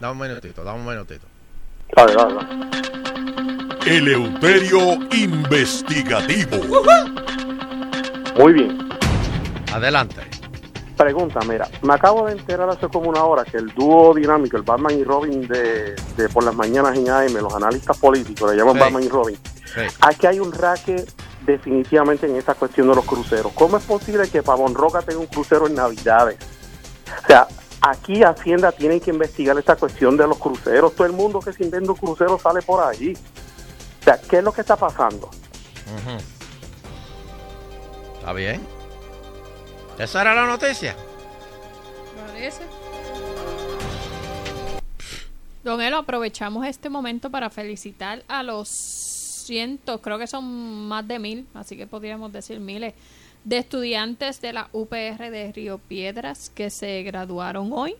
da- 0.00 0.10
un 0.10 0.18
minutito, 0.18 0.64
da 0.64 0.72
un 0.72 0.84
minutito. 0.86 1.26
Dale, 1.94 2.14
dale, 2.14 2.34
dale. 2.34 3.15
Eleuterio 3.86 4.94
Investigativo. 5.12 6.56
Muy 8.36 8.52
bien. 8.52 8.78
Adelante. 9.72 10.22
Pregunta, 10.96 11.38
mira, 11.48 11.68
me 11.82 11.94
acabo 11.94 12.26
de 12.26 12.32
enterar 12.32 12.68
hace 12.70 12.88
como 12.88 13.10
una 13.10 13.22
hora 13.24 13.44
que 13.44 13.58
el 13.58 13.68
dúo 13.74 14.12
dinámico, 14.14 14.56
el 14.56 14.62
Batman 14.64 14.98
y 14.98 15.04
Robin 15.04 15.46
de, 15.46 15.94
de 16.16 16.28
por 16.30 16.42
las 16.42 16.54
mañanas 16.54 16.96
en 16.98 17.08
AM, 17.10 17.34
los 17.34 17.54
analistas 17.54 17.96
políticos, 17.98 18.50
le 18.50 18.56
llaman 18.56 18.74
Sí. 18.74 18.80
Batman 18.80 19.02
y 19.04 19.08
Robin, 19.08 19.36
Sí. 19.66 19.80
aquí 20.00 20.26
hay 20.26 20.40
un 20.40 20.52
raque 20.52 21.04
definitivamente 21.44 22.26
en 22.26 22.36
esa 22.36 22.54
cuestión 22.54 22.88
de 22.88 22.94
los 22.96 23.04
cruceros. 23.04 23.52
¿Cómo 23.54 23.76
es 23.76 23.84
posible 23.84 24.28
que 24.28 24.42
Pavón 24.42 24.74
Roca 24.74 25.02
tenga 25.02 25.20
un 25.20 25.26
crucero 25.26 25.66
en 25.66 25.74
Navidades? 25.74 26.38
O 27.22 27.26
sea, 27.26 27.46
aquí 27.82 28.22
Hacienda 28.24 28.72
tiene 28.72 28.98
que 29.00 29.10
investigar 29.10 29.56
esta 29.58 29.76
cuestión 29.76 30.16
de 30.16 30.26
los 30.26 30.38
cruceros. 30.38 30.94
Todo 30.94 31.06
el 31.06 31.12
mundo 31.12 31.40
que 31.40 31.52
se 31.52 31.62
inventa 31.62 31.92
un 31.92 31.98
crucero 31.98 32.38
sale 32.42 32.62
por 32.62 32.82
allí. 32.82 33.12
Sea, 34.06 34.20
¿qué 34.20 34.36
es 34.38 34.44
lo 34.44 34.52
que 34.52 34.60
está 34.60 34.76
pasando? 34.76 35.28
¿Está 38.14 38.32
bien? 38.32 38.64
¿Esa 39.98 40.20
era 40.20 40.32
la 40.32 40.46
noticia? 40.46 40.94
Parece. 42.24 42.62
Don 45.64 45.82
Elo, 45.82 45.96
aprovechamos 45.96 46.64
este 46.68 46.88
momento 46.88 47.30
para 47.30 47.50
felicitar 47.50 48.22
a 48.28 48.44
los 48.44 48.68
cientos, 48.68 50.00
creo 50.00 50.20
que 50.20 50.28
son 50.28 50.86
más 50.86 51.08
de 51.08 51.18
mil, 51.18 51.48
así 51.54 51.76
que 51.76 51.88
podríamos 51.88 52.32
decir 52.32 52.60
miles, 52.60 52.94
de 53.42 53.58
estudiantes 53.58 54.40
de 54.40 54.52
la 54.52 54.68
UPR 54.70 55.30
de 55.32 55.50
Río 55.52 55.78
Piedras 55.78 56.52
que 56.54 56.70
se 56.70 57.02
graduaron 57.02 57.72
hoy 57.72 57.96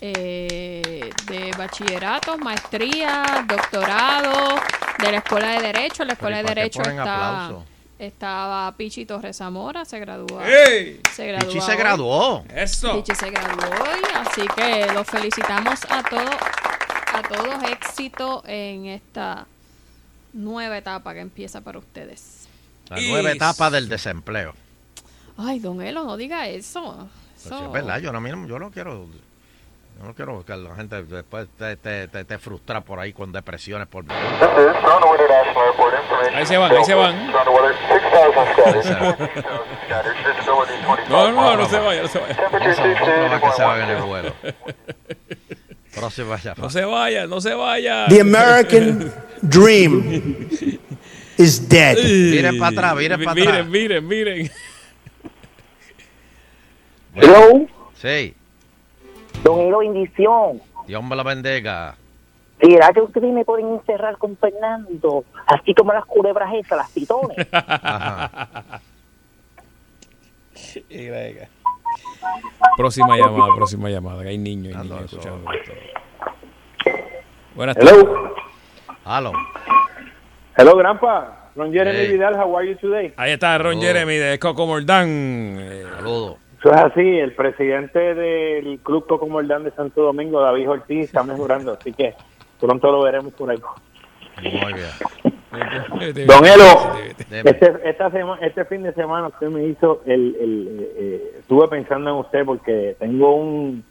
eh, 0.00 1.10
de 1.26 1.50
bachillerato, 1.56 2.38
maestría, 2.38 3.44
doctorado, 3.46 4.56
de 4.98 5.12
la 5.12 5.18
Escuela 5.18 5.48
de 5.52 5.60
Derecho. 5.60 6.04
La 6.04 6.14
Escuela 6.14 6.38
de 6.38 6.42
¿para 6.44 6.54
qué 6.54 6.60
Derecho 6.60 6.82
está, 6.82 7.02
aplauso? 7.42 7.64
estaba 7.98 8.72
Pichi 8.76 9.04
Torres 9.04 9.36
Zamora, 9.36 9.84
se 9.84 9.98
graduó. 10.00 10.42
¡Ey! 10.42 11.00
Se 11.12 11.26
graduó 11.26 11.48
Pichi 11.48 11.60
se 11.60 11.76
graduó. 11.76 12.44
Eso. 12.54 12.96
Pichi 12.96 13.14
se 13.14 13.30
graduó 13.30 13.68
hoy, 13.68 14.00
así 14.14 14.42
que 14.56 14.86
los 14.92 15.06
felicitamos 15.06 15.80
a 15.90 16.02
todos, 16.02 16.34
a 17.12 17.22
todos 17.22 17.62
éxito 17.70 18.42
en 18.46 18.86
esta 18.86 19.46
nueva 20.32 20.78
etapa 20.78 21.12
que 21.12 21.20
empieza 21.20 21.60
para 21.60 21.78
ustedes. 21.78 22.48
La 22.88 23.00
nueva 23.00 23.32
etapa 23.32 23.70
del 23.70 23.88
desempleo. 23.88 24.54
Ay, 25.36 25.58
don 25.58 25.80
Elo, 25.82 26.04
no 26.04 26.16
diga 26.16 26.48
eso. 26.48 27.08
Pues 27.34 27.46
Eso- 27.46 27.58
sí, 27.58 27.64
es 27.66 27.72
verdad, 27.72 27.98
yo 28.00 28.12
no, 28.12 28.46
yo 28.46 28.58
no 28.58 28.70
quiero. 28.70 29.06
Yo 30.00 30.06
no 30.06 30.14
quiero 30.14 30.42
que 30.46 30.56
la 30.56 30.74
gente 30.76 31.02
después 31.02 31.46
te, 31.58 31.76
te, 31.76 32.08
te, 32.08 32.24
te 32.24 32.38
frustra 32.38 32.80
por 32.80 32.98
ahí 32.98 33.12
con 33.12 33.30
depresiones 33.32 33.86
por 33.86 34.06
Ahí 34.10 34.16
se 36.46 36.56
van, 36.56 36.72
ahí 36.72 36.84
se 36.86 36.94
van. 36.94 37.30
No, 41.10 41.32
no, 41.32 41.54
no 41.54 41.68
se 41.68 41.78
vaya, 41.78 42.00
no 42.00 42.08
se 42.08 42.18
vaya. 42.18 42.34
Más 42.50 42.62
que 43.42 43.50
se 43.54 43.62
va 43.62 43.84
en 43.84 43.90
el 43.90 44.02
vuelo. 44.02 44.32
Próxima 45.94 46.38
llamada. 46.38 46.62
No 46.62 46.70
se 46.70 46.84
vaya, 46.86 47.26
no 47.26 47.42
se 47.42 47.52
vaya. 47.52 48.06
The 48.08 48.22
American 48.22 49.12
dream 49.42 50.48
is 51.36 51.68
dead. 51.68 51.98
Miren 51.98 52.58
para 52.58 52.70
atrás, 52.70 52.96
miren 52.96 53.22
para 53.22 53.42
atrás. 53.42 53.66
Miren, 53.66 54.08
miren, 54.08 54.08
miren. 54.08 54.50
Hello. 57.14 57.66
Sí. 58.00 58.34
Don 59.42 59.60
Elo, 59.60 59.78
bendición. 59.78 60.60
Dios 60.86 61.02
me 61.04 61.16
la 61.16 61.22
bendiga. 61.22 61.96
¿Será 62.60 62.92
que 62.92 63.00
ustedes 63.00 63.32
me 63.32 63.44
pueden 63.44 63.68
encerrar 63.74 64.18
con 64.18 64.36
Fernando? 64.36 65.24
Así 65.46 65.74
como 65.74 65.92
las 65.94 66.04
culebras 66.04 66.52
esas, 66.54 66.76
las 66.78 66.90
pitones. 66.90 67.36
Próxima 72.76 73.16
llamada, 73.16 73.54
próxima 73.56 73.88
llamada. 73.88 74.22
que 74.22 74.28
Hay 74.30 74.38
niños 74.38 74.74
y 74.74 74.76
niños 74.76 75.04
escuchando 75.04 75.50
esto. 75.52 75.72
Buenas 77.54 77.76
Hello. 77.76 77.90
tardes. 78.04 78.32
Hello. 79.06 79.32
Hello, 80.56 80.76
Grandpa. 80.76 81.50
Ron 81.56 81.72
Jeremy 81.72 81.98
Hey. 81.98 82.12
Vidal, 82.12 82.34
how 82.36 82.56
are 82.56 82.68
you 82.68 82.76
today? 82.76 83.12
Ahí 83.16 83.32
está 83.32 83.58
Ron 83.58 83.80
Jeremy 83.80 84.14
de 84.16 84.38
Coco 84.38 84.66
Mordán. 84.66 85.58
Saludos. 85.96 86.36
Eso 86.60 86.70
es 86.72 86.76
así, 86.76 87.00
el 87.18 87.34
presidente 87.34 88.14
del 88.14 88.78
Club 88.82 89.06
Coco 89.06 89.26
Mordán 89.26 89.64
de 89.64 89.70
Santo 89.72 90.02
Domingo, 90.02 90.40
David 90.42 90.68
Ortiz, 90.70 91.04
está 91.06 91.22
mejorando, 91.22 91.72
así 91.72 91.92
que 91.92 92.14
pronto 92.60 92.92
lo 92.92 93.02
veremos 93.02 93.32
por 93.32 93.50
ahí. 93.50 93.58
Muy 94.42 94.72
bien. 94.74 96.26
Don 96.26 96.44
Elo, 96.46 96.92
este, 97.44 97.72
esta 97.84 98.10
sema- 98.10 98.38
este 98.40 98.64
fin 98.66 98.82
de 98.82 98.92
semana 98.92 99.28
usted 99.28 99.48
me 99.48 99.64
hizo 99.64 100.02
el... 100.06 100.36
el 100.40 100.68
eh, 100.80 100.92
eh, 100.96 101.34
estuve 101.40 101.66
pensando 101.68 102.10
en 102.10 102.16
usted 102.16 102.44
porque 102.44 102.94
tengo 102.98 103.34
un, 103.34 103.82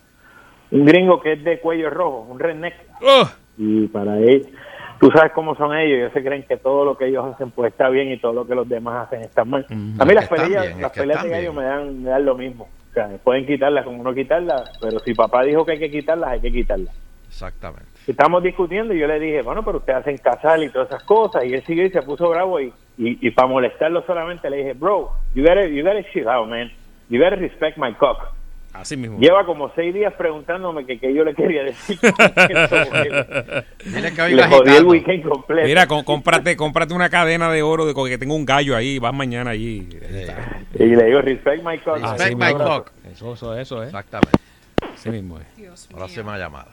un 0.71 0.85
gringo 0.85 1.19
que 1.19 1.33
es 1.33 1.43
de 1.43 1.59
cuello 1.59 1.89
rojo, 1.89 2.27
un 2.29 2.39
redneck. 2.39 2.75
Y 3.57 3.87
para 3.87 4.17
él, 4.19 4.47
tú 4.99 5.09
sabes 5.11 5.31
cómo 5.33 5.55
son 5.55 5.75
ellos, 5.75 5.97
ellos 5.97 6.13
se 6.13 6.23
creen 6.23 6.43
que 6.43 6.57
todo 6.57 6.85
lo 6.85 6.97
que 6.97 7.07
ellos 7.07 7.25
hacen 7.25 7.51
pues 7.51 7.71
está 7.71 7.89
bien 7.89 8.11
y 8.11 8.17
todo 8.17 8.33
lo 8.33 8.45
que 8.45 8.55
los 8.55 8.67
demás 8.67 9.07
hacen 9.07 9.21
está 9.21 9.45
mal. 9.45 9.65
A 9.99 10.05
mí 10.05 10.13
las 10.13 10.27
peleas, 10.27 10.67
bien, 10.67 10.81
las 10.81 10.91
peleas 10.91 11.23
de 11.23 11.29
están 11.29 11.41
gallo 11.41 11.53
me 11.53 11.63
dan, 11.63 12.03
me 12.03 12.09
dan 12.09 12.25
lo 12.25 12.35
mismo. 12.35 12.67
O 12.89 12.93
sea, 12.93 13.09
pueden 13.23 13.45
quitarlas 13.45 13.85
como 13.85 14.03
no 14.03 14.13
quitarlas, 14.13 14.77
pero 14.81 14.99
si 14.99 15.13
papá 15.13 15.43
dijo 15.43 15.65
que 15.65 15.73
hay 15.73 15.79
que 15.79 15.91
quitarlas, 15.91 16.31
hay 16.31 16.41
que 16.41 16.51
quitarlas. 16.51 16.95
Exactamente. 17.27 17.85
Estamos 18.07 18.41
discutiendo 18.41 18.93
y 18.93 18.99
yo 18.99 19.07
le 19.07 19.19
dije, 19.19 19.43
bueno, 19.43 19.63
pero 19.63 19.77
ustedes 19.77 19.99
hacen 19.99 20.17
casal 20.17 20.63
y 20.63 20.69
todas 20.69 20.87
esas 20.89 21.03
cosas. 21.03 21.45
Y 21.45 21.53
él 21.53 21.63
siguió 21.63 21.85
y 21.85 21.91
se 21.91 22.01
puso 22.01 22.27
bravo 22.29 22.59
y, 22.59 22.73
y, 22.97 23.27
y 23.27 23.31
para 23.31 23.47
molestarlo 23.47 24.01
solamente 24.01 24.49
le 24.49 24.57
dije, 24.57 24.73
bro, 24.73 25.11
you 25.35 25.43
gotta, 25.43 25.67
you 25.67 25.83
gotta 25.83 26.03
chill 26.11 26.27
out, 26.27 26.49
man. 26.49 26.71
You 27.09 27.21
gotta 27.21 27.35
respect 27.35 27.77
my 27.77 27.93
cock. 27.93 28.33
Así 28.73 28.95
mismo. 28.95 29.19
Lleva 29.19 29.45
como 29.45 29.71
seis 29.73 29.93
días 29.93 30.13
preguntándome 30.13 30.85
que, 30.85 30.99
que 30.99 31.13
yo 31.13 31.23
le 31.23 31.33
quería 31.33 31.63
decir. 31.63 31.99
Dile 33.83 34.13
que 34.15 34.29
le 34.29 34.47
jodí 34.47 34.75
el 34.75 34.85
weekend 34.85 35.27
completo. 35.27 35.67
Mira, 35.67 35.87
cómprate, 35.87 36.55
cómprate 36.55 36.93
una 36.93 37.09
cadena 37.09 37.51
de 37.51 37.63
oro 37.63 37.85
de 37.85 37.93
que 38.09 38.17
tengo 38.17 38.35
un 38.35 38.45
gallo 38.45 38.75
ahí, 38.75 38.99
vas 38.99 39.13
mañana 39.13 39.51
allí. 39.51 39.89
Y 40.75 40.85
le 40.85 41.05
digo, 41.05 41.21
respect 41.21 41.63
my 41.63 41.77
cock. 41.79 41.97
Respect 41.97 42.37
my 42.37 42.53
cock. 42.53 42.91
Eso, 43.11 43.33
eso, 43.33 43.57
eso, 43.57 43.83
¿eh? 43.83 43.87
Exactamente. 43.87 44.39
Así 44.93 45.09
mismo 45.09 45.39
es. 45.39 45.87
Próxima 45.87 46.37
llamada. 46.37 46.69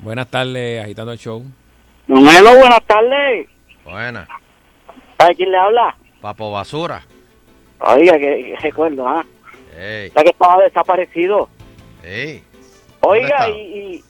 Buenas 0.00 0.28
tardes, 0.28 0.84
agitando 0.84 1.12
el 1.12 1.18
show. 1.18 1.42
Don 2.06 2.28
Elo, 2.28 2.56
buenas 2.56 2.82
tardes. 2.86 3.48
Buena. 3.84 4.28
¿Sabe 5.18 5.34
quién 5.36 5.50
le 5.50 5.56
habla? 5.56 5.96
Papo 6.20 6.52
Basura. 6.52 7.02
Oiga, 7.80 8.18
que, 8.18 8.20
que 8.20 8.56
recuerdo, 8.60 9.08
¿ah? 9.08 9.24
Ey. 9.78 10.10
Ya 10.14 10.22
que 10.22 10.30
estaba 10.30 10.62
desaparecido. 10.62 11.48
Ey. 12.02 12.42
Oiga, 13.00 13.48
y, 13.50 13.52
y, 13.58 14.04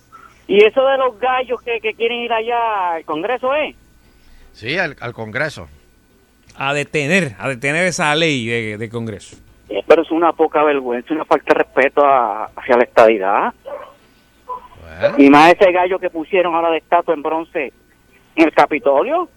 y 0.57 0.65
eso 0.65 0.85
de 0.87 0.99
los 0.99 1.19
gallos 1.19 1.61
que, 1.63 1.81
que 1.81 1.95
quieren 1.95 2.19
ir 2.21 2.33
allá 2.33 2.93
al 2.95 3.05
Congreso, 3.05 3.55
¿eh? 3.55 3.75
Sí, 4.53 4.79
al, 4.79 4.97
al 5.01 5.13
Congreso. 5.13 5.69
A 6.57 6.73
detener, 6.75 7.35
a 7.39 7.49
detener 7.49 7.85
esa 7.87 8.15
ley 8.15 8.47
de, 8.47 8.79
de 8.79 8.89
Congreso. 8.89 9.37
Eh, 9.69 9.83
Pero 9.87 10.03
es 10.03 10.11
una 10.13 10.33
poca 10.33 10.63
vergüenza, 10.63 11.13
una 11.15 11.25
falta 11.25 11.53
de 11.55 11.59
respeto 11.65 12.05
a- 12.05 12.45
hacia 12.55 12.77
la 12.77 12.85
estadidad. 12.85 13.55
Y 15.19 15.29
más 15.29 15.53
ese 15.53 15.73
gallo 15.73 15.99
que 15.99 16.09
pusieron 16.11 16.55
ahora 16.55 16.71
de 16.71 16.79
estatua 16.79 17.15
en 17.15 17.23
bronce 17.23 17.73
en 18.37 18.45
el 18.45 18.53
Capitolio. 18.53 19.29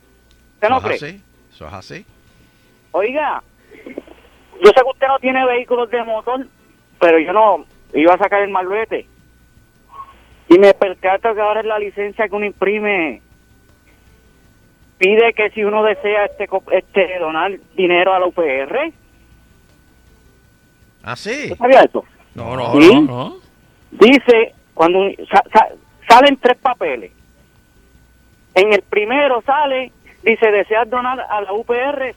¿Usted 0.55 0.69
no 0.69 0.81
cree? 0.81 0.95
así. 0.97 1.21
Eso 1.51 1.67
es 1.67 1.73
así. 1.73 2.05
Oiga, 2.91 3.41
yo 4.63 4.67
sé 4.67 4.73
que 4.75 4.89
usted 4.91 5.07
no 5.07 5.19
tiene 5.19 5.45
vehículos 5.45 5.89
de 5.89 6.03
motor, 6.03 6.45
pero 6.99 7.19
yo 7.19 7.33
no 7.33 7.65
iba 7.93 8.13
a 8.13 8.17
sacar 8.17 8.41
el 8.41 8.49
malvete. 8.49 9.07
Y 10.49 10.57
me 10.59 10.73
percato 10.73 11.33
que 11.35 11.41
ahora 11.41 11.59
es 11.61 11.65
la 11.65 11.79
licencia 11.79 12.27
que 12.27 12.35
uno 12.35 12.45
imprime. 12.45 13.21
Pide 14.97 15.33
que 15.33 15.49
si 15.51 15.63
uno 15.63 15.83
desea 15.83 16.25
este, 16.25 16.47
este 16.71 17.19
donar 17.19 17.51
dinero 17.75 18.13
a 18.13 18.19
la 18.19 18.25
UPR. 18.27 18.91
¿Ah, 21.03 21.15
sí? 21.15 21.43
¿Usted 21.51 21.57
sabía 21.57 21.81
eso? 21.81 22.03
No, 22.33 22.55
no, 22.55 22.71
¿Sí? 22.81 22.93
no, 22.95 23.01
no. 23.01 23.35
Dice, 23.91 24.53
cuando 24.73 24.99
sa- 25.31 25.43
sa- 25.53 25.69
salen 26.09 26.37
tres 26.37 26.57
papeles. 26.57 27.11
En 28.55 28.73
el 28.73 28.81
primero 28.81 29.41
sale, 29.43 29.91
dice, 30.23 30.51
deseas 30.51 30.89
donar 30.89 31.19
a 31.29 31.41
la 31.41 31.53
UPR 31.53 32.15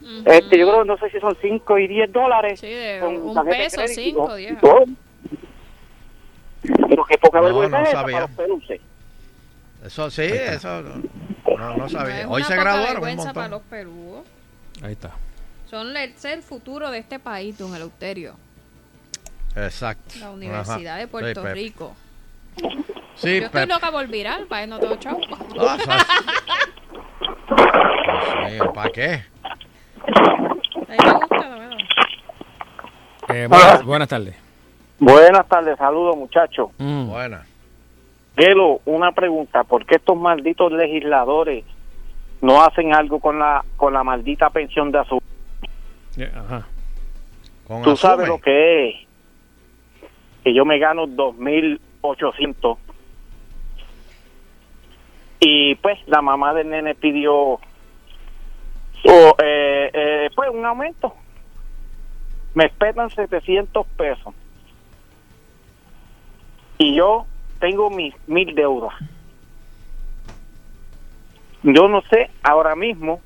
cinco, 0.00 0.30
este, 0.30 0.58
yo 0.58 0.68
creo, 0.68 0.84
no 0.84 0.96
sé 0.98 1.10
si 1.10 1.20
son 1.20 1.36
cinco 1.40 1.78
y 1.78 1.86
diez 1.88 2.12
dólares. 2.12 2.60
con 3.00 3.16
un 3.16 3.34
tarjeta 3.34 3.54
de 3.56 3.64
peso, 3.64 3.86
cinco, 4.00 4.26
todo- 4.26 4.36
diez. 4.36 4.52
y 4.52 4.56
todo. 4.56 4.84
Pero 6.62 7.04
qué 7.04 7.18
poca 7.18 7.38
No, 7.38 7.44
vergüenza 7.44 7.78
no 7.78 7.82
es 7.84 7.88
esa 7.90 8.00
sabía. 8.00 8.14
para 8.16 8.26
los 8.26 8.36
peluces. 8.36 8.80
Eso 9.84 10.10
sí, 10.10 10.22
eso 10.24 10.82
no, 10.82 11.56
no, 11.56 11.76
no 11.76 11.88
sabía. 11.88 12.28
Hoy 12.28 12.42
se 12.44 12.54
graduaron 12.54 13.02
un 13.02 13.16
montón. 13.16 13.34
para 13.34 13.48
los 13.48 13.62
perúos. 13.62 14.26
Ahí 14.82 14.92
está. 14.92 15.12
Son 15.70 15.96
el, 15.96 16.14
el 16.22 16.42
futuro 16.42 16.90
de 16.90 16.98
este 16.98 17.18
país, 17.18 17.56
don 17.56 17.74
Eleuterio. 17.74 18.34
Exacto. 19.56 20.14
La 20.20 20.30
Universidad 20.30 20.94
Ajá. 20.94 20.98
de 20.98 21.08
Puerto 21.08 21.42
Sí. 21.42 21.48
Rico. 21.52 21.96
Sí, 23.14 23.40
Yo 23.40 23.46
estoy 23.46 23.66
loca 23.66 23.90
por 23.90 24.06
virar, 24.08 24.44
para 24.46 24.66
no 24.66 24.78
tengo 24.78 24.96
chavo. 24.96 25.20
Ah. 30.14 31.76
Eh, 33.32 33.46
buenas, 33.48 33.84
buenas 33.84 34.08
tardes. 34.08 34.36
Buenas 34.98 35.48
tardes, 35.48 35.78
saludos 35.78 36.16
muchachos. 36.16 36.70
Mm. 36.78 37.08
Buena. 37.08 37.46
Elo, 38.36 38.80
una 38.84 39.12
pregunta, 39.12 39.64
¿por 39.64 39.84
qué 39.86 39.96
estos 39.96 40.16
malditos 40.16 40.72
legisladores 40.72 41.64
no 42.40 42.62
hacen 42.62 42.94
algo 42.94 43.20
con 43.20 43.38
la 43.38 43.64
con 43.76 43.92
la 43.92 44.02
maldita 44.02 44.50
pensión 44.50 44.90
de 44.90 44.98
azul? 44.98 45.20
Eh, 46.16 46.30
Ajá. 46.34 46.66
Con 47.66 47.82
Tú 47.82 47.96
sabes 47.96 48.28
lo 48.28 48.38
que 48.38 48.88
es 48.88 48.96
que 50.42 50.54
yo 50.54 50.64
me 50.64 50.78
gano 50.78 51.06
2.800 51.06 52.78
y 55.40 55.74
pues 55.76 55.98
la 56.06 56.22
mamá 56.22 56.54
del 56.54 56.70
nene 56.70 56.94
pidió 56.94 57.60
oh, 59.08 59.34
eh, 59.42 59.90
eh, 59.92 60.30
pues 60.34 60.50
un 60.50 60.64
aumento. 60.64 61.14
Me 62.54 62.64
esperan 62.66 63.10
700 63.10 63.86
pesos. 63.96 64.34
Y 66.78 66.94
yo 66.96 67.26
tengo 67.60 67.90
mis 67.90 68.14
mil 68.26 68.54
deudas. 68.54 68.94
Yo 71.62 71.88
no 71.88 72.00
sé 72.10 72.30
ahora 72.42 72.74
mismo, 72.74 73.20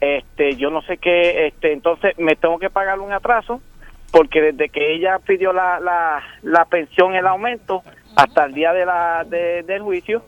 este, 0.00 0.56
yo 0.56 0.70
no 0.70 0.80
sé 0.82 0.96
qué, 0.96 1.46
este, 1.48 1.72
entonces 1.72 2.18
me 2.18 2.34
tengo 2.34 2.58
que 2.58 2.70
pagar 2.70 2.98
un 2.98 3.12
atraso 3.12 3.60
porque 4.10 4.40
desde 4.40 4.68
que 4.70 4.94
ella 4.94 5.18
pidió 5.18 5.52
la, 5.52 5.78
la, 5.80 6.22
la 6.42 6.64
pensión, 6.64 7.14
el 7.14 7.26
aumento, 7.26 7.82
hasta 8.16 8.44
el 8.46 8.54
día 8.54 8.72
de 8.72 8.86
la, 8.86 9.24
de- 9.24 9.62
del 9.62 9.82
juicio, 9.82 10.24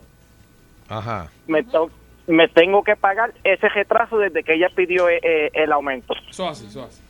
Ajá. 0.88 1.28
me, 1.46 1.62
to- 1.64 1.90
me 2.26 2.48
tengo 2.48 2.82
que 2.82 2.96
pagar 2.96 3.32
ese 3.44 3.68
retraso 3.68 4.18
desde 4.18 4.42
que 4.42 4.54
ella 4.54 4.68
pidió 4.74 5.08
eh, 5.08 5.20
eh, 5.22 5.50
el 5.54 5.72
aumento. 5.72 6.14
Eso 6.28 6.48
así, 6.48 6.66
eso 6.66 6.84
así. 6.84 7.02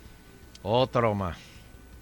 Otro 0.62 1.14
más. 1.14 1.38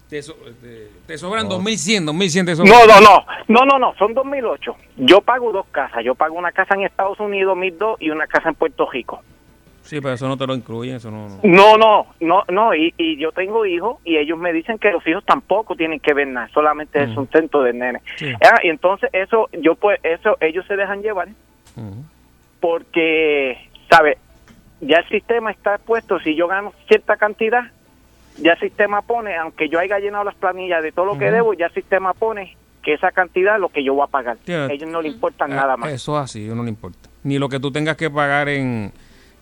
Te, 0.09 0.21
so- 0.21 0.35
te- 0.61 0.89
te 1.07 1.17
sobran 1.17 1.49
2100, 1.49 2.05
2100 2.05 2.45
te 2.45 2.55
sobran. 2.55 2.71
No, 2.73 2.85
no, 2.85 3.01
no, 3.01 3.25
no, 3.47 3.65
no, 3.65 3.79
no, 3.79 3.95
son 3.97 4.13
2008. 4.13 4.75
Yo 4.97 5.21
pago 5.21 5.51
dos 5.51 5.65
casas. 5.71 6.03
Yo 6.03 6.13
pago 6.15 6.35
una 6.35 6.51
casa 6.51 6.75
en 6.75 6.83
Estados 6.83 7.19
Unidos, 7.19 7.57
1002, 7.57 7.97
y 8.01 8.09
una 8.11 8.27
casa 8.27 8.49
en 8.49 8.55
Puerto 8.55 8.89
Rico. 8.91 9.21
Sí, 9.81 9.99
pero 9.99 10.13
eso 10.13 10.27
no 10.29 10.37
te 10.37 10.47
lo 10.47 10.55
incluyen, 10.55 10.95
eso 10.95 11.11
no. 11.11 11.27
no. 11.27 11.39
No, 11.43 11.77
no, 11.77 12.07
no, 12.21 12.43
no, 12.47 12.73
y, 12.73 12.93
y 12.97 13.17
yo 13.17 13.33
tengo 13.33 13.65
hijos 13.65 13.97
y 14.05 14.15
ellos 14.17 14.37
me 14.37 14.53
dicen 14.53 14.77
que 14.77 14.91
los 14.91 15.05
hijos 15.05 15.25
tampoco 15.25 15.75
tienen 15.75 15.99
que 15.99 16.13
ver 16.13 16.27
nada, 16.27 16.47
solamente 16.53 17.03
es 17.03 17.09
un 17.09 17.15
sustento 17.15 17.61
del 17.63 17.77
nene. 17.79 17.99
Sí. 18.15 18.31
Ah, 18.45 18.59
y 18.63 18.69
entonces 18.69 19.09
eso, 19.11 19.49
yo 19.51 19.75
pues, 19.75 19.99
eso, 20.03 20.37
ellos 20.39 20.65
se 20.67 20.77
dejan 20.77 21.01
llevar 21.01 21.27
porque, 22.63 23.57
¿sabe? 23.89 24.17
Ya 24.79 24.97
el 24.99 25.07
sistema 25.09 25.51
está 25.51 25.77
puesto, 25.79 26.17
si 26.21 26.33
yo 26.33 26.47
gano 26.47 26.73
cierta 26.87 27.17
cantidad, 27.17 27.63
ya 28.37 28.53
el 28.53 28.59
sistema 28.59 29.01
pone, 29.01 29.35
aunque 29.35 29.67
yo 29.67 29.79
haya 29.79 29.99
llenado 29.99 30.23
las 30.23 30.35
planillas 30.35 30.81
de 30.81 30.93
todo 30.93 31.05
lo 31.05 31.17
que 31.19 31.29
debo, 31.29 31.53
ya 31.53 31.65
el 31.67 31.73
sistema 31.73 32.13
pone 32.13 32.55
que 32.81 32.93
esa 32.93 33.11
cantidad 33.11 33.55
es 33.55 33.61
lo 33.61 33.67
que 33.69 33.83
yo 33.83 33.93
voy 33.93 34.03
a 34.05 34.07
pagar. 34.07 34.37
A 34.47 34.71
ellos 34.71 34.89
no 34.89 35.01
le 35.01 35.09
importa 35.09 35.43
Ah, 35.45 35.49
nada 35.49 35.77
más. 35.77 35.91
Eso 35.91 36.17
es 36.17 36.23
así, 36.23 36.47
no 36.47 36.63
le 36.63 36.69
importa. 36.69 37.09
Ni 37.23 37.37
lo 37.37 37.47
que 37.49 37.59
tú 37.59 37.69
tengas 37.71 37.95
que 37.97 38.09
pagar 38.09 38.47
en, 38.49 38.91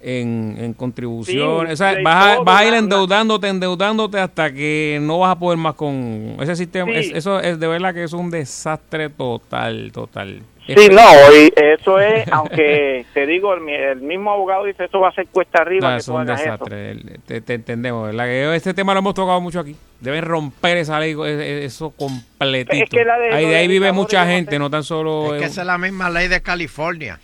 en, 0.01 0.55
en 0.59 0.73
contribuciones. 0.73 1.69
Sí, 1.69 1.73
o 1.73 1.77
sea, 1.77 2.01
vas, 2.03 2.37
a, 2.37 2.39
vas 2.41 2.61
a 2.61 2.65
ir 2.65 2.73
endeudándote, 2.73 3.47
endeudándote 3.47 4.19
hasta 4.19 4.51
que 4.51 4.99
no 5.01 5.19
vas 5.19 5.31
a 5.31 5.39
poder 5.39 5.57
más 5.57 5.75
con 5.75 6.37
ese 6.39 6.55
sistema. 6.55 6.91
Sí. 6.91 6.97
Es- 6.97 7.11
eso 7.15 7.39
es 7.39 7.59
de 7.59 7.67
verdad 7.67 7.93
que 7.93 8.03
es 8.03 8.13
un 8.13 8.29
desastre 8.31 9.09
total, 9.09 9.91
total. 9.93 10.41
Sí, 10.77 10.89
no, 10.89 11.01
y 11.35 11.51
eso 11.55 11.99
es, 11.99 12.27
aunque 12.31 13.05
te 13.13 13.25
digo, 13.25 13.53
el, 13.53 13.61
mi- 13.61 13.73
el 13.73 14.01
mismo 14.01 14.31
abogado 14.31 14.65
dice 14.65 14.85
eso 14.85 14.99
va 14.99 15.09
a 15.09 15.13
ser 15.13 15.27
cuesta 15.27 15.61
arriba 15.61 15.89
No, 15.89 15.95
que 15.95 15.99
es 16.01 16.07
un 16.07 16.21
eso. 16.29 16.31
desastre. 16.43 16.95
Te, 17.25 17.41
te 17.41 17.53
entendemos, 17.55 18.05
¿verdad? 18.07 18.25
Que 18.25 18.55
este 18.55 18.73
tema 18.73 18.93
lo 18.93 18.99
hemos 18.99 19.13
tocado 19.13 19.39
mucho 19.41 19.59
aquí. 19.59 19.75
Deben 19.99 20.23
romper 20.23 20.77
esa 20.77 20.99
ley, 20.99 21.13
e- 21.13 21.29
e- 21.61 21.65
eso 21.65 21.91
completito. 21.91 22.83
Es 22.83 22.89
que 22.89 23.03
la 23.05 23.17
de 23.19 23.33
ahí, 23.33 23.41
los 23.43 23.51
de 23.51 23.57
ahí 23.57 23.67
vive 23.67 23.91
mucha 23.91 24.25
gente, 24.25 24.57
no 24.59 24.69
tan 24.69 24.83
solo... 24.83 25.35
Es 25.35 25.41
que 25.41 25.47
esa 25.47 25.61
es 25.61 25.67
la 25.67 25.77
misma 25.77 26.09
ley 26.09 26.27
de 26.27 26.41
California. 26.41 27.19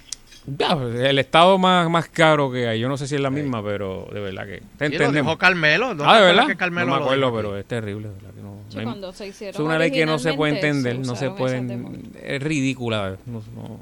Ya, 0.46 0.78
el 1.10 1.20
estado 1.20 1.58
más, 1.58 1.90
más 1.90 2.08
caro 2.08 2.50
que 2.50 2.70
hay. 2.70 2.80
Yo 2.80 2.88
no 2.88 2.96
sé 2.96 3.06
si 3.06 3.16
es 3.16 3.22
la 3.22 3.30
misma, 3.30 3.62
pero 3.62 4.08
de 4.14 4.22
verdad 4.22 4.46
que. 4.46 4.60
Te 4.60 4.62
Sí, 4.62 4.64
lo 4.80 4.86
entendemos. 4.86 5.32
dijo 5.32 5.38
Carmelo, 5.38 5.94
¿no 5.94 6.04
te 6.06 6.10
ah, 6.10 6.20
de 6.22 6.26
verdad. 6.26 6.48
que 6.48 6.56
Carmelo 6.56 6.88
no 6.88 6.96
me 7.00 7.04
acuerdo, 7.04 7.36
pero 7.36 7.58
es 7.58 7.66
terrible. 7.66 8.08
de 8.08 8.14
verdad 8.14 8.30
no- 8.74 8.80
hay- 8.80 8.86
cuando 8.86 9.14
se 9.14 9.28
hicieron 9.28 9.54
es 9.62 9.66
una 9.66 9.78
ley 9.78 9.92
que 9.92 10.06
no 10.06 10.20
se 10.20 10.34
puede 10.34 10.56
entender, 10.56 10.98
no 11.00 11.06
se 11.16 11.30
usaron 11.30 11.36
puede. 11.38 11.58
esas 11.58 12.24
Es 12.24 12.42
ridícula. 12.44 13.18
no- 13.26 13.44
no. 13.56 13.80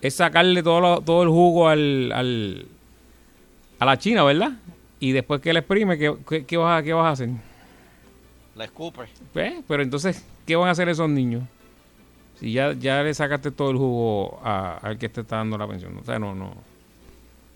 Es 0.00 0.14
sacarle 0.16 0.62
todo, 0.62 0.80
lo- 0.80 1.00
todo 1.00 1.22
el 1.22 1.28
jugo 1.28 1.68
al, 1.68 2.10
al, 2.12 2.66
a 3.78 3.84
la 3.84 3.98
China, 3.98 4.24
¿verdad? 4.24 4.52
Y 4.98 5.12
después 5.12 5.40
que 5.40 5.52
la 5.52 5.60
exprime, 5.60 5.96
¿qué, 5.98 6.14
qué, 6.28 6.44
qué 6.44 6.56
vas, 6.56 6.80
a, 6.80 6.82
¿qué 6.82 6.92
vas 6.92 7.06
a 7.06 7.10
hacer? 7.10 7.28
La 8.56 8.64
escupe. 8.64 9.02
¿Eh? 9.34 9.62
Pero 9.66 9.82
entonces, 9.82 10.24
¿qué 10.46 10.56
van 10.56 10.68
a 10.68 10.72
hacer 10.72 10.88
esos 10.88 11.08
niños? 11.08 11.44
Si 12.38 12.52
ya, 12.52 12.72
ya 12.72 13.02
le 13.02 13.14
sacaste 13.14 13.50
todo 13.52 13.70
el 13.70 13.76
jugo 13.76 14.40
a- 14.44 14.78
al 14.82 14.98
que 14.98 15.08
te 15.08 15.20
está 15.20 15.36
dando 15.36 15.56
la 15.56 15.66
pensión. 15.68 15.96
O 15.98 16.04
sea, 16.04 16.18
no, 16.18 16.34
no. 16.34 16.52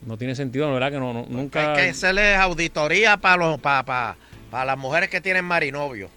No 0.06 0.16
tiene 0.16 0.35
sentido, 0.36 0.68
¿no? 0.68 0.74
¿verdad? 0.74 0.93
Que 0.93 0.98
no, 1.01 1.12
no- 1.12 1.27
nunca. 1.28 1.73
Hay 1.73 1.77
que 1.85 1.90
hacerle 1.90 2.36
auditoría 2.36 3.16
para 3.16 3.36
los 3.44 3.60
para, 3.60 3.82
para, 3.85 4.16
para 4.51 4.64
las 4.64 4.78
mujeres 4.78 5.09
que 5.10 5.20
tienen 5.20 5.44
marinovio. 5.44 6.09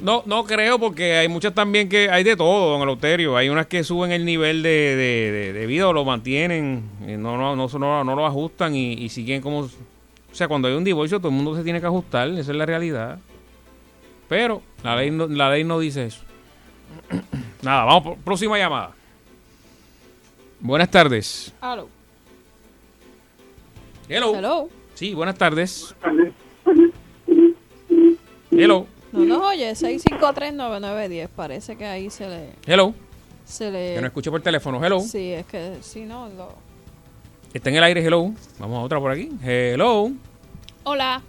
No, 0.00 0.24
no 0.26 0.44
creo, 0.44 0.78
porque 0.80 1.14
hay 1.18 1.28
muchas 1.28 1.54
también 1.54 1.88
que 1.88 2.10
hay 2.10 2.24
de 2.24 2.34
todo, 2.36 2.72
don 2.72 2.82
Eleuterio. 2.82 3.36
Hay 3.36 3.48
unas 3.48 3.66
que 3.68 3.84
suben 3.84 4.10
el 4.10 4.24
nivel 4.24 4.62
de, 4.62 4.68
de, 4.70 5.30
de- 5.32 5.52
de 5.52 5.66
vida 5.66 5.86
o 5.88 5.92
lo 5.92 6.04
mantienen, 6.04 6.82
no, 7.00 7.36
no, 7.36 7.54
no, 7.54 7.68
no, 7.78 8.04
no 8.04 8.16
lo 8.16 8.26
ajustan 8.26 8.74
y, 8.74 8.94
y 8.94 9.08
siguen 9.08 9.40
como. 9.40 9.60
O 9.60 9.70
sea, 10.36 10.48
cuando 10.48 10.66
hay 10.66 10.74
un 10.74 10.82
divorcio, 10.82 11.18
todo 11.20 11.28
el 11.28 11.34
mundo 11.34 11.54
se 11.56 11.62
tiene 11.62 11.80
que 11.80 11.86
ajustar, 11.86 12.28
esa 12.30 12.50
es 12.50 12.56
la 12.56 12.66
realidad. 12.66 13.20
Pero 14.28 14.62
la 14.82 14.96
ley 14.96 15.12
no, 15.12 15.28
la 15.28 15.48
ley 15.50 15.62
no 15.62 15.78
dice 15.78 16.06
eso. 16.06 16.22
Nada, 17.62 17.84
vamos 17.84 18.02
por 18.02 18.16
próxima 18.18 18.58
llamada. 18.58 18.90
Buenas 20.58 20.90
tardes. 20.90 21.52
Aló. 21.60 21.88
Hello. 24.08 24.34
Hello. 24.34 24.68
Sí, 24.94 25.14
buenas 25.14 25.36
tardes. 25.38 25.94
Hello. 28.56 28.86
No 29.12 29.24
nos 29.24 29.42
oye, 29.42 29.70
6539910. 29.72 31.28
Parece 31.34 31.76
que 31.76 31.84
ahí 31.86 32.10
se 32.10 32.28
le. 32.28 32.50
Hello. 32.66 32.94
Se 33.44 33.70
le 33.70 33.94
Que 33.94 34.00
no 34.00 34.06
escuché 34.08 34.30
por 34.30 34.40
teléfono. 34.42 34.84
Hello. 34.84 35.00
Sí, 35.00 35.32
es 35.32 35.46
que 35.46 35.76
si 35.82 36.00
no. 36.04 36.28
Lo... 36.30 36.54
Está 37.52 37.70
en 37.70 37.76
el 37.76 37.84
aire, 37.84 38.04
hello. 38.04 38.32
Vamos 38.58 38.78
a 38.78 38.80
otra 38.82 38.98
por 38.98 39.10
aquí. 39.12 39.30
Hello. 39.42 40.10
Hola. 40.84 41.22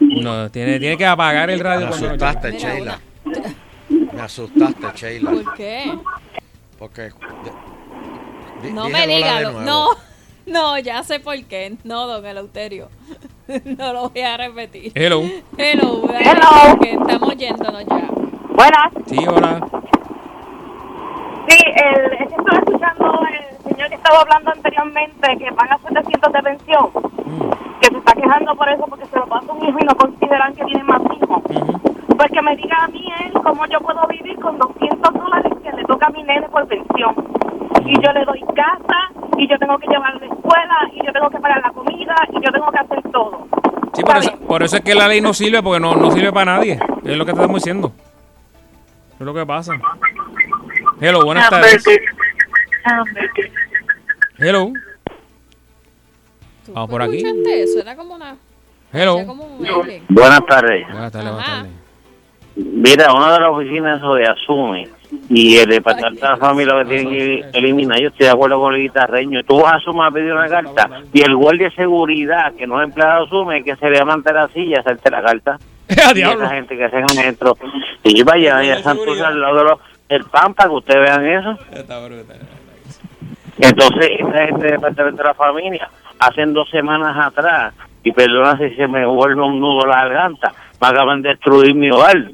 No, 0.00 0.50
tiene, 0.50 0.78
tiene 0.78 0.96
que 0.96 1.06
apagar 1.06 1.50
el 1.50 1.60
radio. 1.60 1.86
Me 1.88 1.94
asustaste, 1.94 2.52
Sheila. 2.58 2.98
Me 4.12 4.20
asustaste, 4.20 4.86
Sheila. 4.96 5.30
¿Por 5.30 5.54
qué? 5.54 5.98
Porque. 6.78 7.10
No 8.72 8.88
me 8.88 9.00
Lola 9.00 9.06
diga. 9.06 9.36
de 9.36 9.42
lo- 9.42 9.52
nuevo. 9.52 9.66
No, 9.66 9.88
no, 10.48 10.78
ya 10.78 11.02
sé 11.02 11.20
por 11.20 11.42
qué. 11.44 11.76
No, 11.84 12.06
don 12.06 12.24
Eleuterio. 12.24 12.88
no 13.78 13.92
lo 13.92 14.10
voy 14.10 14.22
a 14.22 14.36
repetir. 14.36 14.92
Hello. 14.94 15.22
Hello. 15.56 16.02
Hello. 16.08 16.78
estamos 16.82 17.36
yéndonos 17.36 17.84
ya. 17.86 18.08
Buenas. 18.54 18.92
Sí, 19.06 19.26
hola. 19.26 19.60
Sí, 21.48 21.56
el, 21.64 22.12
es 22.12 22.28
que 22.28 22.34
estaba 22.34 22.58
escuchando 22.58 23.20
el 23.32 23.70
señor 23.70 23.88
que 23.88 23.94
estaba 23.94 24.20
hablando 24.20 24.50
anteriormente 24.50 25.38
que 25.38 25.52
paga 25.52 25.78
700 25.88 26.32
de 26.32 26.42
pensión, 26.42 26.90
que 27.80 27.88
se 27.88 27.96
está 27.96 28.12
quejando 28.12 28.54
por 28.54 28.68
eso 28.68 28.84
porque 28.86 29.06
se 29.06 29.16
lo 29.16 29.26
pasa 29.26 29.52
un 29.52 29.66
hijo 29.66 29.78
y 29.80 29.84
no 29.84 29.96
consideran 29.96 30.54
que 30.54 30.64
tiene 30.64 30.84
más 30.84 31.00
hijos. 31.16 31.42
Pues 32.16 32.30
que 32.32 32.42
me 32.42 32.56
diga 32.56 32.76
a 32.84 32.88
mí 32.88 33.08
él 33.24 33.32
cómo 33.42 33.64
yo 33.66 33.80
puedo 33.80 34.06
vivir 34.08 34.38
con 34.40 34.58
200 34.58 35.14
dólares 35.14 35.52
que 35.62 35.72
le 35.72 35.84
toca 35.84 36.06
a 36.06 36.10
mi 36.10 36.22
nene 36.22 36.48
por 36.48 36.66
pensión. 36.66 37.14
Y 37.86 37.94
yo 38.02 38.12
le 38.12 38.24
doy 38.24 38.44
casa, 38.54 39.08
y 39.38 39.48
yo 39.48 39.56
tengo 39.58 39.78
que 39.78 39.86
llevarlo 39.86 40.18
a 40.18 40.26
la 40.26 40.34
escuela, 40.34 40.90
y 40.92 41.06
yo 41.06 41.12
tengo 41.12 41.30
que 41.30 41.38
pagar 41.38 41.62
la 41.62 41.70
comida, 41.70 42.14
y 42.30 42.44
yo 42.44 42.52
tengo 42.52 42.70
que 42.72 42.78
hacer 42.78 43.02
todo. 43.12 43.46
Sí, 43.94 44.02
por 44.02 44.16
eso, 44.16 44.38
por 44.40 44.62
eso 44.64 44.76
es 44.76 44.82
que 44.82 44.94
la 44.94 45.08
ley 45.08 45.20
no 45.20 45.32
sirve, 45.32 45.62
porque 45.62 45.80
no, 45.80 45.94
no 45.94 46.10
sirve 46.10 46.32
para 46.32 46.56
nadie. 46.56 46.78
Es 47.04 47.16
lo 47.16 47.24
que 47.24 47.32
te 47.32 47.38
estamos 47.38 47.56
diciendo. 47.56 47.92
Es 49.18 49.20
lo 49.24 49.32
que 49.32 49.46
pasa. 49.46 49.78
Hello, 51.00 51.24
buenas 51.24 51.48
tardes. 51.48 51.84
Hello. 54.38 54.72
Vamos 56.68 56.90
por 56.90 57.02
aquí. 57.02 57.18
¿Escuchaste 57.18 57.62
eso? 57.62 57.80
Era 57.80 57.96
como 57.96 58.14
una. 58.14 58.36
Hello. 58.92 59.24
como 59.24 59.44
un. 59.44 59.66
Buenas 60.08 60.46
tardes. 60.46 60.86
Buenas 60.86 61.12
tardes, 61.12 61.32
buenas 61.32 61.46
tardes. 61.46 61.72
Mira, 62.56 63.12
una 63.12 63.34
de 63.34 63.40
las 63.40 63.50
oficinas 63.50 64.00
de 64.00 64.24
Asume 64.24 64.88
y 65.30 65.56
el 65.56 65.68
departamento 65.68 66.20
de 66.20 66.32
la 66.32 66.36
familia 66.36 66.74
lo 66.74 66.84
que 66.84 66.96
tienen 66.96 67.10
que 67.10 67.58
eliminar, 67.58 67.98
yo 68.00 68.08
estoy 68.08 68.26
de 68.26 68.32
acuerdo 68.32 68.60
con 68.60 68.74
el 68.74 68.82
guitarreño. 68.82 69.42
Tú 69.44 69.60
vas 69.60 69.74
a 69.74 69.76
Asume 69.76 70.06
a 70.06 70.10
pedir 70.10 70.32
una 70.32 70.48
carta 70.48 71.02
y 71.12 71.20
el 71.20 71.36
guardia 71.36 71.68
de 71.68 71.74
seguridad 71.74 72.52
que 72.54 72.66
no 72.66 72.80
es 72.80 72.88
empleado 72.88 73.20
de 73.20 73.26
Asume 73.26 73.64
que 73.64 73.76
se 73.76 73.90
levanta 73.90 74.32
la 74.32 74.48
silla, 74.48 74.80
hacerte 74.80 75.10
la 75.10 75.22
carta. 75.22 75.58
y 76.14 76.20
esa 76.20 76.48
gente 76.50 76.76
que 76.76 76.90
se 76.90 76.96
adentro. 76.96 77.56
Y 78.02 78.22
vaya, 78.22 78.54
vaya, 78.54 78.82
Santurce 78.82 79.24
al 79.24 79.40
lado 79.40 79.56
de 79.56 79.64
los, 79.64 79.80
el 80.08 80.24
Pampa, 80.24 80.64
que 80.64 80.74
ustedes 80.74 81.00
vean 81.00 81.26
eso. 81.26 81.58
Entonces, 83.58 84.10
esta 84.18 84.46
gente 84.46 84.64
del 84.64 84.72
departamento 84.72 85.22
de 85.22 85.28
la 85.28 85.34
familia, 85.34 85.90
hace 86.18 86.46
dos 86.46 86.68
semanas 86.70 87.16
atrás, 87.26 87.74
y 88.04 88.12
perdona 88.12 88.56
si 88.58 88.74
se 88.76 88.86
me 88.86 89.04
vuelve 89.06 89.42
un 89.42 89.60
nudo 89.60 89.86
la 89.86 90.04
garganta, 90.04 90.52
me 90.80 90.88
acaban 90.88 91.22
de 91.22 91.30
destruir 91.30 91.74
mi 91.74 91.90
hogar. 91.90 92.30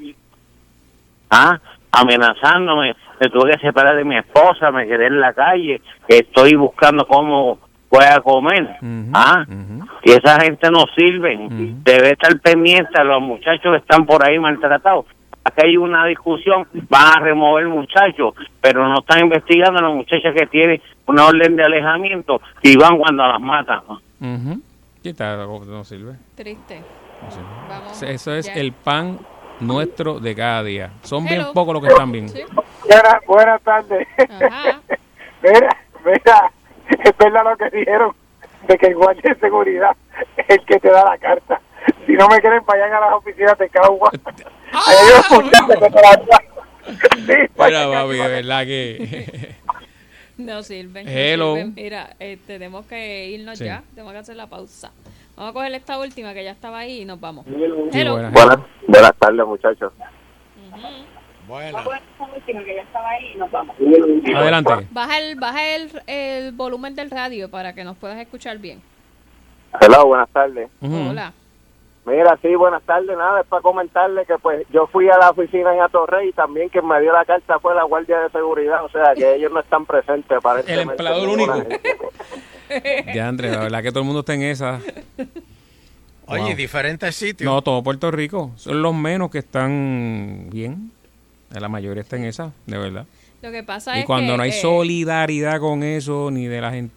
¿Ah? 1.30 1.58
Amenazándome, 1.96 2.94
me 3.20 3.28
tuve 3.28 3.52
que 3.52 3.58
separar 3.58 3.96
de 3.96 4.04
mi 4.04 4.16
esposa, 4.16 4.70
me 4.70 4.86
quedé 4.86 5.06
en 5.06 5.20
la 5.20 5.32
calle, 5.32 5.80
estoy 6.08 6.54
buscando 6.54 7.06
cómo 7.06 7.58
voy 7.90 8.04
a 8.04 8.20
comer. 8.20 8.76
¿Ah? 9.12 9.44
Y 10.02 10.10
esa 10.10 10.40
gente 10.40 10.70
no 10.70 10.84
sirve. 10.96 11.38
Debe 11.48 12.10
estar 12.10 12.38
pendiente 12.40 13.00
a 13.00 13.04
los 13.04 13.22
muchachos 13.22 13.72
que 13.72 13.78
están 13.78 14.04
por 14.06 14.24
ahí 14.24 14.38
maltratados. 14.38 15.06
Aquí 15.44 15.66
hay 15.66 15.76
una 15.76 16.06
discusión, 16.06 16.66
van 16.88 17.18
a 17.18 17.20
remover 17.20 17.68
muchachos, 17.68 18.34
pero 18.62 18.88
no 18.88 19.00
están 19.00 19.20
investigando 19.20 19.78
a 19.78 19.82
las 19.82 19.94
muchachas 19.94 20.34
que 20.34 20.46
tienen 20.46 20.80
una 21.06 21.26
orden 21.26 21.54
de 21.54 21.64
alejamiento 21.64 22.40
y 22.62 22.76
van 22.76 22.96
cuando 22.96 23.26
las 23.26 23.40
matan. 23.40 23.82
Sí, 25.02 25.10
está, 25.10 25.36
no 25.36 25.84
sirve. 25.84 26.14
Triste. 26.34 26.82
No 27.22 27.30
sirve. 27.30 27.46
Vamos. 27.68 28.02
Eso 28.02 28.32
es 28.32 28.46
ya. 28.46 28.54
el 28.54 28.72
pan 28.72 29.18
nuestro 29.60 30.20
de 30.20 30.34
cada 30.34 30.62
día. 30.62 30.90
Son 31.02 31.24
bien 31.24 31.44
pocos 31.54 31.74
los 31.74 31.82
que 31.82 31.88
están 31.90 32.12
bien. 32.12 32.26
Buena- 32.26 33.20
buenas 33.26 33.62
tardes. 33.62 34.06
mira, 35.42 35.76
mira, 36.04 36.52
es 37.04 37.16
verdad 37.18 37.44
lo 37.44 37.56
que 37.56 37.76
dijeron 37.76 38.14
de 38.68 38.78
que 38.78 38.86
el 38.86 38.94
guardia 38.96 39.34
de 39.34 39.40
seguridad 39.40 39.96
es 40.36 40.46
el 40.48 40.64
que 40.64 40.78
te 40.80 40.90
da 40.90 41.04
la 41.04 41.18
carta. 41.18 41.60
Si 42.06 42.12
no 42.12 42.28
me 42.28 42.40
quieren, 42.40 42.62
vayan 42.66 42.92
a 42.92 43.00
las 43.00 43.12
oficinas 43.14 43.58
de 43.58 43.68
Cagua. 43.68 44.10
Ahí 44.72 44.96
hay 44.96 45.36
un 45.38 45.44
muchacho 45.44 45.66
que 45.68 45.76
te 45.76 45.90
la 45.90 46.00
da. 46.16 46.38
Sí, 46.86 47.32
Mira, 47.56 47.90
papi, 47.90 48.16
de 48.16 48.28
verdad 48.28 48.64
que... 48.64 49.54
No 50.36 50.62
sirven. 50.62 51.06
no 51.06 51.10
Hello. 51.12 51.54
sirven. 51.54 51.74
Mira, 51.74 52.16
eh, 52.20 52.38
tenemos 52.46 52.84
que 52.86 53.26
irnos 53.28 53.58
Sí. 53.58 53.64
ya. 53.66 53.82
Tenemos 53.94 54.12
que 54.12 54.18
hacer 54.18 54.36
la 54.36 54.48
pausa. 54.48 54.90
Vamos 55.36 55.50
a 55.50 55.52
coger 55.52 55.74
esta 55.74 55.98
última 55.98 56.32
que 56.32 56.44
ya 56.44 56.52
estaba 56.52 56.78
ahí 56.78 57.02
y 57.02 57.04
nos 57.04 57.20
vamos. 57.20 57.44
Sí, 57.46 57.54
Hello. 57.92 58.12
buenas. 58.12 58.32
Buenas, 58.32 58.58
buenas 58.86 59.16
tardes, 59.18 59.46
muchachos. 59.46 59.92
Adelante. 64.34 64.86
Baja 64.90 65.18
el, 65.18 65.36
baja 65.36 65.68
el, 65.74 66.02
el 66.06 66.52
volumen 66.52 66.94
del 66.94 67.10
radio 67.10 67.50
para 67.50 67.74
que 67.74 67.84
nos 67.84 67.96
puedas 67.96 68.18
escuchar 68.18 68.58
bien. 68.58 68.82
Hello, 69.80 70.06
buenas 70.06 70.28
tardes. 70.30 70.70
Hola. 70.80 71.32
Mira, 72.06 72.38
sí, 72.42 72.54
buenas 72.54 72.82
tardes. 72.82 73.16
Nada, 73.16 73.40
es 73.40 73.46
para 73.46 73.62
comentarle 73.62 74.26
que 74.26 74.36
pues 74.38 74.66
yo 74.70 74.86
fui 74.88 75.08
a 75.08 75.16
la 75.16 75.30
oficina 75.30 75.74
en 75.74 75.80
Atorrey 75.80 76.28
y 76.28 76.32
también 76.32 76.68
quien 76.68 76.86
me 76.86 77.00
dio 77.00 77.12
la 77.12 77.24
carta 77.24 77.58
fue 77.58 77.74
la 77.74 77.84
Guardia 77.84 78.20
de 78.20 78.30
Seguridad. 78.30 78.84
O 78.84 78.90
sea, 78.90 79.14
que 79.14 79.34
ellos 79.34 79.50
no 79.50 79.60
están 79.60 79.86
presentes. 79.86 80.38
El 80.66 80.80
empleador 80.80 81.28
único. 81.28 81.54
Ya, 83.14 83.28
Andrés, 83.28 83.52
la 83.52 83.60
verdad 83.60 83.82
que 83.82 83.90
todo 83.90 84.00
el 84.00 84.06
mundo 84.06 84.20
está 84.20 84.34
en 84.34 84.42
esa. 84.42 84.80
Oye, 86.26 86.40
Wow. 86.42 86.54
diferentes 86.56 87.14
sitios. 87.16 87.44
No, 87.44 87.60
todo 87.62 87.82
Puerto 87.82 88.10
Rico. 88.10 88.52
Son 88.56 88.80
los 88.82 88.94
menos 88.94 89.30
que 89.30 89.38
están 89.38 90.48
bien. 90.50 90.90
La 91.50 91.68
mayoría 91.68 92.02
está 92.02 92.16
en 92.16 92.24
esa, 92.24 92.52
de 92.66 92.78
verdad. 92.78 93.06
Lo 93.42 93.52
que 93.52 93.62
pasa 93.62 93.96
Y 93.96 94.00
es 94.00 94.06
cuando 94.06 94.32
que, 94.32 94.36
no 94.38 94.42
hay 94.42 94.50
eh, 94.50 94.60
solidaridad 94.60 95.60
con 95.60 95.82
eso, 95.82 96.30
ni 96.30 96.46
de 96.46 96.60
la 96.60 96.70
gente. 96.70 96.94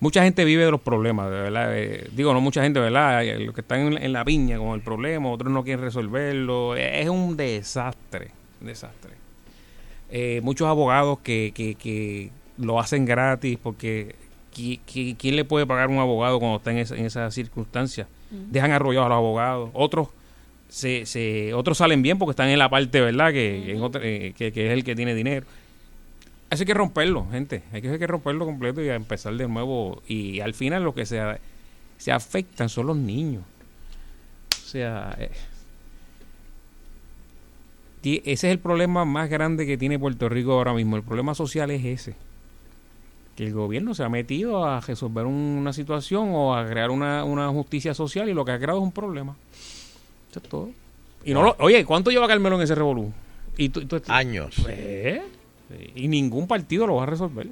Mucha 0.00 0.24
gente 0.24 0.44
vive 0.44 0.64
de 0.64 0.70
los 0.72 0.80
problemas, 0.80 1.30
de 1.30 1.36
verdad. 1.36 1.68
eh, 1.78 2.08
digo, 2.12 2.34
no 2.34 2.40
mucha 2.40 2.62
gente, 2.62 2.80
¿verdad? 2.80 3.24
Los 3.38 3.54
que 3.54 3.60
están 3.60 3.80
en, 3.92 4.02
en 4.02 4.12
la 4.12 4.24
piña 4.24 4.58
con 4.58 4.70
el 4.74 4.80
problema, 4.80 5.30
otros 5.30 5.52
no 5.52 5.62
quieren 5.62 5.82
resolverlo. 5.84 6.74
Es 6.74 7.08
un 7.08 7.36
desastre, 7.36 8.32
un 8.60 8.66
desastre. 8.66 9.12
Eh, 10.10 10.40
muchos 10.42 10.66
abogados 10.68 11.20
que, 11.20 11.52
que, 11.54 11.76
que 11.76 12.30
lo 12.58 12.78
hacen 12.80 13.04
gratis 13.06 13.56
porque 13.62 14.16
qui- 14.54 14.80
qui- 14.86 15.16
¿quién 15.18 15.36
le 15.36 15.44
puede 15.44 15.66
pagar 15.66 15.86
a 15.86 15.92
un 15.92 15.98
abogado 15.98 16.38
cuando 16.38 16.56
está 16.58 16.70
en 16.70 16.78
esa, 16.78 16.96
en 16.96 17.04
esa 17.06 17.30
circunstancia? 17.30 18.06
Ujú. 18.30 18.42
Dejan 18.50 18.70
arrollados 18.72 19.06
a 19.06 19.08
los 19.10 19.16
abogados. 19.16 19.70
Otros 19.74 20.08
se, 20.68 21.04
se, 21.06 21.52
otros 21.54 21.78
salen 21.78 22.00
bien 22.02 22.18
porque 22.18 22.30
están 22.30 22.48
en 22.48 22.58
la 22.58 22.68
parte, 22.70 23.00
¿verdad? 23.00 23.32
Que, 23.32 23.72
en 23.72 23.82
otra- 23.82 24.00
eh, 24.04 24.32
que, 24.36 24.52
que 24.52 24.66
es 24.68 24.72
el 24.72 24.84
que 24.84 24.94
tiene 24.96 25.14
dinero. 25.14 25.46
Eso 26.50 26.62
hay 26.62 26.66
que 26.66 26.74
romperlo, 26.74 27.26
gente. 27.30 27.62
Hay 27.72 27.82
que, 27.82 27.88
hay 27.90 27.98
que 27.98 28.06
romperlo 28.06 28.44
completo 28.46 28.80
y 28.82 28.88
a 28.88 28.94
empezar 28.94 29.34
de 29.34 29.48
nuevo. 29.48 30.02
Y 30.06 30.40
al 30.40 30.54
final 30.54 30.84
lo 30.84 30.94
que 30.94 31.04
se, 31.06 31.20
se 31.98 32.12
afectan 32.12 32.68
son 32.68 32.86
los 32.86 32.96
niños. 32.96 33.42
O 34.52 34.66
sea, 34.68 35.16
eh, 35.18 35.30
ese 38.02 38.30
es 38.32 38.44
el 38.44 38.58
problema 38.58 39.04
más 39.04 39.30
grande 39.30 39.66
que 39.66 39.78
tiene 39.78 39.98
Puerto 39.98 40.28
Rico 40.28 40.52
ahora 40.52 40.74
mismo. 40.74 40.96
El 40.96 41.02
problema 41.02 41.34
social 41.34 41.70
es 41.70 41.84
ese. 41.84 42.14
Que 43.36 43.44
el 43.44 43.52
gobierno 43.52 43.94
se 43.94 44.04
ha 44.04 44.08
metido 44.08 44.64
a 44.64 44.80
resolver 44.80 45.26
una 45.26 45.72
situación 45.72 46.28
o 46.32 46.54
a 46.54 46.66
crear 46.66 46.90
una, 46.90 47.24
una 47.24 47.48
justicia 47.48 47.92
social 47.94 48.28
y 48.28 48.34
lo 48.34 48.44
que 48.44 48.52
ha 48.52 48.58
creado 48.58 48.78
es 48.78 48.84
un 48.84 48.92
problema. 48.92 49.34
Eso 50.30 50.40
es 50.40 50.48
todo. 50.48 50.70
Y 51.24 51.32
no 51.34 51.42
lo- 51.42 51.56
oye, 51.58 51.84
¿cuánto 51.84 52.10
lleva 52.10 52.28
Carmelo 52.28 52.56
en 52.56 52.62
ese 52.62 52.74
revolú? 52.74 53.12
Y 53.56 53.70
tú- 53.70 53.86
tú- 53.86 54.00
Años. 54.08 54.54
Pues, 54.62 55.20
y 55.94 56.06
ningún 56.08 56.46
partido 56.46 56.86
lo 56.86 56.96
va 56.96 57.04
a 57.04 57.06
resolver. 57.06 57.48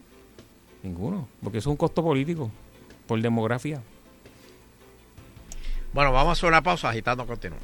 Ninguno. 0.83 1.29
Porque 1.43 1.59
eso 1.59 1.71
es 1.71 1.73
un 1.73 1.77
costo 1.77 2.03
político. 2.03 2.51
Por 3.07 3.21
demografía. 3.21 3.81
Bueno, 5.93 6.13
vamos 6.13 6.31
a 6.31 6.33
hacer 6.33 6.49
una 6.49 6.63
pausa, 6.63 6.91
agitando 6.91 7.27
continúa. 7.27 7.59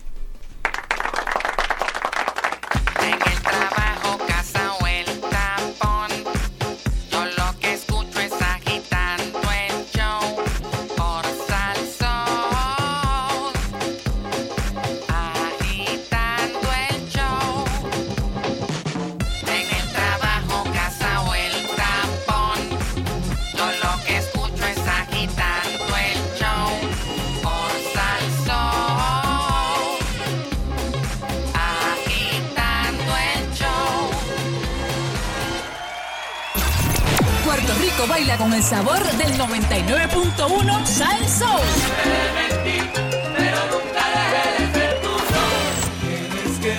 Baila 38.18 38.36
con 38.36 38.52
el 38.52 38.62
sabor 38.64 39.00
del 39.12 39.32
99.1 39.38 40.86
Sal 40.86 41.28
Soul. 41.28 41.60
Tienes 46.00 46.58
que 46.58 46.74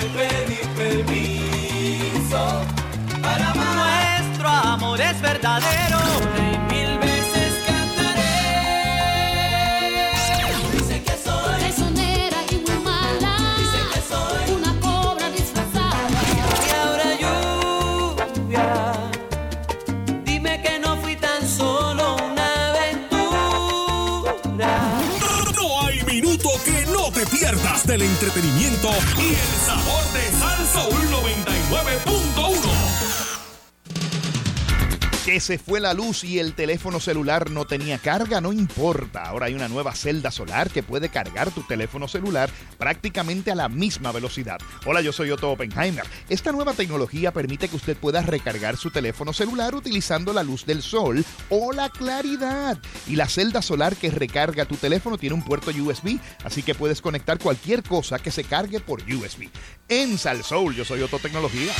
permiso. 0.76 2.42
Nuestro 3.74 4.48
amor 4.48 5.00
es 5.00 5.20
verdadero. 5.22 6.39
Del 27.90 28.02
entretenimiento 28.02 28.88
y 29.18 29.30
el 29.30 29.66
sabor 29.66 30.12
de 30.12 30.30
Salsa 30.38 30.88
99.1. 31.10 32.39
Que 35.30 35.38
se 35.38 35.58
fue 35.58 35.78
la 35.78 35.94
luz 35.94 36.24
y 36.24 36.40
el 36.40 36.54
teléfono 36.54 36.98
celular 36.98 37.50
no 37.50 37.64
tenía 37.64 37.98
carga, 37.98 38.40
no 38.40 38.52
importa. 38.52 39.26
Ahora 39.26 39.46
hay 39.46 39.54
una 39.54 39.68
nueva 39.68 39.94
celda 39.94 40.32
solar 40.32 40.70
que 40.70 40.82
puede 40.82 41.08
cargar 41.08 41.52
tu 41.52 41.62
teléfono 41.62 42.08
celular 42.08 42.50
prácticamente 42.78 43.52
a 43.52 43.54
la 43.54 43.68
misma 43.68 44.10
velocidad. 44.10 44.58
Hola, 44.86 45.02
yo 45.02 45.12
soy 45.12 45.30
Otto 45.30 45.52
Oppenheimer. 45.52 46.04
Esta 46.28 46.50
nueva 46.50 46.72
tecnología 46.72 47.30
permite 47.30 47.68
que 47.68 47.76
usted 47.76 47.96
pueda 47.96 48.22
recargar 48.22 48.76
su 48.76 48.90
teléfono 48.90 49.32
celular 49.32 49.76
utilizando 49.76 50.32
la 50.32 50.42
luz 50.42 50.66
del 50.66 50.82
sol 50.82 51.24
o 51.48 51.72
la 51.72 51.90
claridad. 51.90 52.76
Y 53.06 53.14
la 53.14 53.28
celda 53.28 53.62
solar 53.62 53.94
que 53.94 54.10
recarga 54.10 54.64
tu 54.64 54.74
teléfono 54.78 55.16
tiene 55.16 55.36
un 55.36 55.44
puerto 55.44 55.70
USB, 55.70 56.18
así 56.42 56.64
que 56.64 56.74
puedes 56.74 57.00
conectar 57.00 57.38
cualquier 57.38 57.84
cosa 57.84 58.18
que 58.18 58.32
se 58.32 58.42
cargue 58.42 58.80
por 58.80 59.02
USB. 59.02 59.48
En 59.88 60.18
Salsoul, 60.18 60.74
yo 60.74 60.84
soy 60.84 61.02
Otto 61.02 61.20
Tecnología. 61.20 61.72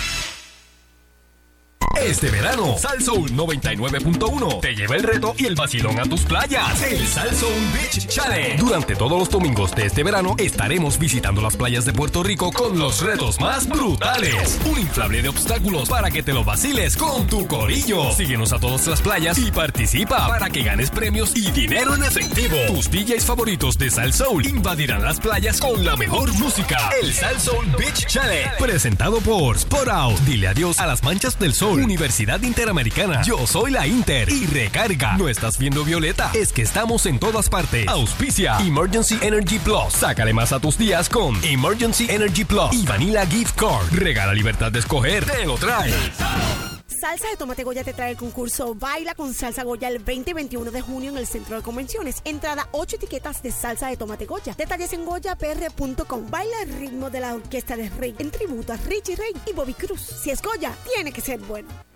Este 1.98 2.30
verano, 2.30 2.78
Salsoul 2.78 3.32
99.1 3.32 4.60
te 4.60 4.74
lleva 4.74 4.94
el 4.94 5.02
reto 5.02 5.34
y 5.36 5.46
el 5.46 5.54
vacilón 5.54 5.98
a 5.98 6.04
tus 6.04 6.22
playas. 6.22 6.82
El 6.82 7.06
Salsoul 7.06 7.52
Beach 7.74 8.06
Challenge. 8.06 8.56
Durante 8.56 8.94
todos 8.94 9.18
los 9.18 9.28
domingos 9.28 9.72
de 9.72 9.86
este 9.86 10.02
verano 10.02 10.34
estaremos 10.38 10.98
visitando 10.98 11.42
las 11.42 11.56
playas 11.56 11.84
de 11.84 11.92
Puerto 11.92 12.22
Rico 12.22 12.52
con 12.52 12.78
los 12.78 13.02
retos 13.02 13.38
más 13.40 13.68
brutales. 13.68 14.58
Un 14.64 14.78
inflable 14.78 15.20
de 15.20 15.28
obstáculos 15.28 15.88
para 15.88 16.10
que 16.10 16.22
te 16.22 16.32
lo 16.32 16.42
vaciles 16.42 16.96
con 16.96 17.26
tu 17.26 17.46
corillo. 17.46 18.12
Síguenos 18.12 18.52
a 18.52 18.58
todas 18.58 18.86
las 18.86 19.02
playas 19.02 19.36
y 19.38 19.50
participa 19.50 20.26
para 20.28 20.48
que 20.48 20.62
ganes 20.62 20.90
premios 20.90 21.36
y 21.36 21.50
dinero 21.50 21.96
en 21.96 22.04
efectivo. 22.04 22.56
Tus 22.68 22.90
DJs 22.90 23.26
favoritos 23.26 23.76
de 23.76 23.90
Salsoul 23.90 24.46
invadirán 24.46 25.02
las 25.02 25.20
playas 25.20 25.60
con 25.60 25.84
la 25.84 25.96
mejor 25.96 26.32
música. 26.34 26.78
El 27.02 27.12
Salsoul 27.12 27.66
Beach 27.76 28.06
Challenge. 28.06 28.52
Presentado 28.58 29.20
por 29.20 29.56
Sport 29.56 29.88
Out. 29.88 30.20
Dile 30.20 30.48
adiós 30.48 30.78
a 30.78 30.86
las 30.86 31.02
manchas 31.02 31.38
del 31.38 31.52
sol. 31.52 31.89
Universidad 31.90 32.40
Interamericana. 32.42 33.20
Yo 33.22 33.48
soy 33.48 33.72
la 33.72 33.84
Inter. 33.84 34.30
Y 34.30 34.46
recarga. 34.46 35.16
No 35.16 35.28
estás 35.28 35.58
viendo 35.58 35.84
Violeta. 35.84 36.30
Es 36.34 36.52
que 36.52 36.62
estamos 36.62 37.04
en 37.04 37.18
todas 37.18 37.48
partes. 37.48 37.88
Auspicia. 37.88 38.58
Emergency 38.60 39.18
Energy 39.20 39.58
Plus. 39.58 39.92
Sácale 39.92 40.32
más 40.32 40.52
a 40.52 40.60
tus 40.60 40.78
días 40.78 41.08
con 41.08 41.36
Emergency 41.44 42.06
Energy 42.08 42.44
Plus. 42.44 42.72
Y 42.74 42.86
Vanilla 42.86 43.26
Gift 43.26 43.56
Card. 43.56 43.90
Regala 43.90 44.32
libertad 44.32 44.70
de 44.70 44.78
escoger. 44.78 45.24
Te 45.24 45.44
lo 45.44 45.56
trae. 45.56 45.92
Salsa 47.00 47.28
de 47.30 47.36
Tomate 47.38 47.64
Goya 47.64 47.82
te 47.82 47.94
trae 47.94 48.10
el 48.10 48.18
concurso 48.18 48.74
Baila 48.74 49.14
con 49.14 49.32
Salsa 49.32 49.64
Goya 49.64 49.88
el 49.88 50.00
20 50.00 50.32
y 50.32 50.34
21 50.34 50.70
de 50.70 50.82
junio 50.82 51.10
en 51.10 51.16
el 51.16 51.26
Centro 51.26 51.56
de 51.56 51.62
Convenciones. 51.62 52.20
Entrada 52.24 52.68
8 52.72 52.96
etiquetas 52.96 53.42
de 53.42 53.50
salsa 53.52 53.88
de 53.88 53.96
tomate 53.96 54.26
Goya. 54.26 54.52
Detalles 54.52 54.92
en 54.92 55.06
goyapr.com. 55.06 56.30
Baila 56.30 56.62
el 56.62 56.74
ritmo 56.78 57.08
de 57.08 57.20
la 57.20 57.34
orquesta 57.34 57.74
de 57.74 57.88
Rey 57.88 58.14
en 58.18 58.30
tributo 58.30 58.74
a 58.74 58.76
Richie 58.76 59.16
Rey 59.16 59.32
y 59.46 59.54
Bobby 59.54 59.72
Cruz. 59.72 60.02
Si 60.02 60.30
es 60.30 60.42
Goya, 60.42 60.74
tiene 60.94 61.10
que 61.10 61.22
ser 61.22 61.40
bueno. 61.40 61.89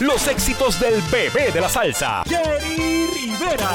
Los 0.00 0.26
éxitos 0.26 0.78
del 0.80 1.00
bebé 1.10 1.50
de 1.52 1.60
la 1.60 1.68
salsa, 1.68 2.22
Jerry 2.26 3.06
Rivera. 3.06 3.70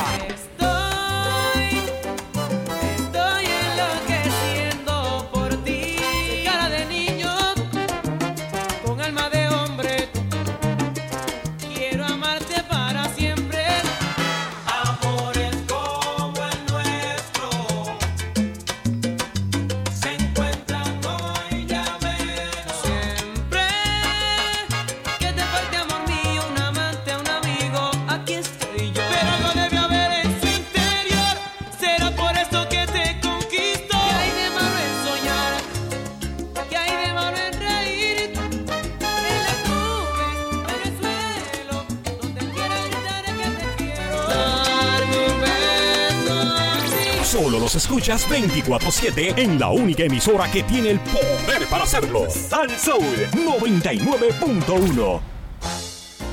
Los 47.68 47.76
escuchas 47.76 48.26
24-7 48.30 49.40
en 49.40 49.60
la 49.60 49.68
única 49.68 50.04
emisora 50.04 50.50
que 50.50 50.64
tiene 50.64 50.92
el 50.92 51.02
poder 51.02 51.68
para 51.70 51.84
hacerlo. 51.84 52.30
Sal 52.30 52.70
Soul 52.80 53.28
99.1. 53.34 55.20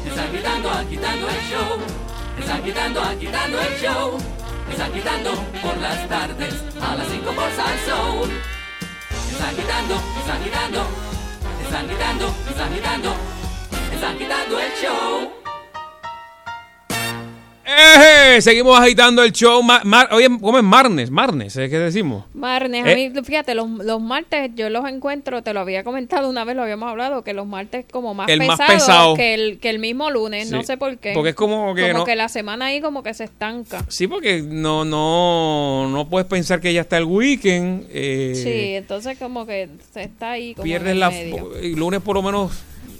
Están 0.06 0.30
quitando, 0.30 0.70
agitando 0.70 1.28
el 1.28 1.40
show. 1.50 1.80
Están 2.38 2.62
quitando, 2.62 3.02
agitando 3.02 3.60
el 3.60 3.80
show. 3.82 4.16
Están 4.70 4.92
quitando 4.92 5.32
por 5.60 5.76
las 5.78 6.08
tardes 6.08 6.54
a 6.80 6.94
las 6.94 7.08
5 7.08 7.24
por 7.24 7.50
Salsoul. 7.50 8.30
Están 9.32 9.56
quitando, 9.56 9.94
están 10.20 10.44
quitando. 10.44 10.86
Están 11.64 11.88
quitando, 11.88 12.34
están 12.48 12.72
quitando. 12.72 13.16
Están 13.92 14.18
quitando 14.18 14.60
el 14.60 14.72
show. 14.80 15.43
¡Eh! 17.66 18.40
Seguimos 18.42 18.78
agitando 18.78 19.22
el 19.22 19.32
show. 19.32 19.62
Ma- 19.62 19.80
mar- 19.84 20.08
oye, 20.12 20.28
¿cómo 20.40 20.58
es 20.58 20.64
Marnes? 20.64 21.10
Marnes, 21.10 21.56
¿eh? 21.56 21.68
¿qué 21.70 21.78
decimos? 21.78 22.24
Marnes, 22.34 22.84
Eh. 22.86 22.92
a 22.92 22.94
mí, 22.94 23.22
fíjate, 23.24 23.54
los, 23.54 23.68
los 23.70 24.00
martes 24.00 24.50
yo 24.54 24.68
los 24.70 24.86
encuentro, 24.88 25.42
te 25.42 25.54
lo 25.54 25.60
había 25.60 25.82
comentado 25.84 26.28
una 26.28 26.44
vez, 26.44 26.56
lo 26.56 26.62
habíamos 26.62 26.90
hablado, 26.90 27.22
que 27.24 27.32
los 27.32 27.46
martes 27.46 27.86
como 27.90 28.12
más 28.14 28.28
El 28.28 28.38
más 28.40 28.58
pesados 28.58 28.72
pesado. 28.74 29.14
que, 29.16 29.34
el, 29.34 29.58
que 29.60 29.70
el 29.70 29.78
mismo 29.78 30.10
lunes, 30.10 30.50
no 30.50 30.62
sé 30.62 30.76
por 30.76 30.98
qué. 30.98 31.12
Porque 31.14 31.30
es 31.30 31.34
como 31.34 31.74
que 31.74 31.92
no- 31.94 32.04
la 32.06 32.28
semana 32.28 32.66
ahí 32.66 32.80
como 32.80 33.02
que 33.02 33.14
se 33.14 33.24
estanca. 33.24 33.84
Sí, 33.88 34.06
porque 34.06 34.42
no, 34.42 34.84
no, 34.84 35.88
no 35.90 36.08
puedes 36.08 36.26
pensar 36.28 36.60
que 36.60 36.72
ya 36.72 36.82
está 36.82 36.98
el 36.98 37.04
weekend. 37.04 37.86
eh, 37.90 38.32
sí, 38.34 38.74
entonces 38.76 39.18
como 39.18 39.46
que 39.46 39.68
se 39.92 40.02
está 40.02 40.32
ahí 40.32 40.54
como 40.54 40.64
en 40.66 40.70
pierdes 40.70 40.92
el 40.92 41.00
la... 41.00 41.10
medio. 41.10 41.60
y 41.62 41.74
lunes 41.74 42.00
por 42.02 42.14
lo 42.16 42.22
menos 42.22 42.52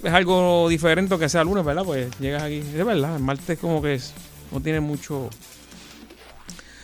es 0.03 0.11
algo 0.13 0.67
diferente 0.69 1.17
que 1.17 1.29
sea 1.29 1.43
lunes, 1.43 1.63
¿verdad? 1.65 1.83
Pues 1.83 2.07
llegas 2.19 2.43
aquí. 2.43 2.57
Es 2.57 2.85
verdad, 2.85 3.15
el 3.15 3.21
martes 3.23 3.57
como 3.59 3.81
que 3.81 3.95
es, 3.95 4.13
no 4.51 4.59
tiene 4.61 4.79
mucho... 4.79 5.29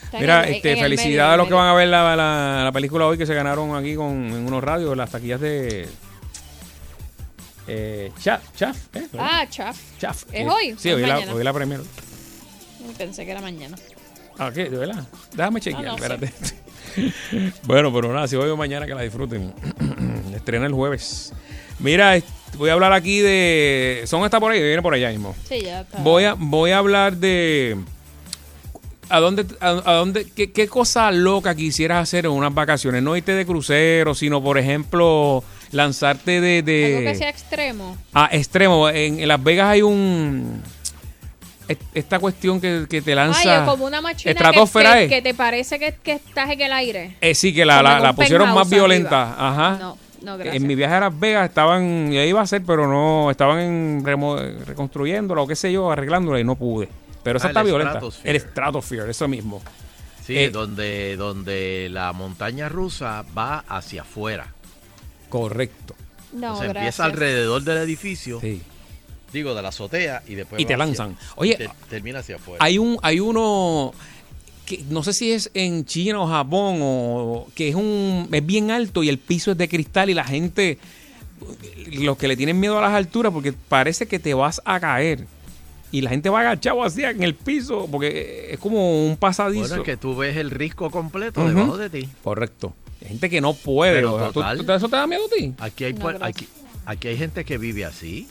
Está 0.06 0.20
Mira, 0.20 0.44
este, 0.44 0.72
en 0.74 0.78
el 0.80 0.84
felicidades 0.84 1.14
medio, 1.16 1.34
a 1.34 1.38
los 1.38 1.48
que 1.48 1.54
van 1.54 1.68
a 1.70 1.74
ver 1.74 1.88
la, 1.88 2.16
la, 2.18 2.62
la 2.66 2.72
película 2.74 3.06
hoy 3.08 3.18
que 3.18 3.26
se 3.26 3.34
ganaron 3.34 3.74
aquí 3.76 3.96
con 3.96 4.12
en 4.12 4.46
unos 4.46 4.62
radios, 4.64 4.96
las 4.98 5.10
taquillas 5.10 5.40
de... 5.40 5.88
Eh, 7.68 8.12
Chaf, 8.20 8.42
Chaf, 8.56 8.78
¿eh? 8.96 9.08
Ah, 9.18 9.46
chaf. 9.50 9.78
Chaf. 10.00 10.24
¿Es 10.34 10.46
Eh, 10.46 10.48
hoy? 10.50 10.76
Sí, 10.78 10.90
¿O 10.92 10.96
hoy 10.96 11.04
la, 11.06 11.20
hoy 11.20 11.44
la 11.44 11.54
primera. 11.54 11.82
Pensé 12.98 13.24
que 13.24 13.32
era 13.32 13.40
mañana. 13.42 13.78
Ah, 14.38 14.52
¿qué? 14.54 14.70
¿De 14.70 14.78
verdad? 14.78 15.08
Déjame 15.34 15.62
chequear, 15.62 15.86
no 15.86 15.96
espérate. 15.96 16.34
bueno, 17.64 17.94
pero 17.94 18.12
nada, 18.14 18.28
si 18.28 18.36
hoy 18.36 18.50
o 18.50 18.58
mañana 18.58 18.86
que 18.86 18.96
la 18.96 19.04
disfruten. 19.04 19.54
Estrena 20.36 20.66
el 20.66 20.74
jueves. 20.74 21.32
Mira, 21.80 22.16
est- 22.18 22.28
voy 22.58 22.70
a 22.70 22.74
hablar 22.74 22.94
aquí 22.94 23.20
de... 23.20 24.04
¿Son 24.06 24.24
está 24.24 24.40
por 24.40 24.52
ahí? 24.52 24.62
Viene 24.62 24.82
por 24.82 24.94
allá 24.94 25.10
mismo. 25.10 25.36
Sí, 25.48 25.62
ya 25.62 25.82
está. 25.82 25.98
Voy 26.00 26.24
a, 26.26 26.36
voy 26.38 26.72
a 26.72 26.78
hablar 26.78 27.18
de... 27.18 27.78
¿A 29.10 29.20
dónde, 29.20 29.46
a, 29.60 29.70
a 29.70 29.94
dónde, 29.96 30.26
qué, 30.34 30.52
qué 30.54 30.70
cosa 30.70 31.12
loca 31.12 31.54
quisieras 31.54 32.02
hacer 32.04 32.26
en 32.26 32.32
unas 32.32 32.54
vacaciones? 32.54 33.04
No 33.04 33.18
irte 33.18 33.34
de 33.34 33.46
crucero, 33.46 34.16
sino, 34.16 34.42
por 34.42 34.58
ejemplo, 34.58 35.44
lanzarte 35.72 36.40
de... 36.40 36.62
de 36.62 36.98
Algo 36.98 37.12
que 37.12 37.16
sea 37.16 37.30
extremo. 37.30 37.98
a 38.14 38.30
extremo. 38.32 38.88
En, 38.88 39.20
en 39.20 39.28
Las 39.28 39.44
Vegas 39.44 39.68
hay 39.68 39.82
un... 39.82 40.62
est- 41.68 41.82
Esta 41.94 42.20
cuestión 42.20 42.62
que, 42.62 42.86
que 42.90 43.02
te 43.02 43.14
lanza... 43.14 43.64
Ay, 43.64 43.70
como 43.70 43.84
una 43.86 44.00
machina 44.00 44.32
estratosfera 44.32 44.94
que, 44.94 45.04
es. 45.04 45.10
que 45.10 45.22
te 45.22 45.34
parece 45.34 45.78
que, 45.78 45.94
que 46.02 46.14
estás 46.14 46.50
en 46.50 46.62
el 46.62 46.72
aire. 46.72 47.18
Eh, 47.20 47.36
sí, 47.36 47.54
que 47.54 47.66
la, 47.66 47.82
la, 47.84 48.14
pusieron 48.14 48.54
más 48.54 48.70
violenta. 48.70 49.34
arriba. 49.34 49.50
Ajá. 49.50 49.78
No, 49.78 49.98
no, 50.22 50.38
gracias. 50.38 50.56
En 50.56 50.68
mi 50.68 50.76
viaje 50.76 50.96
a 50.96 51.00
Las 51.02 51.20
Vegas 51.20 51.50
estaban, 51.50 52.12
ya 52.12 52.24
iba 52.26 52.40
a 52.40 52.44
hacer, 52.44 52.62
pero 52.66 52.88
no, 52.88 53.30
estaban 53.32 53.60
en 53.60 54.04
remo- 54.06 54.38
reconstruyéndola 54.66 55.42
o 55.42 55.48
qué 55.48 55.56
sé 55.56 55.72
yo, 55.72 55.92
arreglándola 55.92 56.40
y 56.40 56.44
no 56.44 56.56
pude. 56.56 56.88
Pero 57.24 57.38
esa 57.38 57.48
Ah, 57.48 57.52
está 57.52 57.60
el 57.62 57.68
violenta. 57.68 57.92
Stratosphere. 57.94 58.32
El 58.32 58.40
Stratosphere, 58.42 59.12
eso 59.12 59.28
mismo. 59.28 59.62
Sí, 60.26 60.38
Eh, 60.38 60.50
donde, 60.50 61.16
donde 61.18 61.88
la 61.92 62.14
montaña 62.14 62.70
rusa 62.70 63.24
va 63.38 63.60
hacia 63.68 64.02
afuera. 64.04 64.48
Correcto. 65.30 65.96
No, 66.34 66.54
o 66.56 66.58
sea, 66.60 66.68
empieza 66.72 67.06
alrededor 67.06 67.62
del 67.64 67.78
edificio. 67.80 68.40
Digo, 69.34 69.56
de 69.56 69.62
la 69.62 69.70
azotea 69.70 70.22
y 70.28 70.36
después 70.36 70.62
Y 70.62 70.66
te 70.66 70.74
hacia- 70.74 70.86
lanzan. 70.86 71.18
Oye, 71.36 71.56
te- 71.56 71.70
termina 71.90 72.20
hacia 72.20 72.36
afuera. 72.36 72.64
Hay 72.64 72.78
un, 72.78 72.98
hay 73.02 73.20
uno 73.20 73.94
que 74.78 74.84
no 74.90 75.04
sé 75.04 75.14
si 75.14 75.32
es 75.32 75.52
en 75.54 75.86
China 75.86 76.20
o 76.22 76.28
Japón 76.28 76.80
o 76.82 77.48
que 77.56 77.70
es 77.70 77.76
un 77.76 78.28
es 78.32 78.46
bien 78.46 78.72
alto 78.72 79.04
y 79.04 79.10
el 79.10 79.18
piso 79.18 79.52
es 79.52 79.58
de 79.58 79.68
cristal 79.70 80.10
y 80.10 80.14
la 80.14 80.24
gente 80.24 80.78
los 81.94 82.18
que 82.18 82.28
le 82.28 82.38
tienen 82.38 82.60
miedo 82.60 82.78
a 82.78 82.82
las 82.82 82.94
alturas 82.94 83.32
porque 83.34 83.54
parece 83.54 84.08
que 84.08 84.20
te 84.20 84.34
vas 84.34 84.62
a 84.66 84.80
caer. 84.80 85.26
Y 85.92 86.02
la 86.02 86.10
gente 86.10 86.30
va 86.30 86.40
agachado 86.42 86.84
así 86.84 87.04
en 87.04 87.22
el 87.22 87.36
piso 87.36 87.88
porque 87.92 88.48
es 88.52 88.60
como 88.60 89.06
un 89.08 89.18
pasadizo. 89.18 89.68
Bueno, 89.68 89.76
es 89.82 89.86
que 89.86 89.98
tú 89.98 90.16
ves 90.16 90.38
el 90.38 90.50
risco 90.52 90.90
completo 90.90 91.46
debajo 91.48 91.78
de 91.78 91.90
ti. 91.90 92.08
Correcto. 92.24 92.74
Hay 93.02 93.10
gente 93.10 93.30
que 93.30 93.42
no 93.42 93.54
puede. 93.54 93.96
Pero 93.96 94.14
o 94.16 94.20
sea, 94.20 94.28
¿tú- 94.28 94.34
total. 94.36 94.66
tú- 94.66 94.72
¿Eso 94.72 94.88
te 94.88 94.96
da 94.96 95.08
miedo 95.08 95.24
a 95.26 95.36
ti? 95.38 95.54
Aquí 95.60 95.84
hay, 95.86 95.94
No, 95.94 96.00
pues- 96.00 96.18
aquí, 96.22 96.48
aquí 96.86 97.08
hay 97.10 97.18
gente 97.18 97.44
que 97.44 97.58
vive 97.58 97.84
así. 97.84 98.28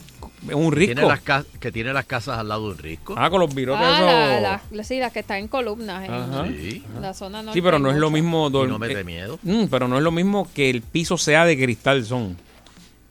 Un 0.51 0.71
risco. 0.71 0.95
Tiene 0.95 1.07
las 1.07 1.21
ca- 1.21 1.45
que 1.59 1.71
tiene 1.71 1.93
las 1.93 2.05
casas 2.05 2.39
al 2.39 2.47
lado 2.47 2.67
de 2.67 2.71
un 2.73 2.77
risco. 2.79 3.13
Ah, 3.17 3.29
con 3.29 3.39
los 3.41 3.53
virotes 3.53 3.85
Ah, 3.85 3.93
esos. 4.37 4.41
la- 4.41 4.61
la- 4.77 4.83
sí, 4.83 4.97
las 4.99 5.11
que 5.13 5.19
están 5.19 5.37
en 5.37 5.47
columnas 5.47 6.03
en 6.03 6.11
Ajá. 6.13 6.47
Sí. 6.47 6.83
la 6.99 7.13
zona 7.13 7.43
norte. 7.43 7.57
Sí, 7.57 7.61
pero 7.61 7.77
no 7.77 7.91
es 7.91 7.97
lo 7.97 8.09
mismo. 8.09 8.47
Y 8.47 8.51
dor- 8.51 8.67
no 8.69 8.79
mete 8.79 8.99
eh, 8.99 9.03
miedo. 9.03 9.37
mm, 9.43 9.65
pero 9.69 9.87
no 9.87 9.97
es 9.97 10.03
lo 10.03 10.11
mismo 10.11 10.47
que 10.55 10.69
el 10.71 10.81
piso 10.81 11.17
sea 11.17 11.45
de 11.45 11.55
cristal 11.57 12.03
son 12.05 12.37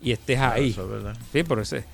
y 0.02 0.11
estés 0.12 0.40
ahí. 0.40 0.70
Eso 0.70 0.82
es 0.85 0.90
verdad. 0.90 1.16
Sí, 1.32 1.43
pero 1.44 1.61
ese. 1.62 1.85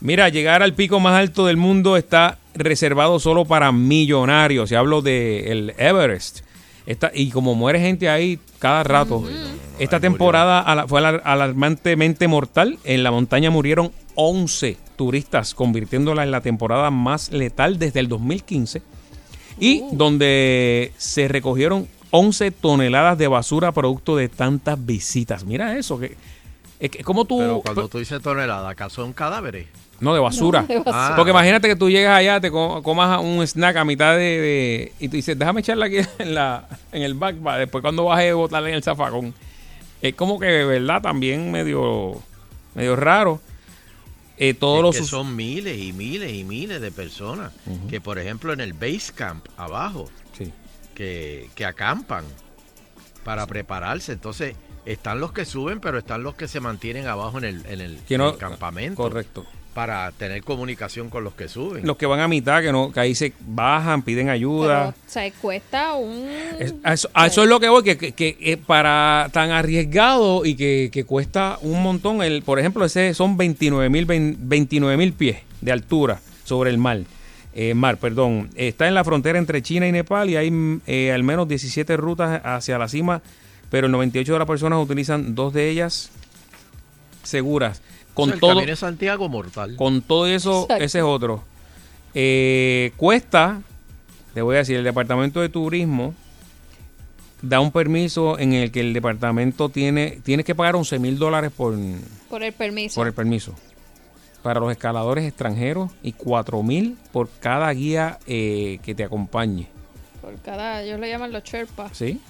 Mira, 0.00 0.28
llegar 0.28 0.62
al 0.62 0.72
pico 0.74 0.98
más 0.98 1.14
alto 1.14 1.46
del 1.46 1.56
mundo 1.56 1.96
está 1.96 2.38
reservado 2.54 3.20
solo 3.20 3.44
para 3.44 3.70
millonarios. 3.70 4.72
Y 4.72 4.74
hablo 4.74 5.02
de 5.02 5.52
el 5.52 5.74
Everest. 5.78 6.40
Esta, 6.86 7.10
y 7.14 7.30
como 7.30 7.54
muere 7.54 7.80
gente 7.80 8.08
ahí 8.08 8.38
cada 8.58 8.82
rato. 8.82 9.22
Esta 9.78 10.00
temporada 10.00 10.86
fue 10.88 11.00
alar- 11.00 11.22
alarmantemente 11.24 12.26
mortal. 12.28 12.78
En 12.84 13.02
la 13.02 13.10
montaña 13.10 13.50
murieron 13.50 13.92
11 14.14 14.76
turistas, 14.96 15.54
convirtiéndola 15.54 16.22
en 16.24 16.30
la 16.30 16.40
temporada 16.40 16.90
más 16.90 17.30
letal 17.32 17.78
desde 17.78 18.00
el 18.00 18.08
2015 18.08 18.82
y 19.58 19.82
donde 19.92 20.92
se 20.96 21.28
recogieron 21.28 21.86
11 22.10 22.50
toneladas 22.50 23.16
de 23.18 23.28
basura 23.28 23.72
producto 23.72 24.16
de 24.16 24.28
tantas 24.28 24.84
visitas. 24.84 25.44
Mira 25.44 25.76
eso, 25.78 25.98
que 25.98 26.16
es 26.80 26.90
que 26.90 27.04
como 27.04 27.24
tú 27.24 27.38
Pero 27.38 27.60
cuando 27.60 27.88
tú 27.88 27.98
dices 27.98 28.20
tonelada, 28.20 28.70
¿acá 28.70 28.90
son 28.90 29.12
cadáveres? 29.12 29.66
No 30.00 30.14
de 30.14 30.20
basura. 30.20 30.62
No, 30.62 30.66
de 30.66 30.78
basura. 30.78 31.12
Ah. 31.12 31.12
Porque 31.16 31.30
imagínate 31.30 31.68
que 31.68 31.76
tú 31.76 31.88
llegas 31.90 32.16
allá, 32.16 32.40
te 32.40 32.50
co- 32.50 32.82
comas 32.82 33.20
un 33.20 33.42
snack 33.46 33.76
a 33.76 33.84
mitad 33.84 34.12
de, 34.16 34.18
de- 34.40 34.92
y 34.98 35.08
tú 35.08 35.16
dices, 35.16 35.38
déjame 35.38 35.60
echarla 35.60 35.86
aquí 35.86 35.98
en 36.18 36.34
la 36.34 36.66
en 36.92 37.02
el 37.02 37.14
back 37.14 37.36
para 37.36 37.58
después 37.58 37.82
cuando 37.82 38.04
baje 38.04 38.32
botarla 38.32 38.68
en 38.68 38.74
el 38.74 38.82
zafacón. 38.82 39.34
Es 40.02 40.14
como 40.14 40.38
que 40.40 40.46
de 40.46 40.64
verdad 40.64 41.02
también 41.02 41.50
medio 41.52 42.20
medio 42.74 42.96
raro. 42.96 43.40
Eh, 44.38 44.54
todos 44.54 44.78
Es 44.78 44.82
los 44.82 44.96
que 44.96 45.02
son 45.04 45.36
miles 45.36 45.78
y 45.78 45.92
miles 45.92 46.32
y 46.32 46.44
miles 46.44 46.80
de 46.80 46.90
personas 46.90 47.52
que, 47.90 48.00
por 48.00 48.18
ejemplo, 48.18 48.54
en 48.54 48.60
el 48.60 48.72
base 48.72 49.12
camp 49.14 49.44
abajo, 49.58 50.08
Sí. 50.38 50.50
que, 50.94 51.50
que 51.54 51.66
acampan 51.66 52.24
para 53.22 53.46
prepararse. 53.46 54.12
Entonces, 54.12 54.56
están 54.86 55.20
los 55.20 55.32
que 55.32 55.44
suben, 55.44 55.78
pero 55.80 55.98
están 55.98 56.22
los 56.22 56.36
que 56.36 56.48
se 56.48 56.58
mantienen 56.58 57.06
abajo 57.06 57.36
en 57.36 57.44
el, 57.44 57.66
en 57.66 57.82
el, 57.82 57.98
Que 58.08 58.16
no- 58.16 58.28
en 58.28 58.32
el 58.34 58.38
campamento. 58.40 59.02
correcto. 59.02 59.44
Para 59.74 60.10
tener 60.12 60.42
comunicación 60.42 61.10
con 61.10 61.22
los 61.22 61.34
que 61.34 61.46
suben. 61.48 61.86
los 61.86 61.96
que 61.96 62.04
van 62.06 62.18
a 62.20 62.26
mitad, 62.28 62.60
que 62.60 62.72
no 62.72 62.90
que 62.90 62.98
ahí 63.00 63.14
se 63.14 63.32
bajan, 63.40 64.02
piden 64.02 64.26
Pero, 64.26 64.34
ayuda. 64.34 64.88
o 64.88 64.94
sea, 65.06 65.30
cuesta 65.40 65.94
un... 65.94 66.28
Es- 66.58 66.74
a, 66.82 66.92
eso, 66.94 67.08
a 67.14 67.26
eso 67.28 67.44
es 67.44 67.48
lo 67.48 67.60
que 67.60 67.68
voy, 67.68 67.84
que, 67.84 67.96
que, 67.96 68.12
que, 68.12 68.36
eh, 68.40 68.56
para 68.56 69.28
tan 69.32 69.52
arriesgado 69.52 70.44
y 70.44 70.56
que, 70.56 70.90
que 70.92 71.04
cuesta 71.04 71.58
un 71.62 71.82
montón, 71.82 72.20
el 72.22 72.42
por 72.42 72.58
ejemplo, 72.58 72.84
ese 72.84 73.14
son 73.14 73.36
29 73.36 73.88
mil 73.88 74.06
29 74.06 74.96
mil 74.96 75.12
pies 75.12 75.38
de 75.60 75.70
altura 75.72 76.20
sobre 76.44 76.70
el 76.70 76.78
mar. 76.78 76.98
Eh, 77.54 77.74
mar, 77.74 77.96
perdón. 77.96 78.50
Está 78.56 78.88
en 78.88 78.94
la 78.94 79.04
frontera 79.04 79.38
entre 79.38 79.62
China 79.62 79.86
y 79.86 79.92
Nepal 79.92 80.30
y 80.30 80.36
hay 80.36 80.50
mm, 80.50 80.80
eh, 80.86 81.12
al 81.12 81.22
menos 81.22 81.46
17 81.48 81.96
rutas 81.96 82.40
hacia 82.44 82.76
la 82.78 82.88
cima, 82.88 83.22
pero 83.70 83.86
el 83.86 83.92
98 83.92 84.32
de 84.32 84.38
las 84.38 84.48
personas 84.48 84.82
utilizan 84.82 85.34
dos 85.34 85.52
de 85.52 85.68
ellas 85.70 86.10
seguras. 87.22 87.82
O 88.20 88.22
Con 88.22 88.28
sea, 88.28 88.34
el 88.34 88.40
todo, 88.40 88.50
Camino 88.54 88.70
de 88.70 88.76
Santiago 88.76 89.28
mortal. 89.28 89.76
con 89.76 90.02
todo 90.02 90.26
eso, 90.26 90.62
Exacto. 90.62 90.84
ese 90.84 90.98
es 90.98 91.04
otro. 91.04 91.42
Eh, 92.14 92.92
cuesta, 92.96 93.60
te 94.34 94.42
voy 94.42 94.56
a 94.56 94.58
decir, 94.58 94.76
el 94.76 94.84
departamento 94.84 95.40
de 95.40 95.48
turismo 95.48 96.14
da 97.42 97.60
un 97.60 97.70
permiso 97.72 98.38
en 98.38 98.52
el 98.52 98.70
que 98.70 98.80
el 98.80 98.92
departamento 98.92 99.68
tiene, 99.70 100.18
tienes 100.22 100.44
que 100.44 100.54
pagar 100.54 100.76
11 100.76 100.98
mil 100.98 101.18
dólares 101.18 101.50
por, 101.56 101.74
Por 102.28 102.42
el 102.42 102.52
permiso. 102.52 102.96
por 103.00 103.06
el 103.06 103.12
permiso. 103.14 103.54
Para 104.42 104.58
los 104.60 104.70
escaladores 104.72 105.24
extranjeros 105.24 105.90
y 106.02 106.12
4 106.12 106.62
mil 106.62 106.96
por 107.12 107.28
cada 107.40 107.70
guía 107.72 108.18
eh, 108.26 108.78
que 108.82 108.94
te 108.94 109.04
acompañe. 109.04 109.68
Por 110.20 110.34
cada... 110.40 110.82
Ellos 110.82 110.98
le 111.00 111.08
llaman 111.08 111.32
los 111.32 111.42
Sherpas. 111.44 111.96
¿Sí? 111.96 112.20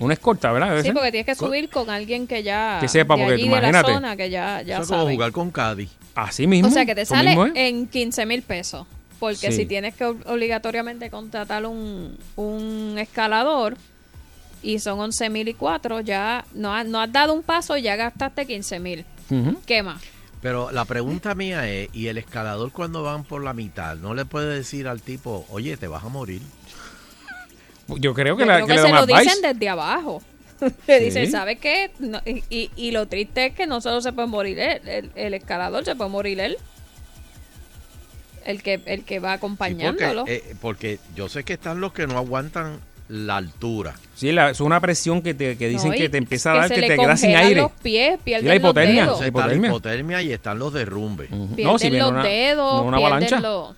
Una 0.00 0.14
escolta, 0.14 0.52
¿verdad? 0.52 0.68
Debe 0.70 0.80
Sí, 0.82 0.86
ser. 0.88 0.94
porque 0.94 1.10
tienes 1.10 1.26
que 1.26 1.34
subir 1.34 1.68
con 1.70 1.90
alguien 1.90 2.26
que 2.26 2.42
ya... 2.42 2.78
Que 2.80 2.88
sepa, 2.88 3.14
de 3.16 3.20
porque 3.22 3.34
allí, 3.34 3.44
tú 3.48 3.54
de 3.54 3.60
la 3.60 3.68
imagínate. 3.68 3.92
zona, 3.94 4.16
que 4.16 4.30
ya, 4.30 4.62
ya 4.62 4.74
Eso 4.74 4.82
es 4.82 4.88
como 4.90 5.10
jugar 5.10 5.32
con 5.32 5.50
Cádiz. 5.50 5.90
Así 6.14 6.46
mismo. 6.46 6.68
O 6.68 6.70
sea, 6.70 6.86
que 6.86 6.94
te 6.94 7.04
sale 7.04 7.30
mismo 7.30 7.46
en 7.54 7.86
15 7.88 8.24
mil 8.26 8.42
pesos. 8.42 8.86
Porque 9.18 9.50
Sí. 9.50 9.58
si 9.58 9.66
tienes 9.66 9.94
que 9.94 10.04
ob- 10.06 10.22
obligatoriamente 10.26 11.10
contratar 11.10 11.66
un, 11.66 12.16
un 12.36 12.96
escalador 12.98 13.76
y 14.62 14.78
son 14.78 15.00
11 15.00 15.28
mil 15.30 15.48
y 15.48 15.54
cuatro, 15.54 16.00
ya 16.00 16.44
no, 16.54 16.72
ha- 16.74 16.84
no 16.84 17.00
has 17.00 17.10
dado 17.12 17.32
un 17.34 17.42
paso 17.42 17.76
y 17.76 17.82
ya 17.82 17.96
gastaste 17.96 18.46
15 18.46 18.78
mil. 18.78 19.04
Ujú. 19.30 19.60
¿Qué 19.66 19.82
más? 19.82 20.00
Pero 20.40 20.70
la 20.70 20.84
pregunta 20.84 21.34
mía 21.34 21.68
es, 21.68 21.88
¿y 21.92 22.06
el 22.06 22.16
escalador 22.18 22.70
cuando 22.70 23.02
van 23.02 23.24
por 23.24 23.42
la 23.42 23.52
mitad 23.54 23.96
no 23.96 24.14
le 24.14 24.24
puede 24.24 24.54
decir 24.54 24.86
al 24.86 25.02
tipo, 25.02 25.44
oye, 25.50 25.76
te 25.76 25.88
vas 25.88 26.04
a 26.04 26.08
morir? 26.08 26.40
Yo 27.88 28.14
creo 28.14 28.36
que, 28.36 28.42
Yo 28.42 28.46
la, 28.46 28.54
creo 28.56 28.66
que 28.66 28.72
que, 28.74 28.76
le 28.80 28.86
se 28.86 28.92
lo 28.92 28.98
advice. 28.98 29.20
dicen 29.22 29.42
desde 29.42 29.68
abajo. 29.68 30.22
Le 30.88 30.98
Sí. 30.98 31.04
dicen, 31.04 31.30
¿sabes 31.30 31.58
qué? 31.60 31.90
No, 32.00 32.20
y, 32.26 32.42
y- 32.50 32.70
y 32.76 32.90
lo 32.90 33.06
triste 33.06 33.46
es 33.46 33.54
que 33.54 33.66
no 33.66 33.80
solo 33.80 34.00
se 34.00 34.12
puede 34.12 34.26
morir 34.28 34.58
él, 34.58 34.80
el, 34.86 35.10
el 35.14 35.34
escalador, 35.34 35.84
se 35.84 35.94
puede 35.94 36.10
morir 36.10 36.40
él. 36.40 36.56
El 38.44 38.62
que, 38.62 38.80
el 38.86 39.04
que 39.04 39.18
va 39.20 39.30
Sí, 39.32 39.36
acompañándolo. 39.36 40.20
porque, 40.22 40.34
eh, 40.36 40.56
porque 40.60 40.98
yo 41.14 41.28
sé 41.28 41.44
que 41.44 41.52
están 41.52 41.80
los 41.80 41.92
que 41.92 42.06
no 42.06 42.16
aguantan 42.16 42.80
la 43.08 43.36
altura. 43.36 43.94
Sí, 44.14 44.32
la- 44.32 44.50
es 44.50 44.60
una 44.60 44.80
presión 44.80 45.22
que, 45.22 45.32
te, 45.34 45.56
que 45.56 45.68
dicen 45.68 45.90
No, 45.90 45.96
que 45.96 46.08
te 46.08 46.18
empieza 46.18 46.52
a 46.52 46.56
dar, 46.56 46.68
que 46.68 46.80
te 46.80 46.96
quedas 46.96 47.20
sin 47.20 47.36
aire. 47.36 47.60
los 47.60 47.72
pies, 47.72 48.14
Y 48.14 48.16
la 48.16 48.24
pierden 48.24 48.46
los 48.48 48.56
hipotermia. 48.56 49.02
dedos. 49.02 49.20
Entonces 49.22 49.28
está 49.28 49.46
la 49.46 49.54
hipotermia. 49.68 50.22
y 50.22 50.32
están 50.32 50.58
los 50.58 50.72
derrumbes. 50.72 51.30
Ujú. 51.30 51.46
Pierden 51.54 51.64
No, 51.72 51.78
si 51.78 51.88
viene 51.90 51.98
los 52.04 52.10
una- 52.10 52.24
dedos, 52.24 52.82
una 52.82 52.96
pierden 52.98 53.06
avalancha. 53.12 53.40
los... 53.40 53.76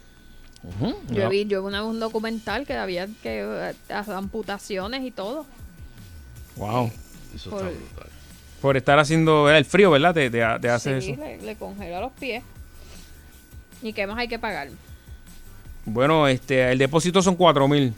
Yo 1.11 1.25
No. 1.25 1.29
vi, 1.31 1.47
yo 1.47 1.63
vi 1.63 1.69
una- 1.69 1.85
un 1.85 2.01
documental 2.01 2.67
que 2.67 2.75
había 2.75 3.07
que 3.23 3.41
eh, 3.89 3.95
amputaciones 4.15 5.03
y 5.05 5.11
todo. 5.11 5.47
Wow. 6.57 6.91
Eso 7.35 7.51
Por- 7.51 7.67
está 7.67 7.79
brutal. 7.79 8.07
Por 8.61 8.77
estar 8.77 8.99
haciendo 8.99 9.51
el 9.51 9.65
frío, 9.65 9.91
¿verdad? 9.91 10.13
Te, 10.13 10.29
te, 10.31 10.45
te 10.61 10.69
hace 10.69 11.01
Sí, 11.01 11.13
eso. 11.13 11.23
le, 11.23 11.41
le 11.41 11.57
congela 11.57 12.01
los 12.01 12.13
pies. 12.13 12.43
¿Y 13.83 13.95
qué 13.95 14.07
más 14.07 14.19
hay 14.19 14.29
que 14.29 14.39
pagar? 14.39 14.69
Bueno, 15.87 16.29
este, 16.29 16.71
el 16.73 16.77
depósito 16.79 17.23
son 17.23 17.37
cuatro 17.37 17.67
mil. 17.67 17.95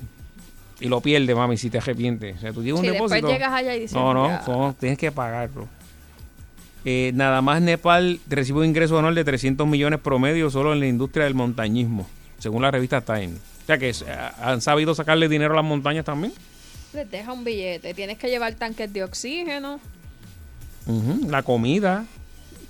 Y 0.79 0.87
lo 0.89 1.01
pierdes, 1.01 1.35
mami, 1.37 1.57
si 1.57 1.69
te 1.71 1.79
arrepientes. 1.79 2.37
O 2.37 2.41
sea, 2.41 2.53
tú 2.53 2.63
tienes 2.63 2.81
Si 2.81 2.87
un 2.87 2.93
después 2.93 3.11
depósito. 3.11 3.29
llegas 3.33 3.53
allá 3.53 3.75
y 3.75 3.81
dices, 3.81 3.95
No, 3.97 4.15
no, 4.15 4.29
"Ya". 4.29 4.43
son- 4.45 4.75
tienes 4.75 4.99
que 4.99 5.11
pagarlo. 5.13 5.69
Eh, 6.85 7.13
nada 7.15 7.41
más 7.43 7.61
Nepal 7.63 8.21
recibe 8.29 8.61
un 8.61 8.67
ingreso 8.67 8.99
anual 8.99 9.15
de 9.15 9.25
300 9.25 9.67
millones 9.67 10.01
promedio 10.01 10.51
solo 10.51 10.73
en 10.73 10.81
la 10.81 10.87
industria 10.87 11.25
del 11.25 11.35
montañismo, 11.35 12.09
según 12.43 12.63
la 12.63 12.71
revista 12.71 13.01
Time. 13.01 13.35
O 13.63 13.67
sea 13.67 13.79
que 13.79 13.91
eh, 13.91 13.95
han 14.41 14.61
sabido 14.61 14.95
sacarle 14.95 15.29
dinero 15.29 15.53
a 15.55 15.57
las 15.57 15.65
montañas 15.65 16.05
también. 16.05 16.33
Les 16.93 17.11
deja 17.11 17.33
un 17.33 17.45
billete. 17.45 17.95
Tienes 17.95 18.19
que 18.19 18.29
llevar 18.29 18.55
tanques 18.55 18.93
de 18.93 19.05
oxígeno. 19.05 19.81
La 21.29 21.43
comida. 21.43 22.05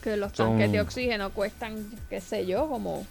Que 0.03 0.17
los 0.17 0.33
Son- 0.33 0.51
tanques 0.51 0.73
de 0.73 0.81
oxígeno 0.81 1.31
cuestan, 1.31 1.77
qué 2.11 2.21
sé 2.21 2.47
yo, 2.47 2.69
como. 2.69 3.07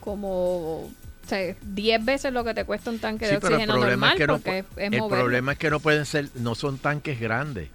Como. 0.00 0.84
O 0.84 0.90
sea, 1.28 1.54
10 1.60 2.04
veces 2.06 2.32
lo 2.32 2.42
que 2.42 2.54
te 2.54 2.64
cuesta 2.64 2.88
un 2.90 2.98
tanque 3.00 3.26
Sí, 3.26 3.34
de 3.34 3.40
pero 3.40 3.56
el 3.56 3.62
oxígeno 3.68 3.74
problema 3.80 4.06
normal 4.06 4.12
es 4.12 4.18
que 4.18 4.26
no, 4.26 4.32
porque 4.38 4.50
pu- 4.50 4.64
es, 4.64 4.64
es 4.78 4.92
el 4.94 4.98
moverlo. 5.00 5.24
problema 5.24 5.52
es 5.52 5.58
que 5.58 5.70
no 5.70 5.80
pueden 5.80 6.06
ser, 6.06 6.28
no 6.36 6.54
son 6.54 6.78
tanques 6.78 7.20
grandes, 7.20 7.68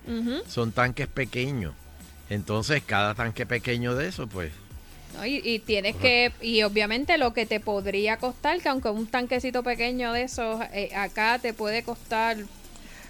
son 0.47 0.71
tanques 0.71 1.07
pequeños. 1.07 1.73
Entonces 2.31 2.81
cada 2.83 3.13
tanque 3.13 3.45
pequeño 3.45 3.93
de 3.93 4.07
eso, 4.07 4.25
pues, 4.25 4.51
¿no? 5.14 5.26
Y, 5.26 5.41
y 5.44 5.60
tienes 5.60 5.95
que, 5.95 6.31
y 6.41 6.64
obviamente 6.64 7.18
lo 7.18 7.34
que 7.34 7.45
te 7.45 7.60
podría 7.60 8.18
costar, 8.18 8.60
que 8.61 8.69
aunque 8.69 8.90
un 8.90 9.07
tanquecito 9.07 9.64
pequeño 9.64 10.14
de 10.14 10.23
esos, 10.23 10.61
eh, 10.73 10.90
acá 10.95 11.40
te 11.40 11.53
puede 11.53 11.84
costar 11.84 12.38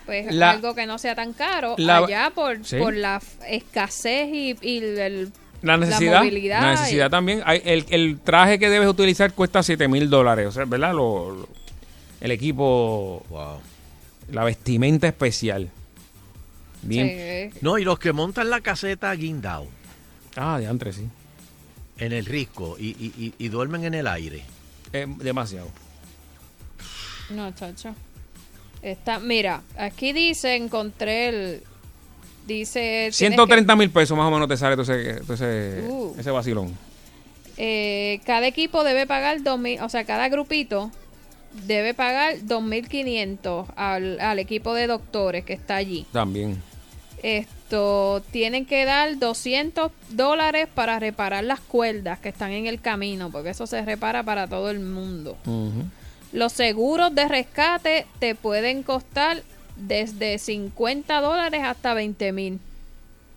pues 0.05 0.33
La- 0.35 0.51
algo 0.51 0.75
que 0.75 0.85
no 0.85 0.97
sea 0.97 1.15
tan 1.15 1.31
caro, 1.33 1.75
la- 1.77 1.97
allá 1.99 2.31
por, 2.35 2.65
Sí. 2.65 2.77
por 2.77 2.93
la 2.93 3.21
escasez 3.47 4.27
y, 4.33 4.57
y 4.61 4.77
el, 4.79 5.31
La 5.61 5.77
necesidad. 5.77 6.19
movilidad. 6.19 6.61
La 6.61 6.71
necesidad 6.71 7.07
y- 7.07 7.11
también. 7.11 7.41
Hay- 7.45 7.61
el, 7.63 7.85
el 7.89 8.19
traje 8.19 8.59
que 8.59 8.69
debes 8.69 8.89
utilizar 8.89 9.31
cuesta 9.33 9.63
7 9.63 9.87
mil 9.87 10.09
dólares. 10.09 10.47
O 10.47 10.51
sea, 10.51 10.65
¿verdad? 10.65 10.93
Lo- 10.93 11.31
lo- 11.31 11.49
el 12.19 12.31
equipo. 12.31 13.23
wow. 13.29 13.59
La 14.31 14.43
vestimenta 14.43 15.07
especial. 15.07 15.69
Bien. 16.81 17.51
Sí. 17.53 17.59
No, 17.61 17.77
y 17.77 17.85
los 17.85 17.97
que 17.97 18.11
montan 18.11 18.49
la 18.49 18.59
caseta 18.61 19.13
guindao 19.13 19.67
Ah, 20.35 20.59
de 20.59 20.67
antes, 20.67 20.95
sí. 20.97 21.07
En 21.97 22.11
el 22.13 22.25
risco 22.25 22.75
y, 22.79 22.87
y- 22.89 23.13
y- 23.25 23.33
y 23.37 23.47
duermen 23.49 23.83
en 23.85 23.93
el 23.93 24.07
aire. 24.07 24.43
Eh, 24.91 25.05
demasiado. 25.19 25.69
No, 27.29 27.51
chacho. 27.53 27.95
Está, 28.81 29.19
mira, 29.19 29.61
aquí 29.77 30.11
dice, 30.13 30.55
encontré 30.55 31.29
el, 31.29 31.63
Dice... 32.45 33.09
tienes 33.15 33.15
130 33.15 33.73
mil 33.77 33.89
pesos 33.89 34.17
más 34.17 34.27
o 34.27 34.31
menos 34.31 34.49
te 34.49 34.57
sale 34.57 34.75
todo 34.75 34.81
ese, 34.93 35.21
todo 35.21 35.33
ese, 35.35 35.81
Uh. 35.87 36.13
ese 36.19 36.29
vacilón. 36.29 36.77
eh, 37.55 38.19
cada 38.25 38.45
equipo 38.47 38.83
debe 38.83 39.07
pagar 39.07 39.37
2.000, 39.39 39.81
o 39.81 39.87
sea, 39.87 40.03
cada 40.03 40.27
grupito 40.27 40.91
debe 41.65 41.93
pagar 41.93 42.35
2.500 42.39 43.67
al, 43.77 44.19
al 44.19 44.39
equipo 44.39 44.73
de 44.73 44.87
doctores 44.87 45.45
que 45.45 45.53
está 45.53 45.77
allí. 45.77 46.05
También. 46.11 46.61
Esto, 47.77 48.21
tienen 48.29 48.67
que 48.67 48.85
dar 48.85 49.17
200 49.17 49.91
dólares 50.11 50.67
para 50.75 50.99
reparar 50.99 51.43
las 51.43 51.59
cuerdas 51.59 52.19
que 52.19 52.29
están 52.29 52.51
en 52.51 52.67
el 52.67 52.79
camino, 52.79 53.31
porque 53.31 53.49
eso 53.49 53.65
se 53.65 53.81
repara 53.83 54.21
para 54.21 54.45
todo 54.47 54.69
el 54.69 54.79
mundo. 54.79 55.35
Los 56.33 56.53
seguros 56.53 57.15
de 57.15 57.27
rescate 57.27 58.05
te 58.19 58.35
pueden 58.35 58.83
costar 58.83 59.41
desde 59.75 60.37
50 60.37 61.19
dólares 61.19 61.61
hasta 61.63 61.95
20 61.95 62.31
mil. 62.31 62.59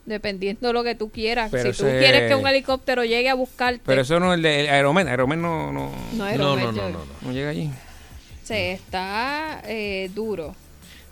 Dependiendo 0.05 0.67
de 0.69 0.73
lo 0.75 0.85
que 0.85 0.95
tú 0.95 1.09
quieras. 1.11 1.49
Pero 1.51 1.73
si 1.73 1.79
tú 1.81 1.87
ese- 1.87 1.99
quieres 1.99 2.29
que 2.29 2.35
un 2.35 2.47
helicóptero 2.47 3.05
llegue 3.05 3.31
a 3.31 3.35
buscarte, 3.35 3.81
Pero 3.87 4.03
eso 4.03 4.21
no 4.21 4.33
es 4.35 4.37
el 4.37 4.43
de 4.43 4.61
el 4.61 4.69
Aeromen. 4.69 5.09
Aeromen 5.09 5.41
no, 5.41 5.73
no, 5.73 5.91
No, 6.13 6.37
no, 6.37 6.57
no, 6.57 6.73
llega. 6.73 6.89
no, 6.91 6.99
no 7.23 7.33
llega 7.33 7.49
allí. 7.51 7.71
se 8.45 8.73
está 8.73 9.63
eh, 9.65 10.11
duro. 10.15 10.55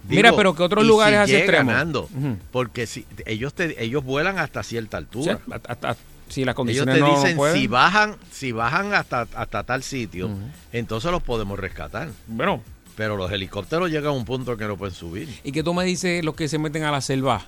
Mira, 0.09 0.35
pero 0.37 0.55
que 0.55 0.63
otros 0.63 0.85
lugares 0.85 1.19
si 1.29 1.35
así 1.35 1.37
extremos. 1.37 1.73
ganando, 1.73 2.09
porque 2.53 2.87
si 2.87 3.07
ellos 3.27 3.55
te, 3.55 3.83
ellos 3.83 4.05
vuelan 4.05 4.39
hasta 4.39 4.63
cierta 4.63 4.97
altura. 4.99 5.39
Sí, 5.45 5.53
hasta- 5.53 5.73
hasta- 5.73 5.97
si 6.29 6.41
las 6.45 6.53
ellos 6.53 6.57
condiciones 6.57 6.95
te 6.97 7.01
no 7.01 7.15
dicen 7.17 7.37
pueden. 7.37 7.57
si 7.61 7.67
bajan, 7.67 8.17
si 8.33 8.53
bajan 8.53 8.95
hasta 8.95 9.23
hasta 9.35 9.63
tal 9.65 9.83
sitio, 9.83 10.31
entonces 10.73 11.11
los 11.11 11.23
podemos 11.23 11.59
rescatar. 11.59 12.09
Bueno, 12.27 12.63
pero 12.97 13.17
los 13.17 13.31
helicópteros 13.33 13.91
llegan 13.91 14.07
a 14.07 14.13
un 14.13 14.25
punto 14.25 14.57
que 14.57 14.65
no 14.67 14.77
pueden 14.77 14.95
subir. 14.95 15.29
¿Y 15.45 15.53
que 15.53 15.63
tú 15.63 15.75
me 15.75 15.85
dices 15.85 16.25
los 16.25 16.35
que 16.35 16.49
se 16.49 16.59
meten 16.59 16.83
a 16.85 16.91
la 16.91 17.01
selva? 17.01 17.43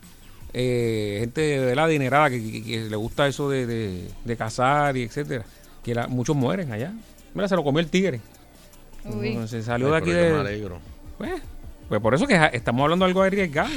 Eh, 0.52 1.18
gente 1.20 1.40
de 1.40 1.74
la 1.76 1.84
adinerada 1.84 2.30
que, 2.30 2.40
que- 2.40 2.62
que 2.64 2.80
le 2.88 2.96
gusta 2.96 3.26
eso 3.26 3.48
de, 3.50 3.66
de, 3.66 4.08
de 4.24 4.36
cazar 4.36 4.96
y 4.96 5.02
etcétera. 5.02 5.44
Que 5.82 5.94
la- 5.94 6.06
muchos 6.08 6.34
mueren 6.36 6.72
allá. 6.72 6.92
Mira, 7.34 7.48
se 7.48 7.56
lo 7.56 7.62
comió 7.64 7.80
el 7.80 7.88
tigre. 7.90 8.20
Uy. 9.04 9.38
Se 9.46 9.62
salió 9.62 9.86
Ay, 9.86 9.92
de 9.92 9.98
aquí 9.98 10.10
de. 10.10 10.32
me 10.32 10.38
alegro. 10.40 10.80
Pues, 11.18 11.32
pues 11.88 12.00
por 12.00 12.14
eso 12.14 12.26
que 12.26 12.38
estamos 12.52 12.82
hablando 12.82 13.04
de 13.04 13.10
algo 13.10 13.22
arriesgado. 13.22 13.70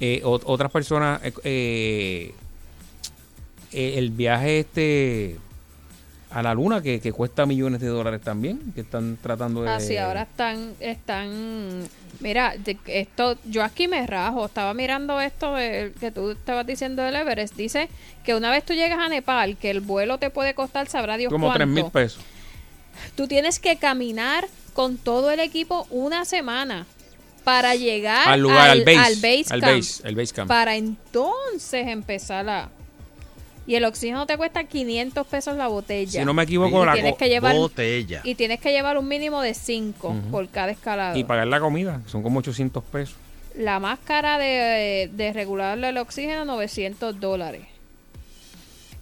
Eh, 0.00 0.20
ot- 0.24 0.42
otras 0.44 0.70
personas. 0.70 1.20
eh, 1.24 1.32
eh, 1.44 2.34
eh, 3.72 3.94
el 3.98 4.10
viaje 4.10 4.60
este 4.60 5.36
a 6.30 6.42
la 6.42 6.52
luna 6.54 6.82
que, 6.82 7.00
que 7.00 7.12
cuesta 7.12 7.46
millones 7.46 7.80
de 7.80 7.86
dólares 7.88 8.20
también. 8.20 8.72
Que 8.74 8.82
están 8.82 9.16
tratando 9.22 9.62
de. 9.62 9.70
Así, 9.70 9.96
ahora 9.96 10.22
están, 10.22 10.74
están, 10.80 11.88
mira, 12.20 12.54
esto, 12.86 13.38
yo 13.46 13.64
aquí 13.64 13.88
me 13.88 14.06
rajo, 14.06 14.44
estaba 14.46 14.74
mirando 14.74 15.20
esto 15.20 15.54
de- 15.54 15.92
que 15.98 16.10
tú 16.10 16.32
estabas 16.32 16.66
diciendo 16.66 17.02
del 17.02 17.16
Everest, 17.16 17.54
dice 17.56 17.88
que 18.24 18.34
una 18.34 18.50
vez 18.50 18.64
tú 18.64 18.74
llegas 18.74 18.98
a 18.98 19.08
Nepal, 19.08 19.56
que 19.56 19.70
el 19.70 19.80
vuelo 19.80 20.18
te 20.18 20.28
puede 20.30 20.54
costar, 20.54 20.88
sabrá 20.88 21.16
Dios 21.16 21.32
Como 21.32 21.46
cuánto. 21.46 21.58
3 21.58 21.68
mil 21.68 21.90
pesos. 21.90 22.22
Tú 23.14 23.26
tienes 23.28 23.58
que 23.60 23.76
caminar 23.76 24.46
con 24.76 24.98
todo 24.98 25.30
el 25.30 25.40
equipo 25.40 25.86
una 25.90 26.26
semana 26.26 26.86
para 27.44 27.74
llegar 27.76 28.28
Al 28.28 28.40
lugar, 28.42 28.68
al 28.68 28.84
base. 28.84 28.98
al 28.98 29.14
base 29.16 29.44
al 29.50 29.60
camp, 29.62 29.76
base, 29.76 30.06
el 30.08 30.14
base 30.14 30.34
camp. 30.34 30.48
para 30.48 30.76
entonces 30.76 31.86
empezar 31.88 32.46
a... 32.48 32.68
Y 33.66 33.74
el 33.74 33.84
oxígeno 33.86 34.26
te 34.26 34.36
cuesta 34.36 34.64
500 34.64 35.26
pesos 35.26 35.56
la 35.56 35.66
botella. 35.66 36.20
Si 36.20 36.24
no 36.24 36.34
me 36.34 36.42
equivoco, 36.44 36.82
y 36.82 36.86
la 36.86 36.92
tienes 36.92 37.16
que 37.16 37.28
llevar 37.28 37.56
botella. 37.56 38.20
y 38.22 38.34
tienes 38.36 38.60
que 38.60 38.70
llevar 38.70 38.98
un 38.98 39.08
mínimo 39.08 39.40
de 39.42 39.54
5 39.54 40.08
Ujú. 40.08 40.30
por 40.30 40.48
cada 40.50 40.70
escalada. 40.70 41.16
Y 41.18 41.24
pagar 41.24 41.46
la 41.48 41.58
comida, 41.58 42.02
son 42.06 42.22
como 42.22 42.38
800 42.40 42.84
pesos. 42.84 43.16
La 43.56 43.80
más 43.80 43.98
cara 44.00 44.38
de, 44.38 45.10
de 45.12 45.32
regularle 45.32 45.88
el 45.88 45.96
oxígeno, 45.98 46.44
900 46.44 47.18
dólares. 47.18 47.62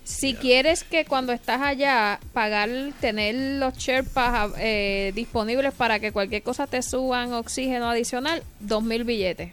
Si 0.05 0.35
quieres 0.35 0.85
que 0.85 1.07
cuando 1.07 1.33
estás 1.33 1.63
allá 1.63 2.21
pagar, 2.35 2.69
tener 3.01 3.35
los 3.59 3.77
Sherpas 3.79 4.53
eh, 4.59 5.13
disponibles 5.15 5.73
para 5.73 5.99
que 5.99 6.13
cualquier 6.13 6.43
cosa 6.43 6.67
te 6.67 6.83
suban 6.83 7.33
oxígeno 7.33 7.89
adicional, 7.89 8.43
2.000 8.65 9.05
billetes. 9.05 9.53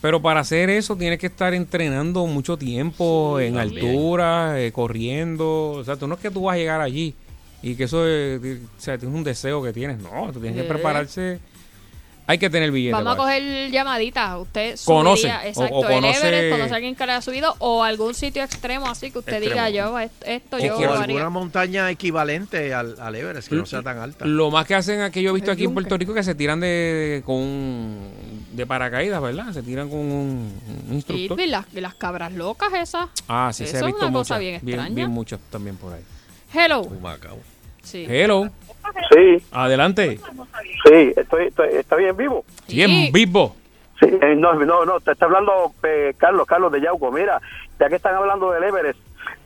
Pero 0.00 0.20
para 0.20 0.40
hacer 0.40 0.68
eso 0.68 0.96
tienes 0.96 1.20
que 1.20 1.28
estar 1.28 1.54
entrenando 1.54 2.26
mucho 2.26 2.56
tiempo 2.56 3.38
en 3.38 3.54
también. 3.54 3.86
altura, 3.86 4.60
eh, 4.60 4.72
corriendo. 4.72 5.70
O 5.70 5.84
sea, 5.84 5.96
tú 5.96 6.08
no 6.08 6.14
es 6.16 6.20
que 6.20 6.30
tú 6.32 6.42
vas 6.42 6.54
a 6.54 6.58
llegar 6.58 6.80
allí 6.80 7.14
y 7.62 7.76
que 7.76 7.84
eso 7.84 8.04
es, 8.08 8.40
o 8.42 8.80
sea, 8.80 8.94
es 8.94 9.04
un 9.04 9.22
deseo 9.22 9.62
que 9.62 9.72
tienes. 9.72 10.00
No, 10.00 10.32
tú 10.32 10.40
tienes 10.40 10.56
que 10.56 10.62
Sí. 10.64 10.68
prepararse. 10.68 11.38
Hay 12.24 12.38
que 12.38 12.48
tener 12.48 12.70
billete. 12.70 12.92
Vamos 12.94 13.14
a 13.14 13.16
coger 13.16 13.70
llamaditas. 13.72 14.38
Usted 14.40 14.78
Conoce, 14.84 15.22
subiría, 15.22 15.40
o- 15.42 15.48
exacto, 15.48 15.74
o 15.74 15.82
el 15.88 15.94
conoce- 15.96 16.18
Everest, 16.28 16.52
conoce 16.52 16.72
a 16.72 16.76
alguien 16.76 16.94
que 16.94 17.06
le 17.06 17.12
ha 17.12 17.20
subido 17.20 17.56
o 17.58 17.82
algún 17.82 18.14
sitio 18.14 18.44
extremo 18.44 18.86
así 18.88 19.10
que 19.10 19.18
usted 19.18 19.34
Extremo. 19.42 19.54
diga 19.66 19.70
yo 19.70 19.98
esto, 19.98 20.56
O 20.56 20.58
yo 20.60 20.76
o 20.76 20.80
lo 20.80 20.92
haría. 20.92 21.02
alguna 21.16 21.30
montaña 21.30 21.90
equivalente 21.90 22.72
al, 22.72 22.94
al 23.00 23.14
Everest, 23.16 23.48
que 23.48 23.56
no 23.56 23.66
sea 23.66 23.82
tan 23.82 23.98
alta. 23.98 24.24
Lo 24.24 24.50
más 24.52 24.66
que 24.66 24.74
hacen, 24.76 25.10
que 25.10 25.20
yo 25.20 25.30
he 25.30 25.34
visto 25.34 25.50
El 25.50 25.56
aquí 25.56 25.64
en. 25.64 25.74
Puerto 25.74 25.98
Rico, 25.98 26.14
que 26.14 26.22
se 26.22 26.34
tiran 26.36 26.60
de 26.60 27.22
con 27.26 27.34
un- 27.36 28.46
de 28.52 28.66
paracaídas, 28.66 29.20
¿verdad? 29.20 29.52
Se 29.52 29.62
tiran 29.62 29.88
con 29.90 29.98
un, 29.98 30.52
un 30.88 30.92
Y, 30.92 30.94
instructor. 30.94 31.40
y 31.40 31.46
las, 31.48 31.66
y 31.74 31.80
las 31.80 31.94
cabras 31.94 32.32
locas 32.32 32.72
esas. 32.74 33.08
Ah, 33.26 33.50
sí, 33.52 33.66
se 33.66 33.76
Eso 33.76 33.86
ha 33.86 33.88
es 33.88 33.94
visto 33.94 34.06
una 34.06 34.12
cosa 34.12 34.34
muchas. 34.34 34.40
bien 34.40 34.60
bien, 34.62 34.78
extraña. 34.78 34.94
bien 34.94 35.10
muchas 35.10 35.40
también 35.50 35.76
por 35.76 35.92
ahí. 35.94 36.02
Hello. 36.54 36.82
Humacao. 36.82 37.38
Sí. 37.82 38.06
Hello. 38.08 38.48
Sí, 39.12 39.44
Adelante. 39.52 40.18
sí, 40.84 41.12
estoy, 41.16 41.46
estoy, 41.46 41.68
está 41.72 41.96
bien 41.96 42.16
vivo. 42.16 42.44
Bien 42.68 43.12
vivo. 43.12 43.56
Sí, 44.00 44.08
eh, 44.20 44.34
no, 44.36 44.54
no, 44.54 44.84
no, 44.84 45.00
te 45.00 45.12
está 45.12 45.26
hablando 45.26 45.72
eh, 45.84 46.14
Carlos, 46.18 46.46
Carlos 46.46 46.72
de 46.72 46.80
Yauco. 46.80 47.12
Mira, 47.12 47.40
ya 47.78 47.88
que 47.88 47.96
están 47.96 48.14
hablando 48.14 48.50
del 48.50 48.64
Everest, 48.64 48.98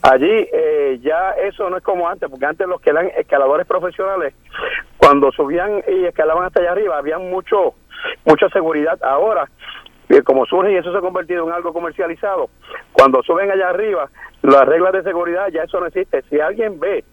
allí 0.02 0.48
eh, 0.52 0.98
ya 1.02 1.32
eso 1.32 1.68
no 1.68 1.76
es 1.76 1.82
como 1.82 2.08
antes, 2.08 2.30
porque 2.30 2.46
antes 2.46 2.66
los 2.66 2.80
que 2.80 2.90
eran 2.90 3.10
escaladores 3.16 3.66
profesionales, 3.66 4.34
cuando 4.96 5.30
subían 5.32 5.82
y 5.88 6.04
escalaban 6.04 6.44
hasta 6.44 6.60
allá 6.60 6.72
arriba, 6.72 6.96
había 6.98 7.18
mucho, 7.18 7.74
mucha 8.24 8.48
seguridad. 8.48 8.98
Ahora, 9.02 9.48
eh, 10.08 10.22
como 10.22 10.46
surge 10.46 10.72
y 10.72 10.76
eso 10.76 10.92
se 10.92 10.98
ha 10.98 11.02
convertido 11.02 11.46
en 11.46 11.52
algo 11.52 11.72
comercializado, 11.72 12.48
cuando 12.92 13.22
suben 13.22 13.50
allá 13.50 13.70
arriba, 13.70 14.08
las 14.42 14.64
reglas 14.64 14.92
de 14.92 15.02
seguridad 15.02 15.48
ya 15.52 15.62
eso 15.64 15.80
no 15.80 15.86
existe. 15.86 16.22
Si 16.30 16.40
alguien 16.40 16.78
ve 16.78 17.04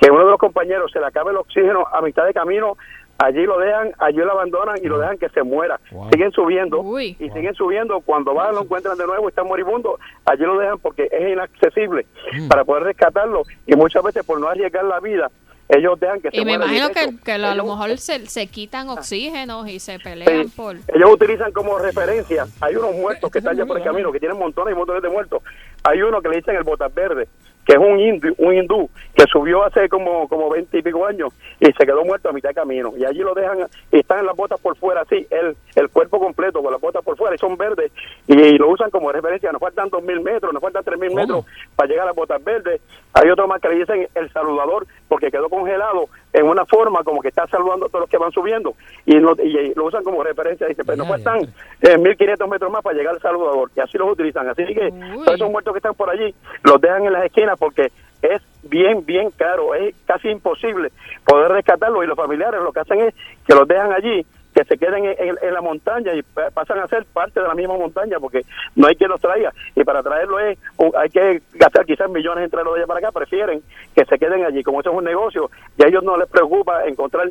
que 0.00 0.10
uno 0.10 0.24
de 0.24 0.30
los 0.30 0.38
compañeros 0.38 0.90
se 0.92 1.00
le 1.00 1.06
acaba 1.06 1.30
el 1.30 1.36
oxígeno 1.38 1.86
a 1.92 2.00
mitad 2.02 2.24
de 2.24 2.34
camino, 2.34 2.76
allí 3.18 3.44
lo 3.46 3.58
dejan, 3.58 3.92
allí 3.98 4.18
lo 4.18 4.32
abandonan 4.32 4.76
y 4.82 4.86
lo 4.86 4.98
dejan 4.98 5.16
que 5.18 5.28
se 5.30 5.42
muera. 5.42 5.80
Siguen 6.12 6.32
subiendo 6.32 6.82
y 7.00 7.14
siguen 7.30 7.54
subiendo. 7.54 8.00
Cuando 8.00 8.34
van, 8.34 8.54
lo 8.54 8.62
encuentran 8.62 8.98
de 8.98 9.06
nuevo 9.06 9.24
y 9.24 9.28
está 9.28 9.42
moribundo, 9.42 9.98
allí 10.26 10.42
lo 10.42 10.58
dejan 10.58 10.78
porque 10.78 11.08
es 11.10 11.32
inaccesible 11.32 12.06
para 12.48 12.64
poder 12.64 12.82
rescatarlo. 12.84 13.42
Y 13.66 13.74
muchas 13.74 14.02
veces 14.02 14.24
por 14.24 14.38
no 14.40 14.48
arriesgar 14.48 14.84
la 14.84 15.00
vida, 15.00 15.30
ellos 15.68 15.98
dejan 15.98 16.20
que 16.20 16.30
se 16.30 16.36
Y 16.36 16.44
me 16.44 16.58
muera. 16.58 16.72
imagino 16.76 16.88
que, 16.90 17.24
que 17.24 17.32
a 17.32 17.38
lo 17.38 17.52
Ellos- 17.52 17.64
mejor 17.66 17.98
se, 17.98 18.26
se 18.26 18.46
quitan 18.46 18.88
oxígenos 18.88 19.66
y 19.68 19.80
se 19.80 19.98
pelean 19.98 20.48
por... 20.50 20.76
ellos 20.76 21.10
utilizan 21.10 21.50
como 21.52 21.76
referencia, 21.78 22.44
hay 22.60 22.76
unos 22.76 22.94
muertos 22.94 23.30
que 23.32 23.38
están 23.38 23.56
ya 23.56 23.66
por 23.66 23.78
el 23.78 23.82
camino, 23.82 24.12
que 24.12 24.20
tienen 24.20 24.38
montones 24.38 24.74
y 24.74 24.76
montones 24.78 25.02
de 25.02 25.08
muertos. 25.08 25.42
Hay 25.82 26.02
uno 26.02 26.20
que 26.22 26.28
le 26.28 26.36
dicen 26.36 26.54
el 26.54 26.62
botas 26.62 26.94
verde, 26.94 27.26
que 27.66 27.72
es 27.72 27.78
un 27.78 27.98
hindú, 27.98 28.34
un 28.38 28.54
hindú 28.54 28.88
que 29.14 29.24
subió 29.26 29.64
hace 29.64 29.88
como 29.88 30.28
como 30.28 30.48
veinte 30.48 30.78
y 30.78 30.82
pico 30.82 31.04
años 31.04 31.32
y 31.58 31.66
se 31.66 31.84
quedó 31.84 32.04
muerto 32.04 32.28
a 32.28 32.32
mitad 32.32 32.50
de 32.50 32.54
camino. 32.54 32.92
Y 32.96 33.04
allí 33.04 33.18
lo 33.18 33.34
dejan, 33.34 33.66
y 33.90 33.98
están 33.98 34.20
en 34.20 34.26
las 34.26 34.36
botas 34.36 34.60
por 34.60 34.76
fuera, 34.76 35.02
así, 35.02 35.26
el, 35.30 35.56
el 35.74 35.88
cuerpo 35.90 36.20
completo 36.20 36.62
con 36.62 36.72
las 36.72 36.80
botas 36.80 37.02
por 37.04 37.16
fuera 37.16 37.34
y 37.34 37.38
son 37.38 37.56
verdes 37.56 37.90
y, 38.26 38.56
lo 38.56 38.70
usan 38.70 38.90
como 38.90 39.10
referencia. 39.10 39.50
Nos 39.52 39.60
faltan 39.60 39.88
dos 39.90 40.02
mil 40.02 40.20
metros, 40.20 40.52
nos 40.52 40.62
faltan 40.62 40.84
tres 40.84 40.98
mil 40.98 41.12
metros 41.12 41.44
para 41.74 41.88
llegar 41.88 42.04
a 42.04 42.06
las 42.06 42.16
botas 42.16 42.42
verdes. 42.42 42.80
Hay 43.12 43.28
otro 43.30 43.48
más 43.48 43.60
que 43.60 43.68
le 43.68 43.76
dicen 43.76 44.08
el 44.14 44.30
saludador 44.32 44.86
porque 45.08 45.30
quedó 45.30 45.48
congelado 45.48 46.08
en 46.36 46.46
una 46.46 46.64
forma 46.66 47.02
como 47.02 47.20
que 47.22 47.28
está 47.28 47.46
saludando 47.46 47.86
a 47.86 47.88
todos 47.88 48.02
los 48.02 48.10
que 48.10 48.18
van 48.18 48.30
subiendo 48.32 48.74
y, 49.04 49.14
no- 49.16 49.34
y 49.42 49.74
lo 49.74 49.86
usan 49.86 50.04
como 50.04 50.22
referencia. 50.22 50.66
Dice, 50.66 50.84
pues 50.84 50.98
nos 50.98 51.08
faltan 51.08 51.52
eh, 51.82 51.98
1500 51.98 52.48
metros 52.48 52.70
más 52.70 52.82
para 52.82 52.96
llegar 52.96 53.14
al 53.14 53.20
saludador 53.22 53.70
y 53.74 53.80
así 53.80 53.96
los 53.98 54.10
utilizan. 54.12 54.48
Así 54.48 54.64
que 54.66 54.92
todos 55.24 55.34
esos 55.36 55.50
muertos 55.50 55.72
que 55.72 55.78
están 55.78 55.94
por 55.94 56.10
allí 56.10 56.34
los 56.62 56.80
dejan 56.80 57.04
en 57.06 57.12
las 57.12 57.24
esquinas 57.24 57.58
porque 57.58 57.90
es 58.22 58.42
bien, 58.62 59.04
bien 59.06 59.30
caro, 59.30 59.74
es 59.74 59.94
casi 60.06 60.28
imposible 60.28 60.90
poder 61.24 61.52
rescatarlos 61.52 62.02
y 62.04 62.06
los 62.06 62.16
familiares 62.16 62.60
lo 62.62 62.72
que 62.72 62.80
hacen 62.80 63.00
es 63.00 63.14
que 63.46 63.54
los 63.54 63.66
dejan 63.68 63.92
allí 63.92 64.26
que 64.56 64.64
se 64.64 64.78
queden 64.78 65.04
en, 65.04 65.14
en- 65.18 65.36
en 65.42 65.52
la 65.54 65.60
montaña 65.60 66.14
y 66.14 66.22
pa- 66.22 66.50
pasan 66.50 66.78
a 66.78 66.88
ser 66.88 67.04
parte 67.04 67.40
de 67.40 67.46
la 67.46 67.54
misma 67.54 67.76
montaña 67.76 68.18
porque 68.18 68.40
no 68.74 68.86
hay 68.86 68.96
quien 68.96 69.10
los 69.10 69.20
traiga. 69.20 69.52
Y 69.74 69.84
para 69.84 70.02
traerlo 70.02 70.40
es 70.40 70.58
hay 70.98 71.10
que 71.10 71.42
gastar 71.52 71.84
quizás 71.84 72.08
millones 72.08 72.44
en 72.44 72.50
traerlo 72.50 72.72
de 72.72 72.80
allá 72.80 72.86
para 72.86 73.00
acá. 73.00 73.12
Prefieren 73.12 73.60
que 73.94 74.04
se 74.06 74.18
queden 74.18 74.46
allí. 74.46 74.62
Como 74.62 74.80
eso 74.80 74.90
es 74.92 74.96
un 74.96 75.04
negocio 75.04 75.50
y 75.76 75.84
a 75.84 75.88
ellos 75.88 76.02
no 76.02 76.16
les 76.16 76.28
preocupa 76.30 76.86
encontrar 76.86 77.28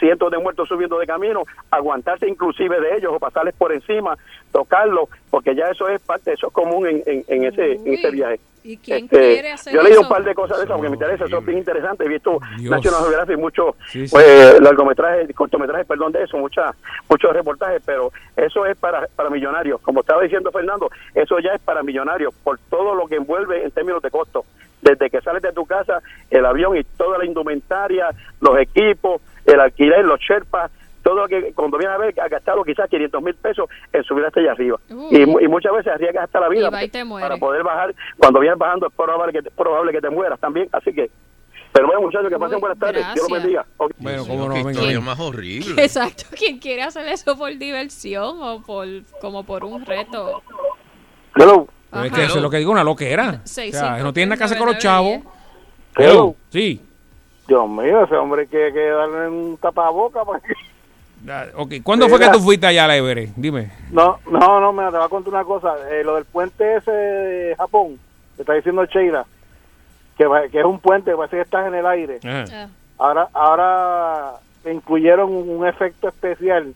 cientos 0.00 0.30
de 0.30 0.38
muertos 0.38 0.66
subiendo 0.66 0.98
de 0.98 1.06
camino 1.06 1.42
aguantarse 1.70 2.26
inclusive 2.26 2.80
de 2.80 2.96
ellos 2.96 3.12
o 3.14 3.18
pasarles 3.18 3.54
por 3.54 3.70
encima 3.72 4.16
tocarlos 4.50 5.08
porque 5.30 5.54
ya 5.54 5.66
eso 5.68 5.88
es 5.88 6.00
parte 6.00 6.32
eso 6.32 6.46
es 6.46 6.52
común 6.54 6.86
en, 6.86 7.02
en, 7.06 7.24
en 7.28 7.44
ese 7.44 7.72
en 7.72 7.92
ese 7.94 8.10
viaje 8.10 8.40
¿Y 8.64 8.76
quién 8.76 9.04
Este, 9.04 9.16
quiere 9.34 9.52
hacer 9.52 9.72
yo 9.74 9.80
he 9.80 9.84
leído 9.84 10.00
eso? 10.00 10.08
un 10.08 10.14
par 10.14 10.24
de 10.24 10.34
cosas 10.34 10.58
de 10.58 10.64
esas 10.64 10.76
porque 10.76 10.88
me 10.90 10.94
interesa, 10.96 11.24
eso 11.24 11.38
es 11.38 11.44
bien 11.46 11.58
interesante. 11.58 12.04
He 12.04 12.08
visto 12.08 12.38
Dios. 12.58 12.70
National 12.70 13.00
Geographic, 13.02 13.38
muchos 13.38 13.74
Sí, 13.88 14.06
sí. 14.06 14.12
pues, 14.12 14.60
largometrajes, 14.60 15.34
cortometrajes, 15.34 15.86
perdón, 15.86 16.12
de 16.12 16.22
eso, 16.22 16.36
muchas, 16.38 16.74
muchos 17.08 17.32
reportajes, 17.32 17.82
pero 17.84 18.12
eso 18.36 18.64
es 18.66 18.76
para, 18.76 19.06
para 19.16 19.30
millonarios. 19.30 19.80
Como 19.80 20.00
estaba 20.00 20.22
diciendo 20.22 20.50
Fernando, 20.52 20.90
eso 21.14 21.38
ya 21.40 21.54
es 21.54 21.60
para 21.60 21.82
millonarios 21.82 22.32
por 22.44 22.58
todo 22.70 22.94
lo 22.94 23.06
que 23.06 23.16
envuelve 23.16 23.64
en 23.64 23.70
términos 23.72 24.00
de 24.02 24.10
costo. 24.10 24.44
Desde 24.80 25.10
que 25.10 25.20
sales 25.20 25.42
de 25.42 25.52
tu 25.52 25.64
casa, 25.64 26.00
el 26.30 26.44
avión 26.44 26.76
y 26.76 26.82
toda 26.84 27.18
la 27.18 27.24
indumentaria, 27.24 28.10
los 28.40 28.58
equipos, 28.58 29.20
el 29.44 29.60
alquiler, 29.60 30.04
los 30.04 30.18
sherpas, 30.20 30.70
todo 31.12 31.22
lo 31.22 31.28
que 31.28 31.52
cuando 31.52 31.78
viene 31.78 31.92
a 31.94 31.98
ver 31.98 32.18
ha 32.20 32.28
gastado 32.28 32.62
quizás 32.64 32.88
500 32.88 33.22
mil 33.22 33.34
pesos 33.34 33.68
en 33.92 34.02
subir 34.04 34.24
hasta 34.24 34.40
allá 34.40 34.52
arriba. 34.52 34.78
Uh. 34.90 35.08
Y, 35.16 35.26
mu- 35.26 35.40
y 35.40 35.48
muchas 35.48 35.72
veces 35.72 35.92
arriesgas 35.92 36.24
hasta 36.24 36.40
la 36.40 36.48
vida 36.48 36.68
Y 36.68 36.70
va 36.70 36.82
y 36.82 36.86
porque 36.86 36.98
te 36.98 37.04
muere. 37.04 37.26
para 37.28 37.38
poder 37.38 37.62
bajar. 37.62 37.94
Cuando 38.18 38.40
vienes 38.40 38.58
bajando 38.58 38.86
es 38.88 38.94
probable 38.94 39.32
que, 39.32 39.38
es 39.38 39.54
probable 39.54 39.92
que 39.92 40.00
te 40.00 40.10
mueras 40.10 40.40
también. 40.40 40.68
Así 40.72 40.92
que, 40.92 41.10
pero 41.72 41.86
bueno 41.86 42.02
muchachos, 42.02 42.28
que 42.28 42.38
pasen 42.38 42.60
buenas 42.60 42.78
tardes. 42.78 43.04
Dios 43.14 43.28
los 43.30 43.40
bendiga. 43.40 43.66
Ok. 43.78 43.92
Bueno, 43.98 44.24
mío, 44.24 44.48
no, 44.48 44.64
venga. 44.64 45.00
más 45.00 45.20
horrible. 45.20 45.74
Exacto, 45.82 46.24
quien 46.36 46.58
quiere 46.58 46.82
hacer 46.82 47.06
eso 47.08 47.36
por 47.36 47.56
diversión 47.56 48.42
o 48.42 48.62
por 48.62 48.86
como 49.20 49.44
por 49.44 49.64
un 49.64 49.84
reto. 49.84 50.42
Hello. 51.36 51.66
Pero 51.90 52.04
es 52.04 52.12
que 52.12 52.24
eso 52.24 52.36
es 52.36 52.42
lo 52.42 52.48
que 52.50 52.56
digo, 52.56 52.72
una 52.72 52.84
loquera. 52.84 53.40
O 53.44 53.46
sea, 53.46 53.64
cinco, 53.70 54.04
no 54.04 54.12
tiene 54.14 54.30
nada 54.30 54.38
que 54.38 54.44
hacer 54.44 54.56
con 54.58 54.66
los 54.68 54.78
chavos. 54.78 55.20
diez. 55.96 56.10
Hello. 56.10 56.34
Sí. 56.50 56.80
Dios 57.48 57.68
mío, 57.68 58.04
ese 58.04 58.14
hombre 58.16 58.46
que, 58.46 58.70
que 58.72 58.80
darle 58.88 59.28
un 59.28 59.56
tapaboca. 59.58 60.24
para 60.24 60.40
que- 60.40 60.54
Ah, 61.28 61.46
¿Cuándo 61.84 62.08
fue 62.08 62.18
que 62.18 62.28
tú 62.30 62.40
fuiste 62.40 62.66
allá 62.66 62.84
a 62.84 62.88
la 62.88 62.96
Everest? 62.96 63.34
Dime. 63.36 63.70
No, 63.90 64.18
no, 64.30 64.60
no, 64.60 64.72
mira, 64.72 64.90
te 64.90 64.96
voy 64.96 65.06
a 65.06 65.08
contar 65.08 65.32
una 65.34 65.44
cosa. 65.44 65.74
Eh, 65.90 66.02
lo 66.04 66.16
del 66.16 66.24
puente 66.24 66.76
ese 66.76 66.90
de 66.90 67.56
Japón, 67.56 67.98
que 68.36 68.42
está 68.42 68.54
diciendo 68.54 68.84
Sheila, 68.86 69.24
que, 70.18 70.26
va- 70.26 70.48
que 70.48 70.58
es 70.58 70.64
un 70.64 70.78
puente, 70.80 71.14
parece 71.14 71.36
que 71.36 71.42
estás 71.42 71.66
en 71.66 71.74
el 71.74 71.86
aire. 71.86 72.18
Ajá. 72.24 72.68
Ahora, 72.98 73.28
ahora 73.32 74.32
incluyeron 74.70 75.32
un, 75.32 75.48
un 75.48 75.66
efecto 75.66 76.08
especial 76.08 76.74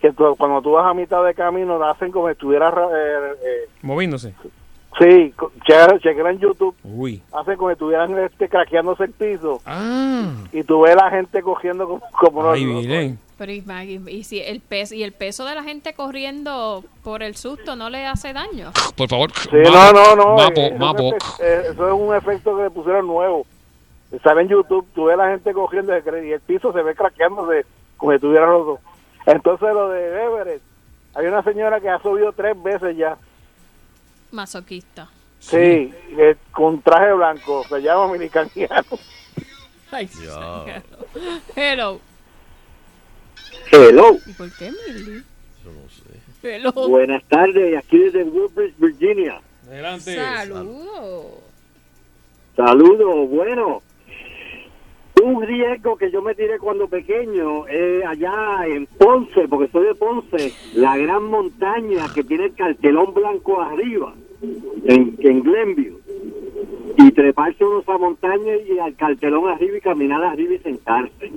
que 0.00 0.12
tú- 0.12 0.34
cuando 0.36 0.62
tú 0.62 0.72
vas 0.72 0.86
a 0.86 0.94
mitad 0.94 1.24
de 1.24 1.34
camino 1.34 1.78
lo 1.78 1.84
hacen 1.86 2.10
como 2.10 2.26
si 2.28 2.32
estuvieras 2.32 2.72
eh, 2.74 3.32
eh, 3.44 3.68
Moviéndose. 3.82 4.34
sí, 4.98 5.32
co- 5.36 5.52
che- 5.66 5.98
chequea 6.00 6.30
en 6.30 6.38
YouTube, 6.38 6.74
Uy. 6.82 7.22
hacen 7.32 7.56
como 7.56 7.68
si 7.68 7.72
estuvieran 7.74 8.18
este, 8.18 8.48
craqueándose 8.48 9.04
el 9.04 9.10
piso 9.12 9.60
Ah. 9.66 10.32
y 10.52 10.62
tú 10.64 10.80
ves 10.82 10.96
la 10.96 11.10
gente 11.10 11.42
cogiendo 11.42 11.86
como, 11.86 12.00
como 12.18 12.50
Ay, 12.50 12.64
los- 12.64 12.82
miren. 12.82 13.18
Pero 13.40 13.52
y, 13.52 14.02
y 14.06 14.24
si 14.24 14.38
el 14.38 14.60
peso 14.60 14.94
y 14.94 15.02
el 15.02 15.12
peso 15.12 15.46
de 15.46 15.54
la 15.54 15.62
gente 15.62 15.94
corriendo 15.94 16.84
por 17.02 17.22
el 17.22 17.36
susto 17.36 17.74
no 17.74 17.88
le 17.88 18.04
hace 18.04 18.34
daño. 18.34 18.70
Por 18.94 19.08
favor. 19.08 19.32
Sí, 19.32 19.48
no, 19.52 19.92
no, 19.94 20.14
no. 20.14 20.36
Mapo, 20.36 20.60
eso, 20.60 20.76
mapo. 20.76 21.14
es, 21.16 21.40
eh, 21.40 21.62
eso 21.72 21.88
es 21.88 21.94
un 21.94 22.14
efecto 22.14 22.54
que 22.54 22.64
le 22.64 22.70
pusieron 22.70 23.06
nuevo. 23.06 23.46
Sale 24.22 24.42
en 24.42 24.48
YouTube, 24.48 24.86
tú 24.94 25.06
ves 25.06 25.16
la 25.16 25.30
gente 25.30 25.54
cogiendo 25.54 25.90
y 25.96 26.32
el 26.32 26.40
piso 26.40 26.70
se 26.74 26.82
ve 26.82 26.94
craqueándose 26.94 27.64
como 27.96 28.12
si 28.12 28.16
estuviera 28.16 28.44
roto. 28.44 28.78
Entonces 29.24 29.72
lo 29.72 29.88
de 29.88 30.22
Everest, 30.22 30.62
hay 31.14 31.26
una 31.26 31.42
señora 31.42 31.80
que 31.80 31.88
ha 31.88 31.98
subido 32.02 32.34
tres 32.34 32.62
veces 32.62 32.94
ya. 32.94 33.16
Masoquista. 34.32 35.08
Sí, 35.38 35.94
eh, 36.10 36.36
con 36.52 36.82
traje 36.82 37.14
blanco, 37.14 37.64
se 37.70 37.80
llama 37.80 38.12
Minicaniano. 38.12 38.84
Ay, 39.90 40.10
Ya. 40.22 40.82
Hello. 41.56 42.02
Hello. 43.72 44.18
¿Y 44.26 44.32
por 44.32 44.50
qué 44.56 44.70
Milly? 44.70 45.22
Yo 45.64 45.72
no 45.72 45.88
sé. 45.88 46.02
Hello. 46.42 46.72
Buenas 46.88 47.22
tardes, 47.24 47.76
aquí 47.76 47.98
desde 47.98 48.24
Woodbridge, 48.24 48.74
Virginia. 48.78 49.40
Adelante. 49.68 50.16
Saludos. 50.16 51.26
Saludos, 52.56 53.30
bueno. 53.30 53.82
Un 55.22 55.42
riesgo 55.46 55.96
que 55.96 56.10
yo 56.10 56.22
me 56.22 56.34
tiré 56.34 56.58
cuando 56.58 56.88
pequeño 56.88 57.68
eh, 57.68 58.02
allá 58.06 58.66
en 58.66 58.86
Ponce, 58.86 59.46
porque 59.48 59.70
soy 59.70 59.86
de 59.86 59.94
Ponce, 59.94 60.52
la 60.74 60.96
gran 60.96 61.24
montaña 61.24 62.06
que 62.14 62.24
tiene 62.24 62.46
el 62.46 62.54
cartelón 62.54 63.12
blanco 63.12 63.60
arriba, 63.60 64.14
en, 64.84 65.16
en 65.18 65.42
Glenview. 65.42 66.00
Y 66.96 67.12
treparse 67.12 67.64
uno 67.64 67.78
a 67.78 67.82
esa 67.82 67.98
montaña 67.98 68.56
y 68.56 68.78
al 68.78 68.96
cartelón 68.96 69.48
arriba 69.48 69.76
y 69.76 69.80
caminar 69.80 70.24
arriba 70.24 70.54
y 70.54 70.58
sentarse. 70.58 71.30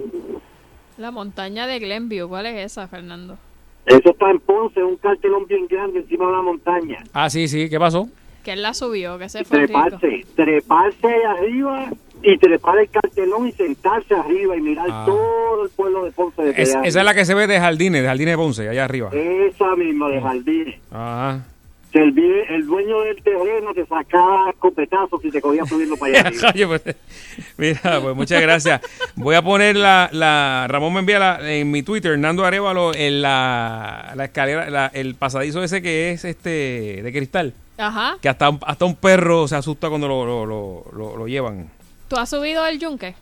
La 0.98 1.12
montaña 1.12 1.66
de 1.68 1.80
Glenview, 1.80 2.28
¿cuál 2.30 2.46
es 2.46 2.72
esa, 2.72 2.88
Fernando? 2.88 3.38
Eso 3.86 4.12
está 4.12 4.30
en 4.32 4.40
Ponce, 4.40 4.82
un 4.84 4.96
cartelón 4.98 5.46
bien 5.48 5.68
grande 5.68 6.00
encima 6.00 6.28
de 6.28 6.32
la 6.32 6.42
montaña. 6.42 7.04
Ah, 7.14 7.30
sí, 7.30 7.48
sí. 7.48 7.70
¿Qué 7.70 7.80
pasó? 7.80 8.08
Que 8.44 8.54
él 8.54 8.62
la 8.62 8.74
subió, 8.74 9.18
que 9.18 9.28
se 9.30 9.44
fue 9.44 9.66
rico. 9.66 9.80
treparse, 9.82 10.26
treparse 10.36 11.26
arriba 11.26 11.88
y 12.22 12.38
trepar 12.38 12.78
el 12.78 12.90
cartelón 12.90 13.48
y 13.48 13.52
sentarse 13.54 14.14
arriba 14.16 14.56
y 14.56 14.62
mirar 14.62 14.88
Ah. 14.90 15.04
todo 15.06 15.64
el 15.64 15.70
pueblo 15.72 16.04
de 16.06 16.12
Ponce 16.12 16.42
de 16.42 16.50
Es- 16.52 16.70
esa 16.70 16.82
es 16.84 16.96
la 16.96 17.14
que 17.14 17.26
se 17.26 17.34
ve 17.34 17.48
de 17.48 17.60
Jardines, 17.60 18.02
de 18.02 18.08
Jardines 18.08 18.34
de 18.34 18.38
Ponce, 18.38 18.70
allá 18.70 18.86
arriba. 18.86 19.10
Esa 19.14 19.76
misma 19.76 20.10
de 20.10 20.22
jardines. 20.22 20.76
Ajá. 20.92 21.46
Que 21.94 22.00
el, 22.00 22.66
dueño 22.66 23.02
del 23.02 23.22
terreno 23.22 23.72
te 23.76 23.86
sacaba 23.86 24.50
escopetazos 24.50 25.22
si 25.22 25.30
te 25.30 25.40
cogía 25.40 25.64
subiendo 25.64 25.96
para 25.96 26.22
allá 26.22 26.28
arriba. 26.30 26.52
Oye, 26.56 26.66
pues, 26.68 26.82
mira, 27.56 28.02
pues 28.02 28.16
muchas 28.16 28.42
gracias. 28.42 28.82
Voy 29.16 29.36
a 29.36 29.44
poner 29.44 29.76
la, 29.76 30.10
la 30.12 30.66
Ramón 30.68 30.92
me 30.94 31.02
envía 31.02 31.20
la- 31.20 31.52
en 31.54 31.70
mi 31.70 31.84
Twitter, 31.84 32.14
Hernando 32.14 32.44
Arevalo, 32.46 32.96
en 32.96 33.22
la, 33.22 34.12
la 34.16 34.26
escalera, 34.26 34.72
la- 34.72 34.88
el 34.92 35.14
pasadizo 35.14 35.62
ese 35.64 35.84
que 35.84 36.10
es 36.12 36.26
este 36.26 36.50
de 37.04 37.12
cristal, 37.14 37.54
Ajá. 37.78 38.18
que 38.20 38.28
hasta 38.28 38.50
un, 38.50 38.60
hasta 38.66 38.86
un 38.86 38.96
perro 38.96 39.48
se 39.48 39.56
asusta 39.56 39.88
cuando 39.90 40.08
lo, 40.08 40.26
lo, 40.26 40.46
lo, 40.48 40.86
lo- 40.98 41.16
lo 41.18 41.28
llevan. 41.28 41.70
¿Tú 42.08 42.16
has 42.16 42.28
subido 42.28 42.66
el 42.66 42.80
yunque? 42.80 43.14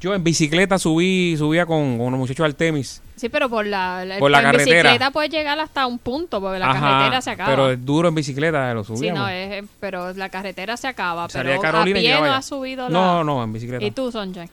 Yo 0.00 0.14
en 0.14 0.22
bicicleta 0.22 0.78
subí, 0.78 1.36
subía 1.38 1.64
con, 1.64 1.96
con 1.98 2.10
los 2.12 2.18
muchachos 2.18 2.44
Artemis. 2.44 3.00
Sí, 3.16 3.30
pero 3.30 3.48
por 3.48 3.64
la, 3.64 4.04
la- 4.04 4.18
Por 4.18 4.30
la 4.30 4.38
en 4.40 4.44
carretera. 4.44 4.82
bicicleta 4.90 5.10
puedes 5.10 5.30
llegar 5.30 5.58
hasta 5.58 5.86
un 5.86 5.98
punto, 5.98 6.38
porque 6.40 6.58
la 6.58 6.70
Ajá, 6.70 6.80
carretera 6.80 7.22
se 7.22 7.30
acaba. 7.30 7.48
Pero 7.50 7.70
es 7.70 7.84
duro 7.84 8.08
en 8.08 8.14
bicicleta, 8.14 8.74
lo 8.74 8.84
Sí, 8.84 8.94
subíamos. 8.96 9.20
no, 9.22 9.28
es, 9.28 9.64
pero 9.80 10.12
la 10.12 10.28
carretera 10.28 10.76
se 10.76 10.86
acaba. 10.88 11.28
Salía 11.30 11.52
Pero 11.52 11.62
Carolina 11.62 11.98
a 11.98 12.02
y 12.02 12.04
pie 12.04 12.14
no 12.20 12.24
has 12.34 12.44
subido 12.44 12.88
la... 12.88 12.90
No, 12.90 13.24
no, 13.24 13.42
en 13.42 13.52
bicicleta. 13.54 13.82
¿Y 13.84 13.90
tú, 13.90 14.12
Sonjay? 14.12 14.50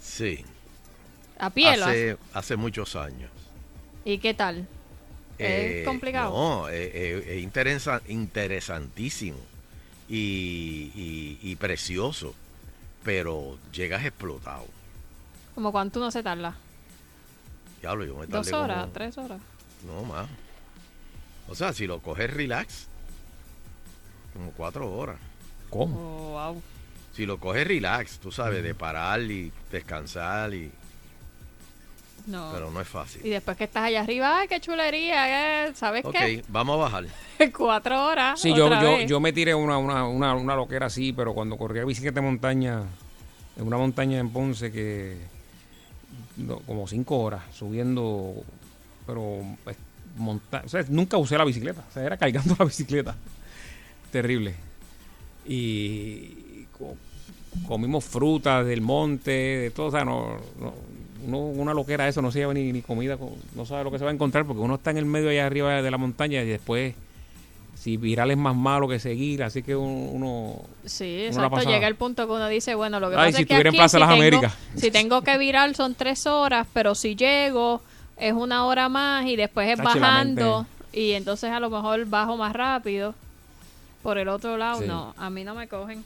Sí. 0.00 0.42
¿A 1.38 1.50
pie 1.50 1.76
lo 1.76 1.84
has- 1.84 1.90
Hace, 1.90 2.16
hace 2.32 2.56
muchos 2.56 2.96
años. 2.96 3.30
¿Y 4.06 4.16
qué 4.16 4.32
tal? 4.32 4.66
Eh, 5.38 5.80
¿Es 5.80 5.86
complicado? 5.86 6.30
No, 6.34 6.68
es 6.68 6.94
es- 6.94 7.26
es 7.26 7.42
interesa- 7.42 8.00
interesantísimo 8.08 9.38
y, 10.08 10.90
y- 10.94 11.38
y 11.42 11.56
precioso, 11.56 12.34
pero 13.04 13.58
llegas 13.72 14.04
explotado. 14.04 14.66
¿Como 15.54 15.72
cuánto 15.72 16.00
no 16.00 16.10
se 16.10 16.22
tarda? 16.22 16.54
Diablo, 17.80 18.04
yo 18.04 18.14
me 18.16 18.26
¿Dos 18.26 18.46
tardé 18.48 18.64
horas? 18.64 18.80
como- 18.82 18.92
¿Tres 18.92 19.18
horas? 19.18 19.40
No, 19.86 20.04
más. 20.04 20.28
O 21.48 21.54
sea, 21.54 21.72
si 21.72 21.86
lo 21.86 22.00
coges 22.00 22.32
relax, 22.32 22.86
como 24.34 24.52
cuatro 24.52 24.90
horas. 24.92 25.18
¿Cómo? 25.70 25.96
Oh, 25.98 26.30
wow. 26.52 26.62
Si 27.14 27.26
lo 27.26 27.38
coges 27.38 27.66
relax, 27.66 28.18
tú 28.18 28.30
sabes, 28.30 28.62
de 28.62 28.74
parar 28.74 29.20
y 29.22 29.52
descansar 29.70 30.54
y... 30.54 30.70
No. 32.30 32.50
Pero 32.52 32.70
no 32.70 32.80
es 32.80 32.86
fácil. 32.88 33.24
Y 33.26 33.30
después 33.30 33.56
que 33.56 33.64
estás 33.64 33.84
allá 33.84 34.02
arriba, 34.02 34.38
¡ay, 34.38 34.48
qué 34.48 34.60
chulería! 34.60 35.66
eh! 35.66 35.72
¿Sabes 35.74 36.04
Ok, 36.04 36.12
qué? 36.12 36.44
vamos 36.48 36.74
a 36.74 36.82
bajar. 36.82 37.04
Cuatro 37.56 38.06
horas. 38.06 38.40
Sí, 38.40 38.54
yo, 38.54 38.66
otra 38.66 38.82
yo, 38.82 38.96
vez. 38.98 39.08
yo 39.10 39.18
me 39.20 39.32
tiré 39.32 39.54
una, 39.54 39.78
una, 39.78 40.06
una, 40.06 40.34
una 40.34 40.54
loquera 40.54 40.86
así, 40.86 41.12
pero 41.12 41.34
cuando 41.34 41.56
corría 41.56 41.84
bicicleta 41.84 42.20
de 42.20 42.26
montaña, 42.26 42.82
en 43.56 43.66
una 43.66 43.76
montaña 43.78 44.18
en 44.20 44.30
Ponce 44.30 44.70
que 44.70 45.16
no, 46.36 46.58
como 46.60 46.86
cinco 46.86 47.18
horas 47.18 47.42
subiendo, 47.52 48.34
pero 49.06 49.42
pues, 49.64 49.76
monta- 50.16 50.62
o 50.64 50.68
sea, 50.68 50.84
nunca 50.88 51.16
usé 51.16 51.36
la 51.36 51.44
bicicleta, 51.44 51.84
o 51.88 51.92
sea, 51.92 52.04
era 52.04 52.16
cargando 52.16 52.54
la 52.58 52.64
bicicleta. 52.64 53.16
Terrible. 54.12 54.54
Y 55.46 56.64
co- 56.78 56.96
comimos 57.66 58.04
frutas 58.04 58.64
del 58.66 58.80
monte, 58.80 59.30
de 59.30 59.70
todo, 59.70 59.86
o 59.86 59.90
sea, 59.90 60.04
no, 60.04 60.36
no- 60.60 60.74
uno- 61.26 61.38
una 61.38 61.74
loquera 61.74 62.08
eso, 62.08 62.20
no 62.22 62.30
se 62.32 62.40
lleva 62.40 62.54
ni, 62.54 62.72
ni 62.72 62.82
comida, 62.82 63.16
co- 63.16 63.36
no 63.54 63.64
sabe 63.66 63.84
lo 63.84 63.90
que 63.90 63.98
se 63.98 64.04
va 64.04 64.10
a 64.10 64.14
encontrar 64.14 64.44
porque 64.44 64.60
uno 64.60 64.74
está 64.76 64.90
en 64.90 64.98
el 64.98 65.06
medio 65.06 65.30
allá 65.30 65.46
arriba 65.46 65.82
de 65.82 65.90
la 65.90 65.98
montaña 65.98 66.42
y 66.42 66.46
después 66.46 66.94
si 67.76 67.96
viral 67.96 68.30
es 68.30 68.36
más 68.36 68.54
malo 68.54 68.86
que 68.88 68.98
seguir, 68.98 69.42
así 69.42 69.62
que 69.62 69.74
uno... 69.74 70.56
Sí, 70.84 71.28
uno 71.32 71.44
exacto. 71.46 71.70
Llega 71.70 71.86
el 71.88 71.94
punto 71.94 72.26
que 72.26 72.32
uno 72.34 72.46
dice, 72.48 72.74
bueno, 72.74 73.00
lo 73.00 73.08
que 73.08 73.16
Ay, 73.16 73.28
pasa 73.28 73.36
si 73.38 73.42
es 73.44 73.48
que 73.48 73.54
en 73.54 73.66
aquí, 73.68 73.76
Plaza 73.76 73.96
si 73.96 74.00
Las 74.00 74.18
tengo, 74.18 74.48
si 74.76 74.90
tengo 74.90 75.22
que 75.22 75.38
virar 75.38 75.74
son 75.74 75.94
tres 75.94 76.26
horas, 76.26 76.66
pero 76.74 76.94
si 76.94 77.16
llego 77.16 77.80
es 78.18 78.34
una 78.34 78.66
hora 78.66 78.90
más 78.90 79.24
y 79.26 79.36
después 79.36 79.66
es 79.70 79.78
bajando 79.82 80.66
y 80.92 81.12
entonces 81.12 81.50
a 81.50 81.58
lo 81.60 81.70
mejor 81.70 82.04
bajo 82.04 82.36
más 82.36 82.52
rápido. 82.52 83.14
Por 84.02 84.18
el 84.18 84.28
otro 84.28 84.56
lado, 84.58 84.80
Sí. 84.80 84.86
no, 84.86 85.14
a 85.16 85.30
mí 85.30 85.44
no 85.44 85.54
me 85.54 85.66
cogen. 85.68 86.04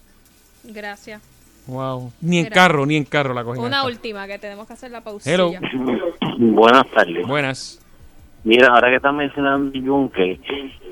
Gracias. 0.65 1.21
Wow. 1.67 2.13
Ni 2.21 2.39
en 2.39 2.45
Mira. 2.45 2.55
carro, 2.55 2.87
ni 2.87 2.97
en 2.97 3.05
carro 3.05 3.35
la 3.35 3.45
cogí. 3.45 3.61
Una 3.61 3.85
última 3.85 4.27
que 4.27 4.39
tenemos 4.39 4.67
que 4.67 4.75
hacer 4.75 4.91
la 4.91 5.03
pausilla. 5.03 5.35
Hello. 5.35 5.53
Buenas 6.39 6.87
tardes. 6.91 7.27
Buenas. 7.27 7.81
Mira, 8.45 8.69
ahora 8.69 8.91
que 8.91 8.97
estás 8.97 9.15
mencionando 9.15 9.73
Yunque, 9.79 10.39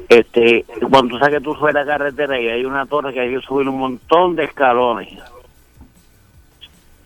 este, 0.08 0.64
cuando 0.90 1.14
tú 1.14 1.18
sabes 1.18 1.34
que 1.38 1.44
tú 1.44 1.54
subes 1.54 1.74
la 1.74 1.84
carretera 1.84 2.40
y 2.40 2.48
hay 2.48 2.64
una 2.64 2.86
torre 2.86 3.12
que 3.12 3.20
hay 3.20 3.34
que 3.34 3.42
subir 3.42 3.68
un 3.68 3.78
montón 3.78 4.34
de 4.34 4.44
escalones, 4.44 5.18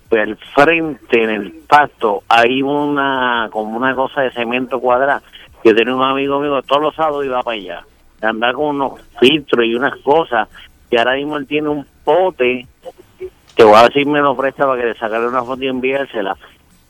pues 0.08 0.22
al 0.22 0.36
frente, 0.54 1.24
en 1.24 1.30
el 1.30 1.52
pasto, 1.68 2.22
hay 2.28 2.62
una, 2.62 3.48
como 3.50 3.76
una 3.76 3.92
cosa 3.96 4.20
de 4.20 4.30
cemento 4.30 4.78
cuadrada, 4.78 5.20
que 5.64 5.74
tiene 5.74 5.92
un 5.92 6.02
amigo 6.02 6.38
mío 6.38 6.60
que 6.60 6.68
todos 6.68 6.82
los 6.82 6.94
sábados 6.94 7.24
iba 7.24 7.42
para 7.42 7.56
allá, 7.56 7.84
andar 8.22 8.54
con 8.54 8.76
unos 8.76 9.00
filtros 9.18 9.66
y 9.66 9.74
unas 9.74 9.96
cosas, 10.02 10.48
y 10.88 10.96
ahora 10.96 11.16
mismo 11.16 11.38
él 11.38 11.46
tiene 11.48 11.70
un 11.70 11.84
pote, 12.04 12.68
que 13.56 13.64
voy 13.64 13.74
a 13.76 13.88
si 13.88 14.04
me 14.04 14.20
lo 14.20 14.36
presta 14.36 14.66
para 14.66 14.80
que 14.80 14.88
le 14.88 14.94
sacarle 14.94 15.28
una 15.28 15.42
foto 15.42 15.62
y 15.64 15.68
enviársela, 15.68 16.36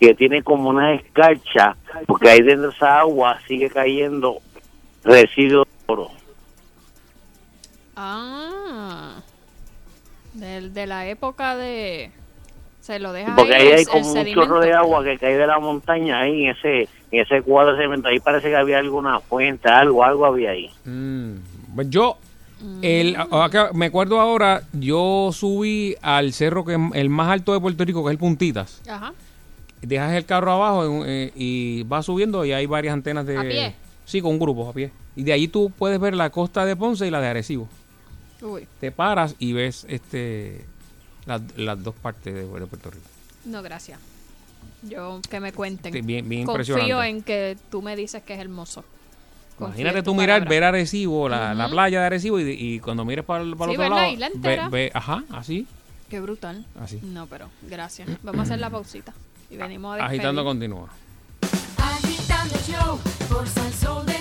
que 0.01 0.15
tiene 0.15 0.43
como 0.43 0.69
una 0.71 0.95
escarcha, 0.95 1.77
porque 2.07 2.29
ahí 2.29 2.43
dentro 2.43 2.69
de 2.71 2.75
esa 2.77 2.99
agua 3.01 3.39
sigue 3.47 3.71
cayendo 3.71 4.39
residuos 5.05 5.67
de 5.67 5.93
oro. 5.93 6.11
Ah. 7.97 9.21
Del- 10.35 10.75
de 10.75 10.87
la 10.87 11.07
época 11.07 11.57
de. 11.57 12.11
Se 12.81 12.99
lo 13.01 13.13
deja 13.13 13.35
Porque 13.35 13.55
ahí 13.55 13.69
hay 13.69 13.81
el 13.81 13.89
como 13.89 14.07
un 14.07 14.13
sedimento. 14.13 14.43
chorro 14.43 14.61
de 14.61 14.73
agua 14.73 15.03
que 15.03 15.19
cae 15.19 15.37
de 15.37 15.47
la 15.47 15.59
montaña 15.59 16.21
ahí 16.21 16.45
en 16.45 16.51
ese, 16.51 16.83
en 17.11 17.21
ese 17.23 17.43
cuadro 17.43 17.75
de 17.75 17.83
cemento. 17.83 18.09
Ahí 18.09 18.21
parece 18.21 18.49
que 18.49 18.55
había 18.57 18.79
alguna 18.79 19.19
fuente, 19.21 19.69
algo, 19.69 20.05
algo 20.05 20.25
había 20.27 20.51
ahí. 20.51 20.71
Pues 21.75 21.91
yo, 21.91 22.17
el, 22.83 23.17
acá, 23.31 23.71
me 23.75 23.87
acuerdo 23.87 24.21
ahora, 24.21 24.63
yo 24.73 25.31
subí 25.33 25.97
al 26.03 26.33
cerro 26.33 26.65
que 26.65 26.77
el 26.95 27.09
más 27.11 27.29
alto 27.31 27.53
de 27.53 27.61
Puerto 27.61 27.85
Rico, 27.85 28.03
que 28.03 28.09
es 28.11 28.13
el 28.13 28.19
Puntitas. 28.19 28.81
Ajá. 28.89 29.13
Dejas 29.83 30.15
el 30.15 30.25
carro 30.25 30.53
abajo 30.53 31.05
eh, 31.07 31.33
y 31.35 31.83
vas 31.85 32.07
subiendo 32.07 32.45
y 32.45 32.53
hay 32.53 32.67
varias 32.67 32.93
antenas 32.95 33.27
de... 33.27 33.37
¿A 33.39 33.43
pie? 33.43 33.75
Sí, 34.05 34.21
con 34.21 34.33
un 34.33 34.39
grupo 34.39 34.69
a 34.69 34.73
pie. 34.73 34.91
Y 35.17 35.23
de 35.23 35.33
ahí 35.33 35.49
tú 35.49 35.71
puedes 35.77 35.99
ver 36.01 36.15
la 36.15 36.31
costa 36.31 36.65
de 36.65 36.77
Ponce 36.77 37.07
y 37.07 37.11
la 37.11 37.21
de 37.21 37.29
Arecibo. 37.29 37.69
Uy. 38.43 38.67
Te 38.81 38.91
paras 38.93 39.35
y 39.39 39.53
ves 39.53 39.85
este 39.89 40.65
las, 41.27 41.41
las 41.57 41.83
dos 41.83 41.95
partes 41.95 42.33
de, 42.35 42.41
de 42.47 42.67
Puerto 42.67 42.91
Rico. 42.91 43.05
No, 43.45 43.63
gracias. 43.63 43.99
Yo, 44.83 45.21
que 45.29 45.41
me 45.41 45.53
cuenten. 45.53 45.93
Sí, 45.93 46.01
bien- 46.03 46.29
bien 46.29 46.45
Confío 46.47 46.77
impresionante. 46.77 47.09
en 47.09 47.23
que 47.23 47.57
tú 47.71 47.83
me 47.83 47.97
dices 47.97 48.23
que 48.23 48.35
es 48.35 48.41
hermoso. 48.41 48.85
Imagínate 49.59 50.03
tú 50.03 50.15
mirar, 50.15 50.41
palabra. 50.41 50.51
ver 50.51 50.65
Arecibo, 50.65 51.29
la, 51.29 51.55
la 51.55 51.69
playa 51.69 52.01
de 52.01 52.07
Arecibo 52.07 52.39
y, 52.41 52.51
y 52.51 52.81
cuando 52.81 53.05
mires 53.05 53.25
para 53.25 53.43
el, 53.43 53.57
para 53.57 53.73
el 53.73 53.77
Sí, 53.77 53.83
otro 53.83 53.83
ver 53.83 53.91
la 53.91 53.97
lado, 53.97 54.13
isla 54.13 54.29
ve- 54.35 54.69
ve- 54.71 54.91
ajá, 54.95 55.25
así, 55.33 55.67
Qué 56.11 56.21
brutal. 56.21 56.65
Así. 56.81 57.01
No, 57.03 57.27
pero 57.27 57.49
gracias. 57.63 58.09
Vamos 58.23 58.41
a 58.41 58.43
hacer 58.45 58.61
la 58.61 58.71
pausita. 58.71 59.13
Y 59.51 59.57
venimos 59.57 59.93
a 59.95 59.97
despedir. 59.97 60.21
agitando 60.21 60.45
continúa. 60.45 60.89
Agitando 61.79 62.55
el 62.55 62.61
show 62.63 63.01
por 63.29 63.49
Salsón 63.49 64.07
de 64.07 64.13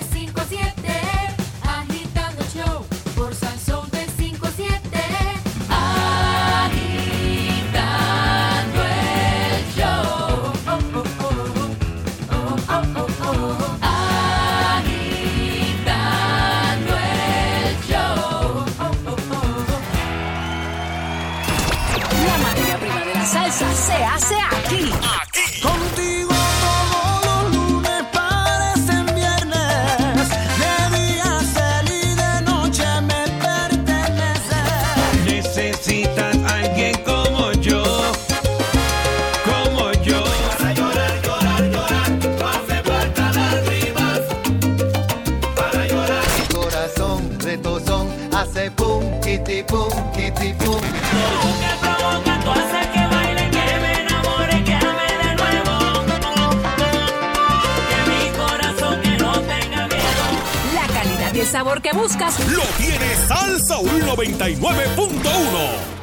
99.1. 64.37 65.95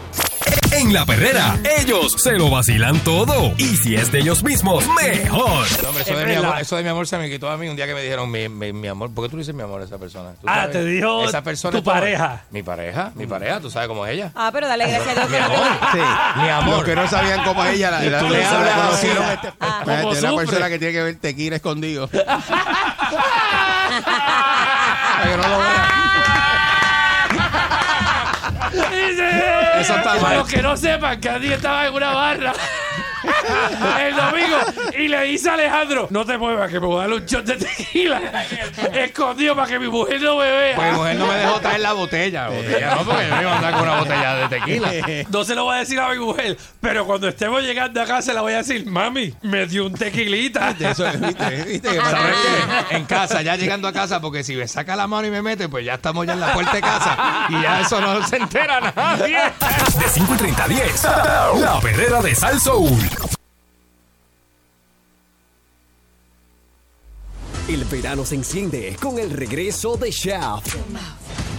En 0.73 0.93
la 0.95 1.05
perrera, 1.05 1.55
ellos 1.79 2.15
se 2.17 2.33
lo 2.33 2.49
vacilan 2.49 2.99
todo. 3.01 3.53
Y 3.59 3.77
si 3.77 3.95
es 3.95 4.11
de 4.11 4.21
ellos 4.21 4.43
mismos, 4.43 4.85
mejor. 4.89 5.67
No, 5.83 5.89
hombre, 5.91 6.03
eso, 6.03 6.17
de 6.17 6.25
mi 6.25 6.35
amor, 6.35 6.59
eso 6.61 6.77
de 6.77 6.83
mi 6.83 6.89
amor 6.89 7.07
se 7.07 7.19
me 7.19 7.29
quitó 7.29 7.51
a 7.51 7.59
mí 7.59 7.69
un 7.69 7.77
día 7.77 7.87
que 7.87 7.93
me 7.95 8.01
dijeron 8.03 8.31
mi, 8.31 8.49
mi, 8.49 8.73
mi 8.73 8.89
amor. 8.89 9.13
¿Por 9.13 9.25
qué 9.25 9.29
tú 9.31 9.37
le 9.37 9.43
dices 9.43 9.55
mi 9.55 9.63
amor 9.63 9.83
a 9.83 9.85
esa 9.85 9.99
persona? 9.99 10.31
¿Tú 10.41 10.47
Ah, 10.49 10.67
te 10.73 10.83
dijo 10.83 11.25
esa 11.29 11.43
persona 11.43 11.73
tu 11.73 11.79
es 11.79 11.85
pareja. 11.85 12.45
Mi 12.51 12.63
pareja, 12.63 13.13
mi 13.15 13.27
pareja, 13.27 13.61
tú 13.61 13.71
sabes 13.71 13.87
cómo 13.89 14.07
es 14.07 14.15
ella. 14.15 14.33
Ah, 14.35 14.49
pero 14.51 14.67
dale 14.67 14.87
gracias 14.89 15.09
a 15.19 15.27
Dios 15.27 15.31
Mi 15.31 15.37
amor, 15.37 15.59
lo- 15.59 15.93
sí, 15.93 15.99
mi 16.43 16.49
amor. 16.49 16.75
Los 16.77 16.85
que 16.85 16.95
no 16.97 17.07
sabían 17.09 17.45
cómo 17.45 17.65
es 17.67 17.75
ella, 17.75 17.91
la, 17.91 18.01
la, 18.03 18.19
Tú 18.19 18.25
la- 18.31 18.31
le 18.31 18.43
la 18.43 18.51
hablas 18.59 18.95
así. 18.95 19.09
Ah. 19.61 19.83
¿Cómo 19.85 20.09
una 20.09 20.37
persona 20.37 20.69
que 20.71 20.79
tiene 20.79 20.95
que 20.95 21.03
ver 21.03 21.17
tequila 21.17 21.57
escondido. 21.57 22.09
Para 22.09 22.33
que 25.31 25.37
no 25.37 25.49
lo 25.49 25.59
vean. 25.59 25.92
Eso 29.83 29.97
está 29.97 30.11
para 30.11 30.23
mal. 30.23 30.37
los 30.39 30.49
que 30.49 30.63
no 30.63 30.77
sepan 30.77 31.21
que 31.21 31.29
Andy 31.29 31.53
estaba 31.53 31.87
en 31.87 31.95
una 31.95 32.11
barra 32.13 32.53
el 34.01 34.17
domingo 34.17 34.59
y 34.99 35.09
le 35.09 35.23
dice 35.25 35.51
a 35.51 35.55
Alejandro, 35.55 36.09
no 36.11 36.25
te 36.25 36.39
muevas 36.39 36.71
que 36.71 36.81
me 36.81 36.87
voy 36.87 36.99
a 36.99 37.09
dar 37.09 37.13
un 37.13 37.27
shot 37.27 37.45
de 37.45 37.57
tequila 37.57 38.21
escondido 38.95 39.55
para 39.55 39.69
que 39.69 39.79
mi 39.79 39.89
mujer 39.89 40.21
no 40.21 40.37
me 40.37 40.51
vea. 40.51 40.77
Pues 40.77 40.93
mi 40.93 40.99
mujer 40.99 41.17
no 41.17 41.27
me 41.27 41.35
dejó 41.35 41.61
traer 41.61 41.81
la 41.81 41.93
botella. 41.93 42.49
botella 42.49 42.95
no, 42.97 43.05
porque 43.05 43.29
yo 43.29 43.35
no 43.35 43.43
iba 43.43 43.53
a 43.53 43.57
andar 43.57 43.73
con 43.75 43.83
una 43.83 43.99
botella 43.99 44.35
de 44.37 44.49
tequila. 44.49 44.93
No 45.31 45.45
se 45.45 45.55
lo 45.55 45.65
voy 45.65 45.77
a 45.77 45.79
decir 45.81 46.01
a 46.01 46.09
mi 46.11 46.19
mujer, 46.19 46.57
pero 46.81 47.07
cuando 47.07 47.29
estemos 47.29 47.63
llegando 47.63 48.01
a 48.01 48.07
casa 48.07 48.33
le 48.33 48.41
voy 48.41 48.53
a 48.53 48.59
decir, 48.59 48.87
mami, 48.87 49.35
me 49.43 49.67
dio 49.67 49.87
un 49.87 49.95
tequilita. 49.95 50.75
Eso, 50.81 51.05
¿viste? 51.19 51.65
¿Viste? 51.65 51.89
Que 51.89 51.97
¿Sabes 51.97 52.37
qué? 52.89 52.97
En 52.97 53.05
casa, 53.05 53.43
ya 53.43 53.57
llegando 53.57 53.89
a 53.89 53.93
casa, 53.93 54.21
porque 54.21 54.43
si 54.43 54.57
me 54.57 54.67
saca 54.69 54.97
la 54.97 55.07
mano 55.07 55.27
y 55.27 55.31
me 55.31 55.43
mete, 55.43 55.69
pues 55.69 55.85
ya 55.85 55.95
estamos 55.95 56.27
ya 56.27 56.33
en 56.35 56.41
la 56.41 56.53
puerta 56.53 56.73
de 56.73 56.81
casa 56.81 57.47
y 57.49 57.63
ya 57.63 57.81
eso 57.81 58.01
no 58.01 58.27
se 58.27 58.37
entera 58.37 58.93
nadie. 58.95 59.39
De 59.99 60.09
5 60.09 60.35
y 60.35 60.37
30 60.37 60.65
a 60.65 60.69
10. 60.69 61.05
La 61.61 61.81
perrera 61.81 62.21
de 62.21 62.35
Sal 62.35 62.61
Soul. 62.61 63.12
El 67.69 67.85
verano 67.85 68.25
se 68.25 68.35
enciende 68.35 68.97
con 69.01 69.21
el 69.21 69.31
regreso 69.31 69.97
de 69.97 70.11
Shaft. 70.11 70.75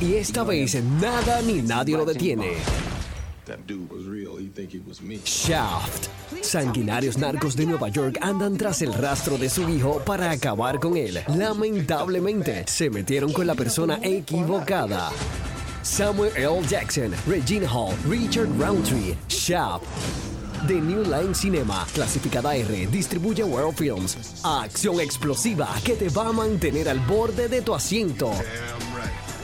Y 0.02 0.16
esta 0.16 0.44
vez 0.44 0.76
nada 0.84 1.42
ni 1.42 1.62
nadie 1.62 1.96
lo 1.96 2.04
detiene. 2.04 2.56
Shaft. 5.24 6.08
Sanguinarios 6.42 7.18
narcos 7.18 7.56
de 7.56 7.66
Nueva 7.66 7.88
York 7.88 8.18
andan 8.22 8.58
tras 8.58 8.82
el 8.82 8.94
rastro 8.94 9.38
de 9.38 9.50
su 9.50 9.68
hijo 9.70 10.02
para 10.06 10.30
acabar 10.30 10.78
con 10.80 10.98
él. 10.98 11.22
Lamentablemente, 11.38 12.66
se 12.68 12.90
metieron 12.90 13.32
con 13.32 13.48
la 13.48 13.56
persona 13.56 13.98
equivocada. 14.04 15.10
Samuel 15.84 16.32
L. 16.36 16.62
Jackson, 16.68 17.14
Regina 17.26 17.70
Hall, 17.72 17.96
Richard 18.10 18.50
Roundtree, 18.60 19.16
Shaft. 19.30 20.32
The 20.68 20.76
New 20.76 21.03
Line 21.03 21.35
Cinema, 21.35 21.85
clasificada 21.94 22.56
R, 22.56 22.88
distribuye 22.88 23.44
World 23.44 23.76
Films. 23.76 24.41
Acción 24.44 25.02
explosiva 25.02 25.68
que 25.84 25.95
te 25.95 26.07
va 26.07 26.30
a 26.30 26.31
mantener 26.31 26.88
al 26.88 26.99
borde 26.99 27.49
de 27.49 27.61
tu 27.61 27.76
asiento. 27.76 28.31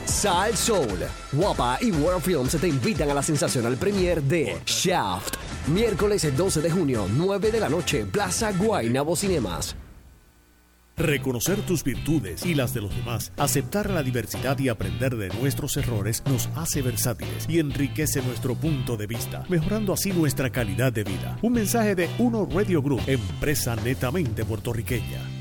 Sal 0.06 0.56
Soul, 0.56 1.00
Guapa 1.34 1.78
y 1.82 1.92
World 1.92 2.22
Films 2.22 2.58
te 2.60 2.70
invitan 2.70 3.10
a 3.10 3.14
la 3.14 3.22
sensacional 3.22 3.76
premiere 3.76 4.22
de 4.22 4.62
Shaft. 4.66 5.36
Miércoles 5.68 6.26
12 6.38 6.62
de 6.62 6.72
junio, 6.72 7.06
9 7.14 7.52
de 7.52 7.60
la 7.60 7.68
noche, 7.68 8.06
Plaza 8.06 8.54
Guaynabo 8.54 9.16
Cinemas. 9.16 9.76
Reconocer 11.00 11.62
tus 11.62 11.86
virtudes 11.86 12.46
y 12.46 12.54
las 12.56 12.74
de 12.74 12.82
los 12.82 12.94
demás, 12.94 13.32
aceptar 13.38 13.90
la 13.90 14.04
diversidad 14.04 14.60
y 14.60 14.68
aprender 14.68 15.16
de 15.16 15.30
nuestros 15.30 15.78
errores 15.78 16.22
nos 16.26 16.50
hace 16.56 16.82
versátiles 16.82 17.46
y 17.48 17.60
enriquece 17.60 18.22
nuestro 18.22 18.54
punto 18.54 18.98
de 18.98 19.08
vista, 19.08 19.46
mejorando 19.48 19.94
así 19.94 20.12
nuestra 20.12 20.50
calidad 20.50 20.92
de 20.92 21.06
vida. 21.06 21.40
Un 21.42 21.54
mensaje 21.54 21.96
de 21.96 22.10
Uno 22.18 22.46
Radio 22.52 22.82
Group, 22.82 23.02
empresa 23.08 23.78
netamente 23.78 24.44
puertorriqueña. 24.44 25.39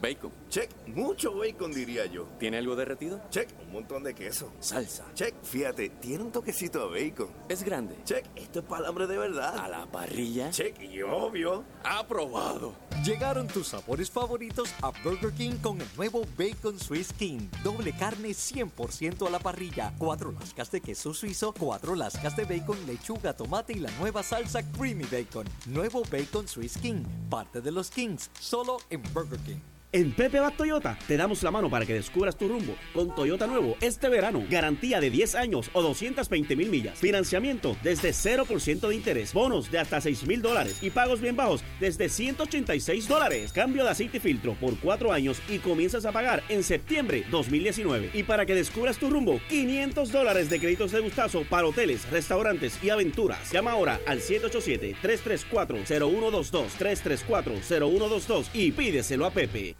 Bacon. 0.00 0.32
Check. 0.48 0.70
Mucho 0.88 1.36
bacon, 1.36 1.72
diría 1.72 2.06
yo. 2.06 2.26
¿Tiene 2.38 2.58
algo 2.58 2.74
derretido? 2.74 3.20
Check. 3.30 3.48
Un 3.66 3.72
montón 3.72 4.02
de 4.02 4.14
queso. 4.14 4.52
Salsa. 4.60 5.04
Check. 5.14 5.34
Fíjate, 5.42 5.90
tiene 5.90 6.24
un 6.24 6.32
toquecito 6.32 6.88
de 6.88 7.10
bacon. 7.10 7.28
Es 7.48 7.62
grande. 7.62 7.96
Check. 8.04 8.24
Esto 8.34 8.60
es 8.60 8.64
palambre 8.64 9.06
de 9.06 9.18
verdad. 9.18 9.58
A 9.58 9.68
la 9.68 9.86
parrilla. 9.86 10.50
Check. 10.50 10.80
Y 10.82 11.02
obvio, 11.02 11.64
aprobado. 11.84 12.74
Llegaron 13.04 13.46
tus 13.46 13.68
sabores 13.68 14.10
favoritos 14.10 14.74
a 14.82 14.90
Burger 15.02 15.32
King 15.32 15.56
con 15.62 15.80
el 15.80 15.88
nuevo 15.96 16.22
Bacon 16.36 16.78
Swiss 16.78 17.12
King. 17.12 17.48
Doble 17.62 17.92
carne 17.92 18.30
100% 18.30 19.26
a 19.26 19.30
la 19.30 19.38
parrilla. 19.38 19.94
Cuatro 19.98 20.32
lascas 20.32 20.70
de 20.70 20.80
queso 20.80 21.14
suizo, 21.14 21.54
cuatro 21.58 21.94
lascas 21.94 22.36
de 22.36 22.44
bacon, 22.44 22.76
lechuga, 22.86 23.34
tomate 23.34 23.72
y 23.72 23.80
la 23.80 23.90
nueva 23.92 24.22
salsa 24.22 24.62
Creamy 24.72 25.04
Bacon. 25.04 25.46
Nuevo 25.66 26.02
Bacon 26.10 26.46
Swiss 26.46 26.76
King. 26.76 27.04
Parte 27.30 27.60
de 27.60 27.72
los 27.72 27.90
Kings. 27.90 28.30
Solo 28.38 28.78
en 28.90 29.02
Burger 29.14 29.38
King. 29.40 29.60
En 29.92 30.12
Pepe 30.12 30.38
Bat 30.38 30.54
Toyota 30.54 30.96
te 31.08 31.16
damos 31.16 31.42
la 31.42 31.50
mano 31.50 31.68
para 31.68 31.84
que 31.84 31.94
descubras 31.94 32.38
tu 32.38 32.46
rumbo 32.46 32.76
con 32.94 33.12
Toyota 33.12 33.48
nuevo 33.48 33.76
este 33.80 34.08
verano. 34.08 34.44
Garantía 34.48 35.00
de 35.00 35.10
10 35.10 35.34
años 35.34 35.68
o 35.72 35.82
220 35.82 36.54
mil 36.54 36.70
millas. 36.70 37.00
Financiamiento 37.00 37.76
desde 37.82 38.10
0% 38.10 38.86
de 38.86 38.94
interés. 38.94 39.34
Bonos 39.34 39.68
de 39.68 39.80
hasta 39.80 40.00
6 40.00 40.28
mil 40.28 40.42
dólares 40.42 40.78
y 40.80 40.90
pagos 40.90 41.20
bien 41.20 41.34
bajos 41.34 41.64
desde 41.80 42.08
186 42.08 43.08
dólares. 43.08 43.52
Cambio 43.52 43.82
de 43.82 43.90
aceite 43.90 44.18
y 44.18 44.20
filtro 44.20 44.54
por 44.54 44.78
4 44.78 45.12
años 45.12 45.42
y 45.48 45.58
comienzas 45.58 46.04
a 46.04 46.12
pagar 46.12 46.44
en 46.48 46.62
septiembre 46.62 47.24
2019. 47.28 48.10
Y 48.14 48.22
para 48.22 48.46
que 48.46 48.54
descubras 48.54 48.96
tu 48.96 49.10
rumbo, 49.10 49.40
500 49.48 50.12
dólares 50.12 50.48
de 50.50 50.60
créditos 50.60 50.92
de 50.92 51.00
gustazo 51.00 51.42
para 51.50 51.66
hoteles, 51.66 52.08
restaurantes 52.12 52.78
y 52.80 52.90
aventuras. 52.90 53.50
Llama 53.50 53.72
ahora 53.72 53.98
al 54.06 54.20
787-334-0122, 54.20 56.68
334-0122 56.78 58.50
y 58.54 58.70
pídeselo 58.70 59.26
a 59.26 59.32
Pepe. 59.32 59.79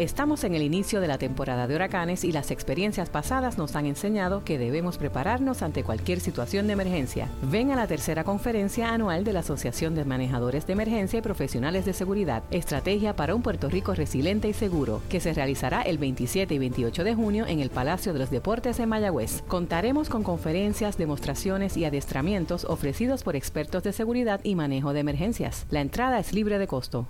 Estamos 0.00 0.44
en 0.44 0.54
el 0.54 0.62
inicio 0.62 1.02
de 1.02 1.08
la 1.08 1.18
temporada 1.18 1.66
de 1.66 1.74
huracanes 1.74 2.24
y 2.24 2.32
las 2.32 2.50
experiencias 2.50 3.10
pasadas 3.10 3.58
nos 3.58 3.76
han 3.76 3.84
enseñado 3.84 4.44
que 4.44 4.58
debemos 4.58 4.96
prepararnos 4.96 5.60
ante 5.60 5.84
cualquier 5.84 6.20
situación 6.20 6.66
de 6.66 6.72
emergencia. 6.72 7.28
Ven 7.42 7.70
a 7.70 7.76
la 7.76 7.86
tercera 7.86 8.24
conferencia 8.24 8.94
anual 8.94 9.24
de 9.24 9.34
la 9.34 9.40
Asociación 9.40 9.94
de 9.94 10.06
Manejadores 10.06 10.66
de 10.66 10.72
Emergencia 10.72 11.18
y 11.18 11.20
Profesionales 11.22 11.84
de 11.84 11.92
Seguridad, 11.92 12.44
Estrategia 12.50 13.14
para 13.14 13.34
un 13.34 13.42
Puerto 13.42 13.68
Rico 13.68 13.92
Resiliente 13.94 14.48
y 14.48 14.54
Seguro, 14.54 15.02
que 15.10 15.20
se 15.20 15.34
realizará 15.34 15.82
el 15.82 15.98
27 15.98 16.54
y 16.54 16.58
28 16.58 17.04
de 17.04 17.14
junio 17.14 17.44
en 17.46 17.60
el 17.60 17.68
Palacio 17.68 18.14
de 18.14 18.20
los 18.20 18.30
Deportes 18.30 18.80
en 18.80 18.88
Mayagüez. 18.88 19.42
Contaremos 19.48 20.08
con 20.08 20.22
conferencias, 20.22 20.96
demostraciones 20.96 21.76
y 21.76 21.84
adiestramientos 21.84 22.64
ofrecidos 22.64 23.22
por 23.22 23.36
expertos 23.36 23.82
de 23.82 23.92
seguridad 23.92 24.40
y 24.44 24.54
manejo 24.54 24.94
de 24.94 25.00
emergencias. 25.00 25.66
La 25.68 25.82
entrada 25.82 26.18
es 26.18 26.32
libre 26.32 26.58
de 26.58 26.66
costo. 26.66 27.06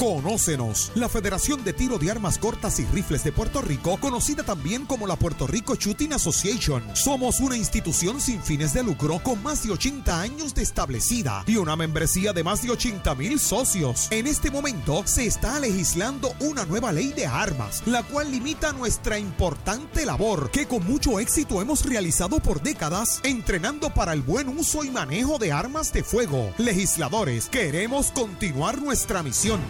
Conócenos, 0.00 0.92
la 0.94 1.10
Federación 1.10 1.62
de 1.62 1.74
Tiro 1.74 1.98
de 1.98 2.10
Armas 2.10 2.38
Cortas 2.38 2.80
y 2.80 2.86
Rifles 2.86 3.22
de 3.22 3.32
Puerto 3.32 3.60
Rico, 3.60 3.98
conocida 4.00 4.42
también 4.42 4.86
como 4.86 5.06
la 5.06 5.14
Puerto 5.14 5.46
Rico 5.46 5.74
Shooting 5.74 6.14
Association. 6.14 6.82
Somos 6.94 7.38
una 7.40 7.54
institución 7.54 8.18
sin 8.18 8.42
fines 8.42 8.72
de 8.72 8.82
lucro 8.82 9.22
con 9.22 9.42
más 9.42 9.62
de 9.62 9.72
80 9.72 10.18
años 10.18 10.54
de 10.54 10.62
establecida 10.62 11.44
y 11.46 11.56
una 11.56 11.76
membresía 11.76 12.32
de 12.32 12.42
más 12.42 12.62
de 12.62 12.70
80 12.70 13.14
mil 13.14 13.38
socios. 13.38 14.08
En 14.10 14.26
este 14.26 14.50
momento 14.50 15.02
se 15.04 15.26
está 15.26 15.60
legislando 15.60 16.32
una 16.40 16.64
nueva 16.64 16.92
ley 16.92 17.12
de 17.12 17.26
armas, 17.26 17.82
la 17.84 18.02
cual 18.02 18.30
limita 18.30 18.72
nuestra 18.72 19.18
importante 19.18 20.06
labor 20.06 20.50
que 20.50 20.66
con 20.66 20.82
mucho 20.86 21.20
éxito 21.20 21.60
hemos 21.60 21.84
realizado 21.84 22.40
por 22.40 22.62
décadas, 22.62 23.20
entrenando 23.22 23.92
para 23.92 24.14
el 24.14 24.22
buen 24.22 24.48
uso 24.48 24.82
y 24.82 24.90
manejo 24.90 25.36
de 25.36 25.52
armas 25.52 25.92
de 25.92 26.02
fuego. 26.02 26.54
Legisladores, 26.56 27.50
queremos 27.50 28.12
continuar 28.12 28.80
nuestra 28.80 29.22
misión. 29.22 29.60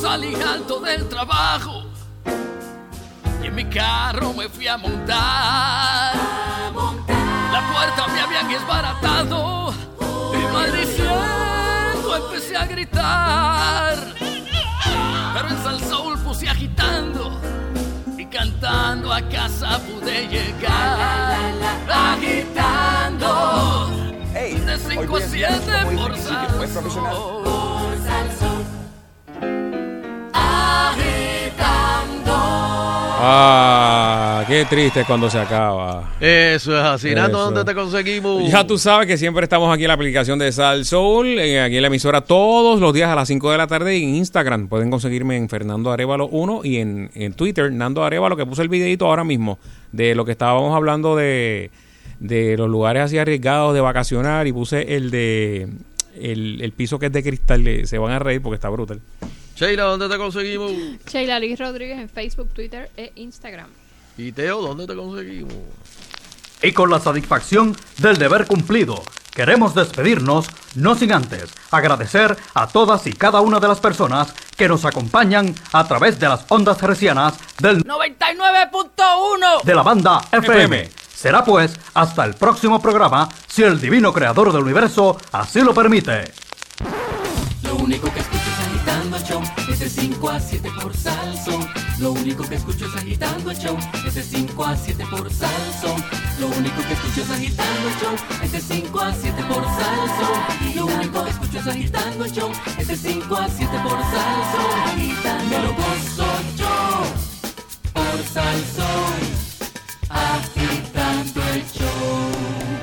Salí 0.00 0.34
alto 0.34 0.80
del 0.80 1.08
trabajo 1.08 1.84
y 3.42 3.46
en 3.46 3.54
mi 3.54 3.64
carro 3.66 4.32
me 4.32 4.48
fui 4.48 4.66
a 4.66 4.76
montar. 4.76 6.14
La 7.52 7.72
puerta 7.72 8.06
me 8.08 8.20
habían 8.20 8.48
desbaratado 8.48 9.74
y 10.32 10.52
maldiciendo 10.52 12.16
empecé 12.16 12.56
a 12.56 12.66
gritar. 12.66 13.96
Pero 15.34 15.48
en 15.48 15.62
Salsoul 15.62 16.18
puse 16.20 16.48
agitando 16.48 17.40
y 18.16 18.24
cantando 18.26 19.12
a 19.12 19.20
casa 19.22 19.78
pude 19.78 20.26
llegar. 20.28 21.52
Agitando 21.88 22.88
de 22.92 22.97
5 25.00 25.16
a 25.16 25.20
7 25.20 25.58
por. 25.94 26.12
Ah, 33.20 34.44
qué 34.46 34.64
triste 34.64 35.04
cuando 35.04 35.28
se 35.28 35.38
acaba. 35.38 36.14
Eso 36.20 36.76
es 36.76 36.84
así. 36.84 37.14
Nato. 37.14 37.38
¿dónde 37.38 37.64
te 37.64 37.74
conseguimos? 37.74 38.50
Ya 38.50 38.66
tú 38.66 38.78
sabes 38.78 39.06
que 39.06 39.16
siempre 39.16 39.44
estamos 39.44 39.72
aquí 39.72 39.84
en 39.84 39.88
la 39.88 39.94
aplicación 39.94 40.38
de 40.38 40.50
Sal 40.50 40.84
Soul, 40.84 41.38
aquí 41.38 41.76
en 41.76 41.82
la 41.82 41.88
emisora 41.88 42.20
todos 42.20 42.80
los 42.80 42.92
días 42.92 43.08
a 43.08 43.14
las 43.14 43.28
5 43.28 43.52
de 43.52 43.58
la 43.58 43.66
tarde 43.66 43.96
y 43.98 44.04
en 44.04 44.14
Instagram. 44.16 44.68
Pueden 44.68 44.90
conseguirme 44.90 45.36
en 45.36 45.48
Fernando 45.48 45.92
Arevalo 45.92 46.28
1 46.28 46.60
y 46.64 46.76
en, 46.78 47.10
en 47.14 47.34
Twitter, 47.34 47.72
Nando 47.72 48.04
Arevalo, 48.04 48.36
que 48.36 48.46
puse 48.46 48.62
el 48.62 48.68
videito 48.68 49.06
ahora 49.06 49.24
mismo 49.24 49.58
de 49.92 50.14
lo 50.14 50.24
que 50.24 50.32
estábamos 50.32 50.74
hablando 50.74 51.16
de, 51.16 51.70
de 52.20 52.56
los 52.56 52.68
lugares 52.68 53.02
así 53.04 53.18
arriesgados 53.18 53.74
de 53.74 53.80
vacacionar 53.80 54.46
y 54.46 54.52
puse 54.52 54.96
el 54.96 55.10
de 55.10 55.68
el, 56.20 56.60
el 56.62 56.72
piso 56.72 56.98
que 56.98 57.06
es 57.06 57.12
de 57.12 57.22
cristal. 57.22 57.66
eh, 57.68 57.86
Se 57.86 57.98
van 57.98 58.12
a 58.12 58.18
reír 58.18 58.42
porque 58.42 58.56
está 58.56 58.68
brutal. 58.68 59.00
Sheila, 59.56 59.84
¿dónde 59.84 60.08
te 60.08 60.16
conseguimos? 60.18 60.72
Sheila 61.06 61.38
Liz 61.40 61.58
Rodríguez 61.58 61.98
en 61.98 62.08
Facebook, 62.08 62.48
Twitter 62.54 62.90
e 62.96 63.12
Instagram. 63.16 63.68
Y 64.16 64.32
Teo, 64.32 64.60
¿dónde 64.62 64.86
te 64.86 64.94
conseguimos? 64.96 65.52
Y 66.62 66.72
con 66.72 66.90
la 66.90 66.98
satisfacción 66.98 67.76
del 67.98 68.16
deber 68.18 68.46
cumplido, 68.46 69.00
queremos 69.32 69.76
despedirnos, 69.76 70.48
no 70.74 70.96
sin 70.96 71.12
antes 71.12 71.52
agradecer 71.70 72.36
a 72.54 72.66
todas 72.66 73.06
y 73.06 73.12
cada 73.12 73.40
una 73.40 73.60
de 73.60 73.68
las 73.68 73.78
personas 73.78 74.34
que 74.56 74.66
nos 74.68 74.84
acompañan 74.84 75.54
a 75.72 75.86
través 75.86 76.18
de 76.18 76.28
las 76.28 76.44
ondas 76.48 76.82
hercianas 76.82 77.34
del 77.60 77.84
99.1 77.84 79.62
de 79.62 79.74
la 79.74 79.82
banda 79.82 80.20
FM. 80.32 80.88
Será 81.18 81.44
pues 81.44 81.72
hasta 81.94 82.24
el 82.24 82.34
próximo 82.34 82.80
programa, 82.80 83.28
si 83.48 83.64
el 83.64 83.80
divino 83.80 84.12
creador 84.12 84.52
del 84.52 84.62
universo 84.62 85.16
así 85.32 85.62
lo 85.62 85.74
permite. 85.74 86.32
Lo 87.64 87.74
único 87.74 88.08
que 88.12 88.20
escucho 88.20 88.48
es 88.48 88.68
agitando 88.68 89.16
el 89.16 89.24
show, 89.24 89.42
es 89.68 89.80
de 89.80 89.88
5 89.88 90.30
a 90.30 90.38
7 90.38 90.70
por 90.80 90.96
Salsón. 90.96 91.68
Lo 91.98 92.12
único 92.12 92.44
que 92.44 92.54
escucho 92.54 92.86
es 92.86 92.94
agitando 92.94 93.50
el 93.50 93.58
show, 93.58 93.76
es 94.06 94.14
de 94.14 94.22
5 94.22 94.64
a 94.64 94.76
7 94.76 95.06
por 95.10 95.28
Salsón. 95.32 96.04
Lo 96.38 96.46
único 96.46 96.82
que 96.86 96.92
escucho 96.92 97.22
es 97.22 97.30
agitando 97.32 97.88
el 97.88 97.96
show, 97.96 98.14
es 98.44 98.52
de 98.52 98.60
5 98.60 99.00
a 99.00 99.12
7 99.12 99.44
por 99.48 99.64
Salsón. 99.64 100.76
Lo 100.76 100.86
único 100.86 101.24
que 101.24 101.30
escucho 101.30 101.58
es 101.58 101.66
agitando 101.66 102.24
el 102.26 102.32
show, 102.32 102.52
es 102.78 102.86
de 102.86 102.96
5 102.96 103.36
a 103.36 103.48
7 103.48 103.72
por 103.82 103.98
Salsón. 103.98 105.50
Me 105.50 105.58
lo 105.64 105.74
gozo 105.74 106.26
yo 106.56 107.02
por 107.92 108.22
Salsón, 108.32 109.18
agitando 110.10 110.87
Night 111.48 111.64
Show. 111.72 112.77